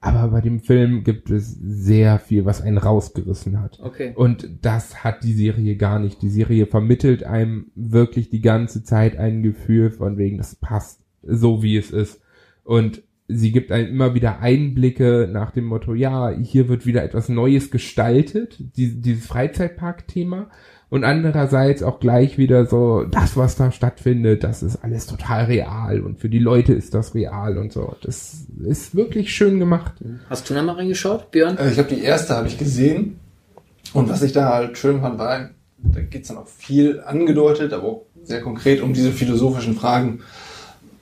Aber 0.00 0.28
bei 0.28 0.40
dem 0.40 0.60
Film 0.60 1.02
gibt 1.02 1.28
es 1.30 1.58
sehr 1.60 2.20
viel, 2.20 2.44
was 2.44 2.62
einen 2.62 2.78
rausgerissen 2.78 3.60
hat. 3.60 3.80
Okay. 3.82 4.12
Und 4.14 4.48
das 4.62 5.02
hat 5.02 5.24
die 5.24 5.32
Serie 5.32 5.76
gar 5.76 5.98
nicht. 5.98 6.22
Die 6.22 6.30
Serie 6.30 6.66
vermittelt 6.66 7.24
einem 7.24 7.66
wirklich 7.74 8.30
die 8.30 8.40
ganze 8.40 8.84
Zeit 8.84 9.16
ein 9.16 9.42
Gefühl 9.42 9.90
von 9.90 10.16
wegen, 10.16 10.38
das 10.38 10.54
passt 10.54 11.00
so 11.22 11.62
wie 11.62 11.76
es 11.76 11.90
ist. 11.90 12.20
Und 12.62 13.02
sie 13.26 13.50
gibt 13.52 13.72
einem 13.72 13.88
immer 13.88 14.14
wieder 14.14 14.40
Einblicke 14.40 15.28
nach 15.30 15.50
dem 15.50 15.64
Motto, 15.64 15.94
ja, 15.94 16.30
hier 16.30 16.68
wird 16.68 16.86
wieder 16.86 17.02
etwas 17.02 17.28
Neues 17.28 17.70
gestaltet, 17.70 18.56
die, 18.76 19.00
dieses 19.00 19.26
Freizeitpark-Thema. 19.26 20.50
Und 20.90 21.04
andererseits 21.04 21.82
auch 21.82 22.00
gleich 22.00 22.38
wieder 22.38 22.64
so, 22.64 23.04
das, 23.04 23.36
was 23.36 23.56
da 23.56 23.70
stattfindet, 23.70 24.42
das 24.42 24.62
ist 24.62 24.76
alles 24.82 25.06
total 25.06 25.44
real 25.44 26.00
und 26.00 26.18
für 26.18 26.30
die 26.30 26.38
Leute 26.38 26.72
ist 26.72 26.94
das 26.94 27.14
real 27.14 27.58
und 27.58 27.72
so. 27.72 27.94
Das 28.02 28.46
ist 28.64 28.94
wirklich 28.94 29.34
schön 29.34 29.58
gemacht. 29.58 29.92
Hast 30.30 30.48
du 30.48 30.54
da 30.54 30.62
mal 30.62 30.76
reingeschaut, 30.76 31.30
Björn? 31.30 31.58
Äh, 31.58 31.70
Ich 31.72 31.78
habe 31.78 31.94
die 31.94 32.02
erste 32.02 32.34
habe 32.34 32.48
ich 32.48 32.56
gesehen 32.56 33.18
und 33.92 34.08
was 34.08 34.22
ich 34.22 34.32
da 34.32 34.48
halt 34.48 34.78
schön 34.78 35.02
fand, 35.02 35.18
war, 35.18 35.50
da 35.76 36.00
geht's 36.00 36.28
dann 36.28 36.38
auch 36.38 36.48
viel 36.48 37.00
angedeutet, 37.00 37.74
aber 37.74 37.84
auch 37.84 38.02
sehr 38.22 38.40
konkret 38.40 38.80
um 38.80 38.94
diese 38.94 39.12
philosophischen 39.12 39.74
Fragen. 39.74 40.20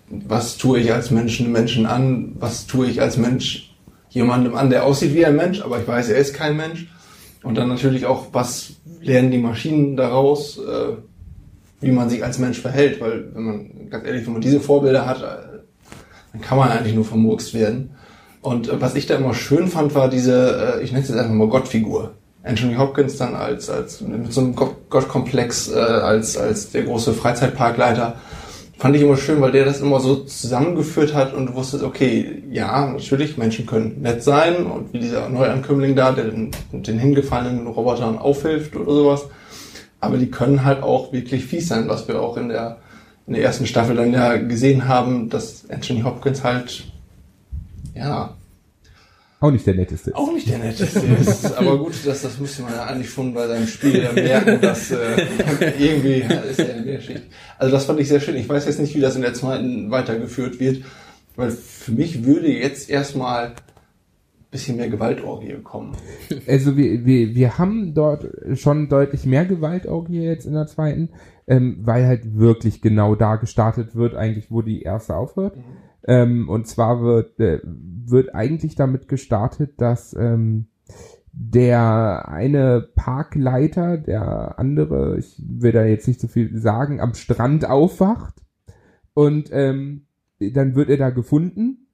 Was 0.09 0.57
tue 0.57 0.81
ich 0.81 0.93
als 0.93 1.11
Mensch 1.13 1.41
einem 1.41 1.53
Menschen 1.53 1.87
an? 1.87 2.33
Was 2.39 2.67
tue 2.67 2.89
ich 2.89 3.01
als 3.01 3.17
Mensch 3.17 3.75
jemandem 4.11 4.57
an, 4.57 4.71
der 4.71 4.85
aussieht 4.85 5.15
wie 5.15 5.27
ein 5.27 5.37
Mensch, 5.37 5.61
aber 5.63 5.81
ich 5.81 5.87
weiß, 5.87 6.09
er 6.09 6.19
ist 6.19 6.35
kein 6.35 6.57
Mensch? 6.57 6.89
Und 7.43 7.57
dann 7.57 7.69
natürlich 7.69 8.07
auch, 8.07 8.29
was 8.33 8.76
lernen 9.07 9.31
die 9.31 9.39
Maschinen 9.39 9.97
daraus, 9.97 10.59
äh, 10.59 10.97
wie 11.81 11.93
man 11.93 12.09
sich 12.11 12.25
als 12.25 12.39
Mensch 12.39 12.61
verhält? 12.61 13.01
Weil, 13.01 13.29
wenn 13.35 13.43
man, 13.43 13.71
ganz 13.91 14.07
ehrlich, 14.07 14.27
wenn 14.27 14.33
man 14.35 14.43
diese 14.43 14.61
Vorbilder 14.61 15.07
hat, 15.07 15.23
äh, 15.23 15.59
dann 16.33 16.41
kann 16.43 16.59
man 16.59 16.71
eigentlich 16.71 16.95
nur 16.95 17.05
vermurkst 17.05 17.55
werden. 17.55 17.91
Und 18.43 18.69
äh, 18.69 18.81
was 18.81 18.95
ich 18.95 19.07
da 19.07 19.17
immer 19.17 19.35
schön 19.35 19.69
fand, 19.69 19.95
war 19.95 20.09
diese, 20.09 20.79
äh, 20.79 20.83
ich 20.83 20.93
nenne 20.93 21.03
es 21.03 21.09
jetzt 21.09 21.19
einfach 21.19 21.35
mal 21.35 21.49
Gottfigur. 21.49 22.13
Anthony 22.43 22.77
Hopkins 22.77 23.17
dann 23.17 23.35
als, 23.35 23.69
als 23.69 24.01
mit 24.01 24.33
so 24.33 24.41
einem 24.41 24.55
Gott- 24.55 24.89
Gottkomplex 24.89 25.69
äh, 25.73 25.79
als, 25.79 26.37
als 26.37 26.71
der 26.71 26.85
große 26.85 27.13
Freizeitparkleiter. 27.13 28.17
Fand 28.79 28.95
ich 28.95 29.01
immer 29.01 29.17
schön, 29.17 29.41
weil 29.41 29.53
der 29.53 29.65
das 29.65 29.81
immer 29.81 30.01
so 30.01 30.17
zusammengeführt 30.17 31.15
hat 31.15 31.33
und 31.33 31.47
du 31.47 31.55
wusstest, 31.55 31.83
okay, 31.83 32.43
ja, 32.51 32.87
natürlich, 32.87 33.39
Menschen 33.39 33.65
können 33.65 34.03
nett 34.03 34.23
sein 34.23 34.67
und 34.67 34.93
wie 34.93 34.99
dieser 34.99 35.31
Neuankömmling 35.31 35.97
da, 35.97 36.13
der 36.13 36.27
den, 36.27 36.51
den 36.73 36.99
hingefallenen 36.99 37.67
Robotern 37.67 38.19
aufhilft 38.19 38.77
oder 38.77 38.93
sowas. 38.93 39.27
Aber 39.99 40.19
die 40.19 40.31
können 40.31 40.63
halt 40.63 40.83
auch 40.83 41.11
wirklich 41.13 41.47
fies 41.47 41.69
sein, 41.69 41.89
was 41.89 42.07
wir 42.07 42.21
auch 42.21 42.37
in 42.37 42.51
der, 42.51 42.77
in 43.27 43.33
der 43.33 43.43
ersten 43.43 43.67
Staffel 43.67 43.97
dann 43.97 44.13
ja 44.13 44.37
gesehen 44.37 44.87
haben, 44.87 45.31
dass 45.31 45.65
Anthony 45.71 46.03
Hopkins 46.03 46.45
halt, 46.45 46.85
ja, 47.95 48.36
Auch 49.39 49.51
nicht 49.51 49.67
der 49.67 49.75
netteste. 49.75 50.11
ist. 50.11 50.17
auch 50.17 50.33
nicht 50.33 50.49
der 50.49 50.59
netteste 50.59 51.01
ist. 51.01 51.53
Aber 51.59 51.79
gut, 51.79 51.95
das, 52.07 52.23
das 52.23 52.39
müsste 52.39 52.63
man 52.63 52.73
ja 52.73 52.85
eigentlich 52.85 53.11
schon 53.11 53.35
bei 53.35 53.47
seinem 53.47 53.67
Spiel 53.67 54.09
merken, 54.15 54.61
dass 54.63 54.91
äh, 54.91 54.97
irgendwie 55.79 56.25
ist 56.51 56.59
er 56.59 56.77
in 56.77 56.87
der 56.87 57.01
Schicht. 57.01 57.25
Also 57.59 57.73
das 57.73 57.85
fand 57.85 58.01
ich 58.01 58.09
sehr 58.09 58.21
schön. 58.21 58.37
Ich 58.37 58.49
weiß 58.49 58.65
jetzt 58.65 58.81
nicht, 58.81 58.95
wie 58.95 59.01
das 59.01 59.15
in 59.15 59.23
der 59.23 59.35
zweiten 59.35 59.91
weitergeführt 59.91 60.59
wird, 60.59 60.85
weil 61.37 61.51
für 61.51 61.93
mich 61.93 62.25
würde 62.25 62.49
jetzt 62.49 62.89
erstmal 62.89 63.49
ein 63.49 63.55
bisschen 64.51 64.79
mehr 64.79 64.89
Gewaltorgie 64.89 65.57
kommen. 65.63 65.95
Also 66.47 66.79
wir, 66.79 67.05
wir, 67.05 67.35
wir 67.35 67.59
haben 67.59 67.93
dort 67.93 68.27
schon 68.55 68.89
deutlich 68.89 69.27
mehr 69.27 69.45
Gewaltorgie 69.45 70.23
jetzt 70.23 70.47
in 70.47 70.55
der 70.55 70.67
zweiten, 70.67 71.11
ähm, 71.47 71.81
weil 71.83 72.07
halt 72.07 72.39
wirklich 72.39 72.81
genau 72.81 73.15
da 73.15 73.37
gestartet 73.37 73.95
wird, 73.95 74.15
eigentlich 74.15 74.51
wo 74.51 74.63
die 74.63 74.81
erste 74.81 75.15
aufhört. 75.15 75.59
Ähm, 76.07 76.49
und 76.49 76.67
zwar 76.67 77.03
wird, 77.03 77.39
äh, 77.41 77.61
wird 77.65 78.35
eigentlich 78.35 78.75
damit 78.75 79.09
gestartet, 79.09 79.81
dass 79.81 80.15
ähm, 80.15 80.69
der 81.33 82.29
eine 82.29 82.89
Parkleiter, 82.95 83.99
der 83.99 84.59
andere, 84.59 85.19
ich 85.19 85.43
will 85.45 85.73
da 85.73 85.85
jetzt 85.85 86.09
nicht 86.09 86.21
so 86.21 86.29
viel 86.29 86.57
sagen, 86.59 87.01
am 87.01 87.15
Strand 87.15 87.69
aufwacht 87.69 88.35
und 89.15 89.51
ähm, 89.53 90.07
dann 90.39 90.75
wird 90.75 90.89
er 90.89 90.97
da 90.97 91.11
gefunden 91.11 91.87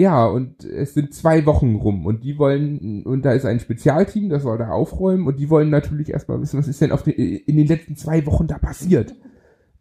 ja, 0.00 0.24
und 0.24 0.64
es 0.64 0.94
sind 0.94 1.12
zwei 1.12 1.44
Wochen 1.44 1.74
rum 1.74 2.06
und 2.06 2.24
die 2.24 2.38
wollen, 2.38 3.02
und 3.04 3.22
da 3.22 3.32
ist 3.32 3.44
ein 3.44 3.60
Spezialteam, 3.60 4.30
das 4.30 4.44
soll 4.44 4.56
da 4.56 4.70
aufräumen 4.70 5.26
und 5.26 5.38
die 5.38 5.50
wollen 5.50 5.68
natürlich 5.68 6.08
erstmal 6.08 6.40
wissen, 6.40 6.58
was 6.58 6.68
ist 6.68 6.80
denn 6.80 6.90
auf 6.90 7.02
den, 7.02 7.12
in 7.12 7.58
den 7.58 7.66
letzten 7.66 7.96
zwei 7.96 8.24
Wochen 8.24 8.46
da 8.46 8.56
passiert. 8.56 9.14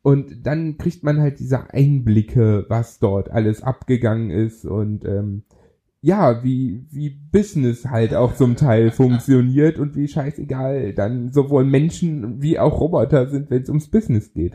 Und 0.02 0.46
dann 0.46 0.78
kriegt 0.78 1.04
man 1.04 1.20
halt 1.20 1.40
diese 1.40 1.74
Einblicke, 1.74 2.66
was 2.70 3.00
dort 3.00 3.30
alles 3.32 3.64
abgegangen 3.64 4.32
ist 4.32 4.66
und 4.66 5.04
ähm, 5.06 5.44
ja, 6.02 6.44
wie, 6.44 6.86
wie 6.92 7.10
Business 7.10 7.86
halt 7.86 8.16
auch 8.16 8.34
zum 8.36 8.56
Teil 8.56 8.92
funktioniert 8.92 9.78
und 9.78 9.96
wie 9.96 10.08
scheißegal 10.08 10.94
dann 10.94 11.34
sowohl 11.34 11.66
Menschen 11.66 12.42
wie 12.42 12.58
auch 12.58 12.80
Roboter 12.80 13.28
sind, 13.28 13.50
wenn 13.50 13.64
es 13.64 13.70
ums 13.70 13.90
Business 13.90 14.34
geht. 14.34 14.54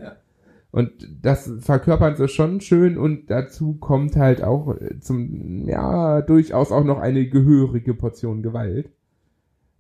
Und 0.71 0.91
das 1.23 1.53
verkörpern 1.61 2.17
sie 2.17 2.27
schon 2.29 2.61
schön 2.61 2.99
und 2.99 3.31
dazu 3.31 3.75
kommt 3.75 4.17
halt 4.17 4.43
auch 4.43 4.75
äh, 4.75 4.99
zum, 4.99 5.69
ja, 5.69 6.23
durchaus 6.23 6.73
auch 6.73 6.83
noch 6.83 6.99
eine 6.99 7.29
gehörige 7.29 7.95
Portion 7.95 8.43
Gewalt. 8.43 8.91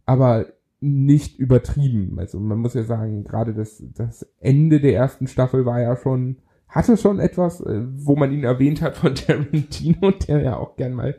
Aber 0.07 0.47
nicht 0.85 1.39
übertrieben. 1.39 2.19
Also 2.19 2.39
man 2.39 2.59
muss 2.59 2.75
ja 2.75 2.85
sagen, 2.85 3.25
gerade 3.25 3.55
das, 3.55 3.83
das 3.95 4.27
Ende 4.41 4.81
der 4.81 4.95
ersten 4.95 5.27
Staffel 5.27 5.65
war 5.65 5.81
ja 5.81 5.97
schon, 5.97 6.37
hatte 6.69 6.97
schon 6.97 7.21
etwas, 7.21 7.61
äh, 7.61 7.83
wo 7.97 8.17
man 8.17 8.33
ihn 8.33 8.45
erwähnt 8.45 8.83
hat 8.83 8.97
von 8.97 9.15
Tarantino, 9.15 10.11
der 10.11 10.43
ja 10.43 10.57
auch 10.57 10.77
gern 10.77 10.93
mal 10.93 11.17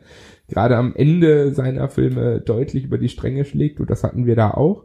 gerade 0.48 0.76
am 0.76 0.94
Ende 0.94 1.52
seiner 1.52 1.88
Filme 1.88 2.40
deutlich 2.40 2.84
über 2.84 2.98
die 2.98 3.08
Stränge 3.08 3.44
schlägt 3.44 3.80
und 3.80 3.90
das 3.90 4.04
hatten 4.04 4.26
wir 4.26 4.36
da 4.36 4.52
auch. 4.52 4.84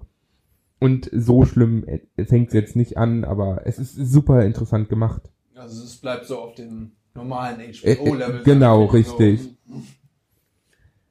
Und 0.79 1.09
so 1.13 1.45
schlimm 1.45 1.85
fängt 2.17 2.47
es 2.47 2.53
jetzt 2.55 2.75
nicht 2.75 2.97
an, 2.97 3.23
aber 3.23 3.61
es 3.65 3.77
ist 3.77 3.93
super 3.93 4.43
interessant 4.43 4.89
gemacht. 4.89 5.29
Also 5.53 5.83
es 5.83 5.97
bleibt 5.97 6.25
so 6.25 6.39
auf 6.39 6.55
dem 6.55 6.93
normalen 7.13 7.59
Äh, 7.59 7.95
HBO-Level. 7.95 8.41
genau, 8.43 8.87
sag 8.87 8.99
ich 8.99 9.07
mal 9.07 9.11
so. 9.11 9.17
richtig. 9.17 9.57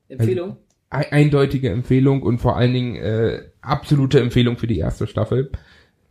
Empfehlung? 0.09 0.57
Ei- 0.91 1.13
eindeutige 1.13 1.71
Empfehlung 1.71 2.23
und 2.23 2.39
vor 2.39 2.57
allen 2.57 2.73
Dingen 2.75 2.97
äh, 2.97 3.43
absolute 3.61 4.21
Empfehlung 4.21 4.57
für 4.59 4.67
die 4.67 4.79
erste 4.79 5.07
Staffel. 5.07 5.51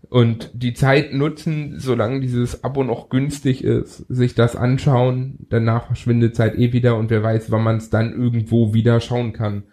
Und 0.10 0.50
die 0.54 0.74
Zeit 0.74 1.14
nutzen, 1.14 1.76
solange 1.78 2.22
dieses 2.22 2.64
Abo 2.64 2.84
noch 2.84 3.10
günstig 3.10 3.64
ist, 3.64 3.98
sich 4.10 4.34
das 4.34 4.56
anschauen. 4.56 5.46
Danach 5.50 5.88
verschwindet 5.88 6.36
Zeit 6.36 6.58
eh 6.58 6.74
wieder 6.74 6.96
und 6.98 7.10
wer 7.12 7.22
weiß, 7.22 7.52
wann 7.52 7.64
man 7.64 7.78
es 7.78 7.90
dann 7.90 8.14
irgendwo 8.14 8.74
wieder 8.74 9.02
schauen 9.02 9.34
kann. 9.34 9.64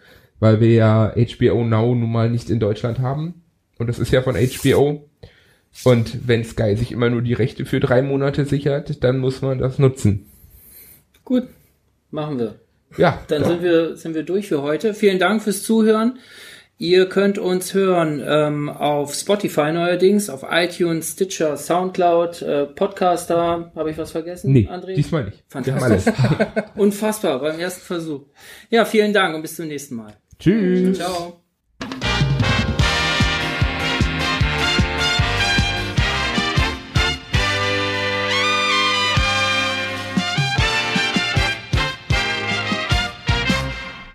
Weil 0.41 0.61
wir 0.61 0.75
ja 0.75 1.15
HBO 1.17 1.65
Now 1.65 1.95
nun 1.95 2.13
mal 2.13 2.29
nicht 2.29 2.51
in 2.51 2.61
Deutschland 2.61 2.99
haben. 2.99 3.43
Und 3.79 3.87
das 3.89 3.99
ist 3.99 4.11
ja 4.11 4.21
von 4.23 4.35
HBO. 4.35 5.09
Und 5.85 6.27
wenn 6.29 6.45
Sky 6.45 6.75
sich 6.77 6.93
immer 6.93 7.09
nur 7.09 7.23
die 7.23 7.33
Rechte 7.35 7.65
für 7.65 7.81
drei 7.81 8.03
Monate 8.03 8.45
sichert, 8.45 9.05
dann 9.05 9.19
muss 9.19 9.41
man 9.41 9.59
das 9.59 9.79
nutzen. 9.79 10.27
Gut, 11.25 11.45
machen 12.11 12.39
wir. 12.39 12.57
Ja, 12.97 13.23
Dann 13.29 13.45
sind 13.45 13.63
wir, 13.63 13.97
sind 13.97 14.15
wir 14.15 14.23
durch 14.23 14.49
für 14.49 14.63
heute. 14.63 14.95
Vielen 14.95 15.19
Dank 15.19 15.43
fürs 15.43 15.63
Zuhören. 15.63 16.19
Ihr 16.79 17.09
könnt 17.09 17.39
uns 17.39 17.73
hören 17.73 18.23
ähm, 18.25 18.69
auf 18.69 19.15
Spotify 19.15 19.73
neuerdings, 19.73 20.29
auf 20.29 20.45
iTunes, 20.51 21.13
Stitcher, 21.13 21.57
Soundcloud, 21.57 22.43
äh, 22.43 22.67
Podcaster. 22.67 23.73
Habe 23.75 23.91
ich 23.91 23.97
was 23.97 24.11
vergessen, 24.11 24.53
nee, 24.53 24.69
André? 24.71 24.95
diesmal 24.95 25.25
nicht. 25.25 25.43
Fantastisch. 25.49 26.13
Unfassbar 26.77 27.41
beim 27.41 27.59
ersten 27.59 27.81
Versuch. 27.81 28.27
Ja, 28.69 28.85
vielen 28.85 29.15
Dank 29.15 29.35
und 29.35 29.41
bis 29.41 29.57
zum 29.57 29.69
nächsten 29.69 29.95
Mal. 29.95 30.13
Tschüss. 30.39 30.99
Ciao. 30.99 31.46